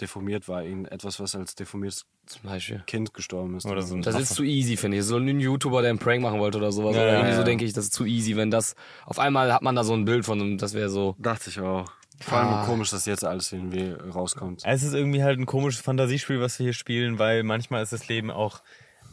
deformiert 0.00 0.48
war. 0.48 0.62
Irgend 0.64 0.90
etwas, 0.92 1.20
was 1.20 1.34
als 1.34 1.54
deformiertes 1.54 2.06
Zum 2.26 2.42
Beispiel. 2.42 2.82
Kind 2.86 3.14
gestorben 3.14 3.56
ist. 3.56 3.66
Oder 3.66 3.82
so 3.82 3.96
Das 4.00 4.18
ist 4.18 4.34
zu 4.34 4.42
easy, 4.44 4.76
finde 4.76 4.98
ich. 4.98 5.04
So 5.04 5.16
ein 5.16 5.40
YouTuber, 5.40 5.80
der 5.82 5.90
einen 5.90 5.98
Prank 5.98 6.22
machen 6.22 6.40
wollte 6.40 6.58
oder 6.58 6.72
sowas. 6.72 6.96
Ja, 6.96 7.02
oder 7.02 7.12
irgendwie 7.12 7.30
ja. 7.30 7.36
so 7.36 7.44
denke 7.44 7.64
ich, 7.64 7.72
das 7.72 7.84
ist 7.84 7.94
zu 7.94 8.04
easy, 8.04 8.36
wenn 8.36 8.50
das. 8.50 8.74
Auf 9.06 9.18
einmal 9.18 9.52
hat 9.52 9.62
man 9.62 9.74
da 9.76 9.84
so 9.84 9.94
ein 9.94 10.04
Bild 10.04 10.24
von, 10.24 10.40
und 10.40 10.58
das 10.58 10.74
wäre 10.74 10.88
so. 10.90 11.14
Dachte 11.18 11.50
ich 11.50 11.60
auch. 11.60 11.90
Vor 12.20 12.36
allem 12.38 12.48
Ah. 12.48 12.64
komisch, 12.66 12.90
dass 12.90 13.06
jetzt 13.06 13.24
alles 13.24 13.52
irgendwie 13.52 13.92
rauskommt. 13.92 14.62
Es 14.64 14.82
ist 14.82 14.92
irgendwie 14.92 15.22
halt 15.22 15.38
ein 15.38 15.46
komisches 15.46 15.82
Fantasiespiel, 15.82 16.40
was 16.40 16.58
wir 16.58 16.64
hier 16.64 16.72
spielen, 16.72 17.20
weil 17.20 17.44
manchmal 17.44 17.80
ist 17.82 17.92
das 17.92 18.08
Leben 18.08 18.32
auch, 18.32 18.60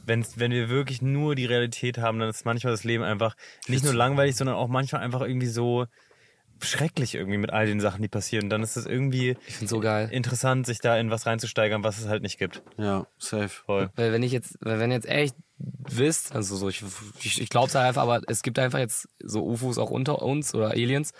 wenn's, 0.06 0.40
wenn 0.40 0.52
wir 0.52 0.70
wirklich 0.70 1.02
nur 1.02 1.36
die 1.36 1.46
Realität 1.46 1.98
haben, 1.98 2.20
dann 2.20 2.30
ist 2.30 2.46
manchmal 2.46 2.74
das 2.74 2.84
Leben 2.84 3.04
einfach 3.04 3.36
nicht 3.68 3.84
nur 3.84 3.94
langweilig, 3.94 4.36
sondern 4.36 4.56
auch 4.56 4.68
manchmal 4.68 5.02
einfach 5.02 5.22
irgendwie 5.22 5.48
so 5.48 5.86
schrecklich 6.62 7.16
irgendwie 7.16 7.38
mit 7.38 7.52
all 7.52 7.66
den 7.66 7.80
Sachen, 7.80 8.02
die 8.02 8.08
passieren. 8.08 8.46
Und 8.46 8.50
dann 8.50 8.64
ist 8.64 8.78
es 8.78 8.86
irgendwie 8.86 9.38
so 9.64 9.82
interessant, 9.82 10.66
sich 10.66 10.80
da 10.80 10.98
in 10.98 11.12
was 11.12 11.26
reinzusteigern, 11.26 11.84
was 11.84 11.98
es 11.98 12.08
halt 12.08 12.24
nicht 12.24 12.38
gibt. 12.38 12.62
Ja, 12.78 13.08
safe. 13.18 13.50
Voll. 13.50 13.90
Weil 13.96 14.14
wenn 14.14 14.24
ich 14.24 14.32
jetzt, 14.32 14.58
weil 14.62 14.80
wenn 14.80 14.92
jetzt 14.92 15.08
echt 15.08 15.36
wisst, 15.58 16.34
also 16.34 16.56
so, 16.56 16.70
ich, 16.70 16.84
ich, 17.22 17.42
ich 17.42 17.50
glaub's 17.50 17.76
halt 17.76 17.86
einfach, 17.86 18.04
aber 18.04 18.22
es 18.28 18.42
gibt 18.42 18.60
einfach 18.60 18.80
jetzt 18.80 19.10
so 19.20 19.46
UFOs 19.46 19.78
auch 19.78 19.92
unter 19.92 20.22
uns 20.22 20.54
oder 20.56 20.72
Aliens, 20.72 21.12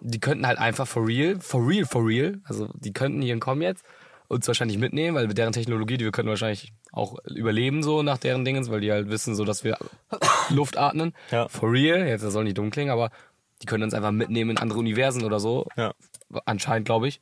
die 0.00 0.20
könnten 0.20 0.46
halt 0.46 0.58
einfach 0.58 0.86
for 0.86 1.06
real, 1.06 1.38
for 1.40 1.66
real, 1.66 1.84
for 1.84 2.06
real, 2.06 2.40
also 2.44 2.68
die 2.74 2.92
könnten 2.92 3.22
hier 3.22 3.38
kommen 3.38 3.62
jetzt 3.62 3.84
uns 4.30 4.46
wahrscheinlich 4.46 4.78
mitnehmen, 4.78 5.16
weil 5.16 5.26
mit 5.26 5.36
deren 5.36 5.52
Technologie, 5.52 5.96
die 5.96 6.04
wir 6.04 6.12
können 6.12 6.28
wahrscheinlich 6.28 6.72
auch 6.92 7.18
überleben 7.24 7.82
so 7.82 8.02
nach 8.02 8.16
deren 8.16 8.44
Dingens, 8.44 8.70
weil 8.70 8.80
die 8.80 8.92
halt 8.92 9.10
wissen 9.10 9.34
so, 9.34 9.44
dass 9.44 9.64
wir 9.64 9.76
Luft 10.50 10.78
atmen. 10.78 11.14
Ja. 11.32 11.48
For 11.48 11.70
real, 11.72 12.06
jetzt 12.06 12.22
das 12.22 12.32
soll 12.32 12.44
nicht 12.44 12.56
dumm 12.56 12.70
klingen, 12.70 12.92
aber 12.92 13.10
die 13.60 13.66
können 13.66 13.82
uns 13.82 13.92
einfach 13.92 14.12
mitnehmen 14.12 14.50
in 14.50 14.58
andere 14.58 14.78
Universen 14.78 15.24
oder 15.24 15.40
so. 15.40 15.66
Ja. 15.76 15.94
Anscheinend, 16.44 16.86
glaube 16.86 17.08
ich. 17.08 17.20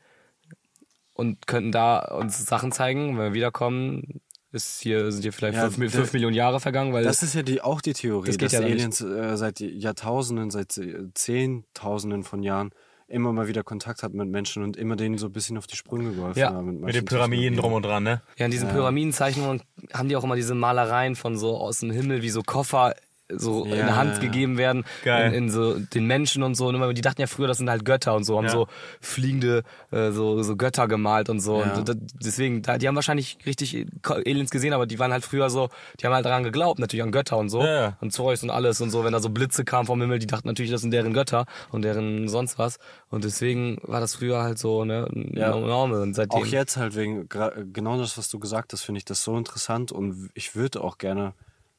Und 1.14 1.46
könnten 1.46 1.72
da 1.72 1.98
uns 1.98 2.44
Sachen 2.44 2.72
zeigen, 2.72 3.16
wenn 3.16 3.24
wir 3.24 3.32
wiederkommen. 3.32 4.20
Ist 4.52 4.80
hier, 4.82 5.10
sind 5.10 5.22
hier 5.22 5.32
vielleicht 5.32 5.56
Ja, 5.56 5.70
fünf, 5.70 6.12
Millionen 6.12 6.34
Jahre 6.34 6.60
vergangen, 6.60 6.92
weil 6.92 7.04
Das 7.04 7.22
ist 7.22 7.34
ja 7.34 7.42
die, 7.42 7.60
auch 7.62 7.80
die 7.80 7.94
Theorie, 7.94 8.28
Das 8.28 8.38
geht 8.38 8.52
dass 8.52 8.52
ja 8.52 8.60
Aliens 8.60 9.00
äh, 9.00 9.36
seit 9.36 9.60
Jahrtausenden, 9.60 10.50
seit 10.50 10.78
Zehntausenden 11.14 12.22
von 12.22 12.42
Jahren 12.42 12.70
immer 13.08 13.32
mal 13.32 13.48
wieder 13.48 13.64
Kontakt 13.64 14.02
hatten 14.02 14.18
mit 14.18 14.28
Menschen 14.28 14.62
und 14.62 14.76
immer 14.76 14.96
denen 14.96 15.18
so 15.18 15.26
ein 15.26 15.32
bisschen 15.32 15.56
auf 15.58 15.66
die 15.66 15.76
Sprünge 15.76 16.12
geholfen 16.12 16.38
Ja, 16.38 16.52
haben. 16.52 16.66
Mit 16.66 16.80
manchen 16.80 17.00
den 17.00 17.04
Pyramiden 17.06 17.58
drum 17.58 17.72
und 17.72 17.84
dran, 17.84 18.02
ne? 18.02 18.22
Ja, 18.36 18.44
in 18.44 18.50
diesen 18.50 18.68
Pyramidenzeichnungen 18.68 19.62
haben 19.92 20.08
die 20.08 20.16
auch 20.16 20.24
immer 20.24 20.36
diese 20.36 20.54
Malereien 20.54 21.16
von 21.16 21.36
so 21.38 21.56
aus 21.56 21.78
dem 21.78 21.90
Himmel, 21.90 22.22
wie 22.22 22.30
so 22.30 22.42
Koffer 22.42 22.94
so 23.30 23.64
in 23.64 23.70
Ja, 23.70 23.76
der 23.76 23.96
Hand 23.96 24.20
gegeben 24.20 24.56
werden. 24.58 24.84
Geil. 25.04 25.28
In, 25.32 25.44
in 25.44 25.50
so 25.50 25.78
den 25.78 26.06
Menschen 26.06 26.42
und 26.42 26.54
so. 26.54 26.68
Und 26.68 26.74
immer, 26.74 26.92
die 26.94 27.00
dachten 27.02 27.20
ja 27.20 27.26
früher, 27.26 27.46
das 27.46 27.58
sind 27.58 27.68
halt 27.68 27.84
Götter 27.84 28.14
und 28.14 28.24
so, 28.24 28.36
haben 28.38 28.44
Ja. 28.46 28.50
so 28.50 28.66
fliegende, 29.00 29.62
äh, 29.90 30.10
so, 30.12 30.42
so 30.42 30.56
Götter 30.56 30.88
gemalt 30.88 31.28
und 31.28 31.40
so. 31.40 31.60
Ja. 31.60 31.74
Und 31.74 31.88
da- 31.88 31.94
deswegen, 32.22 32.62
die 32.62 32.88
haben 32.88 32.94
wahrscheinlich 32.94 33.38
richtig 33.46 33.86
Aliens 34.04 34.50
gesehen, 34.50 34.72
aber 34.72 34.86
die 34.86 34.98
waren 34.98 35.12
halt 35.12 35.24
früher 35.24 35.50
so, 35.50 35.68
die 36.00 36.06
haben 36.06 36.14
halt 36.14 36.24
daran 36.24 36.44
geglaubt, 36.44 36.78
natürlich 36.78 37.02
an 37.02 37.12
Götter 37.12 37.36
und 37.38 37.48
so. 37.48 37.62
Ja. 37.62 37.96
Und 38.00 38.12
Zeus 38.12 38.42
und 38.42 38.50
alles 38.50 38.80
und 38.80 38.90
so. 38.90 39.04
Wenn 39.04 39.12
da 39.12 39.20
so 39.20 39.30
Blitze 39.30 39.64
kamen 39.64 39.86
vom 39.86 40.00
Himmel, 40.00 40.18
die 40.18 40.26
dachten 40.26 40.48
natürlich, 40.48 40.70
das 40.70 40.80
sind 40.80 40.90
deren 40.92 41.12
Götter 41.12 41.44
und 41.70 41.82
deren 41.82 42.28
sonst 42.28 42.58
was. 42.58 42.78
Und 43.10 43.24
deswegen 43.24 43.78
war 43.82 44.00
das 44.00 44.14
früher 44.14 44.42
halt 44.42 44.58
so, 44.58 44.84
ne, 44.84 45.06
Ja. 45.34 45.50
Norme. 45.50 46.00
Und 46.00 46.14
seitdem. 46.14 46.40
Auch 46.40 46.46
jetzt 46.46 46.76
halt 46.76 46.96
wegen 46.96 47.28
genau 47.72 47.98
das, 47.98 48.16
was 48.18 48.28
du 48.30 48.38
gesagt 48.38 48.72
hast, 48.72 48.82
finde 48.82 48.98
ich 48.98 49.04
das 49.04 49.22
so 49.22 49.36
interessant 49.36 49.92
und 49.92 50.30
ich 50.34 50.54
würde 50.56 50.82
auch 50.82 50.98
gerne 50.98 51.32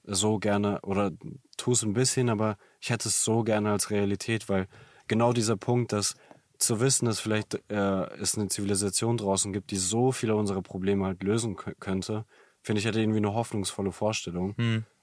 so 0.04 0.40
gerne 0.40 0.80
oder 0.82 1.12
tu 1.58 1.72
es 1.72 1.84
ein 1.84 1.94
bisschen, 1.94 2.30
aber 2.30 2.58
ich 2.80 2.90
hätte 2.90 3.10
es 3.10 3.24
so 3.24 3.44
gerne 3.44 3.72
als 3.72 3.90
Realität, 3.92 4.50
weil 4.50 4.68
genau 5.08 5.34
dieser 5.34 5.58
Punkt, 5.58 5.92
dass 5.94 6.16
zu 6.58 6.80
wissen, 6.82 7.06
dass 7.06 7.20
vielleicht 7.22 7.56
äh, 7.70 8.04
es 8.20 8.38
eine 8.38 8.50
Zivilisation 8.50 9.16
draußen 9.18 9.54
gibt, 9.54 9.72
die 9.72 9.78
so 9.78 10.12
viele 10.12 10.36
unserer 10.36 10.62
Probleme 10.62 11.06
halt 11.06 11.24
lösen 11.24 11.56
kö- 11.56 11.74
könnte, 11.80 12.26
finde 12.62 12.80
ich 12.80 12.86
halt 12.86 12.98
irgendwie 12.98 13.20
eine 13.20 13.34
hoffnungsvolle 13.34 13.92
Vorstellung. 13.94 14.56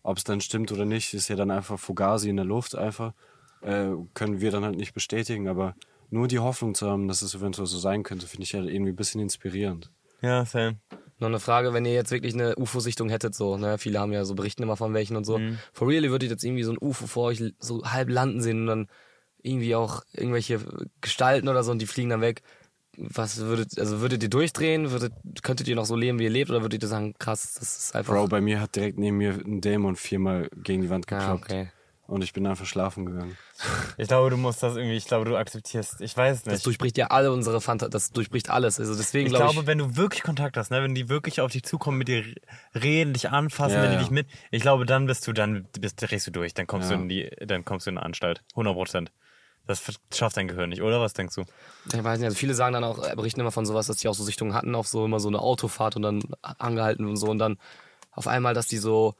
Ob 0.02 0.18
es 0.18 0.24
dann 0.24 0.40
stimmt 0.42 0.70
oder 0.70 0.84
nicht, 0.84 1.14
ist 1.14 1.28
ja 1.28 1.36
dann 1.36 1.50
einfach 1.50 1.78
Fugazi 1.78 2.28
in 2.28 2.36
der 2.36 2.44
Luft 2.44 2.74
einfach. 2.76 3.14
Äh, 3.62 3.92
können 4.12 4.40
wir 4.40 4.50
dann 4.50 4.64
halt 4.64 4.76
nicht 4.76 4.92
bestätigen, 4.92 5.48
aber 5.48 5.74
nur 6.10 6.28
die 6.28 6.38
Hoffnung 6.38 6.74
zu 6.74 6.88
haben, 6.90 7.08
dass 7.08 7.22
es 7.22 7.34
eventuell 7.34 7.66
so 7.66 7.78
sein 7.78 8.02
könnte, 8.02 8.26
finde 8.26 8.44
ich 8.44 8.54
halt 8.54 8.68
irgendwie 8.68 8.92
ein 8.92 8.96
bisschen 8.96 9.20
inspirierend. 9.20 9.90
Ja, 10.20 10.44
Sam. 10.44 10.76
Noch 11.18 11.28
eine 11.28 11.40
Frage, 11.40 11.72
wenn 11.72 11.86
ihr 11.86 11.94
jetzt 11.94 12.10
wirklich 12.10 12.34
eine 12.34 12.56
UFO-Sichtung 12.56 13.08
hättet, 13.08 13.34
so, 13.34 13.56
ne, 13.56 13.78
viele 13.78 14.00
haben 14.00 14.12
ja 14.12 14.24
so 14.24 14.34
berichten 14.34 14.62
immer 14.62 14.76
von 14.76 14.92
welchen 14.92 15.16
und 15.16 15.24
so. 15.24 15.38
Mhm. 15.38 15.58
For 15.72 15.88
real, 15.88 16.04
ihr 16.04 16.10
würdet 16.10 16.30
jetzt 16.30 16.44
irgendwie 16.44 16.62
so 16.62 16.72
ein 16.72 16.78
UFO 16.80 17.06
vor 17.06 17.24
euch 17.24 17.42
so 17.58 17.84
halb 17.84 18.10
landen 18.10 18.42
sehen 18.42 18.62
und 18.62 18.66
dann 18.66 18.88
irgendwie 19.42 19.74
auch 19.74 20.02
irgendwelche 20.12 20.60
Gestalten 21.00 21.48
oder 21.48 21.62
so 21.62 21.70
und 21.70 21.80
die 21.80 21.86
fliegen 21.86 22.10
dann 22.10 22.20
weg. 22.20 22.42
Was 22.98 23.38
würdet, 23.38 23.78
also 23.78 24.00
würdet 24.00 24.22
ihr 24.22 24.30
durchdrehen? 24.30 24.90
Würdet, 24.90 25.12
könntet 25.42 25.68
ihr 25.68 25.76
noch 25.76 25.84
so 25.84 25.96
leben, 25.96 26.18
wie 26.18 26.24
ihr 26.24 26.30
lebt? 26.30 26.50
Oder 26.50 26.62
würdet 26.62 26.82
ihr 26.82 26.88
sagen, 26.88 27.14
krass, 27.18 27.54
das 27.58 27.76
ist 27.76 27.94
einfach. 27.94 28.14
Bro, 28.14 28.28
bei 28.28 28.40
mir 28.40 28.60
hat 28.60 28.74
direkt 28.74 28.98
neben 28.98 29.18
mir 29.18 29.32
ein 29.32 29.60
Dämon 29.60 29.96
viermal 29.96 30.48
gegen 30.56 30.82
die 30.82 30.90
Wand 30.90 31.10
ja, 31.10 31.18
gekloppt. 31.18 31.44
okay. 31.44 31.68
Und 32.08 32.22
ich 32.22 32.32
bin 32.32 32.46
einfach 32.46 32.66
schlafen 32.66 33.04
gegangen. 33.06 33.36
Ich 33.98 34.06
glaube, 34.06 34.30
du 34.30 34.36
musst 34.36 34.62
das 34.62 34.76
irgendwie, 34.76 34.96
ich 34.96 35.06
glaube, 35.06 35.24
du 35.24 35.36
akzeptierst, 35.36 36.00
ich 36.00 36.16
weiß 36.16 36.44
Das 36.44 36.52
nicht. 36.54 36.66
durchbricht 36.66 36.96
ja 36.98 37.08
alle 37.08 37.32
unsere 37.32 37.60
Fanta 37.60 37.88
das 37.88 38.12
durchbricht 38.12 38.48
alles. 38.48 38.78
Also 38.78 38.94
deswegen 38.94 39.26
Ich 39.26 39.32
glaube 39.32 39.46
glaube, 39.46 39.62
ich. 39.62 39.66
wenn 39.66 39.78
du 39.78 39.96
wirklich 39.96 40.22
Kontakt 40.22 40.56
hast, 40.56 40.70
ne, 40.70 40.82
wenn 40.84 40.94
die 40.94 41.08
wirklich 41.08 41.40
auf 41.40 41.50
dich 41.50 41.64
zukommen, 41.64 41.98
mit 41.98 42.06
dir 42.06 42.24
reden, 42.74 43.12
dich 43.12 43.30
anfassen, 43.30 43.76
Ja, 43.78 43.82
wenn 43.82 43.90
die 43.90 43.96
ja. 43.96 44.00
dich 44.02 44.10
mit, 44.10 44.28
ich 44.52 44.62
glaube, 44.62 44.86
dann 44.86 45.06
bist 45.06 45.26
du, 45.26 45.32
dann 45.32 45.66
bist, 45.80 46.00
drehst 46.00 46.26
du 46.28 46.30
durch, 46.30 46.54
dann 46.54 46.68
kommst 46.68 46.90
Ja. 46.90 46.96
du 46.96 47.02
in 47.02 47.08
die, 47.08 47.28
dann 47.44 47.64
kommst 47.64 47.86
du 47.86 47.90
in 47.90 47.98
eine 47.98 48.06
Anstalt. 48.06 48.42
100 48.52 48.74
Prozent. 48.74 49.12
Das 49.66 49.82
schafft 50.14 50.36
dein 50.36 50.46
Gehirn 50.46 50.68
nicht, 50.70 50.82
oder? 50.82 51.00
Was 51.00 51.12
denkst 51.12 51.34
du? 51.34 51.42
Ich 51.92 52.04
weiß 52.04 52.20
nicht, 52.20 52.26
also 52.26 52.36
viele 52.36 52.54
sagen 52.54 52.74
dann 52.74 52.84
auch, 52.84 53.04
äh, 53.04 53.16
berichten 53.16 53.40
immer 53.40 53.50
von 53.50 53.66
sowas, 53.66 53.88
dass 53.88 53.96
die 53.96 54.06
auch 54.06 54.14
so 54.14 54.22
Sichtungen 54.22 54.54
hatten, 54.54 54.76
auf 54.76 54.86
so 54.86 55.04
immer 55.04 55.18
so 55.18 55.26
eine 55.26 55.40
Autofahrt 55.40 55.96
und 55.96 56.02
dann 56.02 56.22
angehalten 56.42 57.04
und 57.04 57.16
so 57.16 57.26
und 57.26 57.38
dann 57.40 57.58
auf 58.12 58.28
einmal, 58.28 58.54
dass 58.54 58.68
die 58.68 58.78
so 58.78 59.16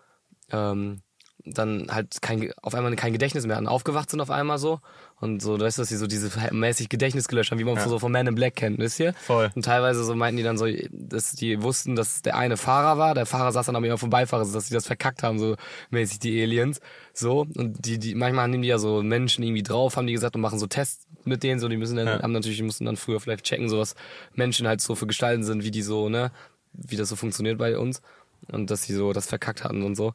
ähm, 0.53 1.03
dann 1.47 1.87
halt 1.91 2.21
kein, 2.23 2.53
auf 2.63 2.75
einmal 2.75 2.95
kein 2.97 3.13
Gedächtnis 3.13 3.47
mehr 3.47 3.57
hatten, 3.57 3.69
aufgewacht 3.69 4.11
sind 4.11 4.21
auf 4.21 4.31
einmal 4.31 4.59
so 4.59 4.81
und 5.21 5.41
so, 5.41 5.57
du 5.57 5.65
weißt, 5.65 5.79
dass 5.79 5.89
sie 5.89 5.97
so 5.97 6.07
diese 6.07 6.31
mäßig 6.53 6.89
Gedächtnis 6.89 7.29
gelöscht 7.29 7.51
haben, 7.51 7.59
wie 7.59 7.65
man 7.65 7.79
so 7.79 7.99
von 7.99 8.13
Man 8.13 8.27
in 8.27 8.35
Black 8.35 8.57
kennt, 8.57 8.79
wisst 8.79 9.01
ihr? 9.01 9.15
Voll. 9.15 9.51
Und 9.55 9.65
teilweise 9.65 10.05
so 10.05 10.15
meinten 10.15 10.37
die 10.37 10.43
dann 10.43 10.59
so, 10.59 10.67
dass 10.91 11.33
die 11.33 11.63
wussten, 11.63 11.97
dass 11.97 12.23
der 12.23 12.37
eine 12.37 12.57
Fahrer 12.57 12.99
war, 12.99 13.15
der 13.15 13.27
Fahrer 13.27 13.53
saß 13.53 13.67
dann 13.67 13.77
aber 13.77 13.87
immer 13.87 13.97
vom 13.97 14.11
Beifahrer, 14.11 14.45
dass 14.45 14.67
sie 14.69 14.75
das 14.75 14.87
verkackt 14.87 15.23
haben, 15.23 15.39
so 15.39 15.57
mäßig 15.91 16.19
die 16.19 16.43
Aliens, 16.43 16.81
so 17.15 17.47
und 17.57 17.85
die, 17.87 17.99
die 17.99 18.15
manchmal 18.15 18.49
nehmen 18.49 18.63
die 18.63 18.69
ja 18.69 18.79
so 18.79 19.03
Menschen 19.03 19.45
irgendwie 19.45 19.63
drauf, 19.63 19.97
haben 19.97 20.07
die 20.07 20.13
gesagt 20.13 20.35
und 20.35 20.43
machen 20.43 20.59
so 20.59 20.67
Tests 20.67 21.07
mit 21.25 21.43
denen, 21.43 21.61
so 21.61 21.69
die 21.69 21.77
müssen 21.77 21.97
dann, 21.97 22.07
Ja. 22.07 22.23
haben 22.23 22.33
natürlich, 22.33 22.59
die 22.59 22.65
mussten 22.65 22.85
dann 22.85 22.97
früher 22.97 23.21
vielleicht 23.21 23.45
checken, 23.45 23.69
so 23.69 23.79
was 23.79 23.95
Menschen 24.35 24.67
halt 24.69 24.81
so 24.81 24.95
für 24.95 25.07
Gestalten 25.07 25.45
sind, 25.45 25.65
wie 25.65 25.71
die 25.71 25.83
so, 25.83 26.09
ne, 26.09 26.31
wie 26.73 26.97
das 26.97 27.09
so 27.09 27.17
funktioniert 27.17 27.57
bei 27.59 27.79
uns 27.79 28.03
und 28.53 28.71
dass 28.71 28.83
sie 28.83 28.95
so 28.95 29.13
das 29.13 29.27
verkackt 29.27 29.65
hatten 29.65 29.83
und 29.83 29.95
so. 29.95 30.13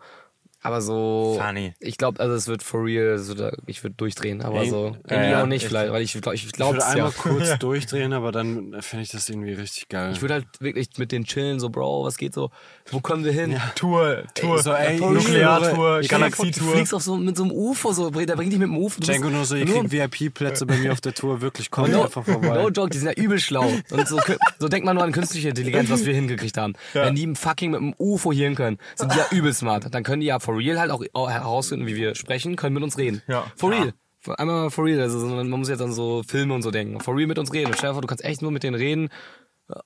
Aber 0.63 0.81
so, 0.81 1.39
Funny. 1.43 1.73
ich 1.79 1.97
glaube, 1.97 2.19
also 2.19 2.35
es 2.35 2.47
wird 2.47 2.61
for 2.61 2.85
real, 2.85 3.17
so 3.17 3.33
da, 3.33 3.51
ich 3.65 3.83
würde 3.83 3.95
durchdrehen, 3.95 4.41
aber 4.43 4.61
Ey, 4.61 4.69
so, 4.69 4.95
ja, 5.09 5.15
irgendwie 5.15 5.31
ja, 5.31 5.41
auch 5.43 5.47
nicht 5.47 5.63
ich- 5.63 5.67
vielleicht, 5.69 5.91
weil 5.91 6.03
ich, 6.03 6.13
glaub- 6.21 6.35
ich 6.35 6.45
Ich 6.45 6.51
glaube 6.51 6.75
würde 6.75 6.85
einmal 6.85 7.09
ja. 7.09 7.15
kurz 7.17 7.49
durchdrehen, 7.59 8.13
aber 8.13 8.31
dann 8.31 8.75
fände 8.81 9.03
ich 9.03 9.09
das 9.09 9.27
irgendwie 9.27 9.53
richtig 9.53 9.89
geil. 9.89 10.11
Ich 10.13 10.21
würde 10.21 10.35
halt 10.35 10.45
wirklich 10.59 10.89
mit 10.97 11.11
denen 11.11 11.25
chillen, 11.25 11.59
so, 11.59 11.69
Bro, 11.69 12.03
was 12.05 12.17
geht 12.17 12.33
so? 12.35 12.51
Wo 12.91 12.99
können 12.99 13.23
wir 13.23 13.31
hin? 13.31 13.59
Tour, 13.75 14.23
Tour, 14.35 14.61
so, 14.61 14.71
ey, 14.73 14.99
Nukleartour, 14.99 16.01
ich- 16.01 16.07
Du 16.07 16.11
Galaxietour. 16.15 16.73
fliegst 16.73 16.93
auf 16.93 17.01
so, 17.01 17.15
mit 17.17 17.38
so 17.38 17.43
einem 17.43 17.51
UFO, 17.53 17.91
so, 17.91 18.09
der 18.11 18.35
bringt 18.35 18.51
dich 18.51 18.59
mit 18.59 18.67
dem 18.67 18.77
UFO. 18.77 18.99
Du 19.01 19.07
Django 19.07 19.29
nur 19.29 19.45
so, 19.45 19.55
ihr 19.55 19.65
kriegt 19.65 19.91
VIP-Plätze 19.91 20.65
bei 20.65 20.77
mir 20.77 20.91
auf 20.91 21.01
der 21.01 21.13
Tour, 21.13 21.41
wirklich, 21.41 21.71
kommt 21.71 21.89
No, 21.91 22.03
einfach 22.03 22.23
vorbei. 22.23 22.61
no 22.61 22.69
joke, 22.69 22.89
die 22.89 22.97
sind 22.99 23.07
ja 23.07 23.23
übel 23.23 23.39
schlau. 23.39 23.65
Und 23.89 24.07
so, 24.07 24.19
so 24.59 24.67
denkt 24.67 24.85
man 24.85 24.95
nur 24.95 25.03
an 25.03 25.11
künstliche 25.11 25.49
Intelligenz, 25.49 25.89
was 25.89 26.05
wir 26.05 26.13
hingekriegt 26.13 26.57
haben. 26.57 26.73
Wenn 26.93 27.15
die 27.15 27.33
fucking 27.35 27.71
mit 27.71 27.79
einem 27.81 27.95
UFO 27.97 28.31
hier 28.31 28.45
hin 28.45 28.55
können, 28.55 28.77
sind 28.95 29.11
die 29.13 29.17
ja 29.17 29.25
übel 29.31 29.53
smart. 29.53 29.88
Dann 29.93 30.03
können 30.03 30.19
die 30.21 30.27
ja 30.27 30.39
for 30.39 30.51
real 30.57 30.80
halt 30.80 30.91
auch 30.91 31.30
herausfinden, 31.30 31.88
wie 31.88 31.95
wir 31.95 32.15
sprechen, 32.15 32.56
können 32.56 32.73
mit 32.73 32.84
uns 32.84 32.98
reden. 32.98 33.22
Ja. 33.28 33.45
For 33.56 33.72
Ja. 33.73 33.80
real. 33.82 33.94
Einmal 34.38 34.64
mal 34.64 34.69
for 34.69 34.86
real. 34.86 34.99
Also, 35.02 35.19
so- 35.19 35.28
man 35.28 35.49
muss 35.49 35.69
jetzt 35.69 35.82
an 35.82 35.94
so 35.94 36.22
Filme 36.28 36.53
und 36.53 36.61
so 36.61 36.69
denken. 36.72 36.99
For 36.99 37.15
real 37.15 37.28
mit 37.28 37.40
uns 37.40 37.52
reden. 37.53 37.73
Stell 37.76 37.90
dir 37.90 37.94
vor, 37.94 38.02
du 38.02 38.07
kannst 38.07 38.23
echt 38.23 38.41
nur 38.41 38.52
mit 38.52 38.64
denen 38.64 38.76
reden. 38.76 39.10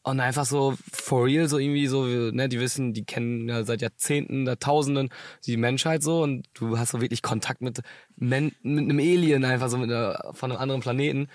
Und 0.01 0.19
einfach 0.19 0.45
so 0.45 0.73
for 0.91 1.25
real, 1.25 1.47
so 1.47 1.59
irgendwie 1.59 1.85
so, 1.85 2.05
ne, 2.05 2.49
die 2.49 2.59
wissen, 2.59 2.93
die 2.93 3.05
kennen 3.05 3.47
ja 3.47 3.63
seit 3.63 3.83
Jahrzehnten, 3.83 4.47
Jahrtausenden 4.47 5.09
die 5.45 5.57
Menschheit 5.57 6.01
so 6.01 6.23
und 6.23 6.47
du 6.55 6.79
hast 6.79 6.89
so 6.89 7.01
wirklich 7.01 7.21
Kontakt 7.21 7.61
mit, 7.61 7.81
Men 8.15 8.51
mit 8.63 8.83
einem 8.85 8.97
Alien 8.97 9.45
einfach 9.45 9.69
so 9.69 9.77
mit 9.77 9.91
einer, 9.91 10.31
von 10.33 10.51
einem 10.51 10.59
anderen 10.59 10.81
Planeten 10.81 11.27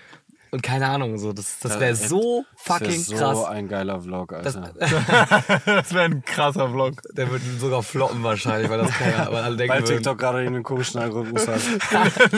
und 0.52 0.62
keine 0.62 0.88
Ahnung, 0.88 1.18
so, 1.18 1.32
das, 1.32 1.58
das 1.60 1.78
wäre 1.80 1.92
Äh, 1.92 1.94
so 1.94 2.44
das 2.66 2.80
wär 2.80 2.88
fucking 2.88 3.00
so 3.02 3.16
krass. 3.16 3.44
ein 3.44 3.68
geiler 3.68 4.00
Vlog, 4.00 4.32
Alter. 4.32 4.72
Das 5.66 5.92
wäre 5.94 6.04
ein 6.04 6.24
krasser 6.24 6.68
Vlog. 6.70 6.94
Der 7.12 7.30
wird 7.30 7.42
sogar 7.58 7.82
floppen 7.82 8.22
wahrscheinlich, 8.22 8.68
weil 8.70 8.78
das 8.78 8.90
keiner, 8.90 9.30
weil 9.32 9.42
alle 9.44 9.56
denken 9.56 9.72
Weil 9.74 9.82
würden, 9.82 9.96
TikTok 9.96 10.18
gerade 10.18 10.38
einen 10.38 10.62
komischen 10.62 11.00
Algorithmus 11.00 11.46
hat. 11.48 11.60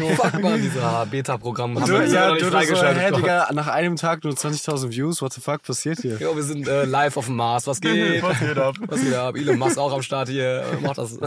Hoch. 0.00 0.10
fuck 0.16 0.40
man, 0.42 0.60
dieser 0.60 1.06
Beta-Programm 1.06 1.78
haben 1.80 1.86
Du, 1.86 1.98
wir 1.98 2.06
ja, 2.06 2.28
noch 2.28 2.34
nicht 2.34 2.46
du, 2.46 2.50
du 2.50 2.52
so, 2.52 2.58
hä, 2.58 2.66
freigeschaltet. 2.66 3.16
Digga, 3.18 3.48
nach 3.52 3.68
einem 3.68 3.96
Tag 3.96 4.24
nur 4.24 4.34
20.000 4.34 4.90
Views, 4.90 5.22
what 5.22 5.32
the 5.32 5.40
fuck 5.40 5.62
passiert 5.62 6.00
hier? 6.00 6.16
Jo, 6.18 6.34
wir 6.36 6.42
sind 6.42 6.66
äh, 6.68 6.84
live 6.84 7.16
auf 7.16 7.26
dem 7.26 7.36
Mars, 7.36 7.66
was 7.66 7.80
geht? 7.80 7.94
Was 8.22 8.38
geht 8.40 8.58
ab? 8.58 8.74
Was 8.86 9.00
geht 9.00 9.14
ab? 9.14 9.36
Elon 9.36 9.58
Musk 9.58 9.78
auch 9.78 9.92
am 9.92 10.02
Start 10.02 10.28
hier, 10.28 10.62
äh, 10.62 10.80
macht 10.80 10.98
das 10.98 11.18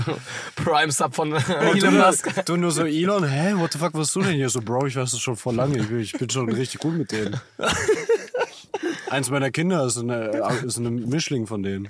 Prime-Sub 0.55 1.13
von 1.15 1.33
Und 1.33 1.43
Elon 1.43 1.97
Musk. 1.97 2.29
du 2.45 2.55
nur 2.57 2.71
so, 2.71 2.83
Elon, 2.85 3.23
hä, 3.27 3.53
what 3.55 3.73
the 3.73 3.79
fuck, 3.79 3.93
was 3.93 3.99
bist 4.07 4.15
du 4.15 4.21
denn 4.21 4.33
hier? 4.35 4.49
So, 4.49 4.61
Bro, 4.61 4.87
ich 4.87 4.95
weiß 4.95 5.11
das 5.11 5.19
schon 5.19 5.35
vor 5.35 5.53
lange, 5.53 5.77
ich 5.77 5.89
bin, 5.97 6.03
ich 6.03 6.13
bin 6.13 6.29
schon 6.29 6.51
richtig 6.51 6.79
gut 6.81 6.93
mit 6.97 7.11
denen. 7.11 7.39
Eins 9.09 9.29
meiner 9.29 9.51
Kinder 9.51 9.85
ist, 9.85 9.97
eine, 9.97 10.31
ist 10.65 10.77
ein 10.77 11.07
Mischling 11.07 11.47
von 11.47 11.63
denen. 11.63 11.87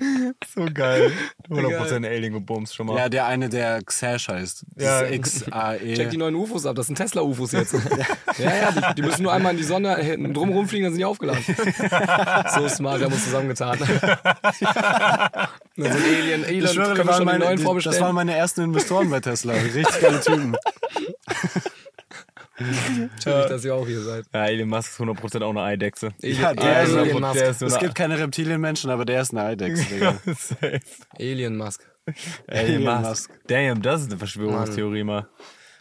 So 0.54 0.66
geil. 0.72 1.12
100% 1.50 2.06
Alien 2.08 2.34
gebumst 2.34 2.76
schon 2.76 2.86
mal. 2.88 2.96
Ja, 2.96 3.10
der 3.10 3.26
eine, 3.26 3.50
der 3.50 3.82
Xash 3.84 4.28
heißt. 4.30 4.66
Das 4.76 4.84
Ja. 4.84 5.00
ist 5.02 5.16
X-A-E. 5.16 5.96
Check 5.96 6.12
die 6.12 6.18
neuen 6.18 6.36
UFOs 6.36 6.66
ab, 6.68 6.76
das 6.76 6.86
sind 6.88 6.96
Tesla-UFOs 6.96 7.52
jetzt. 7.54 7.74
ja, 8.38 8.56
ja, 8.56 8.72
die, 8.72 8.96
die 8.96 9.02
müssen 9.02 9.24
nur 9.24 9.34
einmal 9.34 9.54
in 9.54 9.58
die 9.58 9.64
Sonne 9.64 9.96
hinten 9.98 10.34
drum 10.34 10.50
rumfliegen, 10.52 10.86
dann 10.86 10.94
sind 10.94 11.00
die 11.00 11.06
aufgeladen. 11.06 11.44
so 12.56 12.68
smart, 12.70 13.00
wir 13.00 13.06
haben 13.08 13.14
uns 13.14 13.24
zusammengetan. 13.26 13.80
dann 13.80 13.90
sind 15.76 15.88
Alien, 15.88 16.44
Elon, 16.44 16.64
Ich 16.66 16.72
schwöre, 16.72 16.94
können 16.94 16.98
das 16.98 16.98
wir 16.98 17.06
waren, 17.08 17.16
schon 17.18 17.26
meine, 17.26 17.46
neuen 17.46 17.58
die, 17.58 17.64
vorbestellen? 17.64 17.96
das 17.98 18.06
waren 18.06 18.16
meine 18.16 18.36
ersten 18.36 18.62
Investoren 18.62 19.10
bei 19.10 19.20
Tesla. 19.22 19.54
Richtig 19.54 20.00
geile 20.00 20.22
Typen. 20.22 20.56
Natürlich, 22.60 23.46
dass 23.50 23.66
ihr 23.66 23.76
auch 23.76 23.86
hier 23.86 24.02
seid. 24.02 24.26
Ja, 24.34 24.46
Elon 24.48 24.70
Musk 24.70 24.92
ist 24.92 25.00
100% 25.00 25.44
auch 25.44 25.50
eine 25.52 25.62
Eidechse. 25.62 26.12
Ja, 26.22 26.54
der 26.54 26.84
ist- 26.84 26.96
Alien 26.96 27.20
Musk. 27.22 27.34
der 27.36 27.50
ist 27.50 27.62
Es 27.62 27.80
gibt 27.80 27.96
keine 27.96 28.18
Reptilienmenschen, 28.18 28.90
aber 28.90 29.06
der 29.06 29.22
ist 29.22 29.32
eine 29.32 29.44
Eidechse, 29.44 29.86
Digga. 29.94 30.14
Safe. 30.26 30.80
Alien 31.20 31.58
Musk. 31.58 31.88
Elon 32.48 32.82
Elon 32.84 33.02
Musk. 33.04 33.32
Damn, 33.48 33.82
das 33.82 34.02
ist 34.02 34.10
eine 34.12 34.18
Verschwörungstheorie 34.18 35.04
mal. 35.04 35.28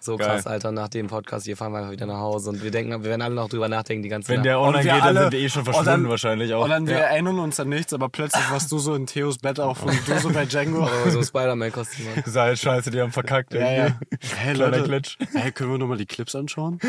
So 0.07 0.17
Geil. 0.17 0.29
krass, 0.29 0.47
Alter. 0.47 0.73
Nach 0.73 0.89
dem 0.89 1.09
Podcast 1.09 1.47
hier 1.47 1.57
fahren 1.57 1.73
wir 1.73 1.79
einfach 1.79 1.91
wieder 1.91 2.07
nach 2.07 2.19
Hause 2.21 2.51
und 2.51 2.63
wir 2.63 2.71
denken, 2.71 2.93
wir 2.93 3.03
werden 3.11 3.23
alle 3.23 3.35
noch 3.35 3.49
drüber 3.49 3.69
nachdenken 3.69 4.03
die 4.03 4.09
ganze 4.09 4.29
Wenn 4.29 4.37
Nacht. 4.37 4.47
der 4.47 4.61
online 4.61 4.85
wir 4.85 4.93
geht, 4.93 5.01
dann 5.03 5.09
alle- 5.09 5.21
sind 5.23 5.33
wir 5.33 5.39
eh 5.41 5.49
schon 5.49 5.61
und 5.61 5.65
verschwunden 5.65 5.91
dann- 5.91 6.09
wahrscheinlich 6.09 6.55
auch. 6.55 6.65
Und 6.65 6.71
dann, 6.71 6.87
wir 6.87 6.97
erinnern 6.97 7.39
uns 7.41 7.59
an 7.61 7.69
nichts, 7.69 7.93
aber 7.93 8.09
plötzlich 8.09 8.51
warst 8.51 8.71
du 8.73 8.79
so 8.79 8.95
in 8.95 9.07
Theos 9.07 9.39
Bett 9.39 9.59
auf 9.61 9.83
und 9.83 10.09
du 10.09 10.19
so 10.19 10.31
bei 10.33 10.47
Django. 10.47 10.89
Oh, 11.07 11.11
so 11.11 11.23
Spider-Man-Kostüm. 11.23 12.07
Das 12.17 12.27
ist 12.29 12.37
halt 12.37 12.59
scheiße, 12.59 12.91
die 12.91 13.01
haben 13.01 13.13
verkackt. 13.13 13.53
Ja, 13.53 13.61
ja. 13.71 13.99
Hey, 14.37 14.55
Kleiner 14.55 14.77
Leute. 14.79 14.89
Glitch. 14.89 15.19
Hey, 15.35 15.53
können 15.53 15.73
wir 15.73 15.79
nochmal 15.79 15.99
die 15.99 16.07
Clips 16.07 16.35
anschauen? 16.35 16.79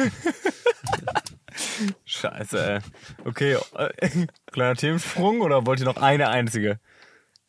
Scheiße, 2.05 2.73
ey. 2.73 2.79
Okay, 3.25 3.57
äh, 3.75 4.25
kleiner 4.51 4.75
Themensprung 4.75 5.41
oder 5.41 5.65
wollt 5.65 5.79
ihr 5.79 5.85
noch 5.85 5.97
eine 5.97 6.29
einzige? 6.29 6.79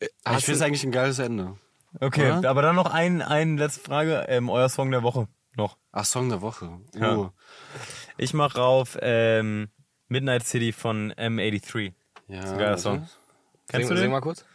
ich 0.01 0.45
finde 0.45 0.57
es 0.57 0.61
eigentlich 0.61 0.83
ein 0.83 0.91
geiles 0.91 1.19
Ende. 1.19 1.55
Okay, 1.99 2.31
Oder? 2.31 2.49
aber 2.49 2.61
dann 2.61 2.75
noch 2.75 2.91
ein, 2.93 3.21
eine 3.21 3.55
letzte 3.55 3.81
Frage. 3.81 4.25
Ähm, 4.29 4.49
euer 4.49 4.69
Song 4.69 4.91
der 4.91 5.03
Woche 5.03 5.27
noch. 5.59 5.77
Ach, 5.91 6.05
Song 6.05 6.29
der 6.29 6.41
Woche. 6.41 6.65
Uh. 6.95 6.99
Ja. 6.99 7.33
Ich 8.17 8.33
mach 8.33 8.55
rauf 8.55 8.97
ähm, 9.01 9.69
Midnight 10.07 10.45
City 10.45 10.71
von 10.71 11.13
M83. 11.13 11.93
Ja, 12.27 12.41
ein 12.41 12.57
geiler 12.57 12.77
Song. 12.77 13.07
Kennst 13.67 13.87
Sing, 13.87 13.95
du 13.95 13.95
sing 13.95 14.05
den? 14.05 14.11
mal 14.11 14.21
kurz. 14.21 14.45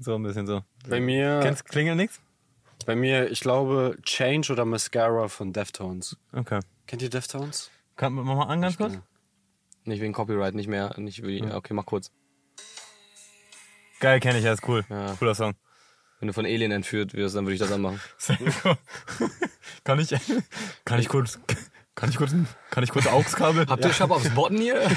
So 0.00 0.14
ein 0.14 0.22
bisschen 0.22 0.46
so. 0.46 0.62
Bei 0.88 1.00
mir, 1.00 1.40
Kennst 1.42 1.64
klingelt 1.66 1.96
nix? 1.96 2.20
bei 2.86 2.94
mir, 2.96 3.30
ich 3.30 3.40
glaube, 3.40 3.98
Change 4.02 4.52
oder 4.52 4.64
Mascara 4.64 5.28
von 5.28 5.52
Deftones. 5.52 6.16
Okay. 6.32 6.60
Kennt 6.86 7.02
ihr 7.02 7.10
Deftones? 7.10 7.70
Kann 7.96 8.14
man 8.14 8.24
mal 8.24 8.44
an 8.46 8.62
ganz 8.62 8.78
kurz? 8.78 8.98
Nicht 9.84 10.00
wegen 10.00 10.12
Copyright, 10.14 10.54
nicht 10.54 10.68
mehr. 10.68 10.94
Nicht 10.98 11.22
wie, 11.22 11.42
Okay, 11.42 11.74
mach 11.74 11.84
kurz. 11.84 12.10
Geil, 14.00 14.20
kenne 14.20 14.38
ich, 14.38 14.44
ja, 14.44 14.52
ist 14.52 14.66
cool. 14.68 14.84
Ja. 14.88 15.14
Cooler 15.18 15.34
Song. 15.34 15.54
Wenn 16.20 16.26
du 16.26 16.32
von 16.32 16.44
Alien 16.44 16.72
entführt 16.72 17.14
wirst, 17.14 17.36
dann 17.36 17.44
würde 17.44 17.54
ich 17.54 17.60
das 17.60 17.70
anmachen. 17.70 18.00
kann 19.84 20.00
ich, 20.00 20.14
kann 20.84 20.98
ich 20.98 21.08
kurz, 21.08 21.38
kann 21.98 22.10
ich 22.10 22.16
kurz, 22.16 22.30
kann 22.70 22.84
ich 22.84 22.90
kurz 22.90 23.06
AUX-Kabel? 23.08 23.66
Habt 23.68 23.84
ihr 23.84 23.92
Shop 23.92 24.10
aufs 24.12 24.28
Botten 24.30 24.58
hier? 24.58 24.80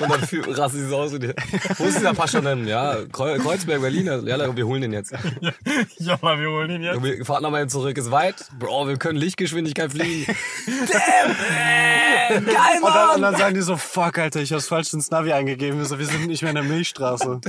Und 0.00 0.10
dann 0.10 0.20
fühl- 0.26 0.52
raste 0.52 0.78
ich 0.78 0.88
so 0.88 0.96
aus. 0.96 1.12
und 1.12 1.22
die- 1.22 1.32
Wo 1.78 1.84
ist 1.84 1.98
dieser 1.98 2.12
Pascha 2.14 2.40
denn? 2.40 2.66
Ja, 2.66 2.96
Kreu- 3.12 3.38
Kreuzberg, 3.38 3.80
Berlin. 3.80 4.06
Ja, 4.26 4.56
wir 4.56 4.66
holen 4.66 4.82
den 4.82 4.92
jetzt. 4.92 5.12
ja, 5.98 6.18
mal, 6.20 6.38
wir 6.40 6.50
holen 6.50 6.70
ihn 6.70 6.82
jetzt. 6.82 7.02
Wir 7.02 7.24
fahren 7.24 7.42
nochmal 7.44 7.60
hin 7.60 7.68
zurück. 7.68 7.96
Ist 7.96 8.10
weit. 8.10 8.34
Bro, 8.58 8.88
wir 8.88 8.96
können 8.96 9.18
Lichtgeschwindigkeit 9.18 9.92
fliegen. 9.92 10.26
Damn. 10.66 12.44
Geil, 12.44 12.44
Und 12.82 12.94
dann, 12.94 13.08
und 13.14 13.20
Mann. 13.20 13.22
dann 13.22 13.36
sagen 13.36 13.54
die 13.54 13.60
so, 13.62 13.76
fuck, 13.76 14.18
Alter, 14.18 14.40
ich 14.40 14.52
hab's 14.52 14.66
falsch 14.68 14.92
ins 14.92 15.10
Navi 15.10 15.32
eingegeben. 15.32 15.78
Wir 15.78 15.86
so, 15.86 15.98
wir 15.98 16.06
sind 16.06 16.26
nicht 16.26 16.42
mehr 16.42 16.50
in 16.50 16.56
der 16.56 16.64
Milchstraße. 16.64 17.40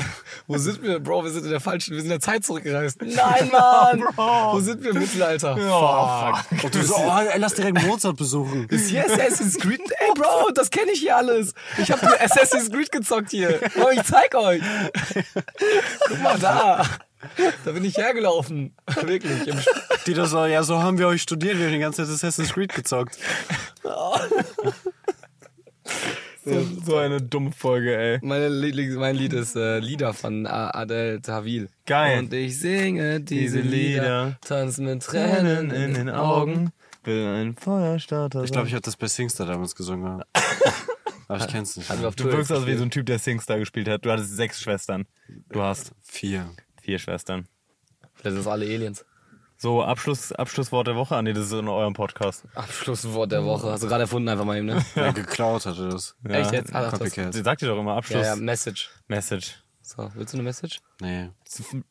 Wo 0.48 0.58
sind 0.58 0.82
wir? 0.84 1.00
Bro, 1.00 1.24
wir 1.26 1.32
sind 1.32 1.44
in 1.46 1.50
der 1.52 1.60
falschen, 1.60 1.92
wir 1.96 1.98
sind 2.02 2.06
in 2.12 2.20
der 2.20 2.22
Zeit 2.22 2.46
zurückgereist. 2.46 3.02
Nein, 3.02 3.50
Mann. 3.52 4.04
Wo 4.16 4.60
sind 4.60 4.84
wir 4.84 4.92
im 4.92 5.00
Mittelalter? 5.00 5.58
Fuck. 5.58 6.64
Und 6.64 6.76
du 6.76 6.84
so, 6.84 6.96
oh, 6.96 7.39
lass 7.40 7.53
direkt 7.56 7.82
Mozart 7.86 8.18
besuchen. 8.18 8.68
Ist 8.70 8.90
hier 8.90 9.06
Assassin's 9.06 9.57
Creed? 9.57 9.80
Ey, 9.82 10.14
Bro, 10.16 10.52
das 10.53 10.70
kenne 10.70 10.91
ich 10.91 10.99
hier 10.99 11.16
alles. 11.18 11.53
Ich 11.78 11.91
habe 11.91 12.02
Assassin's 12.22 12.70
Creed 12.72 12.91
gezockt 12.91 13.32
hier. 13.32 13.60
Bro, 13.76 13.91
ich 13.91 14.03
zeig 14.03 14.36
euch. 14.36 14.61
Guck 16.07 16.22
mal 16.22 16.38
da. 16.40 16.86
Da 17.66 17.72
bin 17.72 17.84
ich 17.84 17.98
hergelaufen. 17.98 18.74
Wirklich. 19.02 19.53
Die 20.07 20.14
da 20.14 20.26
so, 20.26 20.45
ja, 20.45 20.64
so 20.64 20.82
haben 20.82 20.98
wir 20.98 21.07
euch 21.07 21.22
studiert, 21.22 21.57
wir 21.57 21.66
haben 21.66 21.74
die 21.74 21.80
ganze 21.80 22.06
Zeit 22.06 22.14
Assassin's 22.16 22.53
Creed 22.53 22.74
gezockt. 22.74 23.18
So, 26.45 26.66
so 26.86 26.98
eine 26.98 27.22
dumme 27.22 27.52
Folge, 27.52 27.95
ey. 27.98 28.20
Meine 28.22 28.49
mein 28.49 29.16
Lied 29.16 29.34
ist 29.34 29.56
äh, 29.57 29.80
Lieder 29.80 30.14
von 30.14 30.48
A- 30.48 30.72
Adele 30.74 31.22
Tawil. 31.22 31.68
Geil. 31.86 32.20
Und 32.20 32.34
ich 32.34 32.57
singe 32.60 33.20
diese 33.20 33.41
Diese 33.41 33.60
Lieder, 33.60 34.02
Lieder, 34.02 34.38
tanz 34.41 34.78
mit 34.78 35.03
Tränen 35.03 35.70
in 35.72 35.94
den 35.95 36.10
Augen. 36.10 36.72
Will 37.10 37.27
ein 37.27 37.56
Feuerstarter 37.56 38.44
Ich 38.44 38.52
glaube, 38.52 38.68
ich 38.68 38.73
habe 38.73 38.81
das 38.81 38.95
bei 38.95 39.07
Singstar 39.07 39.48
damals 39.48 39.76
gesungen. 39.76 40.23
Aber 41.27 41.40
ich 41.40 41.48
kenn's 41.48 41.76
nicht. 41.77 41.91
Auf 41.91 42.15
Du 42.15 42.26
wirkst 42.26 42.52
also 42.52 42.65
wie 42.68 42.76
so 42.76 42.84
ein 42.84 42.91
Typ, 42.91 43.06
der 43.06 43.19
Singstar 43.19 43.60
gespielt 43.60 43.88
hat. 43.88 44.06
Du 44.06 44.11
hattest 44.11 44.36
sechs 44.36 44.61
Schwestern. 44.61 45.06
Du 45.49 45.61
hast 45.61 45.91
Vier. 46.02 46.49
vier 46.81 46.99
Schwestern. 46.99 47.48
Vielleicht 48.15 48.34
sind 48.34 48.40
es 48.41 48.48
alle 48.48 48.65
Aliens. 48.65 49.06
So, 49.57 49.84
Abschluss, 49.84 50.31
Abschlusswort 50.31 50.88
der 50.88 50.95
Woche. 50.95 51.15
Ah, 51.18 51.22
nee, 51.22 51.34
das 51.34 51.45
ist 51.48 51.52
in 51.52 51.68
eurem 51.68 51.94
Podcast. 51.94 52.45
Abschlusswort 52.56 53.31
der 53.31 53.44
Woche. 53.44 53.69
Hast 53.72 53.84
du 53.84 53.88
gerade 53.88 54.03
erfunden 54.03 54.30
einfach 54.30 54.45
mal 54.45 54.57
eben, 54.57 54.68
ne? 54.68 54.84
Ja, 54.95 55.11
geklaut 55.11 55.65
hatte 55.65 55.90
das. 55.90 56.15
Echt 56.23 56.52
jetzt? 56.53 56.73
Ah, 56.73 56.84
das- 56.90 56.91
Copycat. 56.98 57.34
Sie 57.34 57.41
sagt 57.44 57.61
dir 57.61 57.68
doch 57.68 57.77
immer 57.80 57.95
Abschluss. 57.95 58.22
Ja, 58.22 58.36
ja, 58.36 58.41
Message. 58.41 58.90
Message. 59.07 59.56
So, 59.81 60.10
willst 60.15 60.34
du 60.34 60.38
eine 60.38 60.44
Message? 60.44 60.80
Nee. 61.02 61.30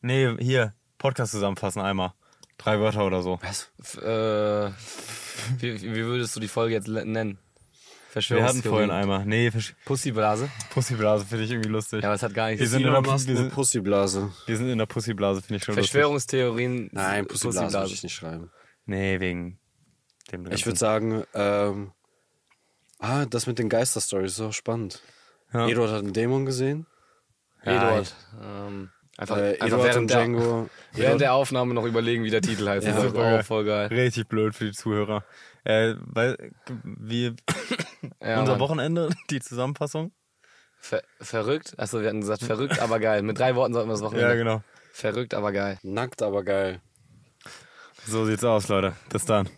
Nee, 0.01 0.35
hier. 0.39 0.73
Podcast 0.97 1.31
zusammenfassen 1.31 1.81
einmal. 1.81 2.13
Drei 2.59 2.79
Wörter 2.79 3.05
oder 3.05 3.23
so. 3.23 3.39
Was? 3.41 3.71
F 3.81 3.97
äh, 3.97 4.71
wie, 5.59 5.81
wie 5.81 6.05
würdest 6.05 6.35
du 6.35 6.39
die 6.39 6.47
Folge 6.47 6.75
jetzt 6.75 6.87
nennen? 6.87 7.39
Wir 8.13 8.43
hatten 8.43 8.63
vorhin 8.63 8.91
einmal. 8.91 9.25
Nee, 9.25 9.47
Versch- 9.49 9.73
Pussyblase? 9.85 10.49
Pussyblase 10.71 11.25
finde 11.25 11.45
ich 11.45 11.51
irgendwie 11.51 11.69
lustig. 11.69 12.01
Ja, 12.01 12.09
aber 12.09 12.15
es 12.15 12.23
hat 12.23 12.33
gar 12.33 12.47
nichts. 12.47 12.59
wir, 12.59 12.67
sind 12.67 12.85
in 12.85 12.91
der, 12.91 13.01
Pussyblase. 13.49 14.31
wir 14.47 14.57
sind 14.57 14.69
in 14.69 14.77
der 14.77 14.87
Pussyblase, 14.87 15.41
finde 15.41 15.57
ich 15.57 15.63
schon 15.63 15.75
lustig. 15.75 15.91
Verschwörungstheorien. 15.91 16.89
Nein, 16.91 17.27
Pussyblase 17.27 17.77
würde 17.77 17.93
ich 17.93 18.03
nicht 18.03 18.15
schreiben. 18.15 18.51
Nee, 18.85 19.19
wegen 19.19 19.59
dem 20.31 20.51
Ich 20.51 20.65
würde 20.65 20.79
sagen, 20.79 21.23
ähm, 21.35 21.91
ah, 22.97 23.25
das 23.25 23.45
mit 23.47 23.59
den 23.59 23.69
Geisterstories 23.69 24.33
ist 24.33 24.41
auch 24.41 24.53
spannend. 24.53 25.01
Ja. 25.53 25.67
Eduard 25.67 25.91
hat 25.91 25.99
einen 25.99 26.13
Dämon 26.13 26.45
gesehen. 26.45 26.87
Eduard. 27.61 28.15
Ähm, 28.41 28.89
einfach 29.19 29.37
Äh, 29.37 29.59
einfach 29.59 29.83
während, 29.83 30.09
der, 30.09 30.17
Django. 30.17 30.69
während 30.93 31.21
der 31.21 31.33
Aufnahme 31.33 31.73
noch 31.73 31.85
überlegen, 31.85 32.23
wie 32.23 32.29
der 32.29 32.41
Titel 32.41 32.67
heißt. 32.67 32.87
Ja, 32.87 32.93
das 32.93 33.03
ist 33.03 33.09
super 33.11 33.39
auch 33.39 33.45
voll 33.45 33.65
geil. 33.65 33.87
Richtig 33.87 34.27
blöd 34.27 34.55
für 34.55 34.65
die 34.65 34.71
Zuhörer. 34.71 35.23
Äh, 35.63 35.95
weil, 35.99 36.51
wie 36.83 37.35
Ja, 38.23 38.39
unser 38.39 38.53
Mann. 38.53 38.59
Wochenende, 38.61 39.09
die 39.29 39.39
Zusammenfassung. 39.41 40.11
Ver 40.79 41.03
verrückt? 41.19 41.73
Achso, 41.77 41.99
wir 41.99 42.07
hatten 42.07 42.21
gesagt, 42.21 42.41
verrückt, 42.43 42.79
aber 42.79 42.99
geil. 42.99 43.21
Mit 43.21 43.37
drei 43.37 43.55
Worten 43.55 43.73
sollten 43.73 43.89
wir 43.89 43.93
das 43.93 44.01
Wochenende. 44.01 44.29
Ja, 44.29 44.35
genau. 44.35 44.63
Verrückt, 44.93 45.33
aber 45.33 45.51
geil. 45.51 45.77
Nackt, 45.83 46.21
aber 46.21 46.43
geil. 46.43 46.79
So 48.07 48.25
sieht's 48.25 48.45
aus, 48.45 48.69
Leute. 48.69 48.93
Bis 49.09 49.25
dann. 49.25 49.49